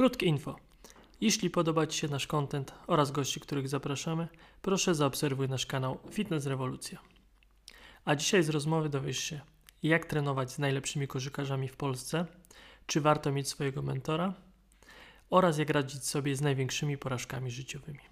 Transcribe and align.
Krótkie 0.00 0.26
info. 0.26 0.56
Jeśli 1.20 1.50
podoba 1.50 1.86
Ci 1.86 1.98
się 1.98 2.08
nasz 2.08 2.26
content 2.26 2.74
oraz 2.86 3.10
gości, 3.10 3.40
których 3.40 3.68
zapraszamy, 3.68 4.28
proszę 4.62 4.94
zaobserwuj 4.94 5.48
nasz 5.48 5.66
kanał 5.66 5.98
Fitness 6.10 6.46
Rewolucja. 6.46 6.98
A 8.04 8.16
dzisiaj 8.16 8.42
z 8.42 8.48
rozmowy 8.48 8.88
dowiesz 8.88 9.18
się, 9.18 9.40
jak 9.82 10.06
trenować 10.06 10.52
z 10.52 10.58
najlepszymi 10.58 11.08
koszykarzami 11.08 11.68
w 11.68 11.76
Polsce, 11.76 12.26
czy 12.86 13.00
warto 13.00 13.32
mieć 13.32 13.48
swojego 13.48 13.82
mentora 13.82 14.34
oraz 15.30 15.58
jak 15.58 15.70
radzić 15.70 16.06
sobie 16.06 16.36
z 16.36 16.40
największymi 16.40 16.98
porażkami 16.98 17.50
życiowymi. 17.50 18.04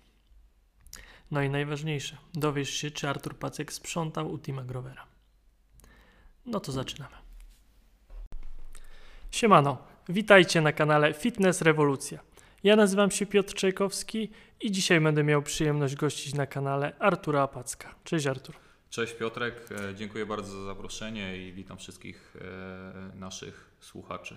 No 1.31 1.43
i 1.43 1.51
najważniejsze, 1.51 2.17
dowiesz 2.35 2.71
się, 2.71 2.91
czy 2.91 3.09
Artur 3.09 3.39
Pacek 3.39 3.73
sprzątał 3.73 4.33
u 4.33 4.39
Tima 4.39 4.63
Grovera. 4.63 5.07
No 6.47 6.61
to 6.61 6.73
zaczynamy. 6.73 7.17
Siemano, 9.31 9.79
witajcie 10.09 10.61
na 10.61 10.73
kanale 10.73 11.15
Fitness 11.15 11.63
Rewolucja. 11.63 12.19
Ja 12.65 12.77
nazywam 12.77 13.11
się 13.11 13.27
Piotr 13.27 13.55
Czajkowski 13.55 14.31
i 14.61 14.73
dzisiaj 14.73 15.01
będę 15.01 15.25
miał 15.25 15.43
przyjemność 15.43 15.95
gościć 15.95 16.35
na 16.35 16.47
kanale 16.47 16.93
Artura 16.99 17.49
Packa. 17.49 17.95
Cześć 18.05 18.27
Artur. 18.27 18.55
Cześć 18.91 19.15
Piotrek, 19.15 19.55
e, 19.91 19.95
dziękuję 19.95 20.27
bardzo 20.27 20.61
za 20.61 20.67
zaproszenie 20.67 21.37
i 21.37 21.53
witam 21.53 21.79
wszystkich 21.79 22.37
e, 23.15 23.19
naszych 23.19 23.71
słuchaczy. 23.81 24.37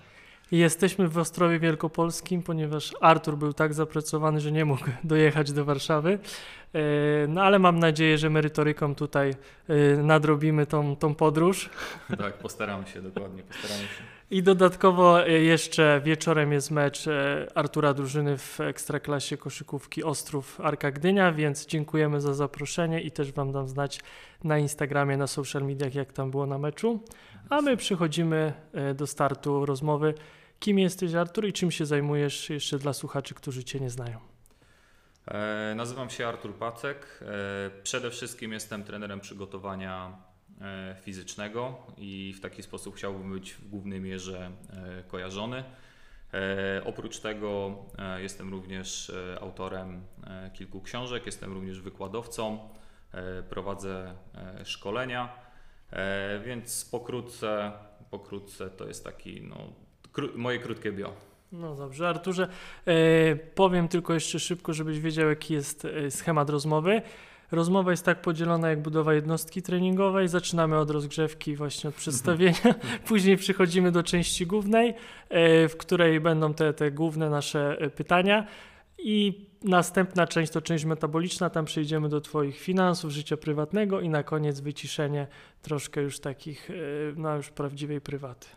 Jesteśmy 0.52 1.08
w 1.08 1.18
Ostrowie 1.18 1.60
Wielkopolskim, 1.60 2.44
ponieważ 2.44 2.94
Artur 3.02 3.38
był 3.38 3.54
tak 3.54 3.74
zapracowany, 3.74 4.40
że 4.40 4.52
nie 4.52 4.66
mógł 4.66 4.86
dojechać 5.04 5.52
do 5.52 5.66
Warszawy. 5.66 6.20
E, 6.74 6.80
no 7.28 7.44
ale 7.44 7.60
mam 7.60 7.80
nadzieję, 7.80 8.18
że 8.18 8.30
merytoryką 8.30 8.96
tutaj 8.96 9.34
nadrobimy 9.98 10.66
tą, 10.66 10.96
tą 10.96 11.16
podróż. 11.16 11.70
Tak, 12.18 12.34
postaramy 12.34 12.88
się, 12.88 13.02
dokładnie, 13.02 13.44
postaramy 13.44 13.84
się. 13.84 14.21
I 14.32 14.44
dodatkowo 14.44 15.26
jeszcze 15.26 16.02
wieczorem 16.04 16.52
jest 16.52 16.72
mecz 16.72 17.06
Artura 17.56 17.94
drużyny 17.94 18.38
w 18.38 18.60
Ekstraklasie 18.60 19.38
koszykówki 19.38 20.04
Ostrów 20.04 20.62
Arka 20.62 20.92
Gdynia, 20.92 21.32
więc 21.32 21.66
dziękujemy 21.66 22.22
za 22.22 22.34
zaproszenie 22.34 23.02
i 23.02 23.12
też 23.12 23.32
Wam 23.32 23.52
dam 23.52 23.68
znać 23.68 24.00
na 24.44 24.58
Instagramie, 24.58 25.18
na 25.18 25.28
social 25.28 25.64
mediach, 25.64 25.96
jak 25.96 26.14
tam 26.14 26.32
było 26.32 26.46
na 26.46 26.58
meczu. 26.58 27.04
A 27.50 27.62
my 27.62 27.78
przechodzimy 27.78 28.54
do 28.96 29.08
startu 29.08 29.66
rozmowy. 29.66 30.14
Kim 30.60 30.80
jesteś, 30.80 31.14
Artur, 31.14 31.48
i 31.48 31.54
czym 31.54 31.72
się 31.72 31.86
zajmujesz 31.86 32.50
jeszcze 32.50 32.78
dla 32.78 32.94
słuchaczy, 32.94 33.36
którzy 33.36 33.64
Cię 33.64 33.80
nie 33.80 33.90
znają? 33.90 34.20
E, 35.28 35.74
nazywam 35.76 36.10
się 36.10 36.28
Artur 36.28 36.56
Pacek. 36.56 37.20
E, 37.22 37.82
przede 37.84 38.12
wszystkim 38.12 38.52
jestem 38.54 38.84
trenerem 38.84 39.20
przygotowania 39.20 40.18
e, 40.28 40.31
fizycznego 41.02 41.78
i 41.98 42.34
w 42.38 42.42
taki 42.42 42.64
sposób 42.64 42.96
chciałbym 42.96 43.32
być 43.34 43.54
w 43.54 43.70
głównej 43.70 44.02
mierze 44.02 44.52
e, 44.70 45.04
kojarzony. 45.04 45.64
E, 46.34 46.82
oprócz 46.86 47.20
tego 47.20 47.76
e, 47.98 48.22
jestem 48.22 48.52
również 48.52 49.12
autorem 49.42 50.02
kilku 50.54 50.82
książek, 50.82 51.26
jestem 51.26 51.54
również 51.54 51.82
wykładowcą, 51.82 52.70
prowadzę 53.50 54.16
szkolenia, 54.64 55.36
więc 56.46 56.86
pokrótce, 56.86 57.72
pokrótce 58.10 58.70
to 58.70 58.88
jest 58.88 59.04
taki 59.04 59.42
no, 59.42 59.74
kró- 60.14 60.36
moje 60.36 60.60
krótkie 60.60 60.92
bio. 60.92 61.32
No 61.52 61.76
dobrze, 61.76 62.10
Arturze, 62.10 62.48
e, 62.86 63.36
powiem 63.36 63.88
tylko 63.88 64.14
jeszcze 64.14 64.40
szybko, 64.40 64.74
żebyś 64.74 65.00
wiedział, 65.00 65.30
jaki 65.30 65.54
jest 65.54 65.86
e, 65.86 66.12
schemat 66.12 66.50
rozmowy. 66.50 67.02
Rozmowa 67.52 67.92
jest 67.92 68.06
tak 68.06 68.22
podzielona 68.22 68.70
jak 68.70 68.82
budowa 68.82 69.14
jednostki 69.14 69.62
treningowej. 69.62 70.28
Zaczynamy 70.28 70.78
od 70.78 70.90
rozgrzewki, 70.90 71.56
właśnie 71.56 71.90
od 71.90 71.96
przedstawienia. 71.96 72.76
Później 73.08 73.38
przechodzimy 73.38 73.92
do 73.92 74.04
części 74.04 74.48
głównej, 74.48 74.94
e, 75.30 75.68
w 75.68 75.78
której 75.78 76.20
będą 76.20 76.54
te, 76.54 76.74
te 76.74 76.92
główne 76.92 77.30
nasze 77.30 77.78
e, 77.80 77.90
pytania. 77.90 78.48
I 78.98 79.46
następna 79.64 80.28
część 80.28 80.52
to 80.52 80.62
część 80.62 80.86
metaboliczna, 80.86 81.50
tam 81.50 81.66
przejdziemy 81.66 82.10
do 82.10 82.22
Twoich 82.22 82.60
finansów, 82.60 83.12
życia 83.12 83.38
prywatnego 83.38 84.02
i 84.02 84.10
na 84.10 84.24
koniec 84.24 84.60
wyciszenie 84.60 85.28
troszkę 85.62 86.02
już 86.02 86.20
takich, 86.20 86.70
e, 86.70 86.74
no 87.16 87.36
już 87.36 87.50
prawdziwej 87.50 88.02
prywaty. 88.02 88.48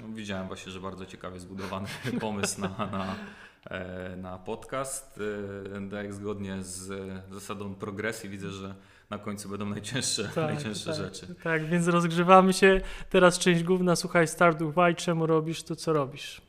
No, 0.00 0.06
widziałem 0.08 0.46
właśnie, 0.46 0.72
że 0.72 0.80
bardzo 0.80 1.06
ciekawie 1.06 1.40
zbudowany 1.40 1.88
pomysł 2.20 2.60
na, 2.60 2.68
na, 2.68 3.14
na 4.16 4.38
podcast. 4.38 5.20
E, 5.76 5.90
tak 5.90 6.14
zgodnie 6.14 6.62
z 6.62 6.90
zasadą 7.30 7.74
progresji 7.74 8.30
widzę, 8.30 8.50
że 8.50 8.74
na 9.10 9.18
końcu 9.18 9.48
będą 9.48 9.66
najcięższe, 9.66 10.24
tak, 10.24 10.54
najcięższe 10.54 10.90
tak, 10.90 10.96
rzeczy. 10.96 11.34
Tak, 11.42 11.64
więc 11.66 11.88
rozgrzewamy 11.88 12.52
się. 12.52 12.80
Teraz 13.10 13.38
część 13.38 13.62
główna, 13.62 13.96
słuchaj, 13.96 14.28
start 14.28 14.62
why, 14.62 14.94
czemu 14.94 15.26
robisz 15.26 15.62
to, 15.62 15.76
co 15.76 15.92
robisz? 15.92 16.42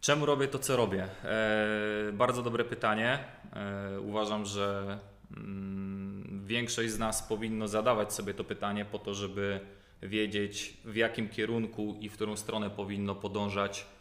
Czemu 0.00 0.26
robię 0.26 0.48
to, 0.48 0.58
co 0.58 0.76
robię? 0.76 1.08
E, 1.24 2.12
bardzo 2.12 2.42
dobre 2.42 2.64
pytanie. 2.64 3.18
E, 3.52 4.00
uważam, 4.00 4.44
że 4.44 4.98
mm, 5.36 6.44
większość 6.46 6.90
z 6.90 6.98
nas 6.98 7.22
powinno 7.22 7.68
zadawać 7.68 8.12
sobie 8.12 8.34
to 8.34 8.44
pytanie 8.44 8.84
po 8.84 8.98
to, 8.98 9.14
żeby 9.14 9.60
wiedzieć 10.02 10.76
w 10.84 10.96
jakim 10.96 11.28
kierunku 11.28 11.96
i 12.00 12.08
w 12.08 12.12
którą 12.12 12.36
stronę 12.36 12.70
powinno 12.70 13.14
podążać 13.14 13.80
e, 13.80 13.97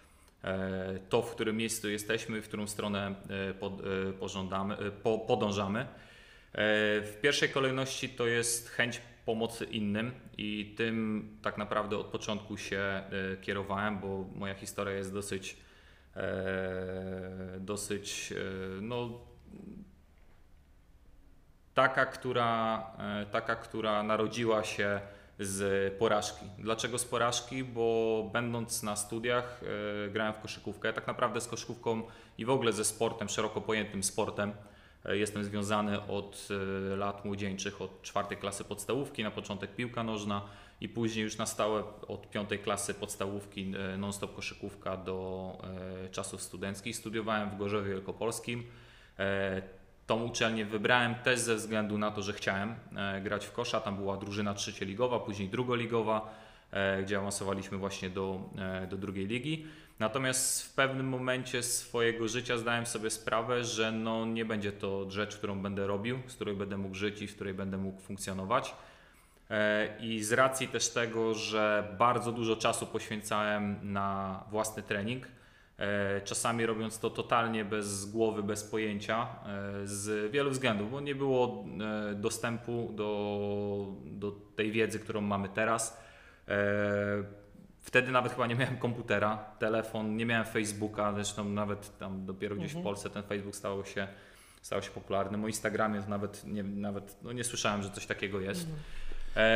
to, 1.10 1.22
w 1.22 1.32
którym 1.32 1.58
miejscu 1.58 1.90
jesteśmy, 1.90 2.42
w 2.42 2.48
którą 2.48 2.68
stronę 2.68 3.16
e, 3.30 3.50
e, 3.50 5.18
podążamy. 5.28 5.88
W 7.04 7.18
pierwszej 7.22 7.50
kolejności 7.50 8.10
to 8.10 8.28
jest 8.28 8.70
chęć 8.70 9.02
pomocy 9.26 9.66
innym 9.66 10.12
i 10.38 10.74
tym 10.78 11.30
tak 11.42 11.58
naprawdę 11.58 11.98
od 11.98 12.08
początku 12.08 12.58
się 12.58 13.04
kierowałem, 13.42 14.00
bo 14.00 14.26
moja 14.36 14.54
historia 14.54 14.94
jest 14.94 15.14
dosyć 15.14 15.58
dosyć 17.60 18.34
no, 18.82 19.10
taka, 21.74 22.06
która, 22.06 22.84
taka, 23.32 23.56
która 23.56 24.04
narodziła 24.04 24.64
się 24.64 25.00
z 25.40 25.94
porażki. 25.94 26.46
Dlaczego 26.58 26.98
z 26.98 27.06
porażki? 27.06 27.64
Bo 27.64 28.30
będąc 28.34 28.84
na 28.84 28.96
studiach 28.96 29.62
e, 30.08 30.10
grałem 30.10 30.34
w 30.34 30.40
koszykówkę, 30.40 30.94
tak 30.94 31.08
naprawdę 31.08 31.42
z 31.42 31.48
koszykówką 31.48 32.04
i 32.38 32.46
w 32.46 32.50
ogóle 32.50 32.74
ze 32.74 32.86
sportem, 32.86 33.30
szeroko 33.30 33.62
pojętym 33.62 34.04
sportem. 34.04 34.54
E, 35.06 35.18
jestem 35.18 35.44
związany 35.44 36.02
od 36.02 36.48
e, 36.92 36.96
lat 36.96 37.26
młodzieńczych, 37.26 37.82
od 37.82 38.02
czwartej 38.02 38.38
klasy 38.38 38.64
podstawówki, 38.64 39.24
na 39.24 39.32
początek 39.32 39.76
piłka 39.76 40.04
nożna 40.04 40.42
i 40.82 40.90
później 40.90 41.24
już 41.24 41.38
na 41.38 41.46
stałe 41.46 41.84
od 42.08 42.30
piątej 42.30 42.60
klasy 42.60 42.94
podstawówki 42.94 43.74
non-stop 43.98 44.36
koszykówka 44.36 44.98
do 44.98 45.58
czasów 46.12 46.42
studenckich. 46.42 46.96
Studiowałem 46.96 47.50
w 47.50 47.58
Gorzowie 47.58 47.90
Wielkopolskim. 47.90 48.64
Tą 50.08 50.24
uczelnię 50.24 50.66
wybrałem 50.66 51.16
też 51.16 51.40
ze 51.40 51.56
względu 51.56 51.98
na 51.98 52.12
to, 52.12 52.22
że 52.22 52.34
chciałem 52.34 52.76
e, 52.96 53.22
grać 53.22 53.46
w 53.46 53.52
kosza. 53.52 53.82
Tam 53.82 53.96
była 53.96 54.18
drużyna 54.18 54.54
trzecioligowa, 54.54 55.20
później 55.20 55.50
drugoligowa, 55.50 56.34
e, 56.72 57.04
gdzie 57.04 57.18
awansowaliśmy 57.18 57.78
właśnie 57.78 58.10
do, 58.10 58.50
e, 58.58 58.88
do 58.88 58.98
drugiej 58.98 59.28
ligi. 59.28 59.66
Natomiast 60.00 60.64
w 60.64 60.74
pewnym 60.74 61.10
momencie 61.10 61.64
swojego 61.64 62.28
życia 62.28 62.58
zdałem 62.58 62.86
sobie 62.86 63.10
sprawę, 63.10 63.64
że 63.64 63.92
no 63.92 64.26
nie 64.26 64.46
będzie 64.46 64.72
to 64.72 65.12
rzecz, 65.12 65.38
którą 65.38 65.62
będę 65.62 65.88
robił, 65.88 66.20
z 66.28 66.36
której 66.36 66.56
będę 66.56 66.78
mógł 66.78 66.96
żyć 66.96 67.22
i 67.22 67.28
w 67.28 67.36
której 67.36 67.54
będę 67.54 67.78
mógł 67.78 68.02
funkcjonować. 68.02 68.76
I 70.00 70.24
z 70.24 70.32
racji 70.32 70.68
też 70.68 70.90
tego, 70.90 71.34
że 71.34 71.96
bardzo 71.98 72.32
dużo 72.32 72.56
czasu 72.56 72.86
poświęcałem 72.86 73.80
na 73.84 74.44
własny 74.52 74.84
trening, 74.84 75.28
czasami 76.24 76.66
robiąc 76.66 77.00
to 77.00 77.10
totalnie 77.10 77.66
bez 77.66 78.12
głowy, 78.12 78.44
bez 78.44 78.64
pojęcia, 78.64 79.28
e, 79.46 79.88
z 79.88 80.32
wielu 80.32 80.52
względów, 80.52 80.92
bo 80.92 81.02
nie 81.02 81.16
było 81.16 81.66
e, 82.12 82.16
dostępu 82.16 82.92
do, 82.96 83.88
do 84.06 84.32
tej 84.32 84.72
wiedzy, 84.72 85.00
którą 85.00 85.22
mamy 85.22 85.50
teraz. 85.50 86.08
Wtedy 87.80 88.12
nawet 88.12 88.32
chyba 88.32 88.48
nie 88.48 88.56
miałem 88.56 88.78
komputera, 88.78 89.38
telefon, 89.60 90.16
nie 90.16 90.26
miałem 90.26 90.46
Facebooka, 90.46 91.14
zresztą 91.14 91.50
nawet 91.50 91.98
tam 91.98 92.26
dopiero 92.26 92.56
gdzieś 92.56 92.72
mhm. 92.72 92.84
w 92.84 92.84
Polsce 92.84 93.10
ten 93.10 93.24
Facebook 93.24 93.56
stał 93.56 93.86
się, 93.86 94.08
stał 94.62 94.82
się 94.82 94.92
popularny. 94.92 95.46
O 95.46 95.48
Instagramie 95.48 96.04
nawet 96.08 96.46
nie, 96.46 96.64
nawet, 96.64 97.18
no 97.24 97.32
nie 97.32 97.44
słyszałem, 97.44 97.84
że 97.84 97.90
coś 97.90 98.06
takiego 98.06 98.40
jest. 98.40 98.62
Mhm. 98.62 98.80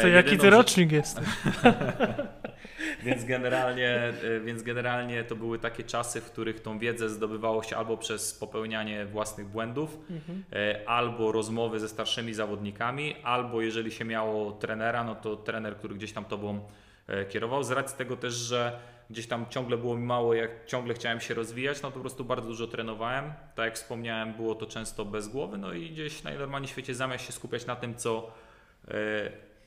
To 0.02 0.08
jaki 0.08 0.38
ty 0.38 0.50
rocznik 0.50 0.92
jest? 0.92 1.22
więc, 3.04 3.26
generalnie, 3.26 3.90
e, 3.90 4.40
więc 4.40 4.64
generalnie 4.64 5.24
to 5.24 5.36
były 5.36 5.60
takie 5.60 5.84
czasy, 5.84 6.22
w 6.22 6.32
których 6.32 6.60
tą 6.60 6.80
wiedzę 6.80 7.10
zdobywało 7.10 7.64
się 7.64 7.78
albo 7.78 7.98
przez 7.98 8.34
popełnianie 8.34 9.06
własnych 9.06 9.48
błędów, 9.48 9.98
mhm. 10.10 10.44
E, 10.54 10.90
albo 10.90 11.32
rozmowy 11.32 11.80
ze 11.80 11.90
starszymi 11.90 12.34
zawodnikami, 12.34 13.16
albo 13.24 13.62
jeżeli 13.62 13.92
się 13.92 14.06
miało 14.06 14.52
trenera, 14.52 15.04
no 15.04 15.16
to 15.16 15.36
trener, 15.36 15.78
który 15.78 15.96
gdzieś 15.96 16.14
tam 16.14 16.26
tobą 16.26 16.60
e, 17.08 17.26
kierował. 17.26 17.64
Z 17.64 17.72
racji 17.72 17.98
tego 17.98 18.18
też, 18.18 18.34
że 18.34 18.80
gdzieś 19.10 19.28
tam 19.28 19.46
ciągle 19.50 19.78
było 19.78 19.98
mi 19.98 20.06
mało, 20.06 20.34
jak 20.34 20.66
ciągle 20.66 20.94
chciałem 20.94 21.20
się 21.20 21.34
rozwijać, 21.34 21.82
no 21.82 21.90
to 21.90 21.94
po 21.94 22.02
prostu 22.02 22.26
bardzo 22.26 22.48
dużo 22.48 22.68
trenowałem. 22.68 23.34
Tak 23.56 23.66
jak 23.66 23.76
wspomniałem, 23.76 24.34
było 24.34 24.56
to 24.56 24.66
często 24.66 25.06
bez 25.06 25.28
głowy, 25.28 25.58
no 25.58 25.74
i 25.74 25.90
gdzieś 25.90 26.24
najnormalniej 26.24 26.68
w 26.68 26.72
świecie 26.72 26.96
zamiast 26.96 27.26
się 27.26 27.32
skupiać 27.32 27.66
na 27.66 27.76
tym, 27.76 27.96
co 27.96 28.32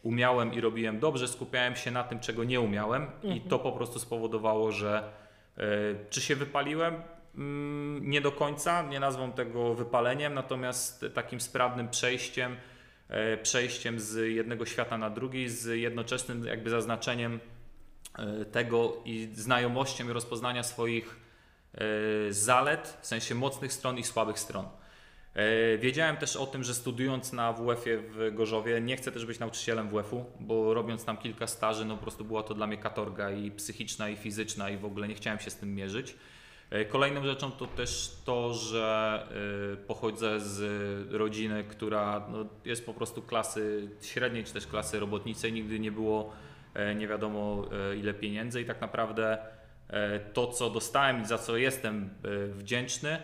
umiałem 0.05 0.55
i 0.55 0.61
robiłem 0.61 1.01
dobrze, 1.01 1.29
skupiałem 1.29 1.77
się 1.77 1.91
na 1.91 2.05
tym, 2.05 2.21
czego 2.21 2.45
nie 2.45 2.61
umiałem, 2.61 3.03
mhm. 3.03 3.35
i 3.35 3.41
to 3.41 3.59
po 3.59 3.73
prostu 3.73 3.99
spowodowało, 3.99 4.73
że 4.73 5.13
y, 5.59 5.63
czy 6.11 6.21
się 6.21 6.37
wypaliłem? 6.37 6.95
mm, 7.39 8.11
nie 8.11 8.21
do 8.21 8.33
końca, 8.33 8.83
nie 8.83 9.01
nazwą 9.01 9.33
tego 9.33 9.75
wypaleniem, 9.75 10.35
natomiast 10.35 11.05
takim 11.15 11.41
sprawnym 11.41 11.89
przejściem, 11.89 12.57
e, 13.09 13.37
przejściem 13.37 14.01
z 14.01 14.35
jednego 14.35 14.67
świata 14.67 14.99
na 14.99 15.11
drugi, 15.11 15.49
z 15.49 15.81
jednoczesnym 15.81 16.45
jakby 16.45 16.71
zaznaczeniem 16.71 17.41
e, 18.19 18.45
tego 18.45 18.97
i 19.05 19.29
znajomością 19.33 20.09
i 20.09 20.13
rozpoznania 20.13 20.63
swoich 20.63 21.17
e, 21.75 22.33
zalet, 22.33 22.99
w 23.03 23.07
sensie 23.07 23.35
mocnych 23.35 23.73
stron 23.73 23.99
i 23.99 24.05
słabych 24.05 24.39
stron. 24.39 24.69
E, 25.35 25.79
wiedziałem 25.79 26.17
też 26.17 26.37
o 26.37 26.47
tym, 26.47 26.65
że 26.65 26.75
studiując 26.75 27.33
na 27.33 27.53
WF-ie 27.53 27.99
w 27.99 28.35
Gorzowie, 28.35 28.81
nie 28.81 28.97
chcę 28.97 29.13
też 29.13 29.27
być 29.27 29.39
nauczycielem 29.39 29.89
WF-u, 29.89 30.25
bo 30.41 30.75
robiąc 30.75 31.05
tam 31.05 31.17
kilka 31.17 31.47
staży, 31.47 31.85
no 31.85 31.97
po 31.97 32.03
prostu 32.03 32.25
była 32.25 32.43
to 32.43 32.55
dla 32.55 32.67
mnie 32.67 32.77
katorga 32.77 33.31
i 33.31 33.51
psychiczna, 33.51 34.09
i 34.09 34.17
fizyczna, 34.17 34.71
i 34.71 34.77
w 34.77 34.85
ogóle 34.85 35.09
nie 35.09 35.15
chciałem 35.15 35.39
się 35.39 35.51
z 35.51 35.57
tym 35.57 35.75
mierzyć. 35.75 36.15
E, 36.71 36.85
kolejną 36.85 37.25
rzeczą 37.25 37.51
to 37.51 37.67
też 37.67 38.17
to, 38.25 38.55
że 38.55 39.27
e, 39.73 39.77
pochodzę 39.77 40.41
z 40.41 41.13
rodziny, 41.13 41.65
która 41.65 42.27
no, 42.33 42.47
jest 42.65 42.87
po 42.87 42.95
prostu 42.95 43.23
klasy 43.23 43.89
średniej, 44.03 44.45
czy 44.45 44.53
też 44.53 44.67
klasy 44.67 45.01
robotniczej. 45.01 45.53
Nigdy 45.53 45.81
nie 45.81 45.93
było 45.93 46.33
nie 46.97 47.09
wiadomo 47.09 47.65
ile 47.99 48.15
pieniędzy 48.15 48.61
i 48.61 48.65
tak 48.65 48.81
naprawdę 48.81 49.39
to, 50.33 50.47
co 50.47 50.71
dostałem 50.71 51.23
i 51.23 51.27
za 51.27 51.39
co 51.39 51.57
jestem 51.57 52.11
wdzięczny, 52.55 53.23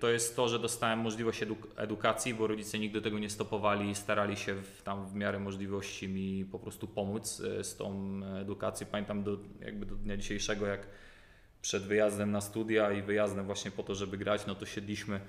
to 0.00 0.10
jest 0.10 0.36
to, 0.36 0.48
że 0.48 0.58
dostałem 0.58 0.98
możliwość 0.98 1.42
eduk 1.42 1.68
edukacji, 1.76 2.34
bo 2.34 2.46
rodzice 2.46 2.78
nigdy 2.78 3.02
tego 3.02 3.18
nie 3.18 3.30
stopowali 3.30 3.90
i 3.90 3.94
starali 3.94 4.36
się 4.36 4.54
w, 4.54 4.82
tam 4.82 5.06
w 5.06 5.14
miarę 5.14 5.38
możliwości 5.38 6.08
mi 6.08 6.44
po 6.44 6.58
prostu 6.58 6.86
pomóc 6.86 7.40
e, 7.40 7.64
z 7.64 7.76
tą 7.76 8.20
edukacją. 8.40 8.86
Pamiętam 8.90 9.22
do, 9.22 9.38
jakby 9.60 9.86
do 9.86 9.94
dnia 9.94 10.16
dzisiejszego, 10.16 10.66
jak 10.66 10.86
przed 11.62 11.82
wyjazdem 11.82 12.30
na 12.30 12.40
studia 12.40 12.92
i 12.92 13.02
wyjazdem 13.02 13.46
właśnie 13.46 13.70
po 13.70 13.82
to, 13.82 13.94
żeby 13.94 14.16
grać, 14.16 14.46
no 14.46 14.54
to 14.54 14.66
siedliśmy 14.66 15.20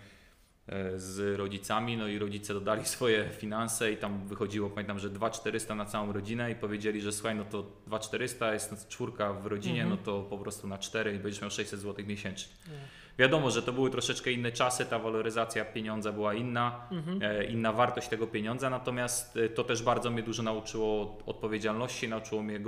e, 0.67 0.99
z 0.99 1.37
rodzicami, 1.37 1.97
no 1.97 2.07
i 2.07 2.19
rodzice 2.19 2.53
dodali 2.53 2.85
swoje 2.95 3.29
finanse 3.29 3.91
i 3.91 3.97
tam 3.97 4.27
wychodziło, 4.27 4.69
pamiętam, 4.69 4.99
że 4.99 5.09
2400 5.09 5.75
na 5.75 5.85
całą 5.85 6.13
rodzinę 6.13 6.51
i 6.51 6.55
powiedzieli, 6.55 7.01
że 7.01 7.11
słuchaj, 7.11 7.35
no 7.35 7.45
to 7.45 7.71
2400 7.87 8.53
jest 8.53 8.87
czwórka 8.87 9.33
w 9.33 9.45
rodzinie, 9.45 9.81
mhm. 9.81 9.99
no 9.99 10.05
to 10.05 10.23
po 10.23 10.37
prostu 10.37 10.67
na 10.67 10.77
4 10.77 11.15
i 11.15 11.19
będziesz 11.19 11.41
miał 11.41 11.51
600 11.51 11.79
zł 11.79 12.05
miesięcznie. 12.05 12.53
Mhm. 12.65 12.87
Wiadomo, 13.17 13.51
że 13.51 13.63
to 13.63 13.73
były 13.73 13.89
troszeczkę 13.89 14.31
inne 14.31 14.51
czasy, 14.51 14.85
ta 14.85 14.99
waloryzacja 14.99 15.65
pieniądza 15.65 16.11
była 16.11 16.33
inna, 16.33 16.87
mhm. 16.91 17.19
e, 17.21 17.43
inna 17.45 17.73
wartość 17.73 18.07
tego 18.07 18.27
pieniądza, 18.27 18.69
natomiast 18.69 19.37
e, 19.37 19.49
to 19.49 19.63
też 19.63 19.83
bardzo 19.83 20.09
mnie 20.09 20.23
dużo 20.23 20.43
nauczyło 20.43 21.17
odpowiedzialności, 21.25 22.09
nauczyło 22.09 22.43
mnie 22.43 22.59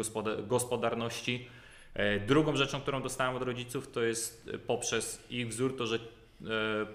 gospodarności. 0.47 1.47
E, 1.93 2.19
drugą 2.19 2.55
rzeczą, 2.55 2.81
którą 2.81 3.01
dostałem 3.01 3.35
od 3.35 3.43
rodziców, 3.43 3.91
to 3.91 4.01
jest 4.01 4.49
poprzez 4.67 5.25
ich 5.29 5.47
wzór, 5.47 5.77
to 5.77 5.87
że 5.87 5.99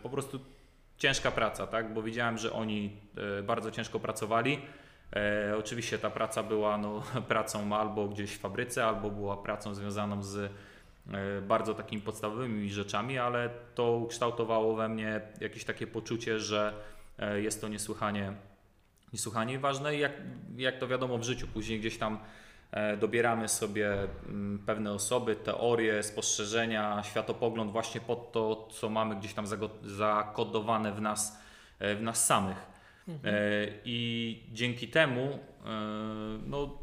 po 0.03 0.11
prostu 0.11 0.41
ciężka 0.99 1.31
praca, 1.31 1.67
tak? 1.67 1.95
bo 1.95 2.03
widziałem, 2.03 2.39
że 2.39 2.53
oni 2.53 2.97
bardzo 3.43 3.71
ciężko 3.71 4.01
pracowali. 4.01 4.59
oczywiście 5.59 5.99
ta 5.99 6.11
praca 6.11 6.43
była 6.43 6.79
no, 6.79 7.03
pracą 7.29 7.77
albo 7.77 8.09
gdzieś 8.09 8.31
w 8.31 8.39
fabryce, 8.39 8.85
albo 8.85 9.11
była 9.11 9.37
pracą 9.37 9.75
związaną 9.75 10.23
z 10.23 10.37
E, 10.47 10.49
bardzo 11.43 11.75
takimi 11.75 12.03
podstawowymi 12.03 12.71
rzeczami, 12.71 13.19
ale 13.19 13.51
to 13.75 13.93
ukształtowało 13.93 14.77
we 14.77 14.89
mnie 14.89 15.21
jakieś 15.41 15.65
takie 15.65 15.87
poczucie, 15.87 16.41
że 16.41 16.75
e, 17.19 17.41
jest 17.41 17.61
to 17.61 17.69
niesłychanie, 17.69 18.33
niesłychanie 19.13 19.59
ważne 19.59 19.97
i 19.97 19.99
jak, 19.99 20.13
jak 20.57 20.79
to 20.79 20.89
wiadomo 20.89 21.19
w 21.19 21.23
życiu, 21.23 21.47
później 21.47 21.81
gdzieś 21.81 21.99
tam 21.99 22.19
e, 22.71 22.97
dobieramy 22.97 23.49
sobie 23.49 23.93
mm, 24.29 24.59
pewne 24.67 24.93
osoby, 24.93 25.37
teorie, 25.37 26.03
spostrzeżenia, 26.03 27.03
światopogląd 27.03 27.73
właśnie 27.73 28.01
pod 28.01 28.33
to, 28.33 28.69
co 28.73 28.89
mamy 28.89 29.17
gdzieś 29.17 29.35
tam 29.35 29.45
zakodowane 29.83 30.93
w 30.93 31.01
nas, 31.01 31.43
w 31.81 32.03
nas 32.03 32.27
samych. 32.27 32.67
Mhm. 33.09 33.35
I 33.85 34.43
dzięki 34.53 34.89
temu 34.89 35.39
no, 36.47 36.79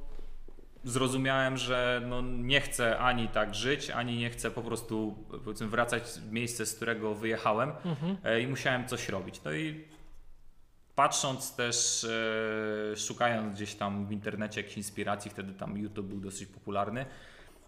zrozumiałem, 0.83 1.57
że 1.57 2.01
no 2.06 2.22
nie 2.22 2.62
chcę 2.62 2.98
ani 2.98 3.28
tak 3.28 3.56
żyć, 3.56 3.89
ani 3.89 4.18
nie 4.18 4.30
chcę 4.30 4.51
po 4.51 4.62
prostu 4.62 5.25
powiedzmy 5.44 5.68
wracać 5.68 6.04
w 6.04 6.31
miejsce, 6.31 6.66
z 6.66 6.75
którego 6.75 7.16
wyjechałem 7.16 7.72
mhm. 7.86 8.18
E, 8.24 8.42
i 8.42 8.48
musiałem 8.48 8.88
coś 8.88 9.10
robić. 9.10 9.44
No 9.44 9.54
i 9.54 9.86
patrząc 10.95 11.56
też, 11.56 12.04
e, 12.94 12.98
szukając 12.98 13.56
gdzieś 13.56 13.75
tam 13.75 14.07
w 14.07 14.12
internecie 14.12 14.60
jakichś 14.62 14.78
inspiracji, 14.78 15.31
wtedy 15.31 15.54
tam 15.54 15.78
YouTube 15.78 16.06
był 16.06 16.19
dosyć 16.19 16.50
popularny, 16.50 17.06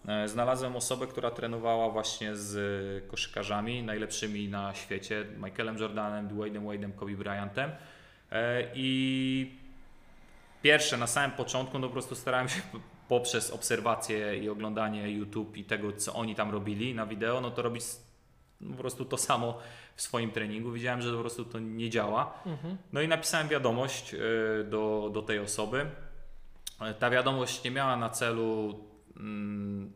e, 0.08 0.28
znalazłem 0.28 0.76
osobę, 0.76 1.08
która 1.08 1.32
trenowała 1.32 1.90
właśnie 1.90 2.36
z 2.36 3.08
koszykarzami 3.08 3.84
najlepszymi 3.84 4.48
na 4.48 4.74
świecie, 4.74 5.26
Michaelem 5.38 5.78
Jordanem, 5.78 6.28
Dwaynem 6.28 6.64
Wade'em, 6.64 6.92
Kobe 6.96 7.12
Bryantem 7.12 7.72
i 8.76 9.52
pierwsze, 10.62 10.98
na 10.98 11.08
samym 11.08 11.32
początku, 11.32 11.80
no 11.80 11.88
po 11.88 11.94
prostu 11.94 12.16
starałem 12.16 12.50
się 12.50 12.62
poprzez 13.08 13.52
obserwację 13.52 14.38
i 14.38 14.50
oglądanie 14.50 15.12
YouTube 15.12 15.58
i 15.58 15.64
tego, 15.64 15.92
co 15.92 16.14
oni 16.14 16.36
tam 16.36 16.52
robili 16.52 16.96
na 16.96 17.06
wideo, 17.06 17.42
no 17.42 17.52
to 17.52 17.62
robić 17.62 17.84
po 18.72 18.78
prostu 18.78 19.06
to 19.06 19.18
samo 19.18 19.60
w 19.96 20.02
swoim 20.02 20.32
treningu. 20.32 20.72
Widziałem, 20.72 21.02
że 21.02 21.14
po 21.14 21.20
prostu 21.20 21.46
to 21.46 21.60
nie 21.60 21.90
działa. 21.90 22.34
Mhm. 22.46 22.78
No 22.94 23.02
i 23.02 23.08
napisałem 23.08 23.48
wiadomość 23.48 24.14
y, 24.14 24.18
do, 24.64 25.10
do 25.14 25.22
tej 25.22 25.40
osoby. 25.40 25.86
Ta 27.00 27.10
wiadomość 27.10 27.64
nie 27.64 27.72
miała 27.72 27.98
na 27.98 28.10
celu 28.10 28.80
mm, 29.18 29.94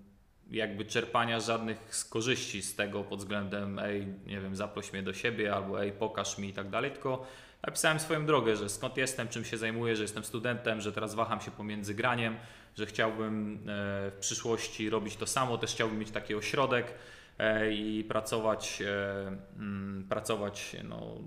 jakby 0.52 0.86
czerpania 0.86 1.40
żadnych 1.40 1.90
korzyści 2.10 2.62
z 2.62 2.76
tego 2.76 3.04
pod 3.04 3.20
względem 3.20 3.80
ej, 3.80 4.08
nie 4.26 4.42
wiem, 4.42 4.56
zaproś 4.56 4.94
mnie 4.94 5.04
do 5.04 5.14
siebie 5.14 5.54
albo 5.54 5.82
ej, 5.82 5.92
pokaż 5.92 6.38
mi 6.38 6.50
i 6.50 6.54
tak 6.54 6.70
dalej, 6.70 6.92
tylko 6.92 7.26
napisałem 7.64 8.00
swoją 8.00 8.26
drogę, 8.26 8.56
że 8.56 8.70
skąd 8.70 8.98
jestem, 8.98 9.28
czym 9.28 9.46
się 9.46 9.58
zajmuję, 9.58 9.96
że 9.96 10.02
jestem 10.02 10.24
studentem, 10.24 10.82
że 10.82 10.92
teraz 10.92 11.16
waham 11.16 11.42
się 11.42 11.52
pomiędzy 11.52 11.94
graniem, 11.94 12.38
że 12.78 12.86
chciałbym 12.86 13.56
e, 13.56 14.12
w 14.12 14.18
przyszłości 14.20 14.90
robić 14.90 15.16
to 15.16 15.28
samo, 15.28 15.58
też 15.58 15.72
chciałbym 15.72 16.00
mieć 16.00 16.12
taki 16.12 16.36
ośrodek 16.36 16.94
e, 17.38 17.72
i 17.72 18.04
pracować, 18.04 18.82
e, 18.82 19.28
mm, 19.58 20.06
pracować 20.10 20.76
no, 20.84 21.18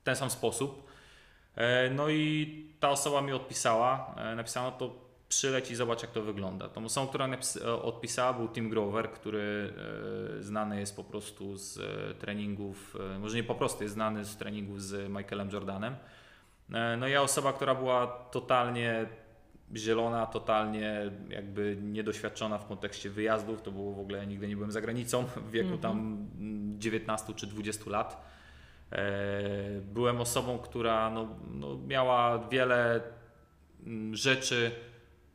w 0.00 0.02
ten 0.04 0.16
sam 0.16 0.30
sposób. 0.30 0.86
No 1.90 2.08
i 2.08 2.66
ta 2.80 2.90
osoba 2.90 3.22
mi 3.22 3.32
odpisała, 3.32 4.14
napisała, 4.36 4.70
no 4.70 4.76
to 4.76 5.06
przyleć 5.28 5.70
i 5.70 5.74
zobacz 5.74 6.02
jak 6.02 6.10
to 6.10 6.22
wygląda. 6.22 6.68
Tą 6.68 6.84
osobą, 6.84 7.08
która 7.08 7.28
odpisała 7.82 8.32
był 8.32 8.48
Tim 8.48 8.70
Grover, 8.70 9.10
który 9.10 9.74
znany 10.40 10.80
jest 10.80 10.96
po 10.96 11.04
prostu 11.04 11.56
z 11.56 11.78
treningów, 12.18 12.96
może 13.20 13.36
nie 13.36 13.44
po 13.44 13.54
prostu, 13.54 13.82
jest 13.82 13.94
znany 13.94 14.24
z 14.24 14.36
treningów 14.36 14.82
z 14.82 15.10
Michaelem 15.10 15.50
Jordanem. 15.50 15.96
No 16.98 17.08
ja 17.08 17.22
osoba, 17.22 17.52
która 17.52 17.74
była 17.74 18.06
totalnie 18.06 19.06
zielona, 19.74 20.26
totalnie 20.26 21.10
jakby 21.28 21.76
niedoświadczona 21.82 22.58
w 22.58 22.66
kontekście 22.66 23.10
wyjazdów. 23.10 23.62
To 23.62 23.70
było 23.70 23.92
w 23.92 24.00
ogóle, 24.00 24.26
nigdy 24.26 24.48
nie 24.48 24.56
byłem 24.56 24.72
za 24.72 24.80
granicą 24.80 25.24
w 25.48 25.50
wieku 25.50 25.68
mm 25.68 25.78
-hmm. 25.78 25.82
tam 25.82 26.26
19 26.78 27.34
czy 27.34 27.46
20 27.46 27.90
lat. 27.90 28.24
E, 28.92 29.00
byłem 29.80 30.20
osobą, 30.20 30.58
która 30.58 31.10
no, 31.10 31.28
no 31.54 31.78
miała 31.86 32.48
wiele 32.48 33.00
mm, 33.86 34.16
rzeczy 34.16 34.70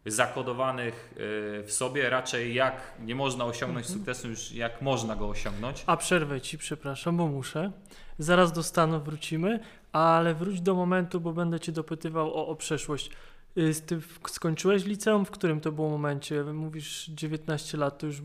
zakodowanych 0.05 1.13
e, 1.59 1.63
w 1.63 1.71
sobie, 1.71 2.09
raczej 2.09 2.53
jak 2.53 2.93
nie 2.99 3.15
można 3.15 3.45
osiągnąć 3.45 3.87
mm 3.87 3.97
-hmm. 3.97 3.99
sukcesu, 3.99 4.27
już 4.27 4.51
jak 4.51 4.81
można 4.81 5.15
go 5.15 5.29
osiągnąć. 5.29 5.83
A 5.85 5.97
przerwę 5.97 6.41
Ci, 6.41 6.57
przepraszam, 6.57 7.17
bo 7.17 7.27
muszę. 7.27 7.71
Zaraz 8.17 8.51
do 8.51 8.63
Stanów 8.63 9.03
wrócimy, 9.03 9.59
ale 9.91 10.35
wróć 10.35 10.61
do 10.61 10.75
momentu, 10.75 11.21
bo 11.21 11.33
będę 11.33 11.59
Cię 11.59 11.71
dopytywał 11.71 12.33
o, 12.33 12.47
o 12.47 12.55
przeszłość. 12.55 13.11
Y, 13.57 13.81
ty 13.85 13.99
skończyłeś 14.27 14.85
liceum? 14.85 15.25
W 15.25 15.31
którym 15.31 15.61
to 15.61 15.71
było 15.71 15.89
momencie? 15.89 16.43
Mówisz 16.43 17.05
19 17.05 17.77
lat, 17.77 17.97
to 17.97 18.05
już 18.05 18.21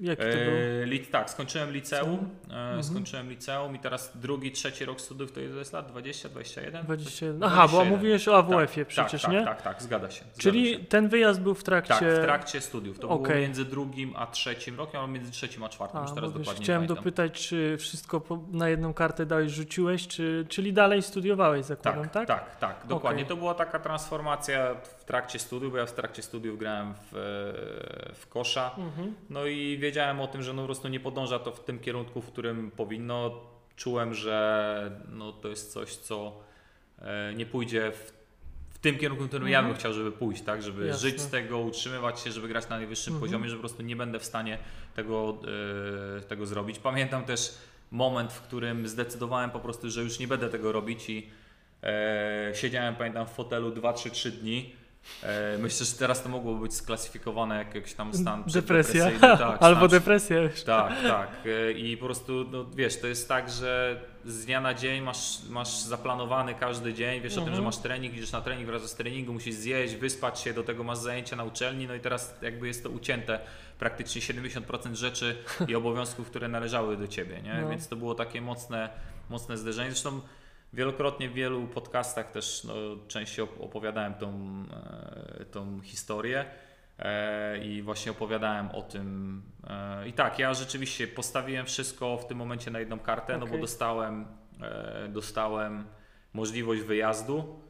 jaki 0.00 0.22
to 0.22 0.28
był? 0.28 0.94
E, 0.94 1.06
tak, 1.10 1.30
skończyłem 1.30 1.72
liceum. 1.72 2.28
E, 2.50 2.52
mhm. 2.52 2.84
Skończyłem 2.84 3.30
liceum 3.30 3.76
i 3.76 3.78
teraz 3.78 4.12
drugi, 4.14 4.52
trzeci 4.52 4.84
rok 4.84 5.00
studiów 5.00 5.32
to 5.32 5.40
jest 5.40 5.72
lat 5.72 5.88
20, 5.88 6.28
21? 6.28 6.84
21. 6.84 7.42
Aha, 7.42 7.68
21. 7.68 7.90
bo 7.90 7.96
mówiłeś 7.96 8.28
o 8.28 8.36
AWF-ie 8.36 8.86
tak, 8.86 8.88
przecież, 8.88 9.22
tak, 9.22 9.32
nie? 9.32 9.44
Tak, 9.44 9.62
tak, 9.62 9.62
tak, 9.62 9.82
zgadza 9.82 10.10
się. 10.10 10.20
Zgadza 10.24 10.42
Czyli 10.42 10.70
się. 10.70 10.78
ten 10.78 11.08
wyjazd 11.08 11.40
był 11.40 11.54
w 11.54 11.64
trakcie... 11.64 11.94
Tak, 11.94 12.00
w 12.00 12.22
trakcie 12.22 12.60
studiów. 12.60 12.98
To 12.98 13.08
okay. 13.08 13.28
było 13.28 13.40
między 13.40 13.64
drugim 13.64 14.12
a 14.16 14.26
trzecim 14.26 14.76
rokiem, 14.76 15.00
albo 15.00 15.12
między 15.12 15.30
trzecim 15.30 15.64
a 15.64 15.68
czwartym, 15.68 16.00
a, 16.00 16.02
już 16.02 16.12
teraz 16.12 16.32
dokładnie 16.32 16.64
Chciałem 16.64 16.86
dopytać, 16.86 17.48
czy 17.48 17.76
wszystko 17.78 18.22
na 18.50 18.68
jedną 18.68 18.94
kartę 18.94 19.26
dałeś, 19.26 19.52
rzuciłeś, 19.52 20.08
czy, 20.08 20.46
czyli 20.48 20.72
dalej 20.72 21.02
studiowałeś, 21.02 21.64
zakładam, 21.64 22.08
tak? 22.08 22.28
Tak, 22.28 22.56
tak, 22.56 22.56
tak 22.56 22.86
dokładnie. 22.86 23.22
Okay. 23.22 23.28
To 23.28 23.36
była 23.36 23.54
taka 23.54 23.78
transformacja 23.78 24.69
w 24.74 25.04
trakcie 25.04 25.38
studiów, 25.38 25.72
bo 25.72 25.78
ja 25.78 25.86
w 25.86 25.92
trakcie 25.92 26.22
studiów 26.22 26.58
grałem 26.58 26.94
w, 26.94 27.10
w 28.14 28.26
kosza, 28.28 28.74
mhm. 28.78 29.14
no 29.30 29.46
i 29.46 29.78
wiedziałem 29.78 30.20
o 30.20 30.26
tym, 30.26 30.42
że 30.42 30.52
no 30.52 30.62
po 30.62 30.66
prostu 30.66 30.88
nie 30.88 31.00
podąża 31.00 31.38
to 31.38 31.52
w 31.52 31.64
tym 31.64 31.78
kierunku, 31.78 32.20
w 32.20 32.26
którym 32.26 32.70
powinno. 32.70 33.40
Czułem, 33.76 34.14
że 34.14 35.00
no 35.08 35.32
to 35.32 35.48
jest 35.48 35.72
coś, 35.72 35.96
co 35.96 36.40
e, 36.98 37.34
nie 37.34 37.46
pójdzie 37.46 37.92
w, 37.92 38.12
w 38.70 38.78
tym 38.78 38.98
kierunku, 38.98 39.24
w 39.24 39.28
którym 39.28 39.48
ja 39.48 39.62
bym 39.62 39.74
chciał, 39.74 39.92
żeby 39.92 40.12
pójść, 40.12 40.42
tak? 40.42 40.62
Żeby 40.62 40.86
Jasne. 40.86 41.10
żyć 41.10 41.20
z 41.20 41.30
tego, 41.30 41.58
utrzymywać 41.58 42.20
się, 42.20 42.32
żeby 42.32 42.48
grać 42.48 42.68
na 42.68 42.76
najwyższym 42.76 43.14
Mhm. 43.14 43.30
poziomie, 43.30 43.48
że 43.48 43.56
po 43.56 43.60
prostu 43.60 43.82
nie 43.82 43.96
będę 43.96 44.18
w 44.18 44.24
stanie 44.24 44.58
tego, 44.94 45.38
e, 46.18 46.20
tego 46.20 46.46
zrobić. 46.46 46.78
Pamiętam 46.78 47.24
też 47.24 47.54
moment, 47.90 48.32
w 48.32 48.40
którym 48.40 48.88
zdecydowałem 48.88 49.50
po 49.50 49.60
prostu, 49.60 49.90
że 49.90 50.02
już 50.02 50.18
nie 50.18 50.28
będę 50.28 50.48
tego 50.48 50.72
robić 50.72 51.10
i 51.10 51.28
e, 51.82 52.52
siedziałem, 52.54 52.96
pamiętam, 52.96 53.26
w 53.26 53.30
fotelu 53.30 53.70
2-3 53.70 54.30
dni. 54.30 54.74
E, 55.22 55.58
myślę, 55.58 55.86
że 55.86 55.92
teraz 55.92 56.22
to 56.22 56.28
mogłoby 56.28 56.60
być 56.62 56.74
sklasyfikowane 56.74 57.56
jak 57.58 57.74
jakiś 57.74 57.94
tam 57.94 58.14
stan 58.14 58.44
Depresja. 58.52 59.10
tak, 59.20 59.56
Albo 59.62 59.78
stan 59.88 59.88
depresja 60.00 60.38
już. 60.38 60.62
tak, 60.62 60.92
tak. 61.02 61.28
E, 61.46 61.72
I 61.72 61.96
po 61.96 62.06
prostu, 62.06 62.44
no 62.50 62.64
wiesz, 62.64 63.00
to 63.00 63.06
jest 63.06 63.28
tak, 63.28 63.50
że 63.50 64.00
z 64.24 64.44
dnia 64.44 64.60
na 64.60 64.74
dzień 64.74 65.02
masz, 65.02 65.38
masz 65.48 65.68
zaplanowany 65.80 66.54
każdy 66.54 66.94
dzień, 66.94 67.20
wiesz 67.20 67.32
o 67.32 67.36
tym, 67.36 67.44
że 67.44 67.50
Mhm. 67.50 67.64
masz 67.64 67.76
trening, 67.78 68.14
idziesz 68.14 68.32
na 68.32 68.40
trening, 68.40 68.66
wraz 68.66 68.82
z 68.90 68.94
treningu, 68.94 69.32
musisz 69.32 69.54
zjeść, 69.54 69.94
wyspać 69.94 70.40
się, 70.40 70.54
do 70.54 70.62
tego 70.62 70.84
masz 70.84 70.98
zajęcia 70.98 71.36
na 71.36 71.44
uczelni, 71.44 71.86
no 71.86 71.94
i 71.94 72.00
teraz 72.00 72.34
jakby 72.42 72.66
jest 72.66 72.82
to 72.82 72.90
ucięte 72.90 73.40
praktycznie 73.78 74.22
70% 74.22 74.94
rzeczy 74.94 75.36
i 75.68 75.74
obowiązków, 75.80 76.30
które 76.30 76.48
należały 76.48 76.96
do 76.96 77.08
ciebie, 77.08 77.42
nie? 77.42 77.54
No. 77.62 77.68
Więc 77.70 77.88
to 77.88 77.96
było 77.96 78.14
takie 78.14 78.40
mocne, 78.40 78.90
mocne 79.30 79.56
zderzenie. 79.58 79.90
Zresztą 79.90 80.20
wielokrotnie 80.72 81.28
w 81.28 81.32
wielu 81.32 81.66
podcastach 81.66 82.30
też 82.30 82.64
no, 82.64 82.74
częściej 83.08 83.44
op- 83.44 83.60
opowiadałem 83.64 84.14
tą, 84.14 84.32
e, 85.40 85.44
tą 85.44 85.80
historię. 85.80 86.44
E, 86.98 87.58
i 87.58 87.82
właśnie 87.82 88.12
opowiadałem 88.12 88.70
o 88.70 88.82
tym. 88.82 89.42
E, 89.66 90.08
I 90.08 90.12
tak, 90.12 90.38
ja 90.38 90.54
rzeczywiście 90.54 91.06
postawiłem 91.06 91.66
wszystko 91.66 92.16
w 92.16 92.26
tym 92.26 92.38
momencie 92.38 92.70
na 92.70 92.78
jedną 92.78 92.98
kartę, 92.98 93.38
no 93.38 93.46
bo 93.46 93.58
dostałem, 93.58 94.26
dostałem 95.08 95.84
możliwość 96.32 96.82
wyjazdu. 96.82 97.60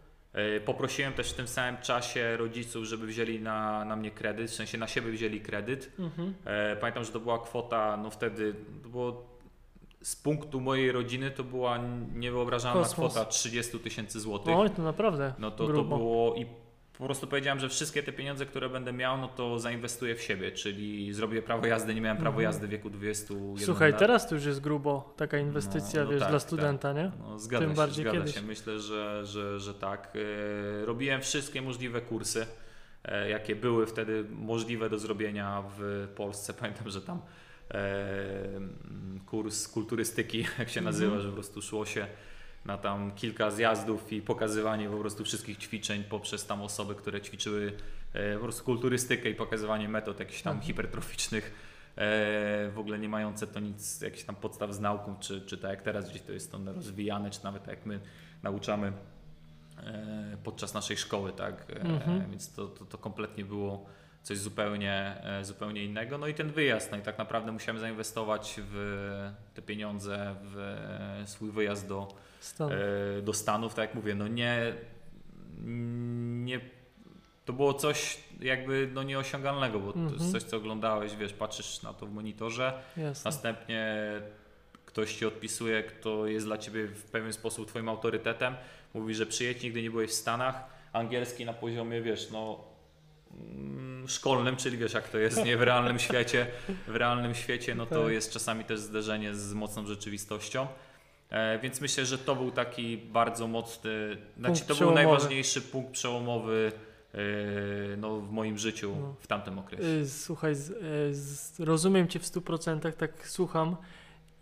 Poprosiłem 0.64 1.12
też 1.12 1.33
w 1.33 1.35
tym 1.37 1.49
samym 1.49 1.80
czasie 1.83 2.37
rodziców, 2.37 2.85
żeby 2.85 3.07
wzięli 3.07 3.40
na, 3.40 3.85
na 3.85 3.97
mnie 3.97 4.11
kredyt, 4.11 4.50
w 4.50 4.54
sensie 4.54 4.78
na 4.78 4.87
siebie 4.87 5.11
wzięli 5.11 5.40
kredyt. 5.40 5.92
Mhm. 5.99 6.35
Pamiętam, 6.80 7.04
że 7.04 7.12
to 7.12 7.21
była 7.21 7.38
kwota, 7.38 7.97
no 7.97 8.11
wtedy 8.11 8.54
to 8.83 8.88
było 8.88 9.29
z 10.02 10.16
punktu 10.16 10.61
mojej 10.61 10.92
rodziny 10.92 11.30
to 11.30 11.45
była 11.45 11.78
niewyobrażalna 12.14 12.80
Kosmos. 12.83 13.12
kwota 13.12 13.30
30 13.30 13.78
tysięcy 13.78 14.21
złotych. 14.21 14.54
Oj, 14.57 14.71
to 14.71 14.83
naprawdę 14.83 15.35
No 15.38 15.50
to, 15.50 15.66
to 15.66 15.85
było 15.85 16.35
i 16.35 16.47
po 16.99 17.04
prostu 17.04 17.26
powiedziałem, 17.26 17.59
że 17.61 17.69
wszystkie 17.69 18.02
te 18.02 18.12
pieniądze, 18.12 18.47
które 18.47 18.69
będę 18.69 18.92
miał, 18.92 19.19
no 19.19 19.28
to 19.28 19.59
zainwestuję 19.59 20.14
w 20.14 20.23
siebie, 20.23 20.52
czyli 20.52 21.12
zrobię 21.12 21.42
prawo 21.42 21.66
jazdy, 21.66 21.95
nie 21.95 22.00
miałem 22.00 22.16
prawo 22.19 22.37
Mhm. 22.40 22.45
jazdy 22.45 22.66
w 22.66 22.71
wieku 22.71 22.90
21 22.90 23.66
Słuchaj, 23.66 23.90
lat. 23.90 23.99
teraz 24.00 24.28
to 24.28 24.35
już 24.35 24.45
jest 24.45 24.61
grubo 24.61 25.14
taka 25.16 25.38
inwestycja, 25.38 26.00
No, 26.00 26.04
no 26.07 26.11
wiesz, 26.11 26.21
tak, 26.21 26.30
dla 26.30 26.38
tak. 26.38 26.49
studenta, 26.49 26.92
nie? 26.92 27.11
No, 27.19 27.38
zgadza 27.38 27.61
Tym 27.64 27.71
się, 27.71 27.76
bardziej 27.76 28.04
zgadza 28.04 28.19
kiedyś. 28.19 28.35
się. 28.35 28.42
Myślę, 28.42 28.78
że, 28.80 29.26
że, 29.26 29.61
że 29.61 29.75
tak. 29.75 30.12
E, 30.83 30.85
Robiłem 30.87 31.21
wszystkie 31.21 31.62
możliwe 31.62 32.00
kursy, 32.00 32.47
e, 33.04 33.30
jakie 33.30 33.57
były 33.57 33.87
wtedy 33.87 34.25
możliwe 34.30 34.90
do 34.90 34.99
zrobienia 34.99 35.62
w 35.78 36.09
Polsce. 36.16 36.54
Pamiętam, 36.61 36.90
że 36.90 37.00
tam 37.02 37.21
kurs 39.26 39.68
kulturystyki, 39.68 40.46
jak 40.58 40.68
się 40.68 40.80
nazywa, 40.80 41.06
Mhm. 41.14 41.22
że 41.22 41.28
po 41.28 41.34
prostu 41.34 41.62
szło 41.62 41.86
się 41.86 42.06
na 42.64 42.78
tam 42.78 43.12
kilka 43.14 43.50
zjazdów 43.50 44.12
i 44.12 44.22
pokazywanie 44.22 44.88
po 44.90 44.96
prostu 44.96 45.24
wszystkich 45.24 45.58
ćwiczeń 45.58 46.04
poprzez 46.04 46.46
tam 46.46 46.62
osoby, 46.62 46.94
które 46.94 47.20
ćwiczyły 47.20 47.72
e, 48.12 48.34
po 48.34 48.42
prostu 48.42 48.64
kulturystykę 48.64 49.30
i 49.30 49.34
pokazywanie 49.34 49.88
metod 49.88 50.20
jakichś 50.20 50.42
tam 50.42 50.50
Mhm. 50.52 50.66
hipertroficznych, 50.66 51.44
e, 51.96 52.70
w 52.74 52.78
ogóle 52.78 52.98
nie 52.98 53.08
mające 53.08 53.46
to 53.46 53.60
nic, 53.60 54.00
jakichś 54.00 54.24
tam 54.24 54.36
podstaw 54.36 54.72
z 54.74 54.80
nauką, 54.80 55.16
czy, 55.20 55.40
czy 55.40 55.58
tak 55.58 55.70
jak 55.70 55.82
teraz 55.82 56.10
gdzieś 56.10 56.22
to 56.22 56.32
jest 56.32 56.52
to 56.52 56.58
rozwijane, 56.74 57.30
czy 57.30 57.44
nawet 57.44 57.62
tak 57.64 57.76
jak 57.76 57.86
my 57.86 58.00
nauczamy 58.42 58.92
e, 59.86 60.36
podczas 60.44 60.74
naszej 60.74 60.96
szkoły, 60.96 61.32
tak? 61.32 61.66
E, 61.70 61.80
Mhm. 61.80 62.30
Więc 62.30 62.52
to, 62.52 62.66
to, 62.68 62.84
to 62.84 62.98
kompletnie 62.98 63.44
było 63.44 63.86
coś 64.22 64.38
zupełnie, 64.38 65.16
e, 65.24 65.44
zupełnie 65.44 65.84
innego. 65.84 66.18
No 66.18 66.26
i 66.26 66.34
ten 66.34 66.50
wyjazd, 66.50 66.90
no 66.92 66.98
i 66.98 67.02
tak 67.02 67.18
naprawdę 67.18 67.52
musiałem 67.52 67.80
zainwestować 67.80 68.54
w 68.64 69.30
te 69.54 69.62
pieniądze, 69.62 70.34
w 70.42 70.58
e, 71.22 71.26
swój 71.26 71.50
wyjazd 71.50 71.88
do, 71.88 72.08
Stan. 72.40 72.70
e, 72.72 73.22
do 73.22 73.32
Stanów, 73.32 73.74
tak 73.74 73.88
jak 73.88 73.94
mówię, 73.94 74.14
no 74.14 74.28
nie, 74.28 74.72
nie 76.44 76.60
to 77.44 77.52
było 77.52 77.74
coś 77.74 78.18
jakby 78.40 78.90
no 78.94 79.02
nieosiągalnego, 79.02 79.80
bo 79.80 79.92
to 79.92 79.98
jest 79.98 80.12
Mhm. 80.12 80.32
coś, 80.32 80.42
co 80.42 80.56
oglądałeś, 80.56 81.16
wiesz, 81.16 81.32
patrzysz 81.32 81.82
na 81.82 81.92
to 81.94 82.06
w 82.06 82.12
monitorze, 82.12 82.72
Jasne. 82.96 83.28
następnie 83.30 83.96
ktoś 84.86 85.14
ci 85.14 85.26
odpisuje, 85.26 85.82
kto 85.82 86.26
jest 86.26 86.46
dla 86.46 86.58
ciebie 86.58 86.86
w 86.86 87.04
pewien 87.04 87.32
sposób 87.32 87.68
twoim 87.68 87.88
autorytetem, 87.88 88.54
mówi, 88.94 89.14
że 89.14 89.26
przyjedź, 89.26 89.62
nigdy 89.62 89.82
nie 89.82 89.90
byłeś 89.90 90.10
w 90.10 90.14
Stanach, 90.14 90.64
angielski 90.92 91.44
na 91.44 91.52
poziomie, 91.52 92.02
wiesz, 92.02 92.30
no 92.30 92.38
mm, 92.38 92.69
szkolnym, 94.06 94.56
czyli 94.56 94.78
wiesz 94.78 94.92
jak 94.92 95.08
to 95.08 95.18
jest, 95.18 95.44
nie 95.44 95.56
w 95.56 95.62
realnym 95.62 95.99
świecie, 96.08 96.46
w 96.88 96.96
realnym 96.96 97.34
świecie, 97.34 97.75
no 97.75 97.87
to 97.87 98.02
Tak. 98.02 98.12
jest 98.12 98.32
czasami 98.32 98.64
też 98.64 98.80
zderzenie 98.80 99.34
z 99.34 99.54
mocną 99.54 99.87
rzeczywistością. 99.87 100.66
E, 101.30 101.58
więc 101.58 101.80
myślę, 101.80 102.06
że 102.06 102.18
to 102.18 102.37
był 102.37 102.50
taki 102.50 102.96
bardzo 102.96 103.46
mocny, 103.46 104.16
znaczy 104.38 104.64
to 104.66 104.75
był 104.75 104.90
najważniejszy 104.90 105.62
punkt 105.62 105.92
przełomowy 105.92 106.72
e, 107.14 107.18
no, 107.96 108.20
w 108.20 108.30
moim 108.30 108.58
życiu 108.58 108.96
No. 109.00 109.14
w 109.20 109.26
tamtym 109.26 109.58
okresie. 109.58 109.84
Y, 109.84 110.08
Słuchaj, 110.08 110.54
z, 110.54 110.72
z, 111.16 111.60
rozumiem 111.60 112.08
Cię 112.08 112.18
w 112.18 112.25
100%, 112.25 112.92
tak 112.92 113.28
słucham 113.28 113.76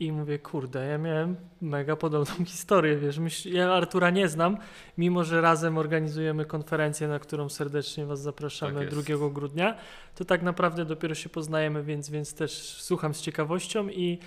i 0.00 0.12
mówię, 0.12 0.38
kurde, 0.38 0.87
ja 0.87 0.99
miałem 0.99 1.37
mega 1.61 1.97
podobną 1.97 2.45
historię, 2.55 2.97
wiesz, 2.97 3.19
myśl, 3.19 3.52
ja 3.52 3.73
Artura 3.73 4.11
nie 4.11 4.28
znam, 4.28 4.57
mimo 4.99 5.25
że 5.25 5.40
razem 5.40 5.78
organizujemy 5.78 6.45
konferencję, 6.45 7.09
na 7.09 7.19
którą 7.19 7.49
serdecznie 7.49 8.07
Was 8.07 8.21
zapraszamy 8.21 8.75
Tak 8.87 8.93
jest. 8.95 9.09
2 9.11 9.31
grudnia, 9.31 9.75
to 10.14 10.25
tak 10.25 10.43
naprawdę 10.43 10.85
dopiero 10.85 11.14
się 11.14 11.28
poznajemy, 11.28 11.83
więc, 11.83 12.11
więc 12.11 12.35
też 12.35 12.52
słucham 12.83 13.14
z 13.14 13.21
ciekawością 13.23 13.88
i 13.88 14.19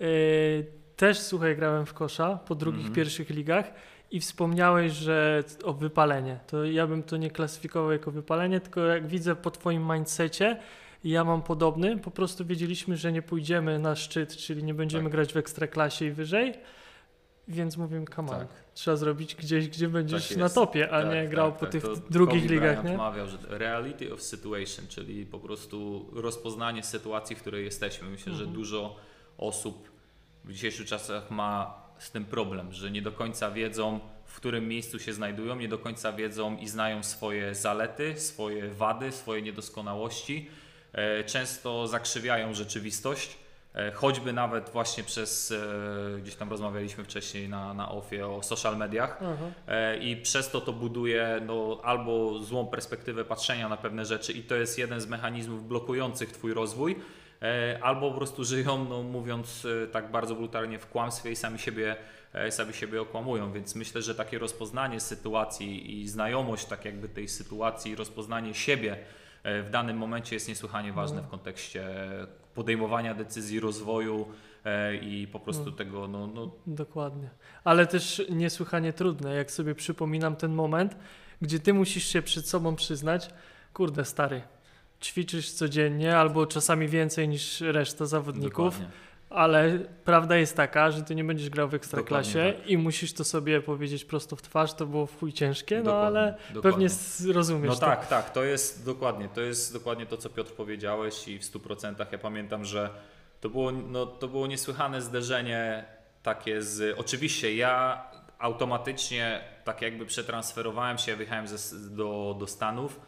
y, 0.00 0.66
też, 0.96 1.18
słuchaj, 1.18 1.56
grałem 1.56 1.86
w 1.86 1.94
kosza 1.94 2.38
po 2.46 2.54
drugich, 2.54 2.80
Mhm. 2.80 2.94
pierwszych 2.94 3.30
ligach 3.30 3.72
i 4.10 4.20
wspomniałeś, 4.20 4.92
że 4.92 5.44
o 5.64 5.72
wypalenie. 5.72 6.38
To 6.46 6.64
ja 6.64 6.86
bym 6.86 7.02
to 7.02 7.16
nie 7.16 7.30
klasyfikował 7.30 7.92
jako 7.92 8.10
wypalenie, 8.10 8.60
tylko 8.60 8.80
jak 8.80 9.06
widzę 9.06 9.36
po 9.36 9.50
Twoim 9.50 9.92
mindsetie, 9.92 10.56
i 11.04 11.10
ja 11.10 11.24
mam 11.24 11.42
podobny, 11.42 11.98
po 11.98 12.10
prostu 12.10 12.44
wiedzieliśmy, 12.46 12.96
że 12.96 13.12
nie 13.12 13.22
pójdziemy 13.22 13.78
na 13.78 13.96
szczyt, 13.96 14.36
czyli 14.36 14.64
nie 14.64 14.74
będziemy 14.74 15.04
Tak. 15.04 15.12
grać 15.12 15.32
w 15.32 15.36
ekstraklasie 15.36 16.04
i 16.04 16.10
wyżej, 16.10 16.54
więc 17.48 17.76
mówimy, 17.76 18.04
come 18.16 18.28
Tak. 18.28 18.48
trzeba 18.74 18.96
zrobić 18.96 19.34
gdzieś, 19.34 19.68
gdzie 19.68 19.88
będziesz 19.88 20.28
Tak 20.28 20.36
na 20.38 20.48
topie, 20.48 20.90
a 20.92 21.02
Tak, 21.02 21.14
nie 21.14 21.20
tak, 21.22 21.30
grał 21.30 21.50
tak. 21.50 21.60
po 21.60 21.66
tych 21.66 21.82
To 21.82 21.96
drugich 21.96 22.42
Kobe 22.42 22.54
ligach, 22.54 22.76
Bryant 22.76 22.88
nie? 22.90 22.96
mawiał, 22.96 23.28
że 23.28 23.38
reality 23.48 24.12
of 24.14 24.22
situation, 24.22 24.86
czyli 24.88 25.26
po 25.26 25.38
prostu 25.38 26.06
rozpoznanie 26.12 26.82
sytuacji, 26.82 27.36
w 27.36 27.40
której 27.40 27.64
jesteśmy. 27.64 28.08
Myślę, 28.08 28.32
że 28.32 28.38
Mhm. 28.44 28.54
dużo 28.54 28.96
osób 29.38 29.90
w 30.44 30.52
dzisiejszych 30.52 30.86
czasach 30.86 31.30
ma 31.30 31.82
z 31.98 32.10
tym 32.10 32.24
problem, 32.24 32.72
że 32.72 32.90
nie 32.90 33.02
do 33.02 33.12
końca 33.12 33.50
wiedzą, 33.50 34.00
w 34.26 34.36
którym 34.36 34.68
miejscu 34.68 34.98
się 34.98 35.12
znajdują, 35.12 35.56
nie 35.56 35.68
do 35.68 35.78
końca 35.78 36.12
wiedzą 36.12 36.56
i 36.56 36.68
znają 36.68 37.02
swoje 37.02 37.54
zalety, 37.54 38.20
swoje 38.20 38.68
wady, 38.68 39.12
swoje 39.12 39.42
niedoskonałości. 39.42 40.50
E, 40.92 41.24
Często 41.24 41.86
zakrzywiają 41.86 42.54
rzeczywistość, 42.54 43.38
e, 43.74 43.92
choćby 43.92 44.32
nawet 44.32 44.70
właśnie 44.70 45.04
przez, 45.04 45.50
e, 45.50 46.20
gdzieś 46.20 46.34
tam 46.34 46.50
rozmawialiśmy 46.50 47.04
wcześniej 47.04 47.48
na, 47.48 47.74
na 47.74 47.90
OFie 47.90 48.28
o 48.28 48.42
social 48.42 48.76
mediach. 48.76 49.20
E, 49.68 49.96
i 49.96 50.16
przez 50.16 50.50
to 50.50 50.60
to 50.60 50.72
buduje 50.72 51.40
no, 51.46 51.80
albo 51.82 52.38
złą 52.38 52.66
perspektywę 52.66 53.24
patrzenia 53.24 53.68
na 53.68 53.76
pewne 53.76 54.04
rzeczy 54.04 54.32
i 54.32 54.42
to 54.42 54.54
jest 54.54 54.78
jeden 54.78 55.00
z 55.00 55.06
mechanizmów 55.06 55.68
blokujących 55.68 56.32
Twój 56.32 56.54
rozwój, 56.54 56.96
albo 57.82 58.10
po 58.10 58.16
prostu 58.16 58.44
żyją, 58.44 58.84
no, 58.84 59.02
mówiąc 59.02 59.66
tak 59.92 60.10
bardzo 60.10 60.34
brutalnie, 60.34 60.78
w 60.78 60.86
kłamstwie 60.86 61.30
i 61.30 61.36
sami 61.36 61.58
siebie, 61.58 61.96
sami 62.50 62.74
siebie 62.74 63.00
okłamują, 63.00 63.52
więc 63.52 63.74
myślę, 63.74 64.02
że 64.02 64.14
takie 64.14 64.38
rozpoznanie 64.38 65.00
sytuacji 65.00 66.00
i 66.00 66.08
znajomość 66.08 66.64
tak 66.64 66.84
jakby 66.84 67.08
tej 67.08 67.28
sytuacji, 67.28 67.96
rozpoznanie 67.96 68.54
siebie 68.54 68.96
w 69.44 69.68
danym 69.70 69.96
momencie 69.96 70.36
jest 70.36 70.48
niesłychanie 70.48 70.92
ważne 70.92 71.22
w 71.22 71.28
kontekście 71.28 71.88
podejmowania 72.54 73.14
decyzji, 73.14 73.60
rozwoju 73.60 74.26
e, 74.64 74.96
i 74.96 75.26
po 75.26 75.40
prostu 75.40 75.64
No. 75.66 75.72
tego, 75.72 76.08
no, 76.08 76.26
no 76.26 76.50
Dokładnie. 76.66 77.30
Ale 77.64 77.86
też 77.86 78.22
niesłychanie 78.30 78.92
trudne, 78.92 79.34
jak 79.34 79.50
sobie 79.50 79.74
przypominam 79.74 80.36
ten 80.36 80.54
moment, 80.54 80.96
gdzie 81.42 81.58
ty 81.58 81.74
musisz 81.74 82.04
się 82.06 82.22
przed 82.22 82.48
sobą 82.48 82.76
przyznać, 82.76 83.30
kurde 83.74 84.04
stary, 84.04 84.42
ćwiczysz 85.02 85.50
codziennie 85.50 86.16
albo 86.16 86.46
czasami 86.46 86.88
więcej 86.88 87.28
niż 87.28 87.60
reszta 87.60 88.06
zawodników, 88.06 88.74
dokładnie. 88.74 88.86
Ale 89.34 89.78
prawda 90.04 90.36
jest 90.36 90.56
taka, 90.56 90.90
że 90.90 91.02
ty 91.02 91.14
nie 91.14 91.24
będziesz 91.24 91.50
grał 91.50 91.68
w 91.68 91.74
ekstraklasie 91.74 92.54
tak. 92.58 92.68
i 92.68 92.78
musisz 92.78 93.12
to 93.12 93.24
sobie 93.24 93.60
powiedzieć 93.60 94.04
prosto 94.04 94.36
w 94.36 94.42
twarz, 94.42 94.74
to 94.74 94.86
było 94.86 95.06
w 95.06 95.18
chuj 95.18 95.32
ciężkie, 95.32 95.76
no 95.76 95.82
Dokładnie, 95.82 96.06
ale 96.06 96.34
dokładnie. 96.54 96.88
pewnie 96.88 97.34
rozumiesz 97.34 97.68
No 97.68 97.74
to. 97.74 97.80
tak, 97.80 98.06
tak, 98.06 98.30
to 98.30 98.44
jest 98.44 98.84
dokładnie, 98.84 99.28
to 99.28 99.40
jest 99.40 99.72
dokładnie 99.72 100.06
to, 100.06 100.16
co 100.16 100.30
Piotr 100.30 100.52
powiedziałeś 100.52 101.28
i 101.28 101.38
w 101.38 101.42
100% 101.42 102.06
ja 102.12 102.18
pamiętam, 102.18 102.64
że 102.64 102.90
to 103.40 103.50
było, 103.50 103.72
no, 103.72 104.06
to 104.06 104.28
było 104.28 104.46
niesłychane 104.46 105.02
zderzenie 105.02 105.84
takie 106.22 106.62
z, 106.62 106.98
oczywiście 106.98 107.56
ja 107.56 108.04
automatycznie 108.38 109.40
tak 109.64 109.82
jakby 109.82 110.06
przetransferowałem 110.06 110.98
się, 110.98 111.16
wyjechałem 111.16 111.48
ze, 111.48 111.76
do, 111.90 112.36
do 112.38 112.46
Stanów 112.46 113.00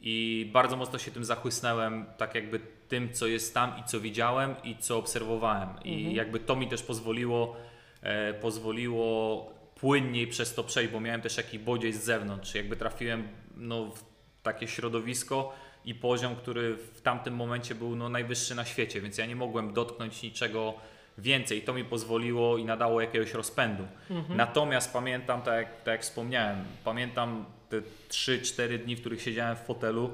i 0.00 0.50
bardzo 0.52 0.76
mocno 0.76 0.98
się 0.98 1.10
tym 1.10 1.24
zachłysnąłem, 1.24 2.06
tak 2.16 2.34
jakby 2.34 2.60
tym, 2.90 3.12
co 3.12 3.26
jest 3.26 3.54
tam 3.54 3.72
i 3.80 3.84
co 3.84 4.00
widziałem 4.00 4.54
i 4.64 4.76
co 4.76 4.98
obserwowałem. 4.98 5.68
I 5.84 5.94
Mhm. 5.94 6.16
jakby 6.16 6.40
to 6.40 6.56
mi 6.56 6.68
też 6.68 6.82
pozwoliło, 6.82 7.56
e, 8.02 8.34
pozwoliło 8.34 9.46
płynniej 9.80 10.26
przez 10.26 10.54
to 10.54 10.64
przejść, 10.64 10.92
bo 10.92 11.00
miałem 11.00 11.20
też 11.20 11.36
jakiś 11.36 11.58
bodziec 11.58 11.96
z 11.96 12.04
zewnątrz. 12.04 12.54
Jakby 12.54 12.76
trafiłem 12.76 13.28
no, 13.56 13.84
w 13.90 14.04
takie 14.42 14.68
środowisko 14.68 15.52
i 15.84 15.94
poziom, 15.94 16.36
który 16.36 16.76
w 16.76 17.00
tamtym 17.00 17.34
momencie 17.34 17.74
był 17.74 17.96
no, 17.96 18.08
najwyższy 18.08 18.54
na 18.54 18.64
świecie, 18.64 19.00
więc 19.00 19.18
ja 19.18 19.26
nie 19.26 19.36
mogłem 19.36 19.72
dotknąć 19.72 20.22
niczego 20.22 20.74
więcej. 21.18 21.62
To 21.62 21.74
mi 21.74 21.84
pozwoliło 21.84 22.58
i 22.58 22.64
nadało 22.64 23.00
jakiegoś 23.00 23.34
rozpędu. 23.34 23.84
Mhm. 24.10 24.36
Natomiast 24.36 24.92
pamiętam, 24.92 25.42
tak 25.42 25.54
jak, 25.56 25.76
tak 25.76 25.86
jak 25.92 26.02
wspomniałem, 26.02 26.64
pamiętam 26.84 27.44
te 27.68 27.82
3-4 28.08 28.78
dni, 28.78 28.96
w 28.96 29.00
których 29.00 29.22
siedziałem 29.22 29.56
w 29.56 29.60
fotelu. 29.60 30.10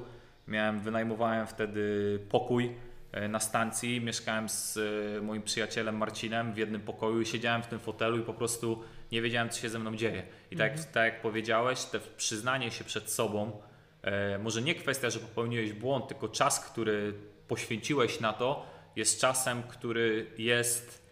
Miałem, 0.47 0.79
wynajmowałem 0.79 1.47
wtedy 1.47 2.19
pokój 2.29 2.75
e, 3.11 3.27
na 3.27 3.39
stacji, 3.39 4.01
mieszkałem 4.01 4.49
z 4.49 4.77
e, 5.17 5.21
moim 5.21 5.41
przyjacielem 5.41 5.97
Marcinem 5.97 6.53
w 6.53 6.57
jednym 6.57 6.81
pokoju 6.81 7.21
i 7.21 7.25
siedziałem 7.25 7.63
w 7.63 7.67
tym 7.67 7.79
fotelu 7.79 8.17
i 8.17 8.21
po 8.21 8.33
prostu 8.33 8.83
nie 9.11 9.21
wiedziałem, 9.21 9.49
co 9.49 9.59
się 9.61 9.69
ze 9.69 9.79
mną 9.79 9.95
dzieje. 9.95 10.23
I 10.51 10.55
tak, 10.57 10.77
jak- 10.77 10.85
tak 10.85 11.05
jak 11.13 11.21
powiedziałeś, 11.21 11.83
te 11.83 11.99
przyznanie 11.99 12.71
się 12.71 12.83
przed 12.83 13.09
sobą, 13.11 13.61
e, 14.01 14.37
może 14.37 14.61
nie 14.61 14.75
kwestia, 14.75 15.09
że 15.09 15.19
popełniłeś 15.19 15.73
błąd, 15.73 16.07
tylko 16.07 16.27
czas, 16.29 16.59
który 16.59 17.13
poświęciłeś 17.47 18.19
na 18.19 18.33
to, 18.33 18.65
jest 18.95 19.21
czasem, 19.21 19.63
który 19.63 20.31
jest 20.37 21.07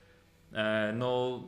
no, 0.94 1.44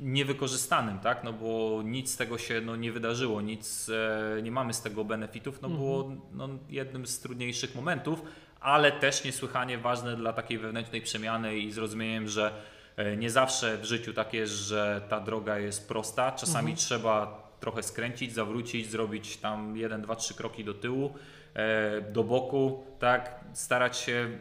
niewykorzystanym, 0.00 0.98
tak? 0.98 1.24
No 1.24 1.32
bo 1.32 1.82
nic 1.84 2.10
z 2.10 2.16
tego 2.16 2.38
się 2.38 2.60
no, 2.60 2.76
nie 2.76 2.92
wydarzyło, 2.92 3.40
nic, 3.40 3.90
e, 4.38 4.42
nie 4.42 4.50
mamy 4.50 4.74
z 4.74 4.82
tego 4.82 5.04
benefitów, 5.04 5.62
no 5.62 5.68
było 5.68 6.10
no, 6.32 6.48
jednym 6.68 7.06
z 7.06 7.20
trudniejszych 7.20 7.74
momentów, 7.74 8.22
ale 8.60 8.92
też 8.92 9.24
niesłychanie 9.24 9.78
ważne 9.78 10.16
dla 10.16 10.32
takiej 10.32 10.58
wewnętrznej 10.58 11.02
przemiany 11.02 11.58
i 11.58 11.72
zrozumieniem, 11.72 12.28
że 12.28 12.52
e, 12.96 13.16
nie 13.16 13.30
zawsze 13.30 13.78
w 13.78 13.84
życiu 13.84 14.12
tak 14.12 14.34
jest, 14.34 14.52
że 14.52 15.02
ta 15.08 15.20
droga 15.20 15.58
jest 15.58 15.88
prosta, 15.88 16.32
czasami 16.32 16.74
trzeba 16.74 17.44
trochę 17.60 17.82
skręcić, 17.82 18.32
zawrócić, 18.32 18.90
zrobić 18.90 19.36
tam 19.36 19.76
jeden, 19.76 20.02
dwa, 20.02 20.16
trzy 20.16 20.34
kroki 20.34 20.64
do 20.64 20.74
tyłu, 20.74 21.14
e, 21.54 22.00
do 22.00 22.24
boku, 22.24 22.84
tak, 22.98 23.40
starać 23.52 23.98
się 23.98 24.38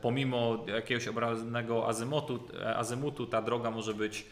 pomimo 0.00 0.64
jakiegoś 0.66 1.08
obraznego 1.08 1.88
azymutu, 1.88 2.48
azymutu 2.76 3.26
ta 3.26 3.42
droga 3.42 3.70
może 3.70 3.94
być, 3.94 4.26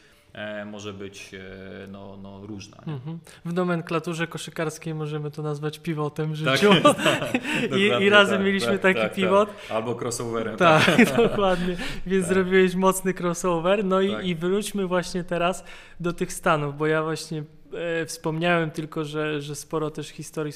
może 0.66 0.92
być 0.92 1.34
e, 1.34 1.86
no, 1.88 2.18
no, 2.22 2.46
różna. 2.46 2.76
Mhm. 2.86 3.18
W 3.44 3.52
nomenklaturze 3.52 4.26
koszykarskiej 4.26 4.94
możemy 4.94 5.30
to 5.30 5.42
nazwać 5.42 5.78
pivotem 5.78 6.32
w 6.32 6.44
Tak 6.44 6.56
życiu. 6.56 6.72
jest, 6.72 6.86
I, 7.64 7.68
Dokładnie 7.68 8.06
I 8.06 8.10
razem 8.10 8.36
tak, 8.36 8.46
mieliśmy 8.46 8.72
tak, 8.72 8.80
taki 8.82 9.00
tak, 9.00 9.14
pivot. 9.14 9.48
Tak. 9.48 9.76
Albo 9.76 9.94
crossoverem. 9.94 10.56
Tak, 10.56 10.84
dokładnie. 11.16 11.76
Więc 12.06 12.26
zrobiłeś 12.26 12.74
mocny 12.74 13.14
crossover. 13.20 13.84
No 13.84 14.00
i, 14.00 14.12
Tak. 14.12 14.24
i 14.26 14.34
wróćmy 14.34 14.86
właśnie 14.86 15.24
teraz 15.24 15.64
do 16.00 16.12
tych 16.12 16.32
Stanów, 16.32 16.76
bo 16.76 16.86
ja 16.86 17.02
właśnie 17.02 17.44
e, 17.74 18.06
wspomniałem 18.06 18.70
tylko, 18.70 19.04
że, 19.04 19.40
że 19.40 19.54
sporo 19.54 19.90
też 19.90 20.08
historii 20.08 20.52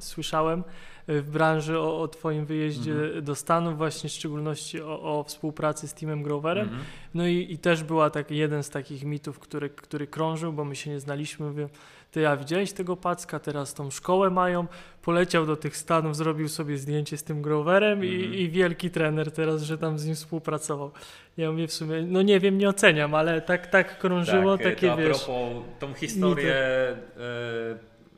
słyszałem 0.00 0.60
e, 0.60 0.64
w 1.08 1.30
branży 1.30 1.78
o, 1.78 2.00
o 2.00 2.08
Twoim 2.08 2.46
wyjeździe 2.46 2.92
Mhm. 2.92 3.24
do 3.24 3.34
Stanów, 3.34 3.76
właśnie 3.76 4.10
w 4.10 4.12
szczególności 4.12 4.80
o, 4.82 5.18
o 5.18 5.24
współpracy 5.24 5.88
z 5.88 5.94
Teamem 5.94 6.22
Groverem. 6.22 6.64
Mhm. 6.68 6.84
No 7.14 7.26
i, 7.26 7.46
i 7.50 7.58
też 7.58 7.82
była 7.84 8.10
tak, 8.10 8.30
jeden 8.30 8.62
z 8.62 8.70
takich 8.70 9.04
mitów, 9.04 9.38
który, 9.38 9.70
który 9.70 10.06
krążył, 10.06 10.52
bo 10.52 10.64
my 10.64 10.76
się 10.76 10.90
nie 10.90 11.00
znaliśmy. 11.00 11.46
Mówię, 11.46 11.68
ty, 12.10 12.28
a 12.28 12.36
widziałeś 12.36 12.72
tego 12.72 12.96
Packa, 12.96 13.38
teraz 13.38 13.74
tą 13.74 13.90
szkołę 13.90 14.30
mają. 14.30 14.66
Poleciał 15.02 15.46
do 15.46 15.56
tych 15.56 15.76
Stanów, 15.76 16.16
zrobił 16.16 16.48
sobie 16.48 16.78
zdjęcie 16.78 17.16
z 17.16 17.22
tym 17.22 17.42
Groverem 17.42 17.92
Mhm. 18.02 18.12
i, 18.34 18.40
i 18.40 18.50
wielki 18.50 18.90
trener 18.90 19.32
teraz, 19.32 19.62
że 19.62 19.78
tam 19.78 19.98
z 19.98 20.06
nim 20.06 20.14
współpracował. 20.14 20.90
Ja 21.36 21.50
mówię 21.52 21.66
w 21.66 21.72
sumie, 21.72 22.02
no 22.02 22.22
nie 22.22 22.40
wiem, 22.40 22.58
nie 22.58 22.68
oceniam, 22.68 23.14
ale 23.14 23.40
tak, 23.40 23.66
tak 23.66 23.98
krążyło, 23.98 24.58
tak, 24.58 24.66
takie 24.66 24.86
to 24.86 24.92
a 24.92 24.96
wiesz. 24.96 25.24
propos, 25.24 25.62
tą 25.78 25.94
historię 25.94 26.54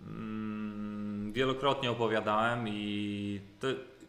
mm, 0.07 0.78
wielokrotnie 1.33 1.91
opowiadałem 1.91 2.69
i 2.69 3.41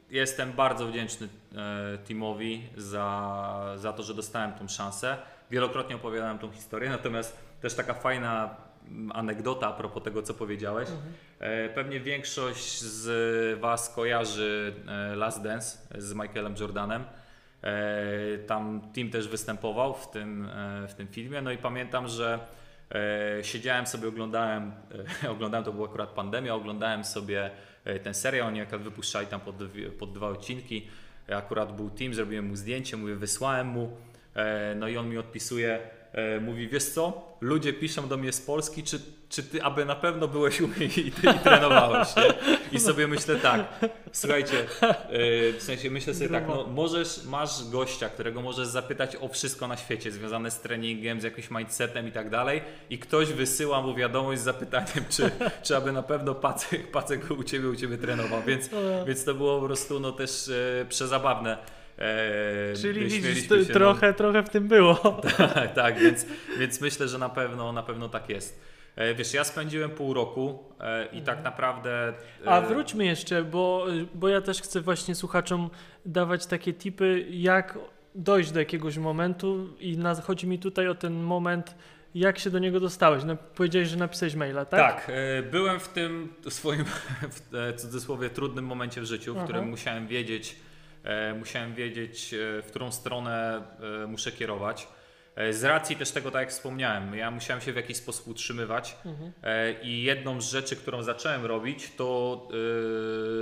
jestem 0.10 0.51
bardzo 0.53 0.88
wdzięczny 0.88 1.27
e, 1.55 1.97
teamowi 1.97 2.63
za, 2.77 3.73
za 3.75 3.93
to, 3.93 4.03
że 4.03 4.13
dostałem 4.13 4.53
tą 4.53 4.67
szansę. 4.67 5.17
Wielokrotnie 5.51 5.95
opowiadałem 5.95 6.39
tą 6.39 6.51
historię, 6.51 6.89
natomiast 6.89 7.38
też 7.62 7.73
taka 7.73 7.93
fajna 7.93 8.55
mm, 8.88 9.12
anegdota 9.12 9.67
a 9.67 9.73
propos 9.73 10.03
tego, 10.03 10.21
co 10.21 10.34
powiedziałeś. 10.34 10.89
E, 11.39 11.69
Pewnie 11.69 11.99
większość 11.99 12.82
z 12.82 13.60
Was 13.60 13.89
kojarzy 13.95 14.73
e, 14.88 15.15
Last 15.15 15.43
Dance 15.43 15.77
z 15.97 16.13
Michaelem 16.13 16.55
Jordanem. 16.60 17.03
Tam 18.47 18.82
Tim 18.93 19.10
też 19.10 19.27
występował 19.27 19.93
w 19.93 20.12
tym, 20.12 20.49
w 20.88 20.93
tym 20.93 21.08
filmie. 21.08 21.41
No 21.41 21.51
i 21.51 21.58
pamiętam, 21.58 22.08
że 22.08 22.39
siedziałem 23.41 23.88
sobie, 23.88 24.08
oglądałem, 24.08 24.71
e, 25.23 25.30
oglądałem, 25.36 25.65
to 25.65 25.73
była 25.73 25.89
akurat 25.89 26.10
pandemia, 26.10 26.56
oglądałem 26.56 27.04
sobie 27.04 27.52
e, 27.86 27.99
ten 27.99 28.13
serial, 28.13 28.47
oni 28.47 28.62
akurat 28.62 28.82
wypuszczali 28.82 29.28
tam 29.28 29.41
pod, 29.41 29.56
pod 29.99 30.13
dwa 30.13 30.28
odcinki. 30.28 30.88
E, 31.30 31.38
Akurat 31.38 31.75
był 31.75 31.89
Tim, 31.89 32.13
zrobiłem 32.13 32.45
mu 32.45 32.56
zdjęcie, 32.56 32.97
mówię, 32.97 33.15
wysłałem 33.15 33.67
mu. 33.67 33.97
E, 34.36 34.75
No 34.75 34.88
i 34.88 34.97
on 34.97 35.10
mi 35.10 35.17
odpisuje, 35.17 35.73
e, 35.73 35.80
mówi, 36.41 36.67
wiesz 36.67 36.84
co, 36.84 37.30
ludzie 37.41 37.74
piszą 37.74 38.08
do 38.08 38.17
mnie 38.17 38.32
z 38.32 38.41
Polski, 38.41 38.84
czy, 38.84 39.00
czy 39.30 39.43
ty 39.43 39.63
aby 39.63 39.86
na 39.86 39.95
pewno 39.95 40.28
byłeś 40.28 40.62
u 40.62 40.67
mnie 40.67 40.86
i, 40.86 41.08
i 41.08 41.12
trenowałeś, 41.43 42.08
nie? 42.15 42.24
I 42.72 42.80
sobie 42.80 43.08
myślę 43.08 43.36
tak, 43.36 43.80
słuchajcie, 44.12 44.60
e, 44.60 44.88
w 45.54 45.60
sensie 45.60 45.89
myślę 45.91 46.13
sobie 46.13 46.30
tak, 46.30 46.48
no 46.48 46.67
możesz, 46.67 47.24
masz 47.26 47.69
gościa, 47.72 48.10
którego 48.10 48.41
możesz 48.41 48.67
zapytać 48.67 49.15
o 49.15 49.28
wszystko 49.28 49.67
na 49.67 49.78
świecie 49.78 50.12
związane 50.12 50.52
z 50.52 50.60
treningiem, 50.60 51.22
z 51.22 51.24
jakimś 51.24 51.52
mindsetem 51.52 52.08
i 52.08 52.12
tak 52.12 52.30
dalej 52.30 52.62
i 52.89 53.00
ktoś 53.00 53.34
wysyła 53.34 53.82
mu 53.82 53.95
wiadomość 53.95 54.41
z 54.41 54.43
zapytaniem, 54.43 55.06
czy, 55.10 55.32
czy 55.63 55.78
aby 55.78 55.91
na 55.91 56.04
pewno 56.04 56.36
Pacek, 56.36 56.91
Pacek 56.91 57.32
u 57.32 57.43
Ciebie, 57.43 57.69
u 57.69 57.76
Ciebie 57.76 57.98
trenował, 57.98 58.41
więc, 58.48 58.69
więc 59.08 59.24
to 59.24 59.34
było 59.34 59.60
po 59.60 59.65
prostu 59.65 60.00
no 60.00 60.12
też 60.12 60.50
e, 60.50 60.86
przezabawne. 60.89 61.79
E, 61.99 62.75
Czyli 62.81 63.05
widzisz, 63.05 63.49
no. 63.49 63.73
trochę, 63.73 64.13
trochę 64.13 64.43
w 64.43 64.49
tym 64.49 64.67
było. 64.67 64.95
tak, 65.38 65.73
tak, 65.73 65.99
więc, 65.99 66.25
więc 66.59 66.81
myślę, 66.81 67.07
że 67.07 67.17
na 67.17 67.29
pewno, 67.29 67.71
na 67.71 67.83
pewno 67.83 68.09
tak 68.09 68.29
jest. 68.29 68.62
E, 68.95 69.15
Wiesz, 69.15 69.33
ja 69.33 69.43
spędziłem 69.43 69.89
pół 69.89 70.13
roku 70.13 70.63
e, 70.79 71.05
i 71.05 71.21
tak 71.21 71.43
naprawdę. 71.43 72.13
e, 72.45 72.49
A 72.49 72.62
wróćmy 72.62 73.05
jeszcze, 73.05 73.43
bo, 73.43 73.85
bo 74.15 74.29
ja 74.29 74.41
też 74.41 74.62
chcę 74.62 74.81
właśnie 74.81 75.15
słuchaczom 75.15 75.69
dawać 76.05 76.45
takie 76.45 76.73
tipy, 76.73 77.25
jak 77.29 77.77
dojść 78.15 78.51
do 78.51 78.59
jakiegoś 78.59 78.97
momentu 78.97 79.67
i 79.79 79.97
na, 79.97 80.15
chodzi 80.15 80.47
mi 80.47 80.59
tutaj 80.59 80.88
o 80.88 80.95
ten 80.95 81.13
moment, 81.13 81.75
jak 82.15 82.39
się 82.39 82.49
do 82.49 82.59
niego 82.59 82.79
dostałeś. 82.79 83.23
No, 83.23 83.38
powiedziałeś, 83.55 83.88
że 83.88 83.97
napisałeś 83.97 84.35
maila, 84.35 84.65
tak? 84.65 84.79
Tak, 84.79 85.09
e, 85.09 85.43
byłem 85.43 85.79
w 85.79 85.88
tym 85.88 86.33
swoim 86.49 86.85
w 87.51 87.55
e, 87.55 87.73
cudzysłowie 87.73 88.29
trudnym 88.29 88.65
momencie 88.65 89.01
w 89.01 89.05
życiu, 89.05 89.33
w 89.33 89.38
Aha. 89.38 89.45
którym 89.45 89.69
musiałem 89.69 90.07
wiedzieć, 90.07 90.55
musiałem 91.39 91.73
wiedzieć, 91.75 92.33
e, 92.33 92.38
w 92.62 92.65
którą 92.67 92.91
stronę 92.91 93.62
e, 94.03 94.07
muszę 94.07 94.31
kierować. 94.31 94.88
E, 95.35 95.53
Z 95.53 95.63
racji 95.63 95.95
też 95.95 96.12
tego, 96.12 96.31
tak 96.31 96.39
jak 96.41 96.49
wspomniałem, 96.49 97.15
ja 97.15 97.31
musiałem 97.31 97.62
się 97.62 97.73
w 97.73 97.75
jakiś 97.75 97.97
sposób 97.97 98.27
utrzymywać 98.27 98.95
Mhm. 99.05 99.31
e, 99.43 99.81
i 99.81 100.03
jedną 100.03 100.41
z 100.41 100.51
rzeczy, 100.51 100.75
którą 100.75 101.03
zacząłem 101.03 101.45
robić, 101.45 101.91
to 101.97 102.47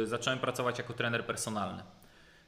e, 0.04 0.06
zacząłem 0.06 0.40
pracować 0.40 0.78
jako 0.78 0.94
trener 0.94 1.26
personalny. 1.26 1.84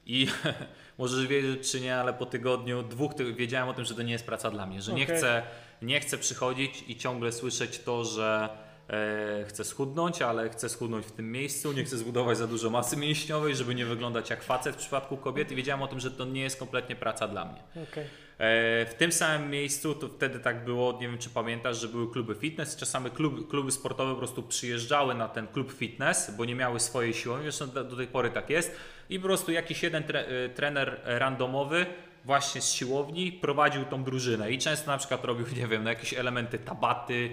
I 0.06 0.28
możesz 0.98 1.28
wiedzieć 1.28 1.72
czy 1.72 1.82
nie, 1.82 1.96
ale 1.96 2.14
po 2.14 2.26
tygodniu, 2.26 2.84
dwóch 2.84 3.14
ty- 3.14 3.34
wiedziałem 3.34 3.70
o 3.70 3.74
tym, 3.74 3.86
że 3.86 3.96
to 3.96 4.02
nie 4.02 4.12
jest 4.14 4.26
praca 4.26 4.52
dla 4.52 4.66
mnie, 4.66 4.82
że 4.82 4.94
nie 4.94 5.04
Okej. 5.04 5.18
chcę, 5.18 5.44
nie 5.82 6.00
chcę 6.00 6.18
przychodzić 6.18 6.84
i 6.88 6.98
ciągle 6.98 7.32
słyszeć 7.32 7.80
to, 7.80 8.06
że 8.06 8.50
e, 8.90 9.46
chcę 9.48 9.64
schudnąć, 9.64 10.22
ale 10.22 10.50
chcę 10.50 10.70
schudnąć 10.70 11.06
w 11.06 11.12
tym 11.12 11.32
miejscu, 11.32 11.72
nie 11.74 11.84
chcę 11.84 11.98
zbudować 11.98 12.38
za 12.38 12.48
dużo 12.48 12.70
masy 12.70 12.98
mięśniowej, 12.98 13.56
żeby 13.56 13.76
nie 13.76 13.86
wyglądać 13.86 14.30
jak 14.30 14.44
facet 14.44 14.76
w 14.76 14.78
przypadku 14.78 15.18
kobiet. 15.18 15.52
I 15.52 15.56
wiedziałem 15.56 15.82
o 15.82 15.88
tym, 15.88 16.00
że 16.00 16.12
to 16.12 16.26
nie 16.26 16.42
jest 16.42 16.60
kompletnie 16.60 16.96
praca 16.96 17.28
dla 17.28 17.46
mnie. 17.46 17.84
Okej. 17.92 18.04
E, 18.04 18.86
W 18.86 18.94
tym 18.98 19.12
samym 19.12 19.50
miejscu, 19.52 19.96
to 19.96 20.08
wtedy 20.08 20.40
tak 20.40 20.66
było, 20.66 20.98
nie 21.02 21.08
wiem 21.08 21.18
czy 21.18 21.30
pamiętasz, 21.30 21.78
że 21.82 21.88
były 21.88 22.12
kluby 22.12 22.36
fitness, 22.36 22.76
czasami 22.76 23.12
klub, 23.12 23.50
kluby 23.50 23.72
sportowe 23.72 24.12
po 24.12 24.18
prostu 24.18 24.44
przyjeżdżały 24.44 25.16
na 25.16 25.28
ten 25.28 25.48
klub 25.48 25.72
fitness, 25.74 26.32
bo 26.38 26.46
nie 26.46 26.56
miały 26.56 26.80
swojej 26.80 27.14
siłowni, 27.14 27.44
zresztą 27.44 27.68
do, 27.68 27.84
do 27.84 27.96
tej 27.96 28.08
pory 28.08 28.30
tak 28.30 28.50
jest. 28.50 28.76
I 29.10 29.20
po 29.20 29.28
prostu 29.28 29.52
jakiś 29.52 29.84
jeden 29.84 30.04
tre, 30.04 30.26
e, 30.26 30.50
trener 30.50 31.00
randomowy 31.06 31.86
właśnie 32.26 32.62
z 32.62 32.72
siłowni 32.74 33.32
prowadził 33.32 33.86
tą 33.86 34.04
drużynę. 34.04 34.52
I 34.52 34.58
często 34.58 34.92
na 34.92 34.98
przykład 34.98 35.26
robił, 35.26 35.46
nie 35.58 35.68
wiem, 35.68 35.84
no 35.84 35.90
jakieś 35.90 36.14
elementy 36.14 36.60
tabaty, 36.60 37.30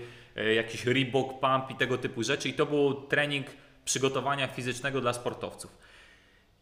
jakiś 0.55 0.87
Reebok 0.87 1.41
Pump 1.41 1.71
i 1.71 1.75
tego 1.75 1.99
typu 1.99 2.23
rzeczy 2.23 2.49
i 2.49 2.53
to 2.53 2.67
był 2.67 2.95
trening 2.95 3.47
przygotowania 3.85 4.47
fizycznego 4.49 5.01
dla 5.01 5.13
sportowców. 5.13 5.79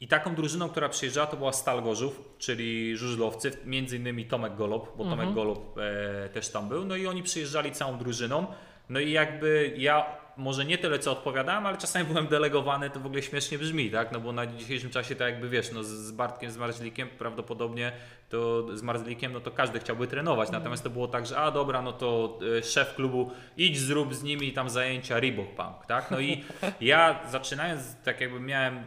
I 0.01 0.09
taką 0.09 0.35
drużyną, 0.35 0.69
która 0.69 0.89
przyjeżdżała, 0.89 1.27
to 1.27 1.37
była 1.37 1.53
Stal 1.53 1.83
Gorzów, 1.83 2.21
czyli 2.39 2.97
żużlowcy, 2.97 3.53
między 3.65 3.97
innymi 3.97 4.25
Tomek 4.25 4.57
Golob, 4.57 4.97
bo 4.97 5.05
Tomek 5.05 5.29
Mhm. 5.29 5.35
Golob 5.35 5.79
e, 5.79 6.29
też 6.29 6.49
tam 6.49 6.69
był. 6.69 6.85
No 6.85 6.97
i 6.97 7.07
oni 7.07 7.23
przyjeżdżali 7.23 7.73
całą 7.73 7.99
drużyną. 7.99 8.47
No 8.89 9.01
i 9.01 9.11
jakby 9.11 9.75
ja 9.77 10.17
może 10.37 10.64
nie 10.64 10.79
tyle 10.79 10.99
co 10.99 11.12
odpowiadałem, 11.12 11.66
ale 11.66 11.79
czasami 11.79 12.05
byłem 12.05 12.27
delegowany, 12.27 12.90
to 12.90 13.01
w 13.01 13.07
ogóle 13.07 13.23
śmiesznie 13.23 13.59
brzmi, 13.59 13.90
tak? 13.90 14.12
No 14.12 14.20
bo 14.20 14.33
na 14.33 14.47
dzisiejszym 14.47 14.90
czasie, 14.90 15.14
tak 15.16 15.29
jakby 15.33 15.49
wiesz, 15.49 15.73
no 15.73 15.85
z- 15.85 16.11
Bartkiem, 16.12 16.51
z 16.51 16.57
Marzlikiem 16.57 17.09
prawdopodobnie 17.09 17.92
to 18.29 18.66
z 18.77 18.83
Marzlikiem, 18.83 19.33
no 19.33 19.40
to 19.40 19.51
każdy 19.51 19.81
chciałby 19.81 20.07
trenować. 20.07 20.51
Natomiast 20.51 20.83
to 20.85 20.90
było 20.90 21.09
tak, 21.09 21.27
że 21.27 21.38
a 21.38 21.51
dobra, 21.51 21.83
no 21.83 21.92
to 21.92 22.38
e, 22.59 22.62
szef 22.62 22.94
klubu 22.94 23.31
idź 23.57 23.79
zrób 23.79 24.14
z 24.14 24.23
nimi 24.23 24.53
tam 24.53 24.70
zajęcia 24.70 25.20
Reebok 25.20 25.55
Punk, 25.55 25.87
tak? 25.87 26.11
No 26.11 26.20
i 26.20 26.44
ja 26.81 27.20
zaczynając, 27.31 27.97
tak 28.05 28.20
jakby 28.20 28.40
miałem 28.40 28.77
e, 28.77 28.83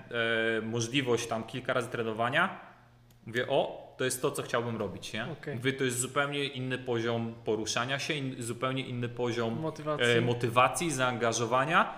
możliwość 0.62 1.28
tam 1.28 1.44
kilka 1.44 1.74
razy 1.74 1.90
trenowania, 1.90 2.60
mówię 3.26 3.46
o, 3.50 3.87
to 3.98 4.06
jest 4.06 4.22
to, 4.22 4.32
co 4.32 4.44
chciałbym 4.44 4.78
robić, 4.78 5.14
nie? 5.14 5.26
Mówię, 5.56 5.74
to 5.74 5.84
jest 5.84 6.00
zupełnie 6.00 6.46
inny 6.46 6.78
poziom 6.78 7.36
poruszania 7.46 8.00
się, 8.00 8.14
in, 8.14 8.36
zupełnie 8.44 8.88
inny 8.88 9.10
poziom 9.10 9.60
Motywacji. 9.60 10.06
e, 10.06 10.22
motywacji, 10.22 10.92
zaangażowania. 10.92 11.94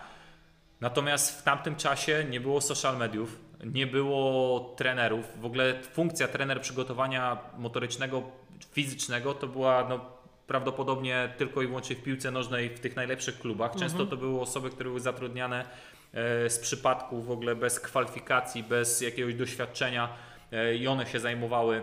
Natomiast 0.82 1.40
w 1.40 1.44
tamtym 1.44 1.76
czasie 1.76 2.26
nie 2.30 2.40
było 2.40 2.62
social 2.62 2.98
mediów, 2.98 3.40
nie 3.66 3.88
było 3.88 4.60
trenerów. 4.78 5.26
W 5.42 5.46
ogóle 5.46 5.84
funkcja 5.84 6.28
trener 6.28 6.62
przygotowania 6.62 7.38
motorycznego, 7.58 8.24
fizycznego 8.72 9.34
to 9.34 9.48
była 9.48 9.90
no, 9.90 10.00
prawdopodobnie 10.48 11.34
tylko 11.38 11.62
i 11.62 11.68
wyłącznie 11.68 11.96
w 11.96 12.04
piłce 12.04 12.32
nożnej 12.32 12.70
w 12.70 12.80
tych 12.80 12.96
najlepszych 12.96 13.40
klubach. 13.40 13.76
Często 13.76 14.06
to 14.06 14.18
były 14.18 14.42
osoby, 14.42 14.70
które 14.70 14.90
były 14.90 15.00
zatrudniane 15.00 15.66
e, 16.14 16.50
z 16.50 16.60
przypadku 16.60 17.22
w 17.22 17.32
ogóle 17.32 17.56
bez 17.56 17.80
kwalifikacji, 17.80 18.64
bez 18.64 19.02
jakiegoś 19.02 19.36
doświadczenia 19.36 20.06
e, 20.06 20.29
i 20.80 20.88
one 20.88 21.06
się 21.06 21.20
zajmowały 21.20 21.82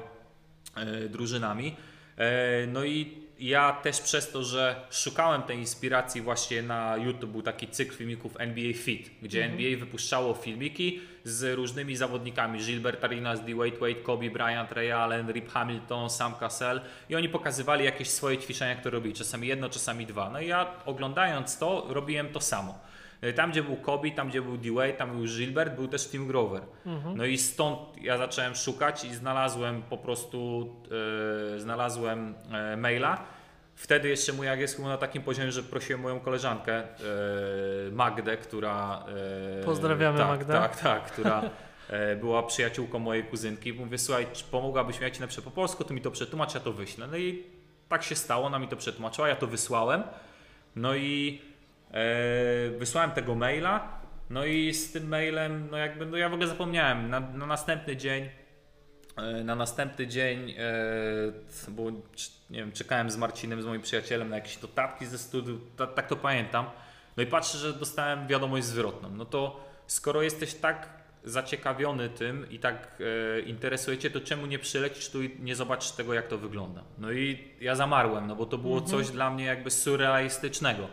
e, 0.76 1.08
drużynami. 1.08 1.76
E, 2.16 2.66
No 2.66 2.84
i 2.84 3.26
ja 3.38 3.72
też 3.72 4.00
przez 4.00 4.30
to, 4.30 4.42
że 4.42 4.76
szukałem 4.90 5.42
tej 5.42 5.58
inspiracji 5.58 6.20
właśnie 6.20 6.62
na 6.62 6.96
YouTube, 6.96 7.30
był 7.30 7.42
taki 7.42 7.68
cykl 7.68 7.96
filmików 7.96 8.40
NBA 8.40 8.72
Fit, 8.74 9.10
gdzie 9.22 9.44
NBA 9.44 9.78
wypuszczało 9.78 10.34
filmiki 10.34 11.00
z 11.24 11.56
różnymi 11.56 11.96
zawodnikami, 11.96 12.58
Gilbert 12.58 13.04
Arenas, 13.04 13.44
D. 13.44 13.54
Wade 13.54 13.78
Wade, 13.78 13.94
Kobe 13.94 14.30
Bryant, 14.30 14.72
Ray 14.72 14.92
Allen, 14.92 15.32
Rip 15.32 15.48
Hamilton, 15.48 16.10
Sam 16.10 16.34
Cassell 16.34 16.80
i 17.08 17.16
oni 17.16 17.28
pokazywali 17.28 17.84
jakieś 17.84 18.08
swoje 18.08 18.38
ćwiczenia, 18.38 18.76
które 18.76 18.94
robili, 18.94 19.14
czasami 19.14 19.48
jedno, 19.48 19.68
czasami 19.68 20.06
dwa. 20.06 20.30
No 20.30 20.40
i 20.40 20.46
ja 20.46 20.66
oglądając 20.86 21.58
to, 21.58 21.86
robiłem 21.88 22.28
to 22.28 22.40
samo. 22.40 22.78
E, 23.20 23.32
Tam, 23.32 23.50
gdzie 23.50 23.62
był 23.62 23.76
Kobe, 23.76 24.10
tam, 24.10 24.28
gdzie 24.28 24.42
był 24.42 24.56
D-Wade, 24.56 24.92
tam 24.92 25.16
był 25.16 25.26
Gilbert, 25.26 25.74
był 25.74 25.88
też 25.88 26.08
Tim 26.08 26.26
Grover. 26.26 26.62
No 27.14 27.24
i 27.24 27.38
stąd 27.38 27.78
ja 28.02 28.18
zacząłem 28.18 28.54
szukać 28.54 29.04
i 29.04 29.14
znalazłem 29.14 29.82
po 29.82 29.98
prostu, 29.98 30.68
e, 31.54 31.58
znalazłem 31.60 32.34
e, 32.52 32.76
maila. 32.76 33.24
Wtedy 33.74 34.08
jeszcze 34.08 34.32
mój 34.32 34.48
angielski 34.48 34.82
był 34.82 34.90
na 34.90 34.96
takim 34.98 35.22
poziomie, 35.22 35.52
że 35.52 35.62
prosiłem 35.62 36.00
moją 36.00 36.20
koleżankę 36.20 36.74
e, 36.74 36.86
Magdę, 37.92 38.36
która... 38.36 39.04
Pozdrawiamy 39.64 40.18
tak, 40.18 40.28
Magdę. 40.28 40.52
Tak, 40.52 40.80
tak, 40.80 41.04
która 41.04 41.42
była 42.20 42.42
przyjaciółką 42.42 42.98
mojej 42.98 43.24
kuzynki. 43.24 43.72
Mówię, 43.72 43.98
słuchaj, 43.98 44.26
czy 44.32 44.44
pomogłabyś 44.44 44.98
mi, 44.98 45.04
jak 45.04 45.14
ci 45.14 45.20
napiszę 45.20 45.42
po 45.42 45.50
polsku, 45.50 45.84
to 45.84 45.94
mi 45.94 46.00
to 46.00 46.10
przetłumacz, 46.10 46.54
ja 46.54 46.60
to 46.60 46.72
wyślę. 46.72 47.06
No 47.06 47.16
i 47.16 47.42
tak 47.88 48.02
się 48.02 48.14
stało, 48.14 48.46
ona 48.46 48.58
mi 48.58 48.68
to 48.68 48.76
przetłumaczyła, 48.76 49.28
ja 49.28 49.36
to 49.36 49.46
wysłałem. 49.46 50.02
No 50.76 50.94
i 50.94 51.40
wysłałem 52.78 53.10
tego 53.10 53.34
maila, 53.34 54.00
no 54.30 54.44
i 54.44 54.74
z 54.74 54.92
tym 54.92 55.08
mailem, 55.08 55.68
no 55.70 55.76
jakby, 55.76 56.06
no 56.06 56.16
ja 56.16 56.28
w 56.28 56.32
ogóle 56.32 56.48
zapomniałem, 56.48 57.10
na, 57.10 57.20
na 57.20 57.46
następny 57.46 57.96
dzień, 57.96 58.28
e, 59.16 59.44
na 59.44 59.54
następny 59.54 60.06
dzień, 60.06 60.50
e, 60.50 61.70
bo 61.70 61.82
c- 61.92 62.30
nie 62.50 62.58
wiem, 62.58 62.72
czekałem 62.72 63.10
z 63.10 63.16
Marcinem, 63.16 63.62
z 63.62 63.66
moim 63.66 63.82
przyjacielem 63.82 64.28
na 64.28 64.36
jakieś 64.36 64.62
notatki 64.62 65.06
ze 65.06 65.18
studiów, 65.18 65.60
ta, 65.76 65.86
tak 65.86 66.06
to 66.08 66.16
pamiętam. 66.16 66.66
No 67.16 67.22
i 67.22 67.26
patrzę, 67.26 67.58
że 67.58 67.72
dostałem 67.72 68.26
wiadomość 68.26 68.64
zwrotną. 68.66 69.10
No 69.10 69.24
to 69.24 69.64
skoro 69.86 70.22
jesteś 70.22 70.54
tak 70.54 70.88
zaciekawiony 71.24 72.08
tym 72.08 72.50
i 72.50 72.58
tak 72.58 72.98
e, 73.36 73.40
interesujecie, 73.40 74.10
to 74.10 74.20
czemu 74.20 74.46
nie 74.46 74.58
przylecisz 74.58 75.10
tu 75.10 75.22
i 75.22 75.36
nie 75.40 75.56
zobaczysz 75.56 75.90
tego, 75.90 76.14
jak 76.14 76.28
to 76.28 76.38
wygląda? 76.38 76.82
No 76.98 77.12
i 77.12 77.48
ja 77.60 77.74
zamarłem, 77.74 78.26
no 78.26 78.36
bo 78.36 78.46
to 78.46 78.58
było 78.58 78.80
coś 78.80 79.10
dla 79.10 79.30
mnie 79.30 79.44
jakby 79.44 79.70
surrealistycznego. 79.70 80.88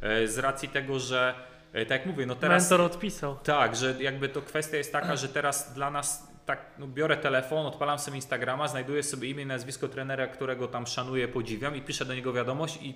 E, 0.00 0.26
z 0.28 0.38
racji 0.38 0.68
tego, 0.68 0.98
że 0.98 1.34
e, 1.72 1.86
tak 1.86 1.98
jak 1.98 2.06
mówię, 2.06 2.26
no 2.26 2.34
teraz... 2.34 2.62
Mentor 2.62 2.86
odpisał. 2.86 3.36
Tak, 3.36 3.76
że 3.76 3.94
jakby 4.00 4.28
to 4.28 4.42
kwestia 4.42 4.76
jest 4.76 4.92
taka, 4.92 5.16
że 5.16 5.28
teraz 5.28 5.74
dla 5.74 5.90
nas 5.90 6.28
tak, 6.46 6.70
no 6.78 6.86
biorę 6.86 7.16
telefon, 7.16 7.66
odpalam 7.66 7.98
sobie 7.98 8.16
Instagrama, 8.16 8.68
znajduję 8.68 9.02
sobie 9.02 9.28
imię 9.28 9.42
i 9.42 9.46
nazwisko 9.46 9.88
trenera, 9.88 10.26
którego 10.26 10.68
tam 10.68 10.86
szanuję, 10.86 11.28
podziwiam 11.28 11.76
i 11.76 11.82
piszę 11.82 12.04
do 12.04 12.14
niego 12.14 12.32
wiadomość 12.32 12.78
i 12.82 12.94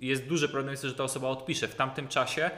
jest 0.00 0.26
duży 0.26 0.48
problem, 0.48 0.76
że 0.76 0.94
ta 0.94 1.04
osoba 1.04 1.28
odpisze. 1.28 1.68
W 1.68 1.74
tamtym 1.74 2.08
czasie, 2.08 2.50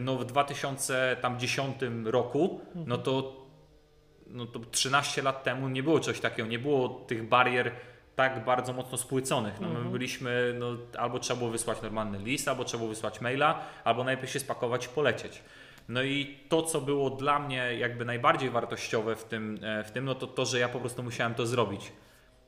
no 0.00 0.16
w 0.16 0.24
2010 0.24 1.76
roku, 2.04 2.60
no 2.74 2.98
to, 2.98 3.46
no 4.26 4.46
to 4.46 4.58
13 4.58 5.22
lat 5.22 5.44
temu 5.44 5.68
nie 5.68 5.82
było 5.82 6.00
czegoś 6.00 6.20
takiego, 6.20 6.48
nie 6.48 6.58
było 6.58 6.88
tych 6.88 7.28
barier 7.28 7.72
tak 8.16 8.44
bardzo 8.44 8.72
mocno 8.72 8.98
spłyconych. 8.98 9.60
No 9.60 9.68
my 9.68 9.90
byliśmy, 9.90 10.54
no, 10.58 10.66
albo 10.98 11.18
trzeba 11.18 11.38
było 11.38 11.50
wysłać 11.50 11.82
normalny 11.82 12.18
list, 12.18 12.48
albo 12.48 12.64
trzeba 12.64 12.78
było 12.78 12.88
wysłać 12.90 13.20
maila, 13.20 13.60
albo 13.84 14.04
najpierw 14.04 14.32
się 14.32 14.40
spakować 14.40 14.86
i 14.86 14.88
polecieć. 14.88 15.42
No 15.88 16.02
i 16.02 16.38
to, 16.48 16.62
co 16.62 16.80
było 16.80 17.10
dla 17.10 17.38
mnie 17.38 17.74
jakby 17.78 18.04
najbardziej 18.04 18.50
wartościowe 18.50 19.16
w 19.16 19.24
tym, 19.24 19.58
e, 19.62 19.84
w 19.84 19.90
tym 19.90 20.04
no 20.04 20.14
to 20.14 20.26
to, 20.26 20.44
że 20.44 20.58
ja 20.58 20.68
po 20.68 20.80
prostu 20.80 21.02
musiałem 21.02 21.34
to 21.34 21.46
zrobić. 21.46 21.92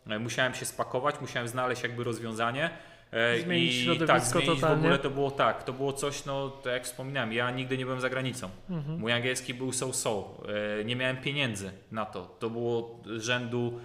E, 0.07 0.19
Musiałem 0.19 0.55
się 0.55 0.65
spakować, 0.67 1.21
musiałem 1.21 1.49
znaleźć 1.49 1.83
jakby 1.83 2.05
rozwiązanie. 2.05 2.71
e, 3.13 3.39
Zmienić 3.41 3.75
I 3.75 3.99
tak, 4.07 4.21
zmienić 4.25 4.51
w 4.51 4.55
totalnie. 4.61 4.77
ogóle 4.83 4.99
to 4.99 5.11
było 5.11 5.31
tak, 5.31 5.63
to 5.63 5.73
było 5.73 5.93
coś, 5.93 6.25
no 6.25 6.49
tak 6.51 6.73
jak 6.73 6.85
wspominałem, 6.85 7.33
ja 7.33 7.51
nigdy 7.51 7.79
nie 7.79 7.85
byłem 7.85 8.01
za 8.01 8.11
granicą. 8.11 8.49
Mhm. 8.71 8.99
Mój 9.01 9.13
angielski 9.13 9.55
był 9.55 9.73
so-so, 9.73 10.43
nie 10.85 10.97
miałem 10.97 11.17
pieniędzy 11.17 11.71
na 11.93 12.07
to. 12.07 12.37
To 12.39 12.51
było 12.51 13.01
rzędu 13.17 13.81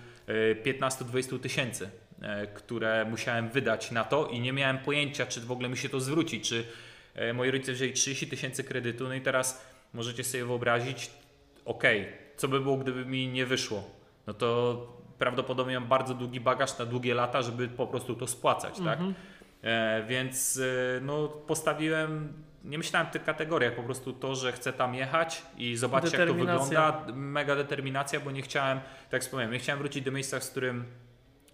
15-20 0.63 1.39
tysięcy, 1.39 1.89
e, 2.21 2.47
które 2.47 3.05
musiałem 3.05 3.49
wydać 3.49 3.91
na 3.91 4.03
to 4.03 4.27
i 4.27 4.39
nie 4.39 4.53
miałem 4.53 4.77
pojęcia, 4.77 5.25
czy 5.25 5.41
w 5.41 5.51
ogóle 5.51 5.69
mi 5.69 5.77
się 5.77 5.89
to 5.89 5.99
zwróci, 5.99 6.41
czy 6.41 6.63
e, 7.15 7.33
moi 7.33 7.51
rodzice 7.51 7.73
wzięli 7.73 7.93
30 7.93 8.27
tysięcy 8.27 8.63
kredytu, 8.63 9.07
no 9.07 9.13
i 9.13 9.21
teraz 9.21 9.65
możecie 9.93 10.23
sobie 10.23 10.45
wyobrazić, 10.45 11.11
okej, 11.65 12.07
co 12.37 12.47
by 12.47 12.59
było, 12.59 12.77
gdyby 12.77 13.05
mi 13.05 13.27
nie 13.27 13.45
wyszło? 13.45 13.83
No 14.27 14.33
to 14.33 14.99
prawdopodobnie 15.17 15.79
mam 15.79 15.89
bardzo 15.89 16.13
długi 16.13 16.39
bagaż 16.39 16.77
na 16.77 16.85
długie 16.85 17.13
lata, 17.13 17.41
żeby 17.41 17.67
po 17.67 17.87
prostu 17.87 18.15
to 18.15 18.27
spłacać, 18.27 18.79
tak? 18.85 18.99
E, 19.61 20.03
więc 20.07 20.57
e, 20.57 21.01
no, 21.01 21.27
postawiłem, 21.27 22.33
nie 22.63 22.77
myślałem 22.77 23.07
w 23.07 23.11
tych 23.11 23.23
kategoriach, 23.23 23.75
po 23.75 23.83
prostu 23.83 24.13
to, 24.13 24.35
że 24.35 24.51
chcę 24.51 24.73
tam 24.73 24.95
jechać 24.95 25.41
i 25.57 25.75
zobaczyć 25.75 26.13
jak 26.13 26.27
to 26.27 26.33
wygląda. 26.33 27.05
Mega 27.13 27.55
determinacja, 27.55 28.19
bo 28.19 28.31
nie 28.31 28.41
chciałem, 28.41 28.79
tak 29.09 29.21
wspomniałem, 29.21 29.53
nie 29.53 29.59
chciałem 29.59 29.79
wrócić 29.79 30.03
do 30.03 30.11
miejsca, 30.11 30.39
z 30.39 30.49
którym 30.49 30.85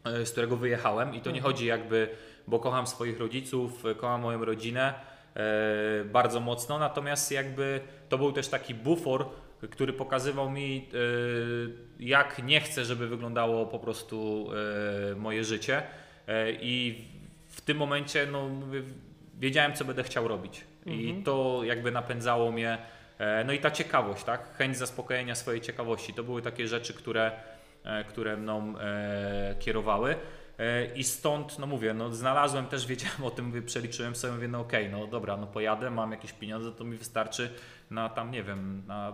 e, 0.03 0.25
z 0.25 0.31
którego 0.31 0.57
wyjechałem 0.57 1.15
i 1.15 1.21
to 1.21 1.31
nie 1.31 1.41
chodzi 1.41 1.65
jakby, 1.65 2.09
bo 2.47 2.59
kocham 2.59 2.87
swoich 2.87 3.19
rodziców, 3.19 3.85
e, 3.85 3.95
kocham 3.95 4.21
moją 4.21 4.45
rodzinę 4.45 4.93
e, 5.35 6.05
bardzo 6.05 6.39
mocno, 6.39 6.79
natomiast 6.79 7.31
jakby 7.31 7.79
to 8.09 8.17
był 8.17 8.31
też 8.31 8.47
taki 8.47 8.75
bufor, 8.75 9.25
który 9.71 9.93
pokazywał 9.93 10.49
mi 10.49 10.89
e, 10.93 10.97
jak 11.99 12.43
nie 12.43 12.61
chcę, 12.61 12.85
żeby 12.85 13.07
wyglądało 13.07 13.65
po 13.65 13.79
prostu 13.79 14.47
e, 15.11 15.15
moje 15.15 15.43
życie. 15.43 15.83
E, 16.27 16.51
i 16.51 17.05
w 17.47 17.61
tym 17.61 17.77
momencie 17.77 18.27
no, 18.31 18.49
mówię, 18.49 18.81
wiedziałem 19.39 19.73
co 19.73 19.85
będę 19.85 20.03
chciał 20.03 20.27
robić 20.27 20.63
i 20.85 21.23
to 21.23 21.61
jakby 21.63 21.91
napędzało 21.91 22.51
mnie 22.51 22.77
e, 23.17 23.43
no 23.43 23.53
i 23.53 23.59
ta 23.59 23.71
ciekawość, 23.71 24.23
tak? 24.23 24.57
Chęć 24.57 24.77
zaspokojenia 24.77 25.35
swojej 25.35 25.61
ciekawości. 25.61 26.13
To 26.13 26.23
były 26.23 26.41
takie 26.41 26.67
rzeczy, 26.67 26.93
które, 26.93 27.31
e, 27.83 28.03
które 28.03 28.37
mną 28.37 28.73
e, 28.79 29.55
kierowały. 29.59 30.15
I 30.95 31.03
stąd, 31.03 31.59
no 31.59 31.67
mówię, 31.67 31.93
no 31.93 32.13
znalazłem 32.13 32.65
też, 32.65 32.87
wiedziałem 32.87 33.23
o 33.23 33.31
tym, 33.31 33.63
przeliczyłem 33.65 34.15
sobie, 34.15 34.33
mówię, 34.33 34.47
no 34.47 34.59
okej, 34.59 34.89
no 34.89 35.07
dobra, 35.07 35.37
no 35.37 35.47
pojadę, 35.47 35.89
mam 35.89 36.11
jakieś 36.11 36.33
pieniądze, 36.33 36.71
to 36.71 36.83
mi 36.83 36.97
wystarczy 36.97 37.49
na 37.91 38.09
tam, 38.09 38.31
nie 38.31 38.43
wiem, 38.43 38.83
na 38.87 39.13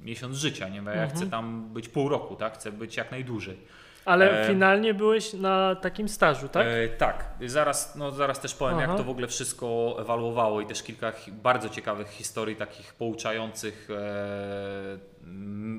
miesiąc 0.00 0.36
życia, 0.36 0.68
nie 0.68 0.82
wiem, 0.82 0.86
ja 0.86 1.06
chcę 1.06 1.26
tam 1.26 1.72
być 1.72 1.88
pół 1.88 2.08
roku, 2.08 2.36
tak, 2.36 2.54
chcę 2.54 2.72
być 2.72 2.96
jak 2.96 3.10
najdłużej. 3.10 3.58
Ale 4.04 4.42
E, 4.42 4.46
finalnie 4.48 4.94
byłeś 4.94 5.32
na 5.32 5.74
takim 5.74 6.08
stażu, 6.08 6.48
tak? 6.48 6.66
E, 6.66 6.88
tak, 6.88 7.24
zaraz, 7.46 7.96
no, 7.96 8.10
zaraz 8.10 8.40
też 8.40 8.54
powiem, 8.54 8.78
Aha. 8.78 8.86
jak 8.86 8.96
to 8.96 9.04
w 9.04 9.10
ogóle 9.10 9.26
wszystko 9.26 9.96
ewaluowało 10.00 10.60
i 10.60 10.66
też 10.66 10.82
kilka 10.82 11.12
bardzo 11.28 11.68
ciekawych 11.68 12.08
historii, 12.08 12.56
takich 12.56 12.94
pouczających 12.94 13.88
e, 13.90 14.98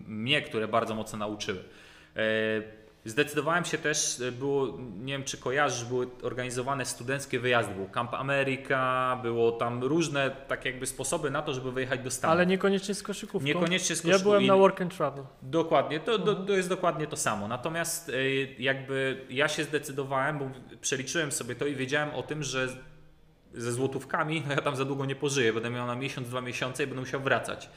mnie, 0.08 0.42
które 0.42 0.68
bardzo 0.68 0.96
mocno 0.96 1.20
nauczyły. 1.20 1.60
E, 2.16 2.81
Zdecydowałem 3.06 3.66
się 3.66 3.78
też, 3.78 4.20
y, 4.20 4.32
było, 4.32 4.78
nie 5.00 5.14
wiem 5.14 5.24
czy 5.24 5.38
kojarzysz, 5.38 5.86
były 5.86 6.08
organizowane 6.24 6.86
studenckie 6.86 7.40
wyjazdy, 7.40 7.74
był 7.76 7.90
Camp 7.90 8.14
America, 8.14 9.16
było 9.24 9.52
tam 9.52 9.84
różne 9.84 10.32
tak 10.48 10.66
jakby 10.66 10.86
sposoby 10.86 11.32
na 11.32 11.42
to, 11.42 11.54
żeby 11.54 11.72
wyjechać 11.72 12.00
do 12.00 12.12
Stanów. 12.12 12.32
Ale 12.32 12.46
niekoniecznie 12.46 12.96
z 12.96 13.04
koszykówką. 13.04 13.48
Niekoniecznie 13.48 13.96
z 13.96 14.00
Ja 14.00 14.04
koszykówką. 14.04 14.24
byłem 14.30 14.44
I- 14.44 14.48
na 14.48 14.56
work 14.56 14.82
and 14.82 14.98
travel. 14.98 15.24
Dokładnie, 15.42 16.00
to, 16.00 16.18
do, 16.18 16.32
Mhm. 16.32 16.48
to 16.48 16.54
jest 16.54 16.70
dokładnie 16.70 17.08
to 17.08 17.18
samo. 17.18 17.48
Natomiast 17.48 18.10
y, 18.10 18.56
jakby 18.60 19.26
ja 19.30 19.48
się 19.48 19.64
zdecydowałem, 19.64 20.40
bo 20.40 20.50
przeliczyłem 20.82 21.32
sobie 21.32 21.56
to 21.56 21.66
i 21.66 21.76
wiedziałem 21.76 22.10
o 22.16 22.24
tym, 22.24 22.44
że 22.44 22.68
ze 23.54 23.72
złotówkami 23.72 24.44
no 24.48 24.52
ja 24.54 24.62
tam 24.62 24.76
za 24.76 24.86
długo 24.86 25.06
nie 25.06 25.16
pożyję. 25.16 25.54
Będę 25.54 25.70
miał 25.70 25.88
na 25.88 25.96
miesiąc, 25.96 26.30
dwa 26.30 26.42
miesiące 26.42 26.84
i 26.84 26.88
będę 26.88 27.02
musiał 27.02 27.22
wracać. 27.22 27.70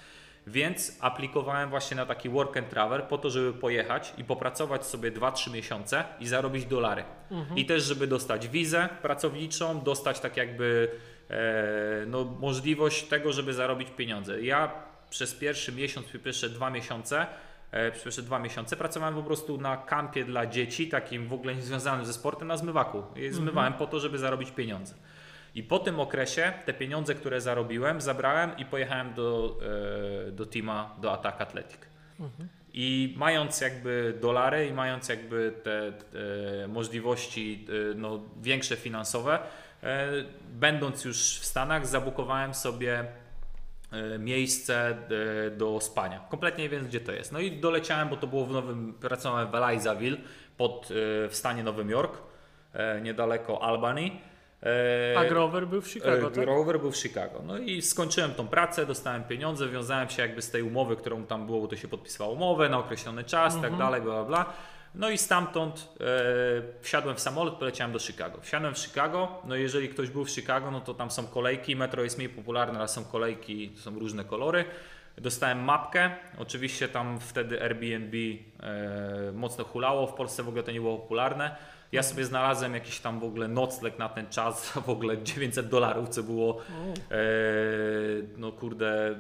Więc 0.46 0.98
aplikowałem 1.00 1.70
właśnie 1.70 1.96
na 1.96 2.06
taki 2.06 2.28
work 2.28 2.56
and 2.56 2.68
travel 2.68 3.02
po 3.02 3.18
to, 3.18 3.30
żeby 3.30 3.52
pojechać 3.52 4.14
i 4.18 4.24
popracować 4.24 4.86
sobie 4.86 5.12
2-3 5.12 5.52
miesiące 5.52 6.04
i 6.20 6.26
zarobić 6.26 6.66
dolary. 6.66 7.04
I 7.56 7.66
też, 7.66 7.82
żeby 7.82 8.06
dostać 8.06 8.48
wizę 8.48 8.88
pracowniczą, 9.02 9.80
dostać 9.80 10.20
tak 10.20 10.36
jakby 10.36 10.90
e, 11.30 12.06
no, 12.06 12.24
możliwość 12.24 13.04
tego, 13.04 13.32
żeby 13.32 13.54
zarobić 13.54 13.90
pieniądze. 13.90 14.42
Ja 14.42 14.72
przez 15.10 15.34
pierwszy 15.34 15.72
miesiąc, 15.72 16.06
pierwsze 16.24 16.48
dwa 16.48 16.70
miesiące 16.70 17.26
e, 17.70 17.90
przez 17.90 18.04
pierwsze 18.04 18.22
dwa 18.22 18.38
miesiące 18.38 18.76
pracowałem 18.76 19.14
po 19.14 19.22
prostu 19.22 19.60
na 19.60 19.76
kampie 19.76 20.24
dla 20.24 20.46
dzieci, 20.46 20.88
takim 20.88 21.28
w 21.28 21.32
ogóle 21.32 21.54
niezwiązanym 21.54 22.06
ze 22.06 22.12
sportem, 22.12 22.48
na 22.48 22.56
zmywaku. 22.56 23.02
I 23.16 23.30
zmywałem 23.30 23.72
po 23.72 23.86
to, 23.86 24.00
żeby 24.00 24.18
zarobić 24.18 24.50
pieniądze. 24.50 24.94
I 25.54 25.62
po 25.62 25.78
tym 25.78 26.00
okresie 26.00 26.52
te 26.66 26.74
pieniądze, 26.74 27.14
które 27.14 27.40
zarobiłem, 27.40 28.00
zabrałem 28.00 28.58
i 28.58 28.64
pojechałem 28.64 29.14
do, 29.14 29.58
e, 30.28 30.32
do 30.32 30.46
teama, 30.46 30.96
do 31.00 31.12
Attack 31.12 31.40
Athletic. 31.40 31.78
I 32.72 33.14
mając 33.16 33.60
jakby 33.60 34.18
dolary 34.20 34.66
i 34.66 34.72
mając 34.72 35.08
jakby 35.08 35.52
te, 35.62 35.92
te 35.92 36.68
możliwości 36.68 37.66
e, 37.68 37.94
no, 37.94 38.20
większe 38.42 38.76
finansowe, 38.76 39.38
e, 39.82 40.08
będąc 40.50 41.04
już 41.04 41.16
w 41.16 41.44
Stanach, 41.44 41.86
zabukowałem 41.86 42.54
sobie 42.54 43.04
miejsce 44.18 44.96
do 45.56 45.80
spania. 45.80 46.20
Kompletnie 46.30 46.64
nie 46.64 46.70
wiem, 46.70 46.86
gdzie 46.86 47.00
to 47.00 47.12
jest. 47.12 47.32
No 47.32 47.38
i 47.38 47.52
doleciałem, 47.52 48.08
bo 48.08 48.16
to 48.16 48.26
było 48.26 48.46
w 48.46 48.50
nowym, 48.50 48.94
pracowałem 48.94 49.50
w 49.50 49.54
Elizaville 49.54 50.16
pod, 50.56 50.88
w 51.28 51.30
stanie 51.32 51.62
Nowym 51.62 51.90
Jork, 51.90 52.18
niedaleko 53.02 53.62
Albany. 53.62 54.10
E, 54.64 55.18
A 55.18 55.24
Grover 55.24 55.66
był 55.66 55.80
w 55.82 55.88
Chicago, 55.88 56.28
E, 56.28 56.30
tak? 56.30 56.46
Rower 56.46 56.80
był 56.80 56.90
w 56.92 56.96
Chicago. 56.96 57.40
No 57.46 57.58
i 57.58 57.82
skończyłem 57.82 58.34
tą 58.34 58.48
pracę, 58.48 58.86
dostałem 58.86 59.24
pieniądze, 59.24 59.68
wiązałem 59.68 60.08
się 60.08 60.22
jakby 60.22 60.42
z 60.42 60.50
tej 60.50 60.62
umowy, 60.62 60.96
którą 60.96 61.26
tam 61.26 61.46
było, 61.46 61.60
bo 61.60 61.68
to 61.68 61.76
się 61.76 61.88
podpisywało 61.88 62.32
umowę 62.32 62.68
na 62.68 62.78
określony 62.78 63.24
czas 63.24 63.52
i 63.54 63.56
Mhm. 63.56 63.72
tak 63.72 63.78
dalej, 63.80 64.02
bla, 64.02 64.12
bla, 64.12 64.24
bla. 64.24 64.52
No 64.94 65.10
i 65.10 65.18
stamtąd 65.18 65.88
e, 66.00 66.04
wsiadłem 66.80 67.16
w 67.16 67.20
samolot, 67.20 67.54
poleciałem 67.54 67.92
do 67.92 67.98
Chicago. 67.98 68.38
Wsiadłem 68.40 68.74
w 68.74 68.78
Chicago, 68.78 69.28
no 69.44 69.56
jeżeli 69.56 69.88
ktoś 69.88 70.10
był 70.10 70.24
w 70.24 70.30
Chicago, 70.30 70.70
no 70.70 70.80
to 70.80 70.94
tam 70.94 71.10
są 71.10 71.26
kolejki, 71.26 71.76
metro 71.76 72.02
jest 72.02 72.16
mniej 72.18 72.28
popularne, 72.30 72.78
ale 72.78 72.88
są 72.88 73.04
kolejki, 73.04 73.72
są 73.76 73.98
różne 73.98 74.24
kolory. 74.24 74.64
Dostałem 75.18 75.64
mapkę, 75.64 76.10
oczywiście 76.38 76.88
tam 76.88 77.20
wtedy 77.20 77.62
Airbnb 77.62 78.16
e, 78.62 79.32
mocno 79.32 79.64
hulało, 79.64 80.06
w 80.06 80.14
Polsce 80.14 80.42
w 80.42 80.48
ogóle 80.48 80.62
to 80.62 80.72
nie 80.72 80.80
było 80.80 80.98
popularne. 80.98 81.56
Ja 81.94 82.02
sobie 82.02 82.24
znalazłem 82.24 82.74
jakiś 82.74 82.98
tam 82.98 83.20
w 83.20 83.24
ogóle 83.24 83.48
nocleg 83.48 83.98
na 83.98 84.08
ten 84.08 84.26
czas, 84.26 84.74
za 84.74 84.80
w 84.88 84.88
ogóle 84.88 85.22
900 85.22 85.68
dolarów, 85.68 86.08
co 86.08 86.22
było 86.22 86.58
e, 87.10 87.16
no 88.36 88.52
kurde, 88.52 89.18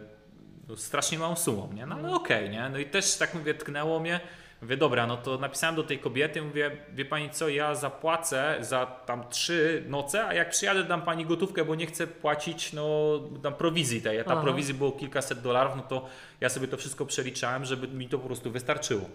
no 0.68 0.76
strasznie 0.76 1.18
małą 1.18 1.36
sumą, 1.36 1.72
nie? 1.72 1.86
No 1.86 1.94
ale 1.94 2.14
okej, 2.14 2.50
nie? 2.50 2.68
No 2.68 2.78
i 2.78 2.86
też 2.86 3.16
tak 3.16 3.34
mówię, 3.34 3.54
tknęło 3.54 4.00
mnie. 4.00 4.20
Mówię, 4.62 4.76
dobra, 4.76 5.06
no 5.06 5.16
to 5.16 5.38
napisałem 5.38 5.76
do 5.76 5.82
tej 5.82 5.98
kobiety, 5.98 6.42
mówię, 6.42 6.70
wie 6.92 7.04
pani 7.04 7.30
co, 7.30 7.48
ja 7.48 7.74
zapłacę 7.74 8.56
za 8.60 8.86
tam 8.86 9.28
trzy 9.28 9.84
noce, 9.88 10.26
a 10.26 10.34
jak 10.34 10.50
przyjadę 10.50 10.84
dam 10.84 11.02
pani 11.02 11.26
gotówkę, 11.26 11.64
bo 11.64 11.74
nie 11.74 11.86
chcę 11.86 12.06
płacić, 12.06 12.72
no 12.72 13.20
tam 13.42 13.54
prowizji 13.54 14.02
tej, 14.02 14.20
a 14.20 14.24
ta 14.24 14.32
Aha. 14.32 14.42
prowizji 14.42 14.74
było 14.74 14.92
kilkaset 14.92 15.40
dolarów, 15.40 15.72
no 15.76 15.82
to 15.82 16.06
ja 16.40 16.48
sobie 16.48 16.68
to 16.68 16.76
wszystko 16.76 17.06
przeliczałem, 17.06 17.64
żeby 17.64 17.88
mi 17.88 18.08
to 18.08 18.18
po 18.18 18.26
prostu 18.26 18.50
wystarczyło. 18.50 19.08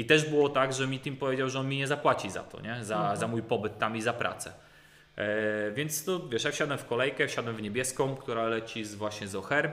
I 0.00 0.04
też 0.04 0.24
było 0.24 0.48
tak, 0.48 0.72
że 0.72 0.86
mi 0.86 1.00
Tim 1.00 1.16
powiedział, 1.16 1.48
że 1.48 1.60
on 1.60 1.68
mi 1.68 1.76
nie 1.76 1.86
zapłaci 1.86 2.30
za 2.30 2.42
to, 2.42 2.60
nie? 2.60 2.84
Za, 2.84 3.16
za 3.16 3.28
mój 3.28 3.42
pobyt 3.42 3.78
tam 3.78 3.96
i 3.96 4.02
za 4.02 4.12
pracę. 4.12 4.52
E, 5.16 5.72
więc 5.72 6.04
to 6.04 6.28
wiesz, 6.28 6.44
ja 6.44 6.50
wsiadłem 6.50 6.78
w 6.78 6.84
kolejkę, 6.84 7.26
wsiadłem 7.28 7.56
w 7.56 7.62
niebieską, 7.62 8.16
która 8.16 8.46
leci 8.48 8.84
z, 8.84 8.94
właśnie 8.94 9.28
z 9.28 9.34
O'Hare 9.34 9.70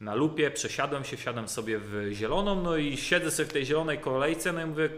na 0.00 0.14
lupie, 0.14 0.50
przesiadłem 0.50 1.04
się, 1.04 1.16
wsiadłem 1.16 1.48
sobie 1.48 1.78
w 1.78 2.10
zieloną, 2.12 2.62
no 2.62 2.76
i 2.76 2.96
siedzę 2.96 3.30
sobie 3.30 3.48
w 3.48 3.52
tej 3.52 3.66
zielonej 3.66 3.98
kolejce, 3.98 4.52
no 4.52 4.62
i 4.62 4.66
mówię, 4.66 4.88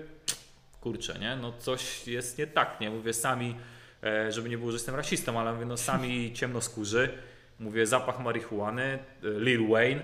kurczę, 0.81 1.19
nie, 1.19 1.37
no 1.37 1.53
coś 1.59 2.07
jest 2.07 2.39
nie 2.39 2.47
tak, 2.47 2.81
nie, 2.81 2.91
mówię 2.91 3.13
sami, 3.13 3.57
e, 4.03 4.33
żeby 4.33 4.49
nie 4.49 4.59
było, 4.59 4.71
że 4.71 4.77
jestem 4.77 4.95
rasistą, 4.95 5.41
ale 5.41 5.53
mówię, 5.53 5.67
no 5.67 5.77
sami 5.77 6.33
ciemnoskórzy, 6.39 7.09
mówię 7.59 7.87
zapach 7.87 8.21
marihuany, 8.21 8.83
e, 8.83 8.99
Lil 9.23 9.69
Wayne, 9.69 10.01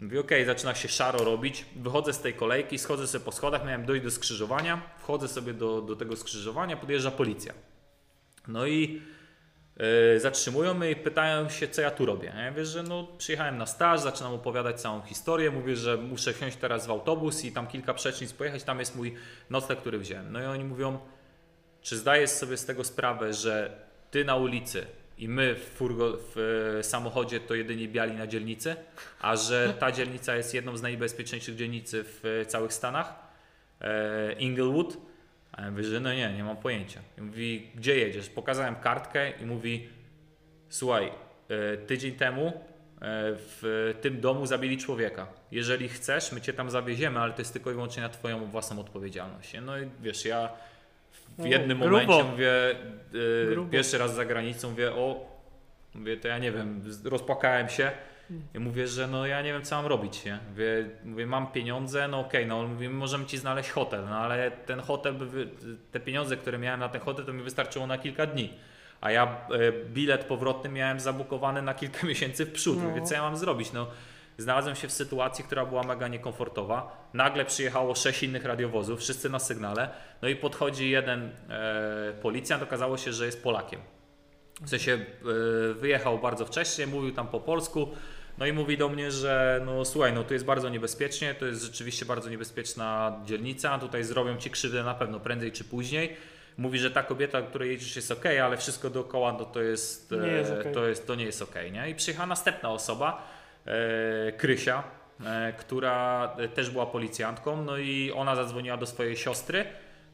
mówię 0.00 0.20
okej, 0.20 0.44
zaczyna 0.44 0.74
się 0.74 0.88
szaro 0.88 1.24
robić, 1.24 1.66
wychodzę 1.76 2.12
z 2.12 2.20
tej 2.20 2.34
kolejki, 2.34 2.78
schodzę 2.78 3.06
sobie 3.06 3.24
po 3.24 3.32
schodach, 3.32 3.64
miałem 3.64 3.86
dojść 3.86 4.04
do 4.04 4.10
skrzyżowania, 4.10 4.82
wchodzę 4.98 5.28
sobie 5.28 5.54
do, 5.54 5.80
do 5.80 5.96
tego 5.96 6.16
skrzyżowania, 6.16 6.76
podjeżdża 6.76 7.10
policja. 7.10 7.54
No 8.48 8.66
i 8.66 9.02
e, 10.14 10.20
zatrzymują 10.20 10.74
mnie 10.74 10.90
i 10.90 10.96
pytają 10.96 11.48
się, 11.48 11.68
co 11.68 11.82
ja 11.82 11.90
tu 11.90 12.06
robię. 12.06 12.32
Ja 12.36 12.50
mówię, 12.50 12.64
że 12.64 12.82
no, 12.82 13.08
przyjechałem 13.18 13.58
na 13.58 13.66
staż, 13.66 14.00
zaczynam 14.00 14.34
opowiadać 14.34 14.80
całą 14.80 15.02
historię, 15.02 15.50
mówię, 15.50 15.76
że 15.76 15.96
muszę 15.96 16.32
wsiąść 16.32 16.56
teraz 16.56 16.86
w 16.86 16.90
autobus 16.90 17.44
i 17.44 17.52
tam 17.52 17.66
kilka 17.66 17.94
przecznic 17.94 18.32
pojechać, 18.32 18.62
tam 18.62 18.78
jest 18.78 18.96
mój 18.96 19.14
nocleg, 19.50 19.78
który 19.78 19.98
wziąłem. 19.98 20.32
No 20.32 20.42
i 20.42 20.44
oni 20.44 20.64
mówią, 20.64 20.98
czy 21.80 21.96
zdajesz 21.96 22.30
sobie 22.30 22.56
z 22.56 22.66
tego 22.66 22.84
sprawę, 22.84 23.34
że 23.34 23.82
ty 24.10 24.24
na 24.24 24.36
ulicy 24.36 24.86
i 25.22 25.28
my 25.28 25.54
w, 25.54 25.64
furgo, 25.64 26.18
w 26.34 26.38
e, 26.78 26.82
samochodzie 26.82 27.40
to 27.40 27.54
jedynie 27.54 27.88
biali 27.88 28.12
na 28.12 28.26
dzielnicy, 28.26 28.76
a 29.20 29.36
że 29.36 29.74
ta 29.78 29.92
dzielnica 29.92 30.36
jest 30.36 30.54
jedną 30.54 30.76
z 30.76 30.82
najbezpieczniejszych 30.82 31.56
dzielnicy 31.56 32.04
w 32.04 32.24
e, 32.26 32.46
całych 32.46 32.72
Stanach, 32.72 33.14
e, 33.80 34.32
Inglewood, 34.32 34.96
a 35.52 35.62
ja 35.62 35.70
mówię, 35.70 35.84
że 35.84 36.00
no 36.00 36.14
nie, 36.14 36.32
nie 36.32 36.44
mam 36.44 36.56
pojęcia. 36.56 37.00
I 37.18 37.20
mówi, 37.20 37.70
gdzie 37.74 37.98
jedziesz? 37.98 38.28
Pokazałem 38.28 38.76
kartkę 38.76 39.30
i 39.30 39.46
mówi, 39.46 39.88
słuchaj, 40.68 41.12
tydzień 41.86 42.12
temu 42.12 42.52
w 43.36 43.94
tym 44.00 44.20
domu 44.20 44.46
zabili 44.46 44.78
człowieka. 44.78 45.26
Jeżeli 45.50 45.88
chcesz, 45.88 46.32
my 46.32 46.40
cię 46.40 46.52
tam 46.52 46.70
zawieziemy, 46.70 47.20
ale 47.20 47.32
to 47.32 47.40
jest 47.40 47.52
tylko 47.52 47.70
i 47.70 47.74
wyłącznie 47.74 48.02
na 48.02 48.08
twoją 48.08 48.46
własną 48.46 48.80
odpowiedzialność. 48.80 49.56
No 49.62 49.78
i 49.78 49.88
wiesz, 50.00 50.24
ja 50.24 50.52
w 51.38 51.46
jednym 51.46 51.78
grubo. 51.78 51.92
momencie 51.92 52.24
mówię, 52.30 52.52
Grubo. 53.52 53.70
pierwszy 53.70 53.98
raz 53.98 54.14
za 54.14 54.24
granicą, 54.24 54.70
mówię, 54.70 54.92
o, 54.92 55.26
mówię, 55.94 56.16
to 56.16 56.28
ja 56.28 56.38
nie 56.38 56.52
wiem, 56.52 56.82
rozpłakałem 57.04 57.68
się. 57.68 57.90
I 58.54 58.58
mówię, 58.58 58.86
że 58.86 59.06
no 59.08 59.26
ja 59.26 59.42
nie 59.42 59.52
wiem 59.52 59.62
co 59.62 59.76
mam 59.76 59.86
robić, 59.86 60.24
nie? 60.24 60.38
Mówię, 60.50 60.90
mówię 61.04 61.26
mam 61.26 61.46
pieniądze, 61.46 62.08
no 62.08 62.20
okej, 62.20 62.46
no 62.46 62.62
mówię, 62.62 62.90
możemy 62.90 63.26
ci 63.26 63.38
znaleźć 63.38 63.70
hotel, 63.70 64.04
no 64.08 64.16
ale 64.16 64.50
ten 64.50 64.80
hotel, 64.80 65.14
by, 65.14 65.48
te 65.92 66.00
pieniądze, 66.00 66.36
które 66.36 66.58
miałem 66.58 66.80
na 66.80 66.88
ten 66.88 67.00
hotel, 67.00 67.24
to 67.24 67.32
mi 67.32 67.42
wystarczyło 67.42 67.86
na 67.86 67.98
kilka 67.98 68.26
dni. 68.26 68.50
A 69.00 69.10
ja 69.10 69.24
e, 69.50 69.72
bilet 69.72 70.24
powrotny 70.24 70.70
miałem 70.70 71.00
zabukowany 71.00 71.62
na 71.62 71.74
kilka 71.74 72.06
miesięcy 72.06 72.46
w 72.46 72.52
przód. 72.52 72.78
No. 72.82 72.88
Mówię, 72.88 73.02
co 73.02 73.14
ja 73.14 73.22
mam 73.22 73.36
zrobić? 73.36 73.72
No, 73.72 73.86
znalazłem 74.38 74.76
się 74.76 74.88
w 74.88 74.92
sytuacji, 74.92 75.44
która 75.44 75.66
była 75.66 75.82
mega 75.82 76.08
niekomfortowa. 76.08 77.08
Nagle 77.14 77.44
przyjechało 77.44 77.94
sześć 77.94 78.22
innych 78.22 78.44
radiowozów, 78.44 79.00
wszyscy 79.00 79.30
na 79.30 79.38
sygnale. 79.38 79.90
No 80.22 80.28
i 80.28 80.36
podchodzi 80.36 80.90
jeden 80.90 81.30
e, 81.48 82.12
policjant, 82.22 82.62
okazało 82.62 82.96
się, 82.96 83.12
że 83.12 83.26
jest 83.26 83.42
Polakiem. 83.42 83.80
W 84.62 84.68
sensie 84.68 84.92
e, 84.92 85.74
wyjechał 85.74 86.18
bardzo 86.18 86.46
wcześnie, 86.46 86.86
mówił 86.86 87.12
tam 87.14 87.28
po 87.28 87.40
polsku. 87.40 87.88
No 88.38 88.46
i 88.46 88.52
mówi 88.52 88.78
do 88.78 88.88
mnie, 88.88 89.10
że 89.10 89.62
no 89.66 89.84
słuchaj, 89.84 90.12
no 90.12 90.24
tu 90.24 90.32
jest 90.34 90.44
bardzo 90.44 90.68
niebezpiecznie, 90.68 91.34
to 91.34 91.46
jest 91.46 91.62
rzeczywiście 91.62 92.04
bardzo 92.04 92.30
niebezpieczna 92.30 93.20
dzielnica, 93.24 93.78
tutaj 93.78 94.04
zrobią 94.04 94.36
ci 94.36 94.50
krzywdę 94.50 94.82
na 94.82 94.94
pewno 94.94 95.20
prędzej 95.20 95.52
czy 95.52 95.64
później. 95.64 96.16
Mówi, 96.58 96.78
że 96.78 96.90
ta 96.90 97.02
kobieta, 97.02 97.42
której 97.42 97.70
jedziesz 97.70 97.96
jest 97.96 98.10
ok, 98.10 98.24
ale 98.26 98.56
wszystko 98.56 98.90
dookoła 98.90 99.32
no 99.32 99.44
to 99.44 99.62
jest, 99.62 100.10
Nie 100.10 100.28
jest 100.28 100.52
okej. 100.60 100.74
to, 100.74 100.86
jest 100.86 101.06
to 101.06 101.14
nie 101.14 101.24
jest 101.24 101.42
ok. 101.42 101.54
Nie? 101.72 101.90
I 101.90 101.94
przyjechała 101.94 102.26
następna 102.26 102.70
osoba, 102.70 103.28
Krysia, 104.36 104.82
e, 105.24 105.52
która 105.52 106.28
e, 106.38 106.48
też 106.48 106.70
była 106.70 106.86
policjantką, 106.86 107.64
no 107.64 107.76
i 107.76 108.12
ona 108.12 108.36
zadzwoniła 108.36 108.76
do 108.76 108.86
swojej 108.86 109.16
siostry. 109.16 109.64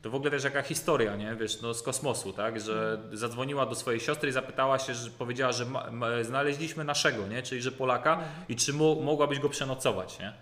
To 0.02 0.10
w 0.10 0.14
ogóle 0.14 0.30
też 0.30 0.44
jaka 0.44 0.62
historia, 0.62 1.16
nie? 1.16 1.36
Wiesz, 1.36 1.60
no 1.60 1.74
z 1.74 1.82
kosmosu, 1.82 2.32
tak? 2.32 2.60
Że 2.60 2.98
zadzwoniła 3.12 3.66
do 3.66 3.74
swojej 3.74 4.00
siostry 4.00 4.28
i 4.28 4.32
zapytała 4.32 4.78
się, 4.78 4.94
że 4.94 5.10
powiedziała, 5.10 5.52
że 5.52 5.64
ma, 5.64 5.90
ma, 5.90 6.24
znaleźliśmy 6.24 6.84
naszego, 6.84 7.26
nie? 7.26 7.42
Czyli 7.42 7.62
że 7.62 7.72
Polaka 7.72 8.20
i 8.48 8.56
czy 8.56 8.72
mo, 8.72 8.94
mogłabyś 8.94 9.38
go 9.38 9.48
przenocować, 9.48 10.18
nie? 10.18 10.32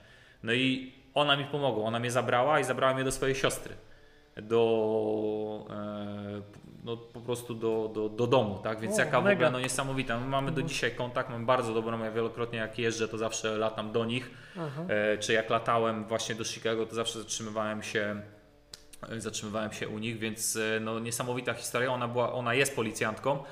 No 0.42 0.52
i 0.52 0.92
ona 1.14 1.36
mi 1.36 1.44
pomogła, 1.44 1.84
ona 1.84 1.98
mnie 1.98 2.10
zabrała 2.10 2.60
i 2.60 2.64
zabrała 2.64 2.94
mnie 2.94 3.04
do 3.04 3.12
swojej 3.12 3.34
siostry. 3.34 3.74
Do, 4.36 5.66
e, 5.70 6.42
no 6.86 6.96
po 6.96 7.20
prostu 7.20 7.54
do, 7.54 7.90
do, 7.94 8.08
do 8.08 8.26
domu, 8.26 8.60
tak? 8.62 8.80
Więc 8.80 8.96
O, 8.96 9.00
jaka 9.00 9.20
w 9.20 9.24
mega. 9.24 9.34
ogóle 9.34 9.50
no 9.50 9.60
niesamowita. 9.60 10.20
My 10.20 10.26
mamy 10.26 10.52
do 10.52 10.62
dzisiaj 10.62 10.90
kontakt, 10.94 11.30
mam 11.30 11.46
bardzo 11.46 11.74
dobrą, 11.74 12.04
ja 12.04 12.10
wielokrotnie 12.10 12.58
jak 12.58 12.78
jeżdżę, 12.78 13.08
to 13.08 13.18
zawsze 13.18 13.56
latam 13.58 13.92
do 13.92 14.04
nich. 14.04 14.30
E, 14.88 15.18
czy 15.18 15.32
jak 15.32 15.50
latałem 15.50 16.04
właśnie 16.04 16.34
do 16.34 16.44
Chicago, 16.44 16.86
to 16.86 16.94
zawsze 16.94 17.18
zatrzymywałem 17.18 17.82
się 17.82 18.22
e, 19.08 19.20
zatrzymywałem 19.20 19.72
się 19.72 19.88
u 19.88 19.98
nich, 19.98 20.18
więc 20.18 20.56
e, 20.56 20.80
no, 20.80 20.98
niesamowita 21.00 21.54
historia. 21.54 21.92
Ona, 21.92 22.08
była, 22.08 22.32
ona 22.32 22.54
jest 22.54 22.76
policjantką. 22.76 23.44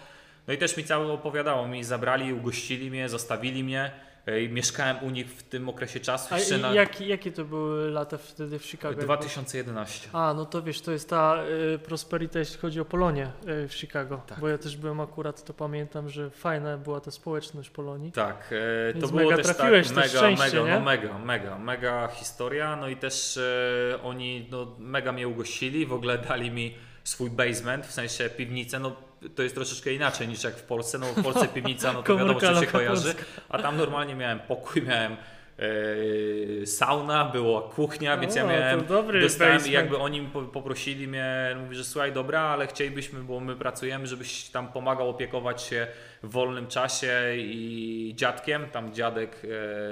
No 0.47 0.55
i 0.55 0.59
też 0.59 0.77
mi 0.77 0.85
cały 0.85 1.13
opowiadało. 1.13 1.69
Mi 1.69 1.85
zabrali, 1.85 2.33
ugościli 2.33 2.91
mnie, 2.91 3.09
zostawili 3.09 3.65
mnie. 3.65 3.91
E, 4.27 4.49
Mieszkałem 4.49 4.97
u 5.03 5.11
nich 5.11 5.27
w 5.27 5.43
tym 5.43 5.69
okresie 5.69 6.01
czasu. 6.01 6.35
A 6.35 6.59
na 6.59 6.73
jak, 6.73 7.01
jakie 7.01 7.33
to 7.33 7.45
były 7.45 7.91
lata 7.91 8.19
wtedy 8.19 8.59
w 8.59 8.65
Chicago? 8.65 9.03
2011. 9.03 10.09
A, 10.13 10.35
no 10.35 10.47
to 10.47 10.63
wiesz, 10.63 10.81
to 10.81 10.93
jest 10.93 11.11
ta 11.11 11.45
y, 11.75 11.79
Prosperity, 11.79 12.39
jeśli 12.39 12.59
chodzi 12.59 12.81
o 12.81 12.85
Polonię 12.85 13.31
y, 13.65 13.69
w 13.69 13.75
Chicago. 13.75 14.23
Tak. 14.27 14.41
Bo 14.41 14.49
ja 14.49 14.59
też 14.59 14.77
byłem 14.77 15.01
akurat, 15.01 15.45
to 15.45 15.55
pamiętam, 15.55 16.09
że 16.09 16.31
fajna 16.31 16.77
była 16.77 17.01
ta 17.01 17.11
społeczność 17.11 17.71
Polonii. 17.71 18.13
Tak, 18.13 18.53
e, 18.53 18.93
to 18.93 18.99
Więc 19.01 19.11
było 19.11 19.31
mega 19.31 19.37
też 19.37 19.57
trafiłeś, 19.57 19.91
tak, 19.91 20.09
to 20.09 20.23
mega, 20.23 20.45
mega, 20.45 20.63
nie? 20.63 20.75
no 20.75 20.81
mega, 20.81 21.19
mega, 21.19 21.59
mega 21.59 22.09
historia, 22.09 22.77
no 22.77 22.89
i 22.89 22.97
też 22.97 23.37
e, 23.37 24.03
oni 24.03 24.49
no, 24.51 24.77
mega 24.79 25.13
mnie 25.13 25.29
ugościli, 25.29 25.87
w 25.87 25.93
ogóle 25.93 26.19
dali 26.19 26.51
mi 26.51 26.75
swój 27.05 27.31
basement, 27.31 27.87
w 27.87 27.93
sensie 27.93 28.31
piwnicę, 28.31 28.79
no 28.79 28.97
to 29.35 29.43
jest 29.43 29.55
troszeczkę 29.55 29.93
inaczej 29.93 30.29
niż 30.29 30.45
jak 30.45 30.57
w 30.57 30.63
Polsce, 30.63 30.99
no 30.99 31.07
w 31.07 31.23
Polsce 31.23 31.49
piwnica, 31.55 31.93
no 31.93 32.03
to 32.03 32.17
wiadomo, 32.17 32.41
Komórka 32.41 32.61
czy 32.61 32.67
się 32.67 32.73
kojarzy, 32.73 33.15
a 33.49 33.59
tam 33.59 33.77
normalnie 33.77 34.15
miałem 34.15 34.41
pokój, 34.41 34.83
miałem 34.83 35.17
e, 35.59 36.67
sauna, 36.67 37.25
była 37.25 37.63
kuchnia, 37.63 38.17
więc 38.17 38.35
ja 38.35 38.47
miałem, 38.47 38.87
dobry 38.87 39.21
dostałem 39.21 39.55
i 39.55 39.59
basement. 39.59 39.75
jakby 39.75 39.99
oni 39.99 40.29
poprosili 40.53 41.09
mnie, 41.09 41.57
mówi, 41.63 41.77
że 41.77 41.85
słuchaj, 41.85 42.13
dobra, 42.13 42.41
ale 42.41 42.67
chcielibyśmy, 42.67 43.21
bo 43.21 43.41
my 43.41 43.57
pracujemy, 43.57 44.07
żebyś 44.07 44.49
tam 44.49 44.73
pomagał 44.73 45.11
opiekować 45.11 45.63
się 45.63 45.87
w 46.23 46.31
wolnym 46.31 46.67
czasie 46.67 47.13
i 47.37 48.13
dziadkiem, 48.17 48.67
tam 48.67 48.95
dziadek 48.95 49.43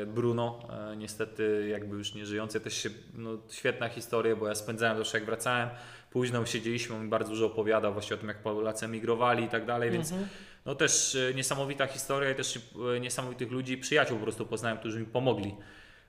e, 0.02 0.06
Bruno, 0.06 0.68
e, 0.92 0.96
niestety 0.96 1.68
jakby 1.70 1.96
już 1.96 2.14
nie 2.14 2.26
żyjący, 2.26 2.60
też 2.60 2.74
się, 2.74 2.90
no, 3.14 3.30
świetna 3.50 3.88
historia, 3.88 4.36
bo 4.36 4.48
ja 4.48 4.54
spędzałem 4.54 4.98
zawsze 4.98 5.18
jak 5.18 5.26
wracałem, 5.26 5.68
późno 6.12 6.46
siedzieliśmy, 6.46 6.96
on 6.96 7.02
mi 7.04 7.08
bardzo 7.08 7.30
dużo 7.30 7.46
opowiadał 7.46 7.92
właśnie 7.92 8.14
o 8.14 8.18
tym, 8.18 8.28
jak 8.28 8.38
Polacy 8.42 8.84
emigrowali 8.84 9.44
i 9.44 9.48
tak 9.48 9.66
dalej, 9.66 9.90
więc 9.90 10.12
Mhm. 10.12 10.28
no 10.66 10.74
też 10.74 11.14
e, 11.14 11.34
niesamowita 11.34 11.86
historia 11.86 12.30
i 12.30 12.34
też 12.34 12.58
e, 12.96 13.00
niesamowitych 13.00 13.50
ludzi, 13.50 13.78
przyjaciół 13.78 14.16
po 14.18 14.22
prostu 14.22 14.46
poznałem, 14.46 14.78
którzy 14.78 15.00
mi 15.00 15.06
pomogli. 15.06 15.54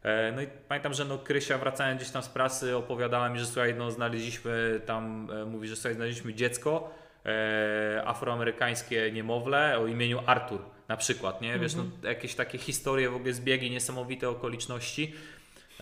E, 0.04 0.32
No 0.32 0.42
i 0.42 0.48
pamiętam, 0.68 0.94
że 0.94 1.06
no 1.06 1.18
Krysia 1.18 1.58
wracając 1.58 2.02
gdzieś 2.02 2.12
tam 2.14 2.24
z 2.24 2.30
pracy 2.30 2.76
opowiadała 2.78 3.30
mi, 3.30 3.40
że 3.40 3.46
słuchaj, 3.46 3.76
no 3.76 3.92
znaleźliśmy 3.92 4.82
tam, 4.86 5.30
mówi, 5.48 5.68
że 5.68 5.76
słuchaj, 5.76 5.96
znaleźliśmy 5.96 6.34
dziecko, 6.34 6.90
e, 7.26 8.04
afroamerykańskie 8.06 9.12
niemowlę 9.12 9.80
o 9.80 9.88
imieniu 9.88 10.20
Artur 10.26 10.62
na 10.88 10.98
przykład, 10.98 11.42
nie? 11.42 11.60
Wiesz, 11.60 11.76
no 11.76 11.84
jakieś 12.04 12.36
takie 12.36 12.58
historie, 12.58 13.10
w 13.10 13.16
ogóle 13.16 13.34
zbiegi, 13.34 13.72
niesamowite 13.72 14.30
okoliczności. 14.30 15.14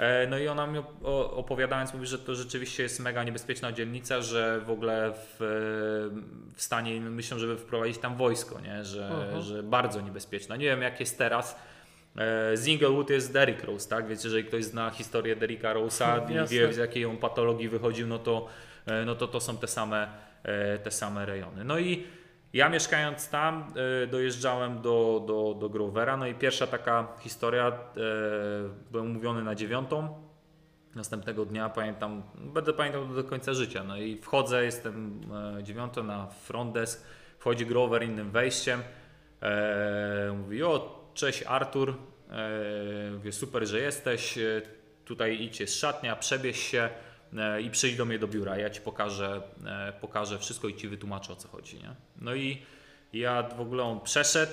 E, 0.02 0.28
No 0.28 0.38
i 0.38 0.48
ona 0.48 0.68
mi 0.68 0.80
opowiadając 1.36 1.94
mówi, 1.94 2.08
że 2.08 2.20
to 2.20 2.36
rzeczywiście 2.36 2.84
jest 2.84 3.00
mega 3.00 3.24
niebezpieczna 3.24 3.72
dzielnica, 3.72 4.22
że 4.22 4.62
w 4.66 4.70
ogóle 4.70 5.14
w, 5.16 5.36
w 6.56 6.62
stanie 6.62 7.02
myślą, 7.02 7.40
żeby 7.40 7.58
wprowadzić 7.58 7.98
tam 7.98 8.16
wojsko, 8.16 8.60
nie? 8.60 8.86
Że, 8.86 9.10
Aha. 9.12 9.42
że 9.42 9.64
bardzo 9.64 10.02
niebezpieczna. 10.02 10.56
Nie 10.56 10.66
wiem 10.66 10.82
jak 10.82 11.00
jest 11.00 11.18
teraz. 11.18 11.56
E, 12.18 12.58
Z 12.58 12.68
Inglewood 12.68 13.10
jest 13.10 13.34
Derrick 13.34 13.64
Rose, 13.64 13.90
tak? 13.90 14.08
Więc 14.08 14.24
jeżeli 14.24 14.44
ktoś 14.44 14.64
zna 14.64 14.90
historię 14.90 15.36
Derricka 15.36 15.74
Rose'a 15.74 16.22
i 16.32 16.48
wie 16.48 16.74
z 16.74 16.78
jakiej 16.78 17.06
on 17.06 17.18
patologii 17.18 17.70
wychodził, 17.70 18.08
no 18.08 18.20
to, 18.20 18.48
e, 18.86 19.06
no 19.06 19.16
to 19.16 19.28
to 19.28 19.40
są 19.40 19.58
te 19.58 19.68
same, 19.68 20.08
te 20.84 20.92
same 20.92 21.26
rejony. 21.26 21.64
No 21.64 21.80
i 21.80 22.04
ja 22.54 22.70
mieszkając 22.70 23.30
tam 23.30 23.74
e, 24.04 24.08
dojeżdżałem 24.08 24.82
do, 24.82 25.24
do, 25.28 25.58
do 25.60 25.70
Grovera, 25.70 26.18
no 26.18 26.28
i 26.28 26.36
pierwsza 26.36 26.68
taka 26.68 27.08
historia, 27.20 27.68
e, 27.68 27.74
byłem 28.92 29.06
umówiony 29.06 29.44
na 29.44 29.56
dziewiątą, 29.56 30.22
następnego 30.96 31.46
dnia 31.46 31.70
pamiętam, 31.70 32.24
będę 32.36 32.74
pamiętał 32.74 33.08
do 33.08 33.24
końca 33.24 33.54
życia, 33.54 33.84
no 33.84 33.98
i 33.98 34.18
wchodzę, 34.18 34.66
jestem 34.66 35.22
e, 35.60 35.64
dziewiąto 35.64 36.04
na 36.04 36.28
front 36.28 36.74
desk, 36.74 37.06
wchodzi 37.40 37.66
Grover 37.66 38.04
innym 38.04 38.32
wejściem, 38.32 38.82
e, 39.42 40.36
mówi 40.38 40.64
o 40.64 41.02
cześć 41.14 41.44
Artur, 41.44 41.94
e, 42.30 43.12
mówię 43.12 43.32
super, 43.32 43.68
że 43.68 43.80
jesteś, 43.80 44.40
tutaj 45.06 45.42
idź 45.42 45.70
szatnia, 45.70 46.16
przebierz 46.16 46.60
się 46.60 46.90
i 47.63 47.70
przyjdź 47.70 47.96
do 47.96 48.06
mnie 48.06 48.20
do 48.20 48.28
biura, 48.28 48.58
ja 48.58 48.70
Ci 48.70 48.82
pokażę, 48.82 49.41
e, 49.65 49.94
pokażę 50.02 50.39
wszystko 50.39 50.67
i 50.67 50.76
Ci 50.76 50.88
wytłumaczę 50.88 51.34
o 51.34 51.36
co 51.36 51.48
chodzi, 51.48 51.78
nie? 51.78 51.89
No 52.22 52.36
i 52.36 52.62
ja 53.13 53.44
w 53.44 53.62
ogóle 53.62 53.84
on 53.84 54.00
przeszedł, 54.02 54.52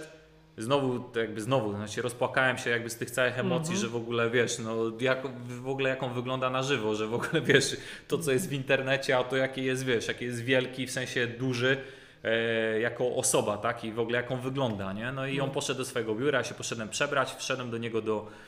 znowu 0.59 1.11
jakby 1.17 1.41
znowu, 1.41 1.73
znaczy 1.73 2.03
rozpłakałem 2.03 2.59
się 2.59 2.71
jakby 2.71 2.91
z 2.91 2.97
tych 2.97 3.11
całych 3.11 3.39
emocji, 3.39 3.75
Mhm. 3.75 3.81
że 3.81 3.89
w 3.89 3.97
ogóle 3.97 4.31
wiesz, 4.31 4.59
no 4.59 4.75
jak, 5.01 5.23
w 5.47 5.69
ogóle 5.69 5.91
jak 5.91 6.03
on 6.03 6.13
wygląda 6.13 6.51
na 6.51 6.63
żywo, 6.63 6.95
że 6.95 7.07
w 7.07 7.15
ogóle 7.15 7.41
wiesz, 7.53 7.77
to 8.09 8.19
co 8.19 8.33
jest 8.33 8.49
w 8.49 8.53
internecie, 8.53 9.17
a 9.19 9.25
to 9.25 9.37
jaki 9.37 9.65
jest, 9.65 9.85
wiesz, 9.85 10.09
jaki 10.09 10.25
jest 10.25 10.45
wielki, 10.45 10.87
w 10.87 10.91
sensie 10.91 11.27
duży, 11.27 11.77
e, 12.25 12.81
jako 12.81 13.15
osoba, 13.17 13.57
tak, 13.57 13.85
i 13.85 13.93
w 13.93 14.01
ogóle 14.01 14.17
jak 14.17 14.31
on 14.31 14.41
wygląda, 14.41 14.93
nie? 14.93 15.13
No 15.13 15.27
i 15.27 15.41
on 15.41 15.51
poszedł 15.51 15.79
do 15.79 15.85
swojego 15.85 16.15
biura, 16.15 16.39
ja 16.39 16.45
się 16.45 16.55
poszedłem 16.55 16.89
przebrać, 16.89 17.35
wszedłem 17.39 17.71
do 17.71 17.79
niego 17.79 18.03
do, 18.03 18.27
e, 18.27 18.48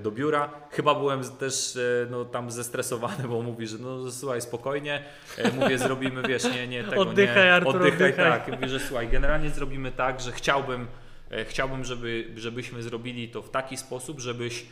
do 0.00 0.10
biura. 0.10 0.50
Chyba 0.70 0.94
byłem 0.94 1.24
też 1.24 1.76
e, 1.76 2.06
no, 2.10 2.24
tam 2.24 2.50
zestresowany, 2.50 3.28
bo 3.28 3.42
mówi, 3.42 3.66
że 3.66 3.78
no 3.78 4.10
słuchaj, 4.10 4.40
spokojnie, 4.40 5.02
e, 5.38 5.52
mówię, 5.52 5.78
zrobimy, 5.78 6.22
wiesz, 6.22 6.44
nie, 6.44 6.68
nie 6.68 6.84
tego, 6.84 7.02
Oddychaj, 7.02 7.44
nie, 7.44 7.54
Artur, 7.54 7.76
oddychaj, 7.76 8.10
oddychaj. 8.10 8.30
tak, 8.30 8.48
mówi, 8.48 8.68
że 8.68 8.80
słuchaj, 8.80 9.08
generalnie 9.08 9.50
zrobimy 9.50 9.92
tak, 9.92 10.20
że 10.20 10.32
chciałbym, 10.32 10.86
e, 11.30 11.44
chciałbym, 11.44 11.84
żeby, 11.84 12.24
żebyśmy 12.36 12.82
zrobili 12.82 13.28
to 13.28 13.42
w 13.42 13.50
taki 13.50 13.76
sposób, 13.76 14.20
żebyś 14.20 14.66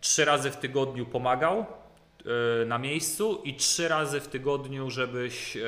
trzy 0.00 0.24
razy 0.24 0.50
w 0.50 0.56
tygodniu 0.56 1.06
pomagał 1.06 1.66
e, 2.62 2.64
na 2.64 2.78
miejscu 2.78 3.42
i 3.44 3.54
trzy 3.54 3.88
razy 3.88 4.20
w 4.20 4.28
tygodniu, 4.28 4.90
żebyś 4.90 5.56
e, 5.56 5.60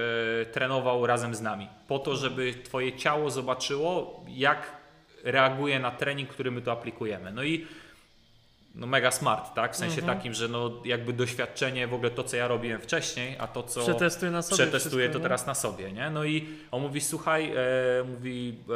trenował 0.53 1.07
razem 1.07 1.35
z 1.35 1.41
nami. 1.41 1.69
Po 1.89 1.99
to, 1.99 2.17
żeby 2.17 2.55
twoje 2.65 2.97
ciało 2.97 3.31
zobaczyło, 3.31 4.25
jak 4.29 4.81
reaguje 5.25 5.81
na 5.81 5.91
trening, 5.91 6.29
który 6.29 6.51
my 6.51 6.63
tu 6.63 6.71
aplikujemy. 6.71 7.33
No 7.33 7.43
i 7.43 7.67
no 8.81 8.87
mega 8.87 9.11
smart, 9.11 9.55
tak? 9.55 9.73
W 9.75 9.77
sensie 9.77 10.01
Mhm. 10.01 10.17
takim, 10.19 10.35
że 10.35 10.49
no 10.49 10.71
jakby 10.85 11.13
doświadczenie, 11.13 11.87
w 11.87 11.95
ogóle 11.95 12.11
to, 12.11 12.25
co 12.25 12.37
ja 12.37 12.49
robiłem 12.49 12.81
wcześniej, 12.81 13.37
a 13.39 13.47
to, 13.47 13.63
co 13.63 13.81
Przetestuj 13.81 14.31
na 14.31 14.43
sobie 14.43 14.63
przetestuję 14.63 15.09
to 15.09 15.19
nie? 15.19 15.23
teraz 15.23 15.47
na 15.47 15.55
sobie, 15.55 15.93
nie? 15.93 16.11
No 16.11 16.25
i 16.25 16.49
on 16.71 16.83
mówi, 16.83 17.01
słuchaj, 17.01 17.53
e, 17.57 18.05
mówi, 18.05 18.59
e, 18.69 18.73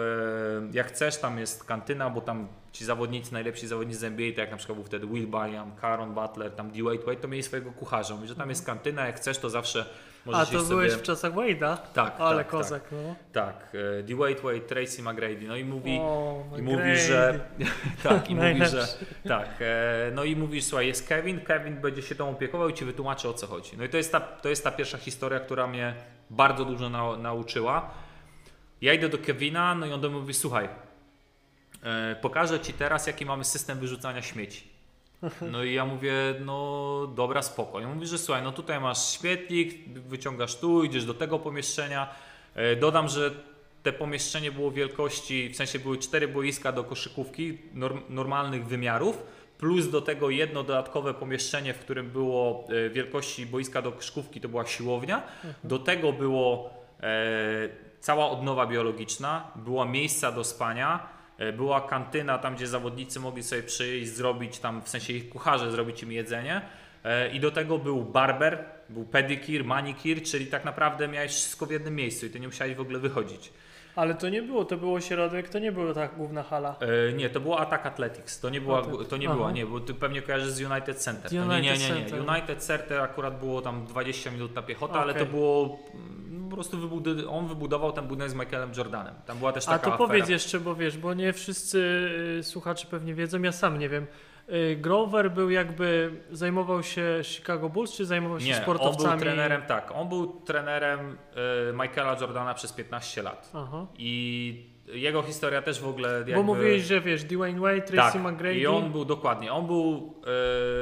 jak 0.77 0.87
chcesz, 0.89 1.17
tam 1.17 1.39
jest 1.39 1.65
kantyna, 1.65 2.11
bo 2.11 2.21
tam 2.21 2.49
ci 2.73 2.85
zawodnicy, 2.85 3.33
najlepsi 3.33 3.67
zawodnicy 3.67 4.01
z 4.01 4.05
NBA, 4.05 4.29
tak 4.31 4.39
jak 4.39 4.51
na 4.51 4.57
przykład 4.57 4.79
był 4.79 4.85
wtedy 4.85 5.07
Will 5.07 5.27
Byam, 5.27 5.73
Caron 5.81 6.15
Butler, 6.15 6.51
tam 6.53 6.71
D-Wade 6.71 7.05
Wade, 7.07 7.17
to 7.21 7.29
mieli 7.29 7.43
swojego 7.43 7.73
kucharza. 7.73 8.15
Mówi, 8.15 8.29
że 8.29 8.37
tam 8.37 8.49
jest 8.51 8.67
kantyna, 8.67 9.07
jak 9.07 9.17
chcesz, 9.17 9.39
to 9.39 9.51
zawsze 9.51 9.87
możesz 10.27 10.49
A 10.49 10.53
to 10.53 10.63
byłeś 10.63 10.91
sobie... 10.91 11.03
w 11.03 11.07
czasach 11.07 11.33
Wade'a? 11.33 11.77
Tak, 11.77 12.15
Ale 12.19 12.37
tak, 12.37 12.49
kozak, 12.49 12.83
no. 12.93 13.15
Tak, 13.33 13.73
e, 13.99 14.03
D-Wade 14.03 14.43
Wade, 14.43 14.61
Tracy 14.61 15.03
McGrady, 15.03 15.49
no 15.49 15.57
i 15.57 15.65
mówi... 15.65 15.99
O, 16.01 16.45
I 16.59 16.63
mówi, 16.63 16.97
że. 16.97 17.41
Tak, 18.03 18.31
i 18.31 18.35
mówi, 18.45 18.67
że. 18.67 18.87
Tak. 19.29 19.49
E, 19.61 20.11
no 20.15 20.25
i 20.25 20.37
mówi, 20.37 20.63
słuchaj, 20.63 20.87
jest 20.87 21.09
Kevin, 21.09 21.41
Kevin 21.41 21.81
będzie 21.81 22.03
się 22.03 22.15
tą 22.15 22.31
opiekował 22.31 22.69
i 22.69 22.75
ci 22.75 22.85
wytłumaczy 22.85 23.29
o 23.29 23.35
co 23.35 23.47
chodzi. 23.47 23.77
No 23.79 23.85
i 23.85 23.89
to 23.89 23.97
jest 23.97 24.13
ta, 24.13 24.21
to 24.21 24.49
jest 24.49 24.65
ta 24.65 24.71
pierwsza 24.71 24.99
historia, 24.99 25.41
która 25.41 25.67
mnie 25.67 25.95
bardzo 26.31 26.65
dużo 26.65 26.87
nau- 26.87 27.19
nauczyła. 27.19 27.91
Ja 28.81 28.93
idę 28.93 29.09
do 29.09 29.19
Kevina, 29.19 29.75
no 29.75 29.87
i 29.87 29.93
on 29.93 30.01
do 30.01 30.11
mnie 30.11 30.21
mówi, 30.21 30.35
słuchaj, 30.35 30.69
e, 31.83 32.17
pokażę 32.17 32.61
ci 32.61 32.73
teraz, 32.73 33.07
jaki 33.07 33.27
mamy 33.27 33.45
system 33.45 33.79
wyrzucania 33.79 34.23
śmieci. 34.23 34.74
No 35.53 35.65
i 35.65 35.75
ja 35.75 35.85
mówię, 35.85 36.13
no 36.41 37.07
dobra, 37.15 37.43
spoko. 37.43 37.81
I 37.81 37.85
on 37.85 37.95
mówi, 37.95 38.07
że 38.07 38.19
słuchaj, 38.19 38.43
no 38.43 38.53
tutaj 38.53 38.81
masz 38.81 39.13
świetlik, 39.13 39.89
wyciągasz 39.89 40.57
tu, 40.57 40.85
idziesz 40.85 41.05
do 41.05 41.15
tego 41.15 41.39
pomieszczenia. 41.39 42.09
E, 42.55 42.77
Dodam, 42.77 43.09
że 43.09 43.31
te 43.83 43.93
pomieszczenie 43.93 44.53
było 44.53 44.71
wielkości, 44.71 45.49
w 45.49 45.57
sensie 45.57 45.79
były 45.79 45.99
cztery 45.99 46.29
boiska 46.29 46.73
do 46.73 46.85
koszykówki 46.85 47.59
norm, 47.75 48.01
normalnych 48.09 48.67
wymiarów, 48.67 49.23
plus 49.59 49.91
do 49.91 50.01
tego 50.01 50.31
jedno 50.31 50.63
dodatkowe 50.63 51.15
pomieszczenie, 51.15 51.75
w 51.75 51.79
którym 51.79 52.11
było 52.11 52.67
e, 52.87 52.91
wielkości 52.91 53.47
boiska 53.47 53.83
do 53.83 53.93
koszykówki, 53.93 54.41
to 54.41 54.49
była 54.49 54.67
siłownia. 54.67 55.23
Do 55.65 55.79
tego 55.79 56.13
było 56.13 56.71
e, 57.03 57.69
cała 58.01 58.31
odnowa 58.31 58.67
biologiczna, 58.67 59.51
była 59.57 59.85
miejsca 59.85 60.33
do 60.33 60.45
spania, 60.45 61.14
była 61.57 61.81
kantyna 61.81 62.39
tam, 62.39 62.55
gdzie 62.55 62.67
zawodnicy 62.67 63.21
mogli 63.21 63.43
sobie 63.43 63.63
przyjść, 63.63 64.13
zrobić 64.13 64.59
tam, 64.59 64.83
w 64.83 64.89
sensie 64.89 65.13
ich 65.13 65.29
kucharze, 65.29 65.71
zrobić 65.71 66.03
im 66.03 66.13
jedzenie. 66.13 66.63
E, 67.05 67.33
I 67.33 67.41
do 67.41 67.51
tego 67.51 67.79
był 67.79 68.05
barber, 68.05 68.65
był 68.89 69.05
pedicure, 69.05 69.65
manicure, 69.65 70.21
czyli 70.21 70.47
tak 70.47 70.65
naprawdę 70.65 71.09
miałeś 71.09 71.33
wszystko 71.33 71.67
w 71.67 71.71
jednym 71.71 71.95
miejscu 71.97 72.27
i 72.27 72.31
ty 72.31 72.41
nie 72.41 72.47
musiałeś 72.47 72.75
w 72.75 72.81
ogóle 72.81 72.99
wychodzić. 72.99 73.53
Ale 73.97 74.15
to 74.15 74.29
nie 74.29 74.43
było, 74.43 74.65
to 74.65 74.77
było 74.77 75.01
środek, 75.01 75.49
to 75.49 75.59
nie 75.59 75.73
była 75.73 75.95
ta 75.95 76.09
główna 76.09 76.43
hala. 76.43 76.77
E, 76.81 77.13
nie, 77.13 77.31
to 77.31 77.41
było 77.41 77.61
Attack 77.61 77.87
Athletics. 77.87 78.41
To 78.41 78.51
nie 78.51 78.61
była, 78.61 78.83
to 79.09 79.17
nie 79.17 79.27
Aha. 79.27 79.37
była, 79.37 79.53
nie, 79.53 79.67
bo 79.67 79.81
ty 79.81 79.95
pewnie 79.95 80.23
kojarzysz 80.23 80.51
z 80.51 80.61
United 80.61 80.97
Center. 80.97 81.31
To 81.31 81.37
nie, 81.37 81.61
nie, 81.61 81.71
United 81.71 81.89
nie, 81.89 81.95
nie. 81.95 82.11
Center. 82.11 82.35
United 82.35 82.59
Center 82.59 83.01
akurat 83.01 83.39
było 83.39 83.63
tam 83.63 83.87
20 83.87 84.31
minut 84.31 84.55
na 84.55 84.63
piechotę, 84.63 84.95
ale 84.95 85.15
to 85.15 85.27
było 85.27 85.79
prostu 86.55 86.77
wybud- 86.79 87.29
on 87.31 87.47
wybudował 87.49 87.93
ten 87.93 88.07
budynek 88.07 88.31
z 88.31 88.35
Michaelem 88.35 88.71
Jordanem. 88.77 89.15
Tam 89.27 89.39
była 89.39 89.53
też 89.53 89.65
A 89.69 89.71
taka 89.71 89.85
to 89.87 89.95
afera. 89.95 90.09
powiedz 90.09 90.29
jeszcze, 90.29 90.61
bo 90.61 90.75
wiesz, 90.75 90.99
bo 90.99 91.15
nie 91.15 91.33
wszyscy 91.33 91.79
y, 92.39 92.43
słuchacze 92.43 92.87
pewnie 92.91 93.15
wiedzą, 93.15 93.43
ja 93.43 93.53
sam 93.53 93.79
nie 93.79 93.89
wiem. 93.89 94.07
y, 94.49 94.77
Grover 94.81 95.31
był 95.31 95.51
jakby, 95.51 96.11
zajmował 96.31 96.83
się 96.83 97.21
Chicago 97.23 97.69
Bulls, 97.69 97.93
czy 97.93 98.07
zajmował 98.07 98.41
się 98.41 98.47
Nie, 98.47 98.57
on 98.57 98.63
sportowcami? 98.63 99.09
był 99.11 99.19
trenerem, 99.21 99.63
tak, 99.63 99.93
on 99.95 100.09
był 100.09 100.41
trenerem 100.41 101.17
y, 101.71 101.73
Michaela 101.73 102.17
Jordana 102.21 102.55
przez 102.55 102.73
15 102.73 103.23
lat. 103.23 103.51
Aha. 103.55 103.87
I 103.99 104.74
jego 104.87 105.23
historia 105.23 105.63
też 105.63 105.81
w 105.81 105.89
ogóle 105.89 106.13
jakby... 106.17 106.35
Bo 106.35 106.43
mówiłeś, 106.43 106.83
że 106.83 107.01
wiesz, 107.01 107.25
Dwayne 107.25 107.61
Wade, 107.61 107.81
Tracy 107.83 108.13
tak, 108.19 108.23
McGrady. 108.33 108.55
i 108.59 108.67
on 108.67 108.93
był 108.93 109.05
dokładnie, 109.05 109.53
on 109.53 109.67
był 109.67 110.15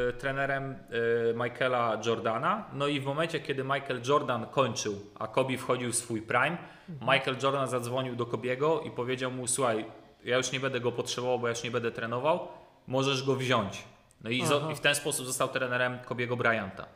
e, 0.09 0.13
trenerem 0.13 0.73
e, 0.73 1.35
Michaela 1.45 2.01
Jordana, 2.07 2.65
no 2.73 2.87
i 2.89 3.01
w 3.01 3.05
momencie, 3.05 3.41
kiedy 3.41 3.65
Michael 3.65 4.01
Jordan 4.09 4.47
kończył, 4.47 4.95
a 5.19 5.27
Kobe 5.29 5.57
wchodził 5.59 5.93
w 5.93 5.97
swój 5.97 6.23
prime, 6.23 6.59
Mhm. 6.89 7.15
Michael 7.15 7.37
Jordan 7.43 7.69
zadzwonił 7.69 8.17
do 8.17 8.27
Kobiego 8.27 8.81
i 8.81 8.91
powiedział 8.91 9.31
mu, 9.31 9.47
słuchaj, 9.47 9.85
ja 10.25 10.37
już 10.37 10.53
nie 10.53 10.61
będę 10.61 10.81
go 10.81 10.93
potrzebował, 10.93 11.39
bo 11.39 11.47
ja 11.49 11.55
już 11.55 11.65
nie 11.65 11.71
będę 11.71 11.91
trenował, 11.93 12.49
możesz 12.87 13.23
go 13.27 13.37
wziąć. 13.37 13.85
No 14.25 14.31
i, 14.31 14.43
zo- 14.43 14.73
i 14.73 14.75
w 14.75 14.81
ten 14.81 14.95
sposób 14.95 15.27
został 15.27 15.49
trenerem 15.49 15.99
Kobiego 16.05 16.37
Bryanta. 16.37 16.87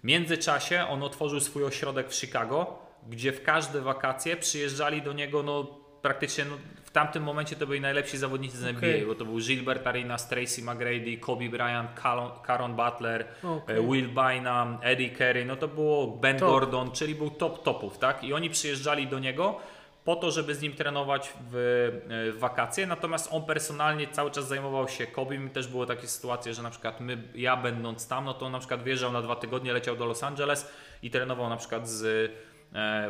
W 0.00 0.04
międzyczasie 0.04 0.86
on 0.88 1.02
otworzył 1.02 1.40
swój 1.40 1.64
ośrodek 1.64 2.08
w 2.10 2.14
Chicago, 2.14 2.78
gdzie 3.08 3.32
w 3.32 3.42
każde 3.42 3.80
wakacje 3.80 4.36
przyjeżdżali 4.36 5.02
do 5.02 5.12
niego 5.12 5.42
no, 5.42 5.66
praktycznie 6.02 6.44
no, 6.44 6.56
w 6.84 6.90
tamtym 6.90 7.22
momencie 7.22 7.56
to 7.56 7.66
byli 7.66 7.80
najlepsi 7.80 8.18
zawodnicy 8.18 8.56
z 8.56 8.64
NBA, 8.64 8.90
Okej. 8.90 9.06
bo 9.06 9.14
to 9.14 9.24
był 9.24 9.38
Gilbert 9.38 9.86
Arenas, 9.86 10.28
Tracy 10.28 10.62
McGrady, 10.62 11.16
Kobe 11.16 11.48
Bryant, 11.48 11.90
Caron, 12.02 12.30
Caron 12.46 12.76
Butler, 12.76 13.24
e, 13.66 13.82
Will 13.82 14.08
Bynum, 14.08 14.78
Eddie 14.82 15.16
Carey, 15.16 15.44
no 15.44 15.56
to 15.56 15.68
było 15.68 16.06
Ben 16.06 16.38
Top. 16.38 16.48
Gordon, 16.48 16.90
czyli 16.90 17.14
był 17.14 17.30
top 17.30 17.62
topów, 17.62 17.98
tak? 17.98 18.24
I 18.24 18.32
oni 18.32 18.50
przyjeżdżali 18.50 19.06
do 19.06 19.18
niego 19.18 19.60
po 20.04 20.16
to, 20.16 20.30
żeby 20.30 20.54
z 20.54 20.62
nim 20.62 20.72
trenować 20.72 21.32
w, 21.50 21.54
e, 22.10 22.32
w 22.32 22.38
wakacje, 22.38 22.86
natomiast 22.86 23.28
on 23.32 23.44
personalnie 23.44 24.08
cały 24.08 24.30
czas 24.30 24.48
zajmował 24.48 24.88
się 24.88 25.06
Kobe. 25.06 25.38
Mi 25.38 25.50
też 25.50 25.68
było 25.68 25.86
takie 25.86 26.08
sytuacje, 26.08 26.54
że 26.54 26.62
na 26.62 26.70
przykład 26.70 27.00
my, 27.00 27.22
ja 27.34 27.56
będąc 27.56 28.08
tam, 28.08 28.24
no 28.24 28.34
to 28.34 28.46
on 28.46 28.52
na 28.52 28.58
przykład 28.58 28.82
wjeżdżał 28.82 29.12
na 29.12 29.22
dwa 29.22 29.36
tygodnie, 29.36 29.72
leciał 29.72 29.96
do 29.96 30.06
Los 30.06 30.22
Angeles 30.22 30.70
i 31.02 31.10
trenował 31.10 31.48
na 31.48 31.56
przykład 31.56 31.88
z 31.88 32.32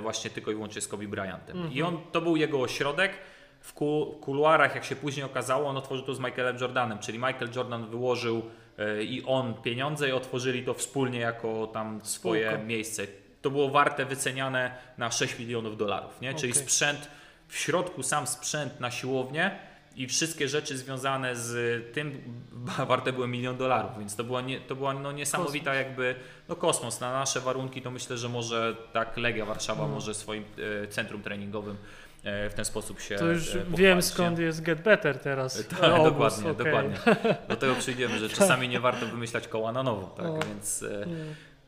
właśnie 0.01 0.31
tylko 0.31 0.51
i 0.51 0.55
wyłącznie 0.55 0.81
z 0.81 0.89
Kobe 0.89 1.09
Bryantem. 1.09 1.73
I 1.73 1.83
on, 1.83 1.99
to 2.13 2.21
był 2.21 2.37
jego 2.37 2.61
ośrodek. 2.61 3.13
W 3.61 3.73
ku, 3.73 4.19
kuluarach, 4.21 4.75
jak 4.75 4.85
się 4.85 4.97
później 4.97 5.27
okazało, 5.27 5.69
on 5.69 5.77
otworzył 5.77 6.07
to 6.07 6.15
z 6.15 6.21
Michaelem 6.21 6.57
Jordanem, 6.61 6.99
czyli 6.99 7.19
Michael 7.19 7.49
Jordan 7.57 7.87
wyłożył 7.87 8.43
e, 8.79 9.03
i 9.03 9.25
on 9.25 9.55
pieniądze 9.55 10.09
i 10.09 10.13
otworzyli 10.13 10.65
to 10.65 10.75
wspólnie 10.75 11.19
jako 11.19 11.67
tam 11.67 12.01
swoje 12.05 12.49
Spoko. 12.49 12.65
miejsce. 12.65 13.07
To 13.43 13.51
było 13.51 13.69
warte 13.69 14.05
wyceniane 14.05 14.75
na 14.99 15.11
6 15.11 15.39
milionów 15.39 15.77
dolarów, 15.77 16.21
nie? 16.21 16.35
czyli 16.35 16.53
sprzęt, 16.53 17.11
w 17.49 17.57
środku 17.57 18.03
sam 18.03 18.27
sprzęt 18.27 18.81
na 18.81 18.91
siłownię 18.91 19.59
i 19.97 20.07
wszystkie 20.09 20.49
rzeczy 20.49 20.79
związane 20.79 21.37
z 21.37 21.55
tym 21.95 22.23
warte 22.89 23.13
były 23.13 23.29
milion 23.29 23.57
dolarów, 23.57 23.91
więc 23.99 24.17
to 24.17 24.25
była, 24.25 24.41
nie, 24.41 24.61
to 24.61 24.77
była 24.77 24.95
no 24.95 25.13
niesamowita 25.13 25.75
jakby 25.75 26.15
no 26.49 26.57
kosmos. 26.57 27.01
Na 27.01 27.13
nasze 27.13 27.41
warunki 27.41 27.83
to 27.83 27.91
myślę, 27.91 28.17
że 28.17 28.29
może 28.29 28.77
tak 28.93 29.17
Legia 29.17 29.45
Warszawa 29.45 29.83
No. 29.83 29.95
może 29.95 30.15
swoim 30.15 30.45
e, 30.83 30.89
centrum 30.89 31.23
treningowym 31.23 31.77
e, 32.25 32.51
w 32.51 32.55
ten 32.55 32.65
sposób 32.65 33.01
się 33.01 33.17
To 33.17 33.27
już 33.27 33.49
e, 33.49 33.53
pochwalić, 33.53 33.79
wiem 33.81 33.97
nie? 33.97 34.03
skąd 34.03 34.39
jest 34.39 34.63
Get 34.63 34.83
Better 34.83 35.19
teraz. 35.19 35.65
Tak, 35.81 35.83
Obóz, 35.93 36.05
dokładnie, 36.05 36.51
okej. 36.51 36.65
dokładnie. 36.65 36.97
Do 37.49 37.57
tego 37.57 37.75
przyjdziemy, 37.75 38.19
że 38.19 38.29
czasami 38.29 38.69
nie 38.69 38.81
warto 38.81 39.07
wymyślać 39.07 39.49
koła 39.49 39.73
na 39.73 39.83
nowo, 39.83 40.07
tak, 40.17 40.27
O. 40.27 40.39
więc... 40.49 40.83
E, 40.83 41.07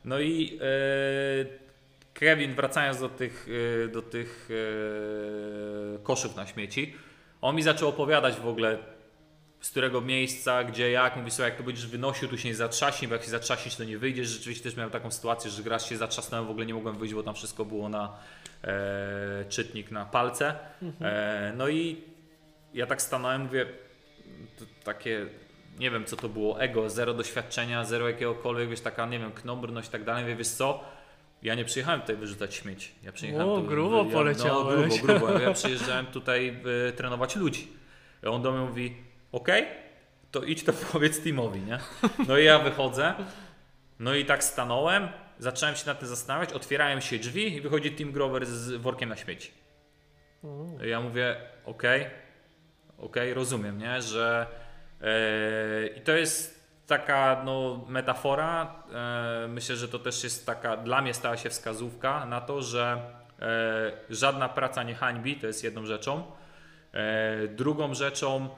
no 0.05 0.19
i 0.19 0.59
e, 0.61 1.65
Kevin, 2.13 2.53
wracając 2.55 2.99
do 2.99 3.09
tych, 3.09 3.47
e, 3.85 3.87
do 3.87 4.01
tych 4.01 4.49
koszów 6.03 6.35
na 6.35 6.47
śmieci, 6.47 6.95
on 7.45 7.55
mi 7.55 7.63
zaczął 7.63 7.89
opowiadać 7.89 8.35
w 8.35 8.47
ogóle 8.47 8.77
z 9.61 9.69
którego 9.69 10.01
miejsca, 10.01 10.63
gdzie, 10.63 10.91
jak. 10.91 11.15
Mówi 11.15 11.31
sobie, 11.31 11.49
jak 11.49 11.57
to 11.57 11.63
będziesz 11.63 11.87
wynosił, 11.87 12.27
tu 12.27 12.37
się 12.37 12.49
nie 12.49 12.55
zatrzaśnij, 12.55 13.07
bo 13.07 13.15
jak 13.15 13.23
się 13.23 13.29
zatrzaśniesz, 13.29 13.75
to 13.75 13.83
nie 13.83 13.97
wyjdziesz. 13.97 14.27
Rzeczywiście 14.27 14.63
też 14.63 14.75
miałem 14.75 14.91
taką 14.91 15.11
sytuację, 15.11 15.51
że 15.51 15.69
raz 15.69 15.85
się 15.85 15.97
zatrzasnąłem, 15.97 16.47
w 16.47 16.49
ogóle 16.49 16.65
nie 16.65 16.73
mogłem 16.73 16.97
wyjść, 16.97 17.13
bo 17.13 17.23
tam 17.23 17.35
wszystko 17.35 17.65
było 17.65 17.89
na 17.89 18.17
e, 18.63 19.45
czytnik 19.49 19.91
na 19.91 20.05
palce. 20.05 20.55
E, 21.01 21.53
no 21.57 21.67
i 21.67 22.01
ja 22.73 22.85
tak 22.87 23.01
stanąłem, 23.01 23.41
mówię, 23.41 23.65
takie, 24.83 25.25
nie 25.79 25.91
wiem 25.91 26.05
co 26.05 26.15
to 26.15 26.29
było, 26.29 26.61
ego, 26.61 26.89
zero 26.89 27.13
doświadczenia, 27.13 27.85
zero 27.85 28.07
jakiegokolwiek, 28.07 28.69
wiesz, 28.69 28.81
taka, 28.81 29.05
nie 29.05 29.19
wiem, 29.19 29.31
knombrność 29.31 29.87
i 29.87 29.91
tak 29.91 30.03
dalej. 30.03 30.23
Mówię, 30.23 30.35
wiesz 30.35 30.47
co, 30.47 30.83
ja 31.45 31.55
nie 31.55 31.65
przyjechałem 31.65 32.01
tutaj 32.01 32.15
wyrzucać 32.15 32.55
śmieci. 32.55 32.91
Ja 33.03 33.11
przyjechałem 33.11 33.49
O, 33.49 33.55
tu, 33.55 33.63
grubo 33.63 34.03
ja, 34.03 34.11
poleciałeś. 34.11 35.01
No, 35.01 35.07
grubo, 35.07 35.27
grubo. 35.27 35.39
Ja 35.39 35.53
przyjeżdżałem 35.53 36.05
tutaj 36.05 36.61
y, 36.89 36.91
trenować 36.91 37.35
ludzi. 37.35 37.67
I 38.23 38.27
on 38.27 38.41
do 38.41 38.51
mnie 38.51 38.65
mówi, 38.65 38.95
okej, 39.31 39.65
to 40.31 40.43
idź 40.43 40.63
to 40.63 40.73
powiedz 40.91 41.21
Timowi, 41.21 41.61
nie? 41.61 41.79
No 42.27 42.37
i 42.37 42.45
ja 42.45 42.59
wychodzę, 42.59 43.13
no 43.99 44.15
i 44.15 44.25
tak 44.25 44.43
stanąłem, 44.43 45.07
zacząłem 45.39 45.75
się 45.75 45.87
nad 45.87 45.99
tym 45.99 46.07
zastanawiać, 46.07 46.53
otwierają 46.53 46.99
się 46.99 47.19
drzwi 47.19 47.55
i 47.55 47.61
wychodzi 47.61 47.91
Tim 47.91 48.11
Grover 48.11 48.45
z 48.45 48.81
workiem 48.81 49.09
na 49.09 49.15
śmieci. 49.15 49.51
O. 50.43 50.83
Ja 50.83 51.01
mówię, 51.01 51.35
okej, 51.65 52.05
okej, 52.97 53.33
rozumiem, 53.33 53.77
nie, 53.77 54.01
że 54.01 54.47
e, 55.01 55.87
i 55.87 56.01
to 56.01 56.11
jest 56.11 56.54
taka 56.87 57.41
no, 57.45 57.85
metafora, 57.87 58.75
e, 58.93 59.47
myślę, 59.47 59.75
że 59.75 59.87
to 59.87 59.99
też 59.99 60.23
jest 60.23 60.45
taka, 60.45 60.77
dla 60.77 61.01
mnie 61.01 61.13
stała 61.13 61.37
się 61.37 61.49
wskazówka 61.49 62.25
na 62.25 62.41
to, 62.41 62.61
że 62.61 63.01
e, 63.39 63.91
żadna 64.09 64.49
praca 64.49 64.83
nie 64.83 64.95
hańbi, 64.95 65.35
to 65.35 65.47
jest 65.47 65.63
jedną 65.63 65.85
rzeczą. 65.85 66.23
E, 66.93 67.47
drugą 67.47 67.93
rzeczą 67.93 68.49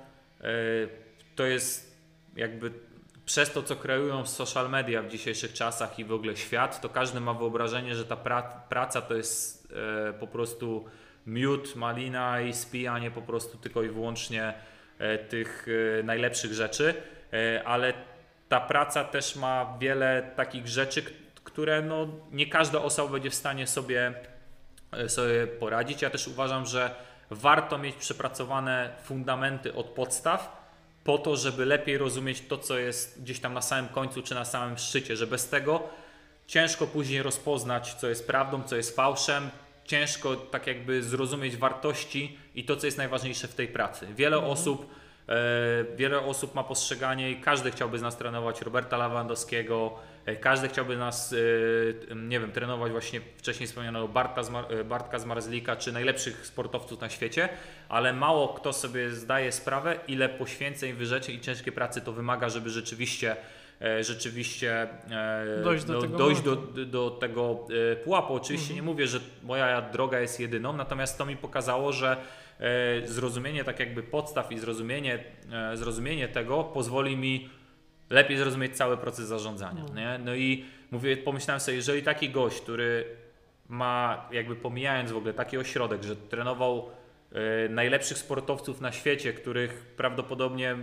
to 1.35 1.45
jest 1.45 1.97
jakby 2.35 2.71
przez 3.25 3.51
to, 3.51 3.63
co 3.63 3.75
kreują 3.75 4.25
social 4.25 4.69
media 4.69 5.01
w 5.01 5.07
dzisiejszych 5.07 5.53
czasach 5.53 5.99
i 5.99 6.05
w 6.05 6.11
ogóle 6.11 6.37
świat, 6.37 6.81
to 6.81 6.89
każdy 6.89 7.19
ma 7.19 7.33
wyobrażenie, 7.33 7.95
że 7.95 8.05
ta 8.05 8.15
pra 8.15 8.41
praca 8.69 9.01
to 9.01 9.15
jest 9.15 9.73
po 10.19 10.27
prostu 10.27 10.85
miód, 11.27 11.75
malina 11.75 12.41
i 12.41 12.53
spijanie 12.53 13.11
po 13.11 13.21
prostu 13.21 13.57
tylko 13.57 13.83
i 13.83 13.89
wyłącznie 13.89 14.53
tych 15.29 15.67
najlepszych 16.03 16.53
rzeczy, 16.53 16.93
ale 17.65 17.93
ta 18.49 18.59
praca 18.59 19.03
też 19.03 19.35
ma 19.35 19.77
wiele 19.79 20.31
takich 20.35 20.67
rzeczy, 20.67 21.03
które 21.43 21.81
no, 21.81 22.07
nie 22.31 22.47
każda 22.47 22.81
osoba 22.81 23.13
będzie 23.13 23.29
w 23.29 23.35
stanie 23.35 23.67
sobie, 23.67 24.13
e, 24.91 25.09
sobie 25.09 25.47
poradzić. 25.47 26.01
Ja 26.01 26.09
też 26.09 26.27
uważam, 26.27 26.65
że 26.65 26.95
warto 27.29 27.77
mieć 27.77 27.95
przepracowane 27.95 28.95
fundamenty 29.03 29.73
od 29.73 29.85
podstaw, 29.85 30.67
po 31.03 31.17
to, 31.17 31.35
żeby 31.35 31.65
lepiej 31.65 31.97
rozumieć 31.97 32.41
to, 32.41 32.57
co 32.57 32.77
jest 32.77 33.21
gdzieś 33.21 33.39
tam 33.39 33.53
na 33.53 33.61
samym 33.61 33.89
końcu 33.89 34.23
czy 34.23 34.35
na 34.35 34.45
samym 34.45 34.77
szczycie, 34.77 35.15
że 35.15 35.27
bez 35.27 35.49
tego 35.49 35.83
ciężko 36.47 36.87
później 36.87 37.23
rozpoznać, 37.23 37.93
co 37.93 38.09
jest 38.09 38.27
prawdą, 38.27 38.63
co 38.63 38.75
jest 38.75 38.95
fałszem, 38.95 39.49
ciężko 39.85 40.35
tak 40.35 40.67
jakby 40.67 41.03
zrozumieć 41.03 41.57
wartości 41.57 42.37
i 42.55 42.63
to, 42.63 42.75
co 42.75 42.85
jest 42.85 42.97
najważniejsze 42.97 43.47
w 43.47 43.55
tej 43.55 43.67
pracy. 43.67 44.07
Wiele 44.15 44.37
osób 44.37 44.91
e, 44.93 44.96
wiele 45.95 46.19
osób 46.19 46.55
ma 46.55 46.63
postrzeganie 46.63 47.31
i 47.31 47.41
każdy 47.41 47.71
chciałby 47.71 47.99
z 47.99 48.01
nas 48.01 48.17
trenować 48.17 48.61
Roberta 48.61 48.97
Lewandowskiego, 48.97 49.93
e, 50.25 50.35
każdy 50.35 50.67
chciałby 50.67 50.97
nas, 50.97 51.35
e, 52.11 52.15
nie 52.15 52.39
wiem, 52.39 52.51
trenować 52.51 52.91
właśnie 52.91 53.21
wcześniej 53.37 53.67
wspomnianego 53.67 54.07
Bartka, 54.07 54.41
e, 54.69 54.83
Bartka 54.83 55.19
Zmarzlika, 55.19 55.75
czy 55.75 55.91
najlepszych 55.91 56.45
sportowców 56.45 57.01
na 57.01 57.09
świecie, 57.09 57.49
ale 57.89 58.13
mało 58.13 58.47
kto 58.47 58.73
sobie 58.73 59.09
zdaje 59.09 59.51
sprawę, 59.51 59.99
ile 60.07 60.29
poświęceń, 60.29 60.93
wyrzeczeń 60.93 61.35
i 61.35 61.41
ciężkiej 61.41 61.73
pracy 61.73 62.01
to 62.01 62.11
wymaga, 62.11 62.49
żeby 62.49 62.69
rzeczywiście 62.69 63.35
e, 63.81 64.03
rzeczywiście 64.03 64.87
e, 65.11 65.63
Dojść 65.63 65.85
do 65.85 65.93
no, 65.93 66.01
tego 66.01 66.17
dojść 66.17 66.41
do, 66.41 66.55
do 66.85 67.11
tego 67.11 67.67
e, 67.91 67.95
pułapu. 67.95 68.33
Oczywiście 68.33 68.73
nie 68.73 68.83
mówię, 68.83 69.07
że 69.07 69.19
moja 69.43 69.81
droga 69.81 70.19
jest 70.19 70.39
jedyną, 70.39 70.73
natomiast 70.73 71.17
to 71.17 71.25
mi 71.25 71.37
pokazało, 71.37 71.93
że 71.93 72.11
e, 72.11 72.17
zrozumienie 73.05 73.63
tak 73.63 73.79
jakby 73.79 74.03
podstaw 74.03 74.51
i 74.51 74.59
zrozumienie, 74.59 75.23
e, 75.51 75.77
zrozumienie 75.77 76.27
tego 76.27 76.63
pozwoli 76.63 77.17
mi 77.17 77.49
lepiej 78.09 78.37
zrozumieć 78.37 78.77
cały 78.77 78.97
proces 78.97 79.27
zarządzania. 79.27 79.83
Nie? 79.95 80.19
No 80.25 80.35
i 80.35 80.65
mówię, 80.91 81.17
pomyślałem 81.17 81.59
sobie, 81.59 81.77
jeżeli 81.77 82.03
taki 82.03 82.29
gość, 82.29 82.61
który 82.61 83.05
ma 83.69 84.27
jakby 84.31 84.55
pomijając 84.55 85.11
w 85.11 85.17
ogóle 85.17 85.33
taki 85.33 85.57
ośrodek, 85.57 86.03
że 86.03 86.15
trenował 86.15 86.89
e, 87.31 87.69
najlepszych 87.69 88.17
sportowców 88.17 88.81
na 88.81 88.91
świecie, 88.91 89.33
których 89.33 89.85
prawdopodobnie 89.97 90.75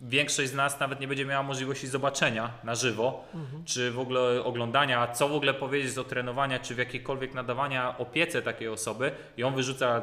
większość 0.00 0.50
z 0.50 0.54
nas 0.54 0.80
nawet 0.80 1.00
nie 1.00 1.08
będzie 1.08 1.24
miała 1.24 1.42
możliwości 1.42 1.86
zobaczenia 1.86 2.50
na 2.64 2.74
żywo, 2.74 3.24
czy 3.64 3.90
w 3.90 3.98
ogóle 3.98 4.44
oglądania, 4.44 5.06
co 5.12 5.28
w 5.28 5.32
ogóle 5.32 5.54
powiedzieć 5.54 5.98
o 5.98 6.04
trenowania, 6.04 6.58
czy 6.58 6.74
w 6.74 6.78
jakiejkolwiek 6.78 7.34
nadawania 7.34 7.98
opiece 7.98 8.42
takiej 8.42 8.68
osoby 8.68 9.12
i 9.36 9.44
on 9.44 9.54
wyrzuca 9.54 10.02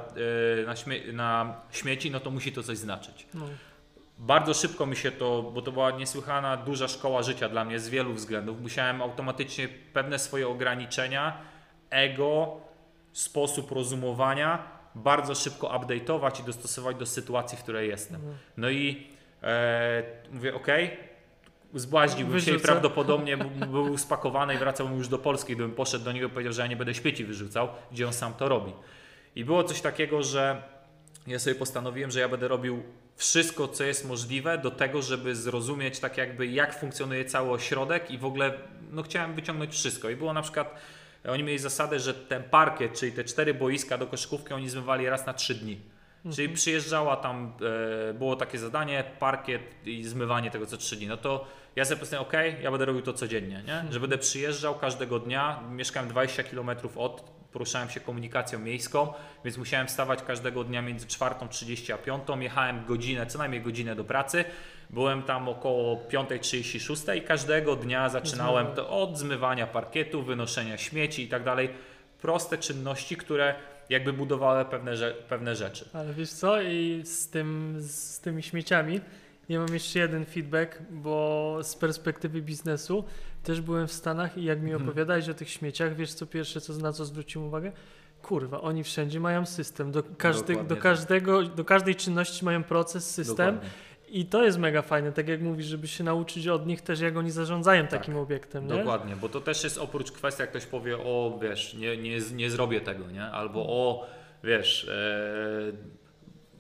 e, 0.64 0.66
na, 0.66 0.74
śmie- 0.74 1.14
na 1.14 1.56
śmieci, 1.72 2.12
no 2.12 2.20
to 2.20 2.32
musi 2.32 2.52
to 2.52 2.64
coś 2.64 2.78
znaczyć. 2.78 3.28
No. 3.34 3.46
Bardzo 4.18 4.54
szybko 4.54 4.86
mi 4.86 4.96
się 4.96 5.12
to, 5.12 5.42
bo 5.54 5.62
to 5.62 5.72
była 5.72 5.92
niesłychana 5.92 6.58
duża 6.58 6.88
szkoła 6.88 7.24
życia 7.24 7.50
dla 7.50 7.66
mnie 7.66 7.80
z 7.80 7.90
wielu 7.90 8.14
względów. 8.14 8.62
Musiałem 8.62 9.02
automatycznie 9.02 9.68
pewne 9.94 10.20
swoje 10.20 10.48
ograniczenia, 10.48 11.38
ego, 11.90 12.58
sposób 13.14 13.72
rozumowania 13.72 14.64
bardzo 14.96 15.36
szybko 15.36 15.68
update'ować 15.68 16.42
i 16.42 16.44
dostosować 16.44 16.96
do 16.98 17.06
sytuacji, 17.06 17.58
w 17.58 17.62
której 17.64 17.90
jestem. 17.90 18.22
No 18.58 18.70
i 18.70 19.08
e, 19.44 20.04
mówię, 20.32 20.56
ok, 20.56 20.68
zbłaźniłbym 21.74 22.42
się 22.42 22.56
i 22.56 22.60
prawdopodobnie 22.60 23.38
był 23.72 23.98
spakowany 23.98 24.56
i 24.56 24.58
wracałbym 24.58 24.98
już 24.98 25.08
do 25.08 25.18
Polski, 25.18 25.56
gdybym 25.56 25.72
poszedł 25.72 26.06
do 26.06 26.12
niego 26.12 26.28
i 26.28 26.30
powiedział, 26.30 26.54
że 26.54 26.62
ja 26.62 26.68
nie 26.68 26.76
będę 26.76 26.94
śmieci 26.94 27.26
wyrzucał, 27.26 27.70
gdzie 27.92 28.08
on 28.08 28.14
sam 28.14 28.34
to 28.34 28.50
robi. 28.50 28.74
I 29.36 29.46
było 29.46 29.64
coś 29.64 29.82
takiego, 29.82 30.24
że 30.24 30.62
ja 31.28 31.40
sobie 31.40 31.56
postanowiłem, 31.56 32.12
że 32.12 32.20
ja 32.20 32.30
będę 32.30 32.48
robił 32.48 32.84
wszystko, 33.16 33.68
co 33.68 33.84
jest 33.84 34.08
możliwe 34.08 34.58
do 34.58 34.72
tego, 34.72 35.02
żeby 35.02 35.36
zrozumieć 35.36 36.00
tak 36.00 36.18
jakby 36.18 36.48
jak 36.48 36.80
funkcjonuje 36.80 37.26
cały 37.26 37.52
ośrodek 37.52 38.12
i 38.12 38.18
w 38.18 38.26
ogóle 38.26 38.54
no 38.92 39.04
chciałem 39.04 39.34
wyciągnąć 39.34 39.74
wszystko. 39.74 40.10
I 40.10 40.16
było 40.16 40.34
na 40.34 40.42
przykład, 40.42 40.76
oni 41.28 41.44
mieli 41.44 41.60
zasadę, 41.60 42.00
że 42.00 42.14
ten 42.14 42.44
parkiet, 42.44 42.94
czyli 42.94 43.12
te 43.12 43.24
cztery 43.24 43.54
boiska 43.54 43.98
do 43.98 44.08
koszykówki 44.08 44.54
oni 44.54 44.70
zmywali 44.70 45.10
raz 45.10 45.26
na 45.26 45.34
trzy 45.34 45.56
dni. 45.56 45.80
Czyli 46.34 46.50
przyjeżdżała 46.50 47.16
tam, 47.16 47.54
e, 48.10 48.14
było 48.14 48.36
takie 48.36 48.58
zadanie, 48.58 49.04
parkiet 49.20 49.62
i 49.86 50.04
zmywanie 50.04 50.52
tego 50.52 50.66
co 50.66 50.78
trzy 50.78 50.96
dni. 50.96 51.08
No 51.08 51.18
to 51.18 51.46
ja 51.76 51.86
sobie 51.86 52.00
postanowiłem, 52.00 52.54
ok, 52.54 52.62
ja 52.64 52.72
będę 52.72 52.86
robił 52.86 53.02
to 53.02 53.14
codziennie, 53.14 53.64
nie? 53.68 53.86
że 53.90 54.00
będę 54.00 54.18
przyjeżdżał 54.18 54.76
każdego 54.76 55.20
dnia. 55.20 55.60
Mieszkałem 55.72 56.10
20 56.10 56.44
km 56.44 56.70
od, 56.96 57.22
poruszałem 57.52 57.90
się 57.90 58.00
komunikacją 58.00 58.60
miejską, 58.60 59.14
więc 59.44 59.58
musiałem 59.58 59.88
wstawać 59.88 60.24
każdego 60.24 60.64
dnia 60.64 60.82
między 60.82 61.08
4.30 61.08 61.94
a 61.94 61.98
5. 61.98 62.24
Jechałem 62.40 62.86
godzinę, 62.86 63.26
co 63.26 63.38
najmniej 63.38 63.62
godzinę 63.62 63.96
do 63.96 64.04
pracy. 64.04 64.46
Byłem 64.90 65.24
tam 65.24 65.50
około 65.50 65.96
5.36 65.96 67.18
i 67.18 67.22
każdego 67.22 67.76
dnia 67.76 68.10
zaczynałem 68.10 68.68
to 68.68 68.90
od 68.90 69.18
zmywania 69.18 69.68
parkietu, 69.68 70.24
wynoszenia 70.24 70.78
śmieci 70.78 71.24
i 71.24 71.28
tak 71.28 71.44
dalej. 71.44 71.70
Proste 72.22 72.58
czynności, 72.58 73.18
które 73.18 73.56
jakby 73.90 74.14
budowały 74.14 74.66
pewne, 74.66 74.92
rze- 74.98 75.14
pewne 75.30 75.56
rzeczy. 75.56 75.90
Ale 75.94 76.14
wiesz 76.14 76.30
co, 76.30 76.62
i 76.62 77.02
z, 77.06 77.28
tym, 77.30 77.76
z 77.80 78.20
tymi 78.20 78.44
śmieciami, 78.44 79.02
ja 79.50 79.60
mam 79.60 79.74
jeszcze 79.74 80.00
jeden 80.00 80.26
feedback, 80.26 80.78
bo 80.92 81.58
z 81.64 81.76
perspektywy 81.76 82.42
biznesu 82.42 83.04
też 83.44 83.62
byłem 83.62 83.88
w 83.88 83.94
Stanach 83.94 84.38
i 84.38 84.44
jak 84.44 84.62
mi 84.62 84.72
Mhm. 84.72 84.90
opowiadałeś 84.90 85.30
o 85.30 85.34
tych 85.34 85.50
śmieciach, 85.50 85.96
wiesz 85.96 86.14
co 86.14 86.26
pierwsze, 86.26 86.62
co, 86.62 86.74
na 86.74 86.94
co 86.94 87.06
zwróciłem 87.06 87.48
uwagę? 87.48 87.72
Kurwa, 88.22 88.62
oni 88.62 88.84
wszędzie 88.84 89.20
mają 89.20 89.46
system. 89.46 89.92
Do, 89.92 90.04
każdy, 90.18 90.54
do, 90.56 90.64
tak. 90.76 90.80
każdego, 90.80 91.44
do 91.44 91.66
każdej 91.66 91.96
czynności 91.96 92.46
mają 92.46 92.64
proces, 92.64 93.10
system 93.14 93.36
Dokładnie. 93.56 93.70
I 94.10 94.26
to 94.26 94.44
jest 94.44 94.58
mega 94.58 94.82
fajne. 94.82 95.12
Tak 95.12 95.28
jak 95.28 95.42
mówisz, 95.42 95.66
żeby 95.66 95.88
się 95.88 96.04
nauczyć 96.04 96.48
od 96.48 96.68
nich 96.68 96.82
też, 96.82 97.00
jak 97.00 97.18
oni 97.18 97.32
zarządzają 97.32 97.82
Tak, 97.82 97.92
takim 97.92 98.18
obiektem. 98.18 98.68
Nie? 98.68 98.78
Dokładnie, 98.78 99.16
bo 99.16 99.30
to 99.30 99.42
też 99.42 99.64
jest 99.64 99.78
oprócz 99.78 100.12
kwestii, 100.12 100.42
jak 100.42 100.50
ktoś 100.50 100.66
powie, 100.66 100.98
o 100.98 101.40
wiesz, 101.42 101.74
nie, 101.74 101.98
nie, 101.98 102.20
nie 102.34 102.50
zrobię 102.50 102.82
tego, 102.82 103.12
nie? 103.12 103.24
Albo 103.24 103.60
o 103.60 104.08
wiesz, 104.44 104.88
e, 104.90 105.96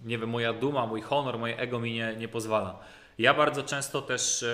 nie 0.05 0.17
wiem, 0.17 0.29
moja 0.29 0.53
duma, 0.53 0.87
mój 0.87 1.01
honor, 1.01 1.39
moje 1.39 1.57
ego 1.57 1.79
mi 1.79 1.93
nie, 1.93 2.15
nie 2.15 2.27
pozwala. 2.27 2.79
Ja 3.17 3.33
bardzo 3.33 3.63
często 3.63 4.01
też 4.01 4.43
e, 4.43 4.47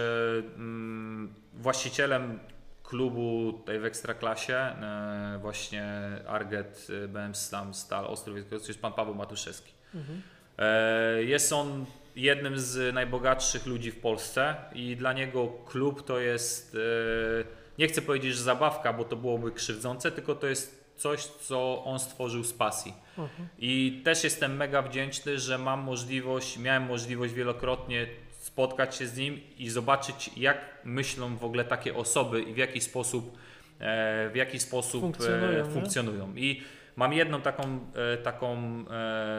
mm, 0.56 1.34
właścicielem 1.54 2.39
klubu 2.84 3.54
tutaj 3.54 3.80
w 3.80 3.86
Ekstraklasie, 3.86 4.54
e, 4.56 5.38
właśnie 5.42 5.86
Arget, 6.28 6.88
e, 7.04 7.08
BM 7.08 7.36
Slam, 7.36 7.74
Stal, 7.74 8.06
Ostrów, 8.06 8.38
to 8.50 8.56
jest 8.56 8.82
pan 8.82 8.94
Paweł 8.94 9.16
Matuszewski. 9.16 9.74
Mhm. 9.96 10.22
E, 10.58 11.24
Jest 11.24 11.54
on 11.54 11.86
jednym 12.16 12.59
z 12.59 12.93
najbogatszych 12.93 13.66
ludzi 13.66 13.91
w 13.91 13.99
Polsce 13.99 14.55
i 14.74 14.95
dla 14.95 15.14
niego 15.14 15.47
klub 15.47 16.05
to 16.05 16.20
jest, 16.20 16.76
e, 16.76 17.43
nie 17.78 17.88
chcę 17.88 18.01
powiedzieć, 18.01 18.36
że 18.36 18.43
zabawka, 18.43 18.93
bo 18.93 19.03
to 19.03 19.16
byłoby 19.16 19.51
krzywdzące, 19.51 20.12
tylko 20.12 20.36
to 20.36 20.47
jest 20.47 20.82
coś, 20.95 21.24
co 21.26 21.84
on 21.84 21.99
stworzył 21.99 22.43
z 22.43 22.53
pasji. 22.53 22.93
Mhm. 23.18 23.49
I 23.59 24.01
też 24.03 24.24
jestem 24.24 24.55
mega 24.55 24.82
wdzięczny, 24.82 25.39
że 25.39 25.57
mam 25.57 25.80
możliwość, 25.80 26.57
miałem 26.57 26.84
możliwość 26.84 27.34
wielokrotnie 27.34 28.07
spotkać 28.39 28.95
się 28.95 29.07
z 29.07 29.18
nim 29.18 29.39
i 29.57 29.70
zobaczyć, 29.70 30.32
jak 30.38 30.57
myślą 30.84 31.38
w 31.38 31.43
ogóle 31.43 31.66
takie 31.66 31.95
osoby 31.95 32.41
i 32.41 32.53
w 32.53 32.57
jaki 32.57 32.82
sposób, 32.82 33.38
e, 33.80 34.30
w 34.30 34.36
jaki 34.36 34.59
sposób 34.59 35.01
Funkcjonują, 35.01 35.66
e, 35.66 35.72
funkcjonują. 35.72 36.34
I 36.36 36.64
mam 37.02 37.14
jedną 37.14 37.41
taką, 37.41 37.80
e, 38.14 38.18
taką 38.18 38.58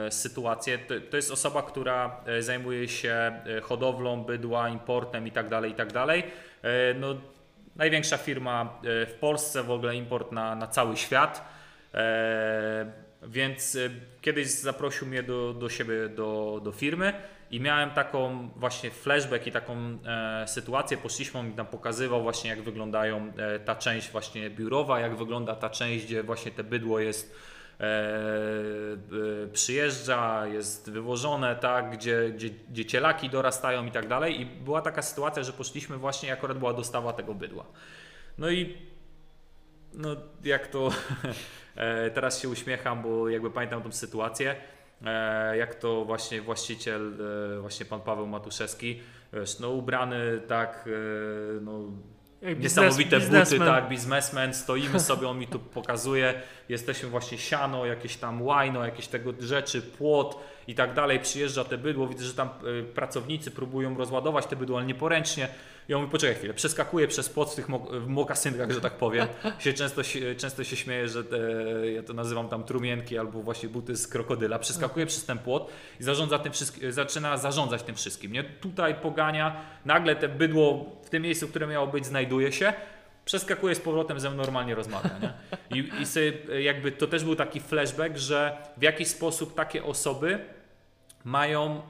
e, 0.06 0.10
sytuację. 0.10 0.78
To, 1.10 1.16
jest 1.16 1.30
osoba, 1.30 1.62
która 1.62 2.20
e, 2.26 2.42
zajmuje 2.42 2.88
się 2.88 3.32
hodowlą 3.62 4.24
bydła, 4.24 4.68
importem 4.68 5.26
i 5.26 5.30
tak 5.30 5.48
dalej, 5.48 5.70
i 5.70 5.74
tak 5.74 5.92
No, 7.00 7.14
największa 7.76 8.16
firma 8.16 8.80
w 8.82 9.14
Polsce, 9.20 9.62
w 9.62 9.70
ogóle 9.70 9.96
import 9.96 10.32
na, 10.32 10.54
na 10.54 10.66
cały 10.66 10.96
świat. 10.96 11.44
Więc 13.22 13.76
e, 13.76 13.90
kiedyś 14.20 14.46
zaprosił 14.46 15.06
mnie 15.06 15.22
do, 15.22 15.54
do 15.54 15.68
siebie, 15.68 16.08
do, 16.08 16.60
do 16.64 16.72
firmy 16.72 17.12
i 17.50 17.60
miałem 17.60 17.90
taką 17.90 18.48
właśnie 18.56 18.90
flashback 18.90 19.46
i 19.46 19.52
taką 19.52 19.98
e, 20.06 20.44
sytuację. 20.48 20.96
Poszliśmy, 20.96 21.40
on 21.40 21.48
mi 21.48 21.54
tam 21.54 21.66
pokazywał 21.66 22.22
właśnie 22.22 22.50
jak 22.50 22.62
wyglądają 22.62 23.32
e, 23.36 23.58
ta 23.58 23.74
część 23.74 24.10
właśnie 24.10 24.50
biurowa, 24.50 25.00
jak 25.00 25.16
wygląda 25.16 25.56
ta 25.56 25.70
część, 25.70 26.04
gdzie 26.04 26.22
właśnie 26.22 26.50
te 26.52 26.64
bydło 26.64 27.00
jest 27.00 27.34
e, 27.80 27.86
przyjeżdża, 29.52 30.46
jest 30.46 30.90
wywożone, 30.90 31.56
tak, 31.56 31.90
gdzie, 31.90 32.30
gdzie, 32.30 32.50
gdzie 32.70 32.84
cielaki 32.84 33.30
dorastają 33.30 33.86
i 33.86 33.90
tak 33.90 34.08
dalej. 34.08 34.40
I 34.40 34.46
była 34.46 34.82
taka 34.82 35.02
sytuacja, 35.02 35.42
że 35.42 35.52
poszliśmy 35.52 35.96
właśnie, 35.96 36.32
akurat 36.32 36.58
była 36.58 36.72
dostawa 36.72 37.12
tego 37.12 37.34
bydła. 37.34 37.64
No 38.38 38.50
i 38.50 38.76
no 39.94 40.16
jak 40.44 40.66
to 40.66 40.90
teraz 42.14 42.42
się 42.42 42.48
uśmiecham, 42.48 43.02
bo 43.02 43.28
jakby 43.28 43.50
pamiętam 43.50 43.82
tą 43.82 43.92
sytuację, 43.92 44.56
e, 45.04 45.56
jak 45.56 45.74
to 45.74 46.04
właśnie 46.04 46.40
właściciel, 46.40 47.14
e, 47.56 47.60
właśnie 47.60 47.86
pan 47.86 48.00
Paweł 48.00 48.26
Matuszewski, 48.26 49.00
wiesz, 49.32 49.58
no 49.58 49.70
ubrany 49.70 50.40
tak, 50.48 50.88
e, 50.88 51.60
no 51.60 51.80
Jak 52.42 52.58
biznes- 52.58 52.62
Niesamowite 52.62 53.20
buty, 53.20 53.58
tak, 53.58 53.88
biznesmen, 53.88 54.54
stoimy 54.54 55.00
sobie, 55.00 55.28
on 55.28 55.38
mi 55.38 55.46
tu 55.46 55.58
pokazuje, 55.58 56.34
jesteśmy 56.68 57.08
właśnie 57.08 57.38
siano, 57.38 57.86
jakieś 57.86 58.16
tam 58.16 58.42
łajno, 58.42 58.84
jakieś 58.84 59.08
tego 59.08 59.32
rzeczy, 59.40 59.82
płot 59.82 60.38
i 60.66 60.74
tak 60.74 60.94
dalej, 60.94 61.20
przyjeżdża 61.20 61.64
te 61.64 61.78
bydło, 61.78 62.08
widzę, 62.08 62.24
że 62.24 62.34
tam 62.34 62.48
pracownicy 62.94 63.50
próbują 63.50 63.96
rozładować 63.98 64.46
te 64.46 64.56
bydło, 64.56 64.78
ale 64.78 64.86
nieporęcznie 64.86 65.48
i 65.88 65.94
on 65.94 66.00
mówi, 66.00 66.12
poczekaj 66.12 66.36
chwilę, 66.36 66.54
przeskakuje 66.54 67.08
przez 67.08 67.28
płot 67.28 67.50
w 67.50 67.54
tych 67.54 67.68
mokasynkach, 68.06 68.70
że 68.70 68.80
tak 68.80 68.92
powiem, 68.92 69.26
się 69.58 69.72
często, 69.72 70.02
często 70.36 70.64
się 70.64 70.76
śmieje, 70.76 71.08
że 71.08 71.24
te, 71.24 71.38
ja 71.92 72.02
to 72.02 72.12
nazywam 72.12 72.48
tam 72.48 72.64
trumienki 72.64 73.18
albo 73.18 73.42
właśnie 73.42 73.68
buty 73.68 73.96
z 73.96 74.08
krokodyla, 74.08 74.58
przeskakuje 74.58 75.06
przez 75.06 75.24
ten 75.24 75.38
płot 75.38 75.70
i 76.00 76.04
zarządza 76.04 76.38
tym 76.38 76.52
zaczyna 76.90 77.36
zarządzać 77.36 77.82
tym 77.82 77.94
wszystkim, 77.94 78.32
nie? 78.32 78.44
Tutaj 78.44 78.94
pogania, 78.94 79.64
nagle 79.84 80.16
te 80.16 80.28
bydło 80.28 80.96
w 81.04 81.10
tym 81.10 81.22
miejscu, 81.22 81.48
które 81.48 81.66
miało 81.66 81.86
być, 81.86 82.06
znajduje 82.06 82.52
się, 82.52 82.72
przeskakuje 83.24 83.74
z 83.74 83.80
powrotem 83.80 84.20
ze 84.20 84.30
mną 84.30 84.36
normalnie 84.42 84.74
rozmawia, 84.74 85.10
nie? 85.22 85.32
I, 85.78 86.02
i 86.02 86.06
sobie 86.06 86.32
jakby 86.62 86.92
to 86.92 87.06
też 87.06 87.24
był 87.24 87.36
taki 87.36 87.60
flashback, 87.60 88.16
że 88.16 88.56
w 88.76 88.82
jakiś 88.82 89.08
sposób 89.08 89.54
takie 89.54 89.84
osoby 89.84 90.38
mają 91.24 91.82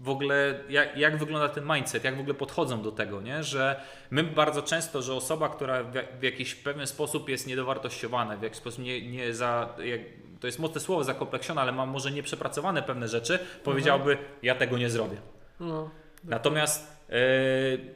w 0.00 0.08
ogóle, 0.08 0.60
jak, 0.68 0.96
jak 0.96 1.16
wygląda 1.16 1.48
ten 1.48 1.64
mindset, 1.74 2.04
jak 2.04 2.16
w 2.16 2.20
ogóle 2.20 2.34
podchodzą 2.34 2.82
do 2.82 2.92
tego, 2.92 3.20
nie? 3.20 3.44
że 3.44 3.80
my 4.10 4.24
bardzo 4.24 4.62
często, 4.62 5.02
że 5.02 5.14
osoba, 5.14 5.48
która 5.48 5.82
w, 5.82 5.92
w 6.20 6.22
jakiś 6.22 6.54
pewien 6.54 6.86
sposób 6.86 7.28
jest 7.28 7.46
niedowartościowana, 7.46 8.36
w 8.36 8.42
jakiś 8.42 8.58
sposób 8.58 8.84
nie, 8.84 9.10
nie 9.10 9.34
za, 9.34 9.74
jak, 9.84 10.00
to 10.40 10.46
jest 10.46 10.58
mocne 10.58 10.80
słowo, 10.80 11.04
zakompleksiona, 11.04 11.62
ale 11.62 11.72
ma 11.72 11.86
może 11.86 12.10
nieprzepracowane 12.10 12.82
pewne 12.82 13.08
rzeczy, 13.08 13.38
powiedziałby, 13.64 14.18
ja 14.42 14.54
tego 14.54 14.78
nie 14.78 14.90
zrobię. 14.90 15.16
No. 15.60 15.90
Natomiast 16.24 17.02
e, 17.10 17.14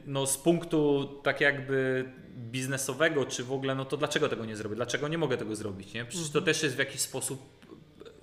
no, 0.05 0.25
z 0.25 0.37
punktu 0.37 1.09
tak 1.23 1.41
jakby 1.41 2.05
biznesowego, 2.37 3.25
czy 3.25 3.43
w 3.43 3.51
ogóle, 3.51 3.75
no 3.75 3.85
to 3.85 3.97
dlaczego 3.97 4.29
tego 4.29 4.45
nie 4.45 4.55
zrobię? 4.55 4.75
Dlaczego 4.75 5.07
nie 5.07 5.17
mogę 5.17 5.37
tego 5.37 5.55
zrobić? 5.55 5.93
Nie? 5.93 6.05
Przecież 6.05 6.29
to 6.29 6.41
też 6.41 6.63
jest 6.63 6.75
w 6.75 6.79
jakiś 6.79 7.01
sposób 7.01 7.65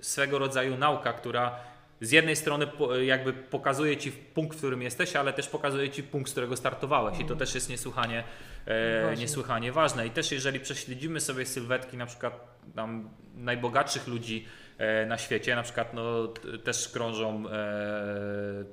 swego 0.01 0.39
rodzaju 0.39 0.77
nauka, 0.77 1.13
która 1.13 1.59
z 2.03 2.11
jednej 2.11 2.35
strony 2.35 2.67
jakby 3.01 3.33
pokazuje 3.33 3.97
ci 3.97 4.11
punkt, 4.11 4.55
w 4.55 4.57
którym 4.57 4.81
jesteś, 4.81 5.15
ale 5.15 5.33
też 5.33 5.47
pokazuje 5.47 5.89
ci 5.89 6.03
punkt, 6.03 6.29
z 6.29 6.31
którego 6.31 6.57
startowałeś 6.57 7.19
i 7.19 7.25
to 7.25 7.35
też 7.35 7.55
jest 7.55 7.69
niesłychanie, 7.69 8.23
e, 8.65 9.03
Ważne. 9.03 9.21
niesłychanie 9.21 9.71
ważne. 9.71 10.07
I 10.07 10.09
też 10.09 10.31
jeżeli 10.31 10.59
prześledzimy 10.59 11.21
sobie 11.21 11.45
sylwetki 11.45 11.97
na 11.97 12.05
przykład 12.05 12.57
tam 12.75 13.09
najbogatszych 13.35 14.07
ludzi 14.07 14.45
e, 14.77 15.05
na 15.05 15.17
świecie, 15.17 15.55
na 15.55 15.63
przykład 15.63 15.93
no, 15.93 16.27
też 16.63 16.89
krążą 16.89 17.49
e, 17.49 17.53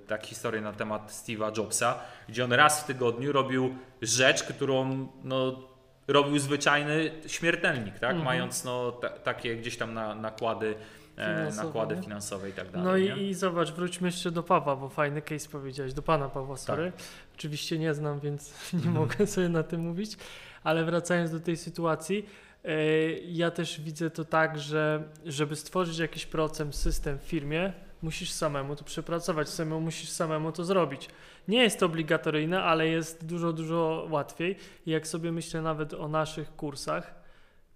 tak 0.07 0.27
historie 0.27 0.61
na 0.61 0.73
temat 0.73 1.11
Steve'a 1.11 1.59
Jobsa, 1.59 1.99
gdzie 2.29 2.45
on 2.45 2.53
raz 2.53 2.83
w 2.83 2.87
tygodniu 2.87 3.33
robił 3.33 3.75
rzecz, 4.03 4.43
którą 4.43 5.09
no, 5.25 5.71
robił 6.09 6.39
zwyczajny 6.39 7.11
śmiertelnik, 7.27 7.95
tak? 7.95 8.11
Mhm. 8.11 8.25
mając 8.25 8.65
no, 8.65 8.93
ta, 8.93 9.09
takie 9.09 9.57
gdzieś 9.57 9.77
tam 9.77 9.95
na, 9.95 10.15
nakłady, 10.15 10.75
Finansowe, 11.27 11.67
nakłady 11.67 11.97
nie? 11.97 12.03
finansowe 12.03 12.49
i 12.51 12.53
tak 12.53 12.71
dalej. 12.71 13.09
No 13.09 13.15
i, 13.17 13.23
i 13.29 13.35
zobacz, 13.35 13.71
wróćmy 13.73 14.09
jeszcze 14.09 14.31
do 14.31 14.43
Pawła, 14.43 14.77
bo 14.77 14.89
fajny 14.89 15.23
case 15.23 15.49
powiedziałeś, 15.49 15.93
do 15.95 16.03
pana 16.03 16.29
Pawła, 16.29 16.57
Tak. 16.57 16.65
sorry. 16.65 16.93
Oczywiście 17.35 17.79
nie 17.79 17.95
znam, 17.95 18.21
więc 18.21 18.55
nie 18.73 18.79
Mhm. 18.79 18.95
mogę 18.97 19.27
sobie 19.27 19.49
na 19.49 19.63
tym 19.63 19.81
mówić, 19.81 20.17
ale 20.65 20.85
wracając 20.85 21.31
do 21.31 21.41
tej 21.41 21.57
sytuacji, 21.57 22.27
e, 22.65 22.73
ja 23.13 23.51
też 23.51 23.81
widzę 23.81 24.11
to 24.11 24.25
tak, 24.25 24.59
że 24.59 25.03
żeby 25.27 25.57
stworzyć 25.57 25.99
jakiś 25.99 26.27
proces, 26.27 26.75
system 26.75 27.19
w 27.19 27.23
firmie, 27.23 27.73
Musisz 28.03 28.31
samemu 28.31 28.77
to 28.77 28.85
przepracować, 28.85 29.49
samemu 29.49 29.81
musisz 29.81 30.09
samemu 30.09 30.53
to 30.53 30.65
zrobić. 30.65 31.09
Nie 31.49 31.63
jest 31.63 31.81
to 31.81 31.87
obligatoryjne, 31.87 32.63
ale 32.63 32.89
jest 32.89 33.27
dużo, 33.27 33.53
dużo 33.53 34.07
łatwiej. 34.11 34.57
I 34.87 34.91
jak 34.91 35.07
sobie 35.07 35.33
myślę 35.33 35.63
nawet 35.63 35.95
o 35.95 36.09
naszych 36.09 36.57
kursach, 36.57 37.15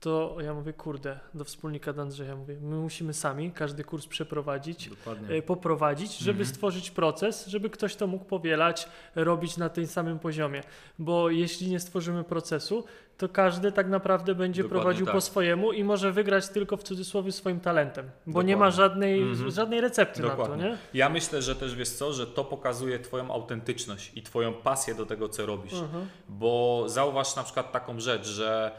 to 0.04 0.36
ja 0.40 0.54
mówię, 0.54 0.72
kurde, 0.72 1.18
do 1.34 1.44
wspólnika 1.44 1.92
do 1.92 2.02
Andrzeja 2.02 2.36
mówię, 2.36 2.56
my 2.60 2.76
musimy 2.76 3.14
sami 3.14 3.50
każdy 3.52 3.84
kurs 3.84 4.06
przeprowadzić, 4.06 4.88
Dokładnie. 4.88 5.36
e, 5.36 5.42
poprowadzić, 5.42 6.18
żeby 6.18 6.40
Mhm. 6.40 6.54
stworzyć 6.54 6.90
proces, 6.90 7.46
żeby 7.46 7.70
ktoś 7.70 7.96
to 7.96 8.06
mógł 8.06 8.24
powielać, 8.24 8.88
robić 9.14 9.56
na 9.56 9.68
tym 9.68 9.86
samym 9.86 10.18
poziomie. 10.18 10.62
Bo 10.98 11.30
jeśli 11.30 11.70
nie 11.70 11.80
stworzymy 11.80 12.24
procesu, 12.24 12.84
to 13.18 13.28
każdy 13.28 13.72
tak 13.72 13.88
naprawdę 13.88 14.34
będzie 14.34 14.62
Dokładnie 14.62 14.80
prowadził 14.82 15.06
tak. 15.06 15.14
po 15.14 15.20
swojemu 15.20 15.72
i 15.72 15.84
może 15.84 16.12
wygrać 16.12 16.48
tylko 16.48 16.76
w 16.76 16.82
cudzysłowie 16.82 17.32
swoim 17.32 17.60
talentem, 17.60 18.10
bo 18.26 18.42
nie 18.42 18.56
ma 18.56 18.70
Dokładnie. 18.70 18.76
żadnej, 18.76 19.22
Mhm. 19.22 19.50
żadnej 19.50 19.80
recepty 19.80 20.22
na 20.22 20.28
to, 20.30 20.36
Dokładnie. 20.36 20.64
nie? 20.64 20.76
Ja 20.94 21.08
myślę, 21.08 21.42
że 21.42 21.56
też 21.56 21.74
wiesz 21.74 21.88
co, 21.90 22.12
że 22.12 22.26
to 22.26 22.44
pokazuje 22.44 22.98
Twoją 22.98 23.30
autentyczność 23.30 24.12
i 24.16 24.22
Twoją 24.22 24.52
pasję 24.52 24.94
do 24.94 25.06
tego, 25.06 25.28
co 25.28 25.46
robisz. 25.46 25.72
Mhm. 25.72 26.06
Bo 26.28 26.84
zauważ 26.86 27.36
na 27.36 27.42
przykład 27.42 27.72
taką 27.72 28.00
rzecz, 28.00 28.26
że 28.26 28.70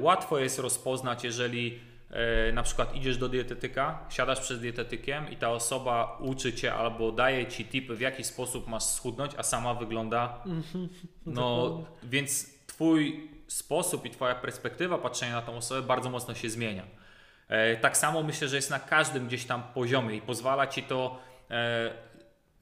łatwo 0.00 0.38
jest 0.38 0.58
rozpoznać, 0.58 1.24
jeżeli 1.24 1.78
e, 2.10 2.52
na 2.52 2.62
przykład 2.62 2.94
idziesz 2.94 3.18
do 3.18 3.28
dietetyka, 3.28 4.04
siadasz 4.08 4.40
przed 4.40 4.60
dietetykiem 4.60 5.30
i 5.30 5.36
ta 5.36 5.50
osoba 5.50 6.18
uczy 6.20 6.52
cię 6.52 6.74
albo 6.74 7.12
daje 7.12 7.46
ci 7.46 7.64
tipy, 7.64 7.96
w 7.96 8.00
jaki 8.00 8.24
sposób 8.24 8.68
masz 8.68 8.84
schudnąć, 8.84 9.32
a 9.36 9.42
sama 9.42 9.74
wygląda. 9.74 10.34
No, 11.26 11.68
Dokładnie. 11.68 11.86
więc 12.02 12.56
Twój 12.66 13.30
sposób 13.46 14.06
i 14.06 14.10
Twoja 14.10 14.34
perspektywa 14.34 14.98
patrzenia 14.98 15.32
na 15.32 15.42
tą 15.42 15.56
osobę 15.56 15.82
bardzo 15.82 16.10
mocno 16.10 16.34
się 16.34 16.50
zmienia. 16.50 16.82
E, 17.48 17.76
tak 17.76 17.96
samo 17.96 18.22
myślę, 18.22 18.48
że 18.48 18.56
jest 18.56 18.70
na 18.70 18.78
każdym 18.78 19.26
gdzieś 19.26 19.44
tam 19.44 19.62
poziomie 19.62 20.16
i 20.16 20.20
pozwala 20.20 20.66
ci 20.66 20.82
to 20.82 21.18
e, 21.50 21.90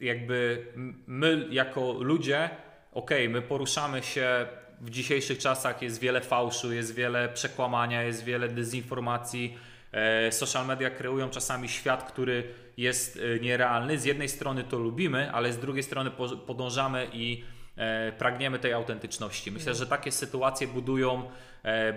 jakby 0.01 0.67
my 1.07 1.47
jako 1.51 1.93
ludzie, 1.93 2.51
okej, 2.93 3.29
my 3.29 3.43
poruszamy 3.43 4.03
się 4.03 4.47
w 4.85 4.91
dzisiejszych 4.91 5.39
czasach, 5.39 5.83
jest 5.83 6.01
wiele 6.01 6.21
fałszu, 6.21 6.73
jest 6.73 6.95
wiele 6.95 7.29
przekłamania, 7.29 8.03
jest 8.03 8.25
wiele 8.25 8.49
dezinformacji. 8.49 9.59
E, 9.93 10.33
social 10.33 10.67
media 10.67 10.91
kreują 10.91 11.31
czasami 11.31 11.69
świat, 11.69 12.13
który 12.13 12.45
jest 12.77 13.19
e, 13.37 13.41
nierealny. 13.41 13.99
Z 13.99 14.05
jednej 14.05 14.29
strony 14.29 14.65
to 14.65 14.79
lubimy, 14.79 15.33
ale 15.33 15.53
z 15.53 15.59
drugiej 15.59 15.83
strony 15.83 16.11
po- 16.11 16.37
podążamy 16.37 17.09
i 17.13 17.45
e, 17.77 18.13
pragniemy 18.13 18.59
tej 18.59 18.73
autentyczności. 18.73 19.53
Myślę, 19.53 19.75
że 19.75 19.87
takie 19.87 20.13
sytuacje 20.13 20.67
budują, 20.69 21.23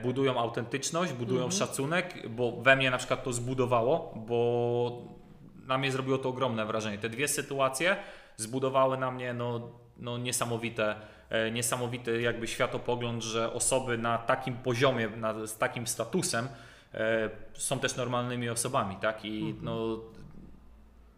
budują 0.04 0.40
autentyczność, 0.40 1.14
budują 1.14 1.52
szacunek, 1.52 2.30
bo 2.30 2.52
we 2.52 2.76
mnie 2.76 2.92
na 2.92 2.98
przykład 2.98 3.24
to 3.24 3.34
zbudowało, 3.34 4.14
bo 4.28 5.18
na 5.66 5.78
mnie 5.78 5.92
zrobiło 5.92 6.18
to 6.18 6.30
ogromne 6.30 6.66
wrażenie. 6.66 6.98
Te 6.98 7.10
dwie 7.10 7.28
sytuacje 7.28 7.96
zbudowały 8.38 8.98
na 8.98 9.12
mnie 9.12 9.34
no, 9.34 9.70
no 9.98 10.18
niesamowite, 10.18 10.96
niesamowity 11.52 12.22
jakby 12.22 12.48
światopogląd, 12.48 13.24
że 13.24 13.54
osoby 13.54 13.98
na 13.98 14.18
takim 14.18 14.54
poziomie, 14.58 15.10
na, 15.10 15.48
z 15.48 15.58
takim 15.58 15.88
statusem 15.88 16.48
e, 16.94 17.30
są 17.54 17.80
też 17.80 17.96
normalnymi 17.96 18.50
osobami, 18.50 18.96
tak? 19.02 19.26
I 19.26 19.56
no, 19.62 20.00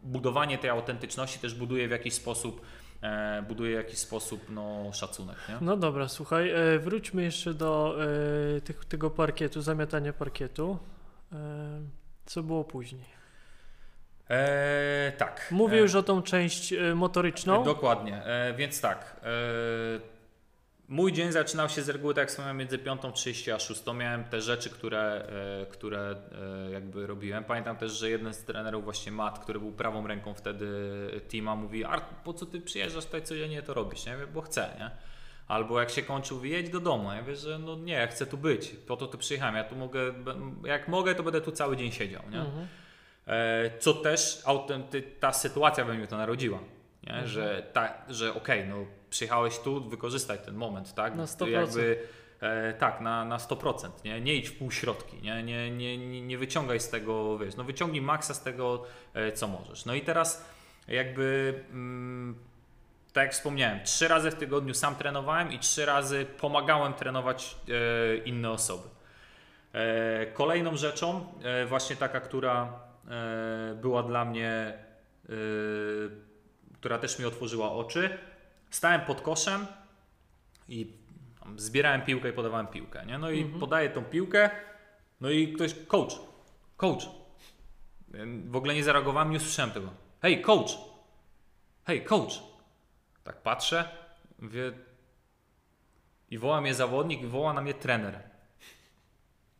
budowanie 0.03 0.57
tej 0.57 0.69
autentyczności 0.69 1.39
też 1.39 1.55
buduje 1.55 1.87
w 1.87 1.91
jakiś 1.91 2.13
sposób 2.13 2.61
e, 3.01 3.43
buduje 3.47 3.75
w 3.75 3.77
jakiś 3.77 3.99
sposób 3.99 4.41
no, 4.49 4.93
szacunek, 4.93 5.35
nie? 5.49 5.57
No 5.61 5.77
dobra, 5.77 6.07
słuchaj, 6.07 6.49
e, 6.49 6.79
wróćmy 6.79 7.23
jeszcze 7.23 7.53
do 7.53 7.95
e, 8.57 8.61
tych, 8.61 8.85
tego 8.85 9.09
parkietu, 9.09 9.61
zamiatania 9.61 10.13
parkietu. 10.13 10.77
E, 11.33 11.35
co 12.25 12.43
było 12.43 12.63
później? 12.63 13.18
E, 14.29 15.11
tak. 15.17 15.47
Mówię 15.51 15.77
E, 15.77 15.81
już 15.81 15.95
o 15.95 16.03
tą 16.03 16.21
część 16.21 16.73
e, 16.73 16.95
motoryczną. 16.95 17.63
Dokładnie, 17.63 18.25
e, 18.25 18.53
więc 18.53 18.81
tak. 18.81 19.15
E, 19.23 19.29
mój 20.87 21.13
dzień 21.13 21.31
zaczynał 21.31 21.69
się 21.69 21.81
z 21.81 21.89
reguły, 21.89 22.13
tak 22.13 22.21
jak 22.21 22.29
wspomniałem, 22.29 22.57
między 22.57 22.77
5.30 22.77 23.51
a 23.51 23.59
6. 23.59 23.83
Miałem 23.95 24.23
te 24.23 24.41
rzeczy, 24.41 24.69
które, 24.69 25.27
które 25.71 26.15
jakby 26.71 27.07
robiłem. 27.07 27.43
Pamiętam 27.43 27.77
też, 27.77 27.91
że 27.91 28.09
jeden 28.09 28.33
z 28.33 28.43
trenerów, 28.43 28.83
właśnie 28.83 29.11
Matt, 29.11 29.39
który 29.39 29.59
był 29.59 29.71
prawą 29.71 30.07
ręką 30.07 30.33
wtedy 30.33 30.67
teama, 31.31 31.55
mówi: 31.55 31.85
Art, 31.85 32.05
po 32.23 32.33
co 32.33 32.45
ty 32.45 32.61
przyjeżdżasz 32.61 33.05
tutaj 33.05 33.23
codziennie 33.23 33.61
to 33.61 33.73
robisz? 33.73 34.05
Nie? 34.05 34.17
Bo 34.33 34.41
chcę, 34.41 34.69
nie? 34.79 34.91
Albo 35.47 35.79
jak 35.79 35.89
się 35.89 36.01
kończył, 36.01 36.45
jedź 36.45 36.69
do 36.69 36.79
domu. 36.79 37.11
Ja 37.11 37.21
mówię, 37.21 37.35
że 37.35 37.59
no 37.59 37.75
nie, 37.75 37.93
ja 37.93 38.07
chcę 38.07 38.25
tu 38.25 38.37
być, 38.37 38.69
po 38.69 38.97
to 38.97 39.07
tu 39.07 39.17
przyjechałem. 39.17 39.55
Ja 39.55 39.63
tu 39.63 39.75
mogę, 39.75 40.13
jak 40.63 40.87
mogę, 40.87 41.15
to 41.15 41.23
będę 41.23 41.41
tu 41.41 41.51
cały 41.51 41.77
dzień 41.77 41.91
siedział, 41.91 42.21
nie? 42.31 42.39
Mhm. 42.39 42.67
E, 43.29 43.79
Co 43.79 43.93
też 43.93 44.43
ta 45.19 45.33
sytuacja 45.33 45.85
we 45.85 45.93
mnie 45.93 46.07
to 46.07 46.17
narodziła. 46.17 46.59
Nie? 47.03 47.09
Mhm. 47.09 47.27
Że, 47.27 47.63
ta, 47.73 47.93
że 48.09 48.33
okej, 48.33 48.67
no 48.67 48.75
przyjechałeś 49.09 49.59
tu, 49.59 49.89
wykorzystaj 49.89 50.39
ten 50.45 50.55
moment, 50.55 50.93
tak? 50.93 51.15
Na 51.15 51.27
To 51.27 51.45
100%. 51.45 51.47
Jakby, 51.47 51.99
e, 52.41 52.73
tak, 52.73 53.01
na, 53.01 53.25
na 53.25 53.37
100%. 53.37 53.89
Nie? 54.05 54.21
nie 54.21 54.35
idź 54.35 54.49
w 54.49 54.57
półśrodki, 54.57 55.17
nie? 55.21 55.43
Nie, 55.43 55.71
nie, 55.71 55.97
nie, 55.97 56.21
nie 56.21 56.37
wyciągaj 56.37 56.79
z 56.79 56.89
tego, 56.89 57.37
wiesz, 57.37 57.55
no 57.55 57.63
wyciągnij 57.63 58.01
maksa 58.01 58.33
z 58.33 58.43
tego, 58.43 58.83
e, 59.13 59.31
co 59.31 59.47
możesz. 59.47 59.85
No 59.85 59.93
i 59.93 60.01
teraz 60.01 60.45
jakby, 60.87 61.53
mm, 61.71 62.35
tak 63.13 63.23
jak 63.23 63.33
wspomniałem, 63.33 63.83
trzy 63.83 64.07
razy 64.07 64.31
w 64.31 64.35
tygodniu 64.35 64.73
sam 64.73 64.95
trenowałem 64.95 65.51
i 65.51 65.59
trzy 65.59 65.85
razy 65.85 66.25
pomagałem 66.25 66.93
trenować 66.93 67.55
e, 67.67 68.17
inne 68.17 68.51
osoby. 68.51 68.87
E, 69.73 70.25
Kolejną 70.25 70.77
rzeczą, 70.77 71.25
e, 71.43 71.65
właśnie 71.65 71.95
taka, 71.95 72.19
która 72.19 72.88
była 73.81 74.03
dla 74.03 74.25
mnie, 74.25 74.73
e, 75.29 75.33
która 76.73 76.97
też 76.97 77.19
mi 77.19 77.25
otworzyła 77.25 77.71
oczy, 77.71 78.17
stałem 78.69 79.01
pod 79.01 79.21
koszem 79.21 79.65
i 80.67 80.93
zbierałem 81.55 82.01
piłkę 82.01 82.29
i 82.29 82.33
podawałem 82.33 82.67
piłkę. 82.67 83.05
Nie? 83.05 83.17
No 83.17 83.31
i 83.31 83.45
podaję 83.45 83.89
tą 83.89 84.03
piłkę, 84.03 84.49
no 85.21 85.29
i 85.29 85.53
ktoś, 85.53 85.75
coach, 85.87 86.13
coach. 86.77 87.03
W 88.45 88.55
ogóle 88.55 88.73
nie 88.73 88.83
zareagowałem, 88.83 89.31
nie 89.31 89.37
usłyszałem 89.37 89.71
tego. 89.71 89.89
Hej, 90.21 90.41
coach! 90.41 90.77
Hej, 91.83 92.03
coach! 92.03 92.43
Tak 93.23 93.41
patrzę, 93.41 93.89
mówię, 94.39 94.71
i 96.29 96.37
woła 96.37 96.61
mnie 96.61 96.73
zawodnik, 96.73 97.21
i 97.21 97.27
woła 97.27 97.53
na 97.53 97.61
mnie 97.61 97.73
trener. 97.73 98.19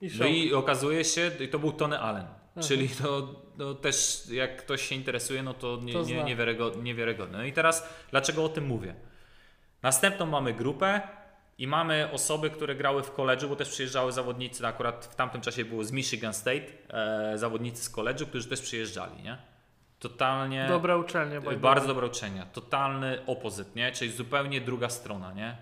I 0.02 0.10
No 0.20 0.26
i 0.26 0.54
okazuje 0.54 1.06
się, 1.06 1.32
i 1.40 1.48
to 1.48 1.60
był 1.60 1.72
Tony 1.72 2.00
Allen. 2.00 2.39
Czyli 2.60 2.90
to, 2.90 3.36
no 3.58 3.74
też 3.74 4.24
jak 4.32 4.58
ktoś 4.58 4.82
się 4.82 4.96
interesuje, 4.96 5.44
no 5.44 5.54
to, 5.54 5.80
nie, 5.82 5.94
To 5.94 6.04
nie, 6.04 6.24
niewiarygodne, 6.24 6.84
niewiarygodne. 6.84 7.38
No 7.38 7.44
i 7.44 7.54
teraz 7.54 7.90
dlaczego 8.12 8.46
o 8.46 8.50
tym 8.50 8.66
mówię? 8.66 8.96
Następną 9.84 10.26
mamy 10.26 10.54
grupę 10.54 11.02
i 11.58 11.68
mamy 11.68 12.12
osoby, 12.12 12.50
które 12.50 12.76
grały 12.76 13.04
w 13.04 13.12
koledżu, 13.12 13.50
bo 13.50 13.56
też 13.56 13.70
przyjeżdżały 13.70 14.12
zawodnicy, 14.12 14.68
akurat 14.68 15.10
w 15.12 15.16
tamtym 15.16 15.42
czasie 15.42 15.66
było 15.66 15.84
z 15.84 15.92
Michigan 15.92 16.34
State, 16.34 16.66
e, 16.90 17.38
zawodnicy 17.38 17.84
z 17.84 17.90
koledżu, 17.90 18.28
którzy 18.28 18.50
też 18.50 18.62
przyjeżdżali, 18.62 19.24
nie? 19.24 19.38
Totalnie 20.00 20.66
Dobra 20.70 20.98
uczelnia. 20.98 21.42
bardzo 21.42 21.86
way. 21.86 21.88
dobre 21.88 22.08
uczenia. 22.08 22.46
Totalny 22.46 23.26
opozyt, 23.26 23.76
nie? 23.76 23.92
Czyli 23.92 24.12
zupełnie 24.12 24.62
druga 24.62 24.90
strona, 24.90 25.34
nie? 25.34 25.58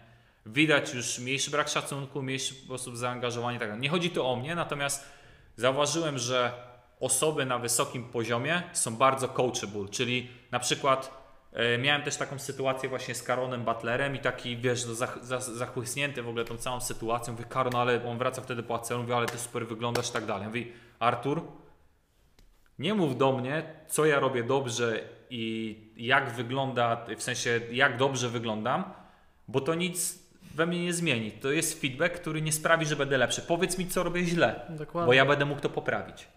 Widać 0.45 0.93
już 0.93 1.19
mniejszy 1.19 1.51
brak 1.51 1.67
szacunku, 1.69 2.21
mniejszy 2.21 2.53
sposób 2.53 2.97
zaangażowania 2.97 3.59
tak. 3.59 3.79
Nie 3.79 3.89
chodzi 3.89 4.09
tu 4.09 4.25
o 4.27 4.35
mnie, 4.35 4.55
natomiast 4.55 5.05
zauważyłem, 5.55 6.17
że 6.17 6.51
osoby 6.99 7.45
na 7.45 7.59
wysokim 7.59 8.03
poziomie 8.03 8.63
są 8.73 8.95
bardzo 8.95 9.27
coachable, 9.27 9.89
czyli 9.91 10.29
na 10.51 10.59
przykład 10.59 11.11
e, 11.53 11.77
miałem 11.77 12.03
też 12.03 12.17
taką 12.17 12.39
sytuację 12.39 12.89
właśnie 12.89 13.15
z 13.15 13.23
Karonem 13.23 13.63
Butlerem 13.63 14.15
i 14.15 14.19
taki, 14.19 14.57
wiesz, 14.57 14.85
no, 14.85 14.93
zach, 14.93 15.19
za, 15.21 15.39
zachłysnięty 15.39 16.23
w 16.23 16.27
ogóle 16.29 16.45
tą 16.45 16.57
całą 16.57 16.81
sytuacją. 16.81 17.33
Mówię, 17.33 17.45
Karon, 17.45 17.75
ale 17.75 18.05
on 18.05 18.17
wraca 18.17 18.41
wtedy 18.41 18.63
po 18.63 18.75
ACL, 18.75 18.97
mówi, 18.97 19.13
ale 19.13 19.25
ty 19.25 19.37
super 19.37 19.67
wyglądasz 19.67 20.09
i 20.09 20.13
tak 20.13 20.25
dalej. 20.25 20.47
Mówi, 20.47 20.71
Artur, 20.99 21.41
nie 22.79 22.93
mów 22.93 23.17
do 23.17 23.31
mnie, 23.31 23.63
co 23.87 24.05
ja 24.05 24.19
robię 24.19 24.43
dobrze 24.43 24.99
i 25.29 25.77
jak 25.97 26.31
wygląda, 26.31 27.05
w 27.17 27.23
sensie 27.23 27.59
jak 27.71 27.97
dobrze 27.97 28.29
wyglądam, 28.29 28.83
bo 29.47 29.61
to 29.61 29.75
nic 29.75 30.27
we 30.55 30.65
mnie 30.65 30.83
nie 30.83 30.93
zmieni. 30.93 31.31
To 31.31 31.51
jest 31.51 31.81
feedback, 31.81 32.15
który 32.15 32.41
nie 32.41 32.51
sprawi, 32.51 32.85
że 32.85 32.95
będę 32.95 33.17
lepszy. 33.17 33.41
Powiedz 33.41 33.77
mi, 33.77 33.87
co 33.87 34.03
robię 34.03 34.23
źle, 34.23 34.61
Dokładnie. 34.69 35.05
bo 35.07 35.13
ja 35.13 35.25
będę 35.25 35.45
mógł 35.45 35.61
to 35.61 35.69
poprawić. 35.69 36.27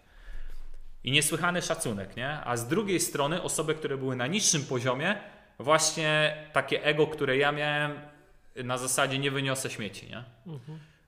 I 1.03 1.11
niesłychany 1.11 1.61
szacunek, 1.61 2.15
nie? 2.17 2.29
A 2.29 2.57
z 2.57 2.67
drugiej 2.67 2.99
strony 2.99 3.41
osoby, 3.41 3.75
które 3.75 3.97
były 3.97 4.15
na 4.15 4.27
niższym 4.27 4.65
poziomie, 4.65 5.15
właśnie 5.59 6.37
takie 6.53 6.83
ego, 6.83 7.07
które 7.07 7.37
ja 7.37 7.51
miałem 7.51 7.99
na 8.55 8.77
zasadzie 8.77 9.19
nie 9.19 9.31
wyniosę 9.31 9.69
śmieci, 9.69 10.09
nie? 10.09 10.23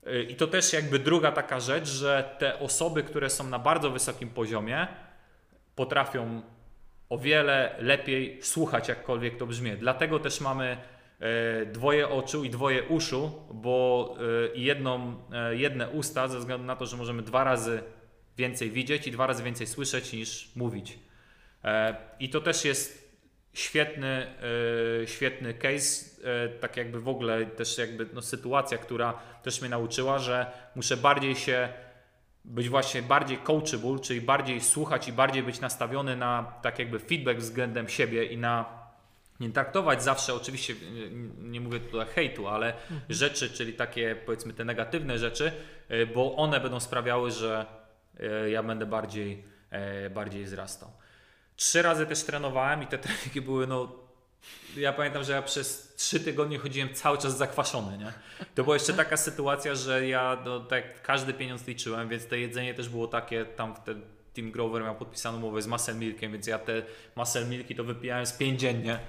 Y, 0.08 0.24
I 0.24 0.36
to 0.36 0.48
też 0.48 0.74
jakby 0.74 1.00
druga 1.00 1.32
taka 1.32 1.60
rzecz, 1.60 1.88
że 1.88 2.36
te 2.40 2.60
osoby, 2.60 3.04
które 3.04 3.30
są 3.30 3.44
na 3.44 3.60
bardzo 3.60 3.92
wysokim 3.92 4.30
poziomie, 4.30 4.88
potrafią 5.76 6.42
o 7.10 7.18
wiele 7.18 7.76
lepiej 7.80 8.40
słuchać, 8.42 8.88
jakkolwiek 8.88 9.38
to 9.38 9.48
brzmi. 9.48 9.72
Dlatego 9.72 10.20
też 10.20 10.42
mamy 10.42 10.78
e, 11.20 11.66
dwoje 11.66 12.10
oczu 12.10 12.44
i 12.44 12.50
dwoje 12.50 12.84
uszu, 12.84 13.32
bo 13.54 14.16
e, 14.54 14.58
jedną, 14.58 15.16
e, 15.34 15.56
jedne 15.56 15.90
usta, 15.90 16.28
ze 16.28 16.40
względu 16.40 16.66
na 16.66 16.76
to, 16.76 16.86
że 16.86 16.98
możemy 16.98 17.22
dwa 17.22 17.44
razy 17.44 17.84
więcej 18.38 18.72
widzieć 18.72 19.08
i 19.08 19.12
dwa 19.12 19.28
razy 19.28 19.44
więcej 19.44 19.68
słyszeć 19.68 20.14
niż 20.14 20.52
mówić. 20.56 21.00
E, 21.64 21.96
I 22.20 22.30
to 22.30 22.42
też 22.42 22.66
jest 22.66 23.04
świetny, 23.54 24.28
e, 25.04 25.08
świetny 25.08 25.54
case, 25.54 26.06
e, 26.24 26.50
tak 26.50 26.78
jakby 26.78 27.02
w 27.02 27.08
ogóle 27.08 27.46
też 27.46 27.78
jakby 27.78 28.08
no, 28.14 28.22
sytuacja, 28.22 28.78
która 28.78 29.14
też 29.44 29.62
mnie 29.62 29.70
nauczyła, 29.70 30.20
że 30.20 30.52
muszę 30.76 30.98
bardziej 30.98 31.36
się 31.36 31.70
być 32.46 32.70
właśnie 32.70 33.02
bardziej 33.02 33.38
coachable, 33.38 34.00
czyli 34.00 34.22
bardziej 34.22 34.62
słuchać 34.62 35.08
i 35.08 35.14
bardziej 35.14 35.44
być 35.44 35.60
nastawiony 35.60 36.16
na 36.16 36.54
tak 36.62 36.80
jakby 36.80 37.00
feedback 37.00 37.40
względem 37.40 37.90
siebie 37.90 38.26
i 38.26 38.38
na 38.38 38.84
nie 39.40 39.50
traktować 39.50 40.04
zawsze, 40.04 40.34
oczywiście 40.34 40.74
nie, 40.94 41.10
nie 41.50 41.62
mówię 41.62 41.80
tutaj 41.80 42.08
hejtu, 42.08 42.48
ale 42.48 42.74
mhm. 42.74 43.02
rzeczy, 43.10 43.50
czyli 43.50 43.74
takie 43.74 44.16
powiedzmy 44.26 44.54
te 44.54 44.66
negatywne 44.66 45.18
rzeczy, 45.18 45.52
bo 46.16 46.36
one 46.36 46.60
będą 46.60 46.80
sprawiały, 46.80 47.32
że 47.32 47.66
ja 48.52 48.64
będę 48.64 48.86
bardziej, 48.86 49.44
bardziej 50.14 50.44
wzrastał. 50.44 50.92
Trzy 51.56 51.82
razy 51.82 52.06
też 52.06 52.24
trenowałem 52.24 52.84
i 52.84 52.88
te 52.88 52.98
treningi 52.98 53.42
były 53.42 53.68
no 53.68 54.04
ja 54.78 54.94
pamiętam, 54.94 55.24
że 55.24 55.34
ja 55.34 55.42
przez 55.42 55.94
trzy 55.96 56.20
tygodnie 56.20 56.58
chodziłem 56.60 56.94
cały 56.94 57.18
czas 57.18 57.38
zakwaszony, 57.38 57.98
nie? 57.98 58.14
To 58.56 58.64
była 58.64 58.76
jeszcze 58.76 58.94
taka 58.94 59.18
sytuacja, 59.18 59.76
że 59.76 60.08
ja 60.08 60.38
no, 60.46 60.60
tak 60.60 61.02
każdy 61.02 61.34
pieniądz 61.34 61.68
liczyłem, 61.68 62.10
więc 62.10 62.28
to 62.28 62.36
jedzenie 62.36 62.74
też 62.74 62.90
było 62.90 63.08
takie, 63.08 63.46
tam 63.46 63.76
wtedy 63.76 64.02
Team 64.34 64.52
Grover 64.52 64.84
miał 64.84 64.96
podpisaną 64.96 65.38
umowę 65.38 65.62
z 65.62 65.68
Muscle 65.68 65.94
Milkiem, 65.94 66.32
więc 66.32 66.48
ja 66.48 66.60
te 66.60 66.82
Muscle 67.16 67.46
Milki 67.46 67.76
to 67.76 67.84
wypijałem 67.84 68.26
z 68.26 68.34
pięć 68.34 68.60
dziennie. 68.60 69.00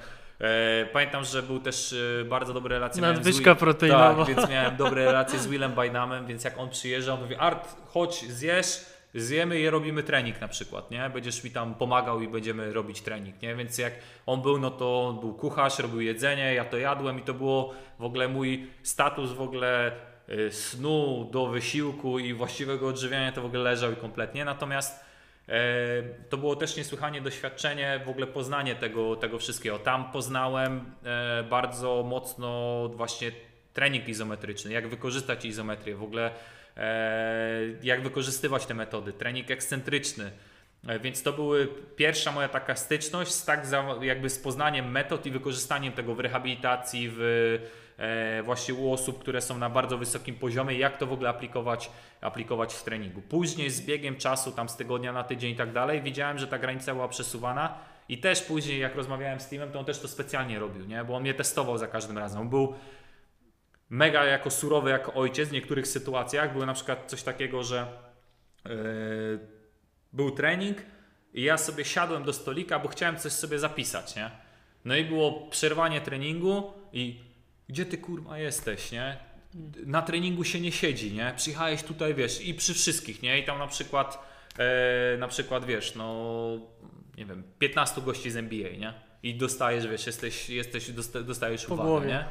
E, 0.40 0.86
pamiętam, 0.92 1.24
że 1.24 1.42
był 1.42 1.60
też 1.60 1.94
e, 2.20 2.24
bardzo 2.24 2.54
dobre 2.54 2.74
relacje. 2.74 3.02
Nadwyżka 3.02 3.54
proteinowa. 3.54 4.24
Tak, 4.24 4.36
więc 4.36 4.50
miałem 4.50 4.76
dobre 4.76 5.04
relacje 5.04 5.38
z 5.38 5.46
Willem 5.46 5.72
Bynamem, 5.72 6.26
więc 6.26 6.44
jak 6.44 6.58
on 6.58 6.70
przyjeżdżał, 6.70 7.14
on 7.14 7.22
mówi 7.22 7.34
Art, 7.34 7.76
chodź, 7.86 8.24
zjesz, 8.32 8.93
zjemy 9.14 9.60
i 9.60 9.70
robimy 9.70 10.02
trening 10.02 10.40
na 10.40 10.48
przykład, 10.48 10.90
nie? 10.90 11.10
Będziesz 11.10 11.44
mi 11.44 11.50
tam 11.50 11.74
pomagał 11.74 12.20
i 12.20 12.28
będziemy 12.28 12.72
robić 12.72 13.00
trening, 13.00 13.42
nie? 13.42 13.54
Więc 13.54 13.78
jak 13.78 13.92
on 14.26 14.42
był, 14.42 14.58
no 14.58 14.70
to 14.70 15.06
on 15.08 15.20
był 15.20 15.34
kucharz, 15.34 15.78
robił 15.78 16.00
jedzenie, 16.00 16.54
ja 16.54 16.64
to 16.64 16.78
jadłem 16.78 17.18
i 17.18 17.22
to 17.22 17.34
było 17.34 17.74
w 17.98 18.04
ogóle 18.04 18.28
mój 18.28 18.70
status 18.82 19.32
w 19.32 19.40
ogóle 19.40 19.92
y, 20.28 20.52
snu 20.52 21.28
do 21.32 21.46
wysiłku 21.46 22.18
i 22.18 22.34
właściwego 22.34 22.88
odżywiania 22.88 23.32
to 23.32 23.42
w 23.42 23.44
ogóle 23.44 23.62
leżał 23.62 23.92
i 23.92 23.96
kompletnie. 23.96 24.44
Natomiast 24.44 25.04
e, 25.48 26.02
to 26.28 26.36
było 26.36 26.56
też 26.56 26.76
niesłychanie 26.76 27.20
doświadczenie, 27.20 28.00
w 28.04 28.08
ogóle 28.08 28.26
poznanie 28.26 28.74
tego, 28.74 29.16
tego 29.16 29.38
wszystkiego. 29.38 29.78
Tam 29.78 30.12
poznałem 30.12 30.84
e, 31.04 31.42
bardzo 31.42 32.02
mocno 32.02 32.88
właśnie 32.88 33.32
trening 33.74 34.08
izometryczny, 34.08 34.72
jak 34.72 34.88
wykorzystać 34.88 35.44
izometrię, 35.44 35.96
w 35.96 36.02
ogóle 36.02 36.30
jak 37.82 38.02
wykorzystywać 38.02 38.66
te 38.66 38.74
metody, 38.74 39.12
trening 39.12 39.50
ekscentryczny. 39.50 40.30
E, 40.88 40.98
więc 40.98 41.22
to 41.22 41.32
były 41.32 41.68
pierwsza 41.96 42.32
moja 42.32 42.48
taka 42.48 42.76
styczność 42.76 43.32
z 43.32 43.44
tak 43.44 43.66
jakby 44.00 44.30
z 44.30 44.38
poznaniem 44.38 44.90
metod 44.90 45.26
i 45.26 45.30
wykorzystaniem 45.30 45.92
tego 45.92 46.14
w 46.14 46.20
rehabilitacji, 46.20 47.10
w, 47.12 47.20
e, 47.98 48.42
właśnie 48.42 48.74
u 48.74 48.92
osób, 48.92 49.18
które 49.18 49.40
są 49.40 49.58
na 49.58 49.70
bardzo 49.70 49.98
wysokim 49.98 50.34
poziomie, 50.34 50.78
jak 50.78 50.98
to 50.98 51.06
w 51.06 51.12
ogóle 51.12 51.28
aplikować, 51.28 51.90
aplikować 52.20 52.74
w 52.74 52.82
treningu. 52.82 53.22
Później 53.22 53.70
z 53.70 53.86
biegiem 53.86 54.16
czasu, 54.16 54.52
tam 54.52 54.68
z 54.68 54.76
tygodnia 54.76 55.12
na 55.12 55.24
tydzień 55.24 55.52
i 55.52 55.56
tak 55.56 55.72
dalej, 55.72 56.02
widziałem, 56.02 56.38
że 56.38 56.46
ta 56.46 56.58
granica 56.58 56.94
była 56.94 57.08
przesuwana 57.08 57.78
i 58.08 58.18
też 58.18 58.42
później 58.42 58.80
jak 58.80 58.94
rozmawiałem 58.94 59.40
z 59.40 59.48
Teamem, 59.48 59.72
to 59.72 59.78
on 59.78 59.84
też 59.84 59.98
to 59.98 60.08
specjalnie 60.08 60.58
robił, 60.58 60.86
nie? 60.86 61.04
bo 61.04 61.16
on 61.16 61.22
mnie 61.22 61.34
testował 61.34 61.78
za 61.78 61.86
każdym 61.86 62.18
razem. 62.18 62.40
On 62.40 62.48
był 62.48 62.74
mega 63.94 64.24
jako 64.24 64.50
surowy, 64.50 64.90
jako 64.90 65.14
ojciec 65.14 65.48
w 65.48 65.52
niektórych 65.52 65.86
sytuacjach. 65.86 66.52
Było 66.52 66.66
na 66.66 66.74
przykład 66.74 67.04
coś 67.06 67.22
takiego, 67.22 67.62
że 67.62 67.86
yy, 68.64 68.74
był 70.12 70.30
trening 70.30 70.78
i 71.34 71.42
ja 71.42 71.58
sobie 71.58 71.84
siadłem 71.84 72.24
do 72.24 72.32
stolika, 72.32 72.78
bo 72.78 72.88
chciałem 72.88 73.18
coś 73.18 73.32
sobie 73.32 73.58
zapisać, 73.58 74.16
nie? 74.16 74.30
No 74.84 74.96
i 74.96 75.04
było 75.04 75.48
przerwanie 75.50 76.00
treningu 76.00 76.72
i 76.92 77.20
gdzie 77.68 77.86
ty 77.86 77.98
kurwa 77.98 78.38
jesteś, 78.38 78.92
nie? 78.92 79.16
Na 79.86 80.02
treningu 80.02 80.44
się 80.44 80.60
nie 80.60 80.72
siedzi, 80.72 81.12
nie? 81.12 81.32
Przyjechałeś 81.36 81.82
tutaj, 81.82 82.14
wiesz, 82.14 82.46
i 82.46 82.54
przy 82.54 82.74
wszystkich, 82.74 83.22
nie? 83.22 83.38
I 83.38 83.44
tam 83.44 83.58
na 83.58 83.66
przykład, 83.66 84.18
e, 84.58 85.16
na 85.18 85.28
przykład, 85.28 85.64
wiesz, 85.64 85.94
no, 85.94 86.58
nie 87.16 87.26
wiem, 87.26 87.42
15 87.58 88.00
gości 88.00 88.30
z 88.30 88.36
NBA, 88.36 88.70
nie? 88.70 88.94
I 89.22 89.34
dostajesz, 89.34 89.86
wiesz, 89.86 90.06
jesteś, 90.06 90.50
jesteś 90.50 90.90
dostajesz 91.26 91.66
po 91.66 91.74
uwagę, 91.74 91.88
głowie. 91.88 92.06
nie? 92.06 92.24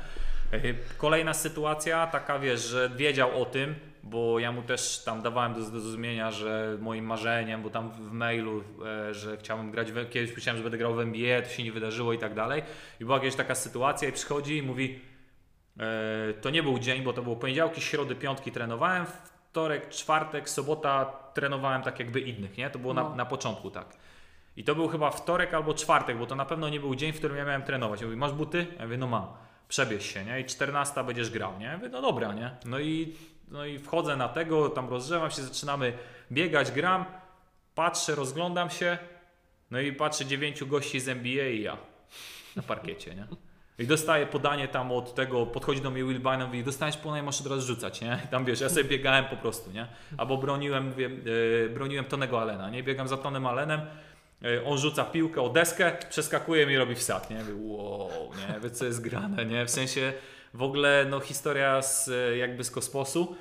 Kolejna 0.98 1.34
sytuacja, 1.34 2.08
taka 2.08 2.40
wiesz, 2.40 2.62
że 2.62 2.90
wiedział 2.90 3.42
o 3.42 3.46
tym, 3.46 3.76
bo 4.04 4.40
ja 4.40 4.52
mu 4.52 4.62
też 4.62 5.04
tam 5.06 5.22
dawałem 5.22 5.54
do 5.54 5.62
zrozumienia, 5.62 6.32
że 6.32 6.78
moim 6.82 7.06
marzeniem, 7.06 7.62
bo 7.62 7.70
tam 7.70 7.92
w 7.92 8.12
mailu, 8.12 8.64
e, 8.86 9.14
że 9.14 9.38
chciałbym 9.38 9.72
grać, 9.72 9.92
w, 9.92 10.10
kiedyś 10.10 10.36
myślałem, 10.36 10.58
że 10.58 10.64
będę 10.64 10.78
grał 10.78 10.96
w 10.96 11.00
NBA, 11.00 11.42
to 11.42 11.50
się 11.50 11.64
nie 11.64 11.72
wydarzyło 11.72 12.14
i 12.14 12.18
tak 12.18 12.34
dalej. 12.34 12.64
I 13.00 13.06
była 13.06 13.18
jakaś 13.18 13.36
taka 13.36 13.56
sytuacja 13.56 14.10
i 14.10 14.12
przychodzi 14.12 14.58
i 14.58 14.64
mówi, 14.64 15.00
e, 15.80 16.34
to 16.34 16.50
nie 16.50 16.64
był 16.64 16.80
dzień, 16.80 17.04
bo 17.04 17.14
to 17.14 17.22
było 17.22 17.36
poniedziałki, 17.36 17.82
środy, 17.82 18.16
piątki 18.16 18.52
trenowałem, 18.52 19.06
wtorek, 19.06 19.90
czwartek, 19.90 20.50
sobota 20.50 21.14
trenowałem 21.34 21.82
tak 21.82 22.00
jakby 22.00 22.20
innych, 22.20 22.58
nie? 22.58 22.70
To 22.70 22.80
było 22.80 22.94
no. 22.94 23.10
na, 23.10 23.16
na 23.16 23.26
początku 23.26 23.72
tak. 23.72 23.88
I 24.58 24.64
to 24.64 24.76
był 24.76 24.88
chyba 24.88 25.10
wtorek 25.10 25.54
albo 25.54 25.74
czwartek, 25.74 26.18
bo 26.18 26.26
to 26.26 26.36
na 26.36 26.46
pewno 26.46 26.70
nie 26.70 26.80
był 26.80 26.96
dzień, 26.96 27.14
w 27.14 27.18
którym 27.18 27.38
ja 27.38 27.46
miałem 27.46 27.64
trenować. 27.64 28.02
Ja 28.02 28.08
mówię, 28.08 28.18
masz 28.18 28.32
buty? 28.32 28.68
Ja 28.80 28.84
mówię, 28.84 28.98
no 28.98 29.08
mam 29.08 29.28
przebierz 29.68 30.06
się, 30.06 30.26
nie? 30.26 30.40
I 30.40 30.46
14 30.46 31.04
będziesz 31.04 31.30
grał, 31.30 31.60
nie? 31.60 31.78
Mówię, 31.78 31.90
no 31.90 32.02
dobra, 32.02 32.34
nie? 32.34 32.52
No 32.66 32.80
i, 32.80 33.14
no 33.48 33.66
i 33.66 33.80
wchodzę 33.80 34.16
na 34.16 34.30
tego, 34.30 34.70
tam 34.70 34.90
rozgrzewam 34.90 35.32
się, 35.32 35.42
zaczynamy 35.42 35.94
biegać, 36.32 36.72
gram, 36.72 37.06
patrzę, 37.76 38.16
rozglądam 38.16 38.70
się, 38.70 38.98
no 39.72 39.80
i 39.80 39.94
patrzę 39.94 40.26
dziewięciu 40.26 40.68
gości 40.68 41.00
z 41.00 41.10
NBA 41.10 41.48
i 41.48 41.62
ja 41.62 41.78
na 42.56 42.64
parkiecie, 42.64 43.16
nie? 43.16 43.28
I 43.80 43.88
dostaję 43.88 44.26
podanie 44.26 44.68
tam 44.68 44.92
od 44.92 45.16
tego, 45.16 45.46
podchodzi 45.46 45.82
do 45.82 45.92
mnie 45.92 46.04
Will 46.04 46.20
Bynum 46.20 46.46
mówi, 46.48 46.64
dostaniesz 46.64 46.98
podanie, 46.98 47.24
masz 47.24 47.42
od 47.42 47.48
razu 47.48 47.68
rzucać, 47.68 48.02
nie? 48.02 48.20
I 48.26 48.28
tam 48.28 48.46
wiesz, 48.46 48.62
ja 48.62 48.70
sobie 48.70 48.84
biegałem 48.84 49.26
po 49.26 49.36
prostu, 49.36 49.72
nie? 49.72 49.88
Albo 50.18 50.38
broniłem, 50.38 50.88
mówię, 50.88 51.10
yy, 51.10 51.72
broniłem 51.74 52.06
Tonego 52.06 52.42
Alena, 52.42 52.70
nie? 52.70 52.84
Biegam 52.84 53.08
za 53.08 53.18
Tonem 53.18 53.46
Allenem, 53.46 53.82
E, 53.82 54.13
on 54.66 54.78
rzuca 54.78 55.06
piłkę 55.06 55.42
o 55.42 55.50
deskę, 55.50 55.92
przeskakuje 56.10 56.66
mi 56.68 56.74
i 56.74 56.78
robi 56.78 56.96
wsad, 56.96 57.30
nie? 57.30 57.40
Wow, 57.62 58.10
nie? 58.10 58.60
Wie 58.60 58.70
co 58.70 58.86
jest 58.86 59.02
grane, 59.02 59.46
nie? 59.46 59.66
W 59.66 59.70
sensie 59.70 60.14
w 60.54 60.64
ogóle 60.64 61.06
no, 61.10 61.20
historia 61.20 61.82
z, 61.82 62.10
jakby 62.38 62.64
z 62.64 62.72
kosmosu. 62.72 63.36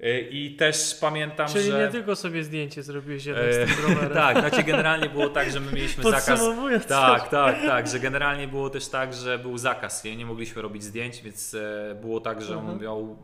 E, 0.00 0.20
I 0.20 0.56
też 0.56 0.98
pamiętam, 1.00 1.48
Czyli 1.48 1.64
że... 1.64 1.70
Czyli 1.70 1.84
nie 1.84 1.90
tylko 1.90 2.16
sobie 2.16 2.44
zdjęcie 2.44 2.82
zrobiłeś 2.82 3.24
jednak 3.24 3.54
z 3.54 3.56
tym 3.56 3.84
rowerem. 3.88 4.14
tak, 4.24 4.38
znaczy 4.38 4.62
generalnie 4.62 5.08
było 5.08 5.28
tak, 5.28 5.50
że 5.50 5.60
my 5.60 5.72
mieliśmy 5.72 6.04
zakaz... 6.04 6.40
Tak, 6.88 7.28
tak, 7.28 7.56
tak, 7.66 7.88
że 7.88 8.00
generalnie 8.00 8.48
było 8.48 8.70
też 8.70 8.88
tak, 8.88 9.14
że 9.14 9.38
był 9.38 9.58
zakaz, 9.58 10.04
nie, 10.04 10.16
nie 10.16 10.26
mogliśmy 10.26 10.62
robić 10.62 10.84
zdjęć, 10.84 11.22
więc 11.22 11.54
e, 11.54 11.94
było 12.00 12.20
tak, 12.20 12.42
że 12.42 12.58
on 12.58 12.60
mhm. 12.60 12.80
miał 12.80 13.16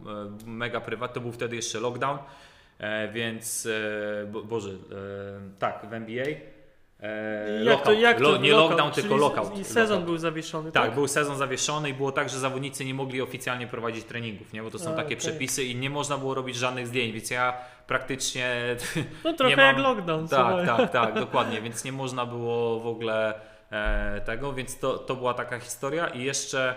mega 0.46 0.80
prywat, 0.80 1.14
to 1.14 1.20
był 1.20 1.32
wtedy 1.32 1.56
jeszcze 1.56 1.80
lockdown, 1.80 2.18
więc, 3.12 3.68
bo, 4.32 4.42
Boże, 4.42 4.70
tak, 5.58 5.86
w 5.90 5.92
NBA 5.92 6.26
E, 7.02 7.64
jak 7.64 7.82
to, 7.82 7.92
jak 7.92 8.18
to, 8.20 8.36
nie 8.36 8.52
lockdown, 8.52 8.92
tylko 8.92 9.16
lockout. 9.16 9.58
I 9.58 9.64
sezon 9.64 9.88
lockout. 9.88 10.04
był 10.04 10.18
zawieszony. 10.18 10.72
Tak, 10.72 10.82
tak, 10.82 10.94
był 10.94 11.08
sezon 11.08 11.36
zawieszony 11.36 11.88
i 11.90 11.94
było 11.94 12.12
tak, 12.12 12.28
że 12.28 12.38
zawodnicy 12.38 12.84
nie 12.84 12.94
mogli 12.94 13.22
oficjalnie 13.22 13.66
prowadzić 13.66 14.04
treningów, 14.04 14.52
nie? 14.52 14.62
bo 14.62 14.70
to 14.70 14.78
są 14.78 14.90
A, 14.90 14.94
takie 14.94 15.06
okay. 15.06 15.16
przepisy 15.16 15.64
i 15.64 15.76
nie 15.76 15.90
można 15.90 16.18
było 16.18 16.34
robić 16.34 16.56
żadnych 16.56 16.86
zdjęć, 16.86 17.12
więc 17.12 17.30
ja 17.30 17.56
praktycznie. 17.86 18.76
No 19.24 19.32
trochę 19.38 19.56
mam... 19.56 19.66
jak 19.66 19.78
lockdown. 19.78 20.28
Tak, 20.28 20.66
tak, 20.66 20.90
tak, 20.90 21.14
dokładnie, 21.24 21.60
więc 21.60 21.84
nie 21.84 21.92
można 21.92 22.26
było 22.26 22.80
w 22.80 22.86
ogóle 22.86 23.34
e, 23.70 24.20
tego, 24.20 24.52
więc 24.52 24.78
to, 24.78 24.98
to 24.98 25.16
była 25.16 25.34
taka 25.34 25.58
historia. 25.58 26.08
I 26.08 26.22
jeszcze 26.22 26.74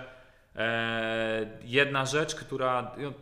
e, 0.56 1.46
jedna 1.64 2.06
rzecz, 2.06 2.36
która 2.36 2.92
no, 2.98 3.14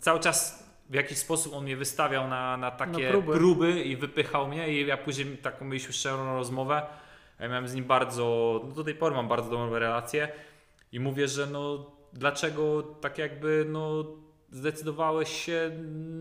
cały 0.00 0.20
czas 0.20 0.67
w 0.88 0.94
jakiś 0.94 1.18
sposób 1.18 1.54
on 1.54 1.64
mnie 1.64 1.76
wystawiał 1.76 2.28
na, 2.28 2.56
na 2.56 2.70
takie 2.70 3.04
na 3.04 3.10
próby. 3.10 3.32
próby. 3.32 3.82
i 3.82 3.96
wypychał 3.96 4.48
mnie 4.48 4.72
i 4.72 4.86
ja 4.86 4.96
później 4.96 5.38
taką 5.38 5.64
mieliśmy 5.64 5.92
szczerą 5.92 6.34
rozmowę. 6.34 6.82
Ja 7.40 7.48
miałem 7.48 7.68
z 7.68 7.74
nim 7.74 7.84
bardzo, 7.84 8.60
no 8.68 8.74
do 8.74 8.84
tej 8.84 8.94
pory 8.94 9.14
mam 9.14 9.28
bardzo 9.28 9.50
dobrą 9.50 9.78
relację 9.78 10.28
i 10.92 11.00
mówię, 11.00 11.28
że 11.28 11.46
no 11.46 11.90
dlaczego 12.12 12.82
tak 12.82 13.18
jakby 13.18 13.66
no 13.68 14.04
zdecydowałeś 14.50 15.44
się 15.44 15.70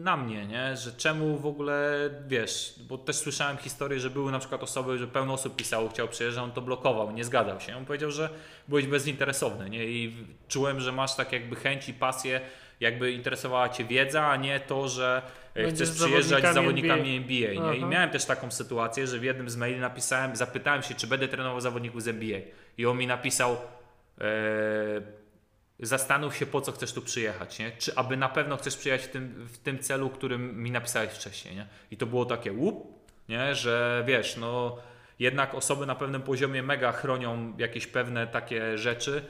na 0.03 0.18
mnie, 0.18 0.45
nie? 0.45 0.78
Że 0.78 0.91
czemu 0.91 1.38
w 1.38 1.45
ogóle, 1.45 2.09
wiesz, 2.28 2.76
bo 2.89 2.97
też 2.97 3.15
słyszałem 3.15 3.57
historię, 3.57 3.99
że 3.99 4.09
były 4.09 4.32
na 4.32 4.39
przykład 4.39 4.63
osoby, 4.63 4.97
że 4.97 5.07
pełno 5.07 5.34
osób 5.34 5.55
pisało, 5.55 5.89
chciał 5.89 6.07
przyjeżdżać, 6.07 6.43
on 6.43 6.51
to 6.51 6.61
blokował, 6.61 7.11
nie 7.11 7.24
zgadzał 7.24 7.59
się. 7.59 7.78
On 7.78 7.86
powiedział, 7.86 8.11
że 8.11 8.30
byłeś 8.68 8.88
bezinteresowny, 8.88 9.70
nie? 9.70 9.86
I 9.86 10.26
czułem, 10.47 10.80
że 10.80 10.91
masz 10.91 11.15
tak 11.15 11.32
jakby 11.32 11.55
chęć 11.55 11.89
i 11.89 11.93
pasję 11.93 12.41
jakby 12.80 13.11
interesowała 13.11 13.69
Cię 13.69 13.86
wiedza, 13.86 14.28
a 14.28 14.36
nie 14.36 14.59
to, 14.59 14.88
że 14.88 15.21
e, 15.53 15.63
Będziesz 15.63 15.89
chcesz 15.89 16.01
przyjeżdżać 16.01 16.45
z 16.45 16.53
zawodnikami 16.53 17.15
NBA. 17.15 17.49
NBA 17.49 17.71
nie? 17.71 17.78
I 17.78 17.86
miałem 17.86 18.09
też 18.09 18.25
taką 18.25 18.51
sytuację, 18.51 19.07
że 19.07 19.19
w 19.19 19.23
jednym 19.23 19.49
z 19.49 19.55
maili 19.55 19.80
napisałem, 19.80 20.36
zapytałem 20.36 20.84
się, 20.84 20.95
czy 20.95 21.07
będę 21.07 21.28
trenował 21.28 21.61
zawodników 21.61 22.03
z 22.03 22.07
NBA. 22.07 22.39
I 22.78 22.86
on 22.86 22.97
mi 22.97 23.07
napisał, 23.07 23.57
e, 24.21 24.28
zastanów 25.80 26.36
się, 26.36 26.45
po 26.45 26.61
co 26.61 26.71
chcesz 26.71 26.93
tu 26.93 27.01
przyjechać, 27.01 27.59
nie? 27.59 27.71
Czy 27.71 27.95
aby 27.95 28.17
na 28.17 28.30
pewno 28.30 28.57
chcesz 28.57 28.78
przyjechać 28.78 29.07
w 29.07 29.11
tym, 29.11 29.47
w 29.47 29.57
tym 29.57 29.80
celu, 29.80 30.09
którym 30.09 30.63
mi 30.63 30.71
napisałeś 30.71 31.11
wcześniej, 31.11 31.55
nie? 31.55 31.67
I 31.91 31.97
to 31.97 32.05
było 32.05 32.25
takie 32.25 32.53
łup, 32.53 32.88
nie? 33.30 33.55
Że 33.55 34.03
wiesz, 34.07 34.38
no 34.38 34.78
jednak 35.19 35.55
osoby 35.55 35.86
na 35.86 35.95
pewnym 35.95 36.21
poziomie 36.21 36.63
mega 36.63 36.91
chronią 36.91 37.53
jakieś 37.57 37.88
pewne 37.88 38.28
takie 38.28 38.78
rzeczy 38.78 39.23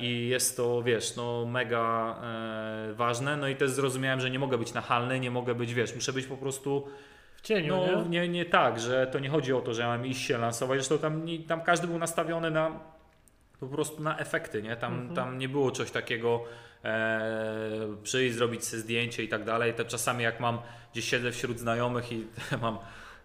i 0.00 0.28
jest 0.28 0.56
to, 0.56 0.82
wiesz, 0.82 1.16
no 1.16 1.44
mega 1.46 2.16
e, 2.22 2.92
ważne. 2.94 3.36
No 3.36 3.48
i 3.48 3.56
też 3.56 3.70
zrozumiałem, 3.70 4.20
że 4.20 4.30
nie 4.30 4.38
mogę 4.38 4.58
być 4.58 4.74
nachalny, 4.74 5.20
nie 5.20 5.30
mogę 5.30 5.54
być, 5.54 5.74
wiesz, 5.74 5.94
muszę 5.94 6.12
być 6.12 6.26
po 6.26 6.36
prostu 6.36 6.88
W 7.36 7.40
cieniu, 7.40 7.76
no, 7.76 8.02
nie? 8.02 8.08
nie, 8.08 8.28
nie 8.28 8.44
tak, 8.44 8.80
że 8.80 9.06
to 9.06 9.18
nie 9.18 9.28
chodzi 9.28 9.52
o 9.52 9.60
to, 9.60 9.74
że 9.74 9.82
ja 9.82 9.88
mam 9.88 10.06
iść 10.06 10.26
się 10.26 10.38
lansować. 10.38 10.78
Zresztą 10.78 10.98
tam, 10.98 11.26
tam 11.48 11.60
każdy 11.62 11.86
był 11.86 11.98
nastawiony 11.98 12.50
na 12.50 12.80
po 13.60 13.66
prostu 13.66 14.02
na 14.02 14.18
efekty, 14.18 14.62
nie? 14.62 14.76
Tam, 14.76 14.92
Mhm. 14.92 15.14
tam 15.14 15.38
nie 15.38 15.48
było 15.48 15.70
coś 15.70 15.90
takiego 15.90 16.44
e, 16.84 17.96
przyjść, 18.02 18.36
zrobić 18.36 18.64
sobie 18.64 18.82
zdjęcie 18.82 19.22
i 19.22 19.28
tak 19.28 19.44
dalej. 19.44 19.74
To 19.74 19.84
czasami 19.84 20.24
jak 20.24 20.40
mam 20.40 20.58
gdzieś 20.92 21.04
siedzę 21.08 21.32
wśród 21.32 21.58
znajomych 21.58 22.12
i 22.12 22.26
mam 22.62 22.78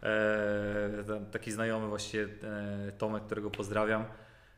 e, 0.04 1.22
taki 1.32 1.52
znajomy 1.52 1.88
właśnie 1.88 2.22
e, 2.22 2.28
Tomek, 2.98 3.24
którego 3.24 3.50
pozdrawiam. 3.50 4.06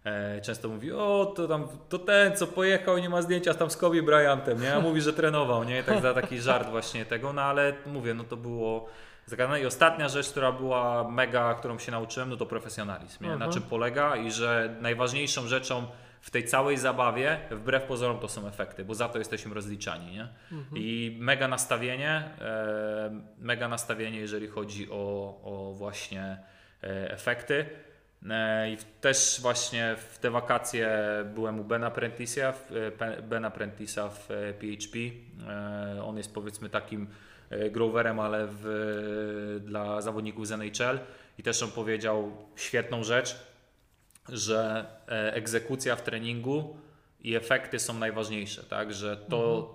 E, 0.05 0.41
często 0.41 0.69
mówi, 0.69 0.91
o 0.91 1.33
to 1.35 1.47
tam, 1.47 1.67
to 1.89 1.99
ten 1.99 2.37
co 2.37 2.47
pojechał 2.47 2.97
nie 2.97 3.09
ma 3.09 3.21
zdjęcia 3.21 3.53
tam 3.53 3.69
z 3.69 3.77
Kobe 3.77 4.01
Bryantem, 4.01 4.61
nie? 4.61 4.75
A 4.75 4.79
mówi, 4.79 5.01
że 5.01 5.13
trenował, 5.13 5.63
nie? 5.63 5.83
Tak 5.83 6.01
za 6.01 6.13
taki 6.13 6.39
żart 6.41 6.69
właśnie 6.69 7.05
tego, 7.05 7.33
no 7.33 7.41
ale 7.41 7.73
mówię, 7.85 8.13
no 8.13 8.23
to 8.23 8.37
było 8.37 8.87
zagadane. 9.25 9.61
I 9.61 9.65
ostatnia 9.65 10.09
rzecz, 10.09 10.29
która 10.29 10.51
była 10.51 11.09
mega, 11.09 11.53
którą 11.53 11.79
się 11.79 11.91
nauczyłem, 11.91 12.29
no 12.29 12.37
to 12.37 12.45
profesjonalizm, 12.45 13.23
nie? 13.23 13.29
Na 13.29 13.33
Mhm. 13.35 13.51
czym 13.51 13.61
polega 13.61 14.15
i 14.15 14.31
że 14.31 14.75
najważniejszą 14.81 15.47
rzeczą 15.47 15.87
w 16.21 16.31
tej 16.31 16.43
całej 16.45 16.77
zabawie, 16.77 17.39
wbrew 17.51 17.83
pozorom, 17.83 18.19
to 18.19 18.27
są 18.27 18.47
efekty, 18.47 18.85
bo 18.85 18.95
za 18.95 19.09
to 19.09 19.17
jesteśmy 19.19 19.53
rozliczani, 19.55 20.11
nie? 20.11 20.27
I 20.75 21.17
mega 21.19 21.47
nastawienie, 21.47 22.23
e, 22.41 23.21
mega 23.37 23.67
nastawienie, 23.67 24.19
jeżeli 24.19 24.47
chodzi 24.47 24.87
o, 24.91 24.95
o 25.43 25.73
właśnie 25.73 26.37
e, 26.83 27.11
efekty. 27.11 27.65
E, 28.29 28.71
I 28.71 28.77
też 29.01 29.39
właśnie 29.41 29.95
w 30.11 30.17
te 30.17 30.31
wakacje 30.31 30.97
byłem 31.35 31.59
u 31.59 31.63
Bena 31.63 31.91
Pe- 32.97 33.21
Bena 33.21 33.49
Prentice'a 33.49 34.09
w 34.09 34.31
e, 34.31 34.53
PHP. 34.53 34.99
E, 35.49 36.03
On 36.03 36.17
jest 36.17 36.33
powiedzmy 36.33 36.69
takim 36.69 37.07
growerem, 37.71 38.19
ale 38.19 38.47
w, 38.51 39.59
dla 39.65 40.01
zawodników 40.01 40.47
z 40.47 40.51
NHL. 40.51 40.99
I 41.37 41.43
też 41.43 41.63
on 41.63 41.71
powiedział 41.71 42.31
świetną 42.55 43.03
rzecz, 43.03 43.35
że 44.29 44.85
egzekucja 45.07 45.95
w 45.95 46.01
treningu 46.01 46.77
i 47.21 47.35
efekty 47.35 47.79
są 47.79 47.93
najważniejsze, 47.93 48.63
tak? 48.63 48.93
Że 48.93 49.17
to 49.17 49.73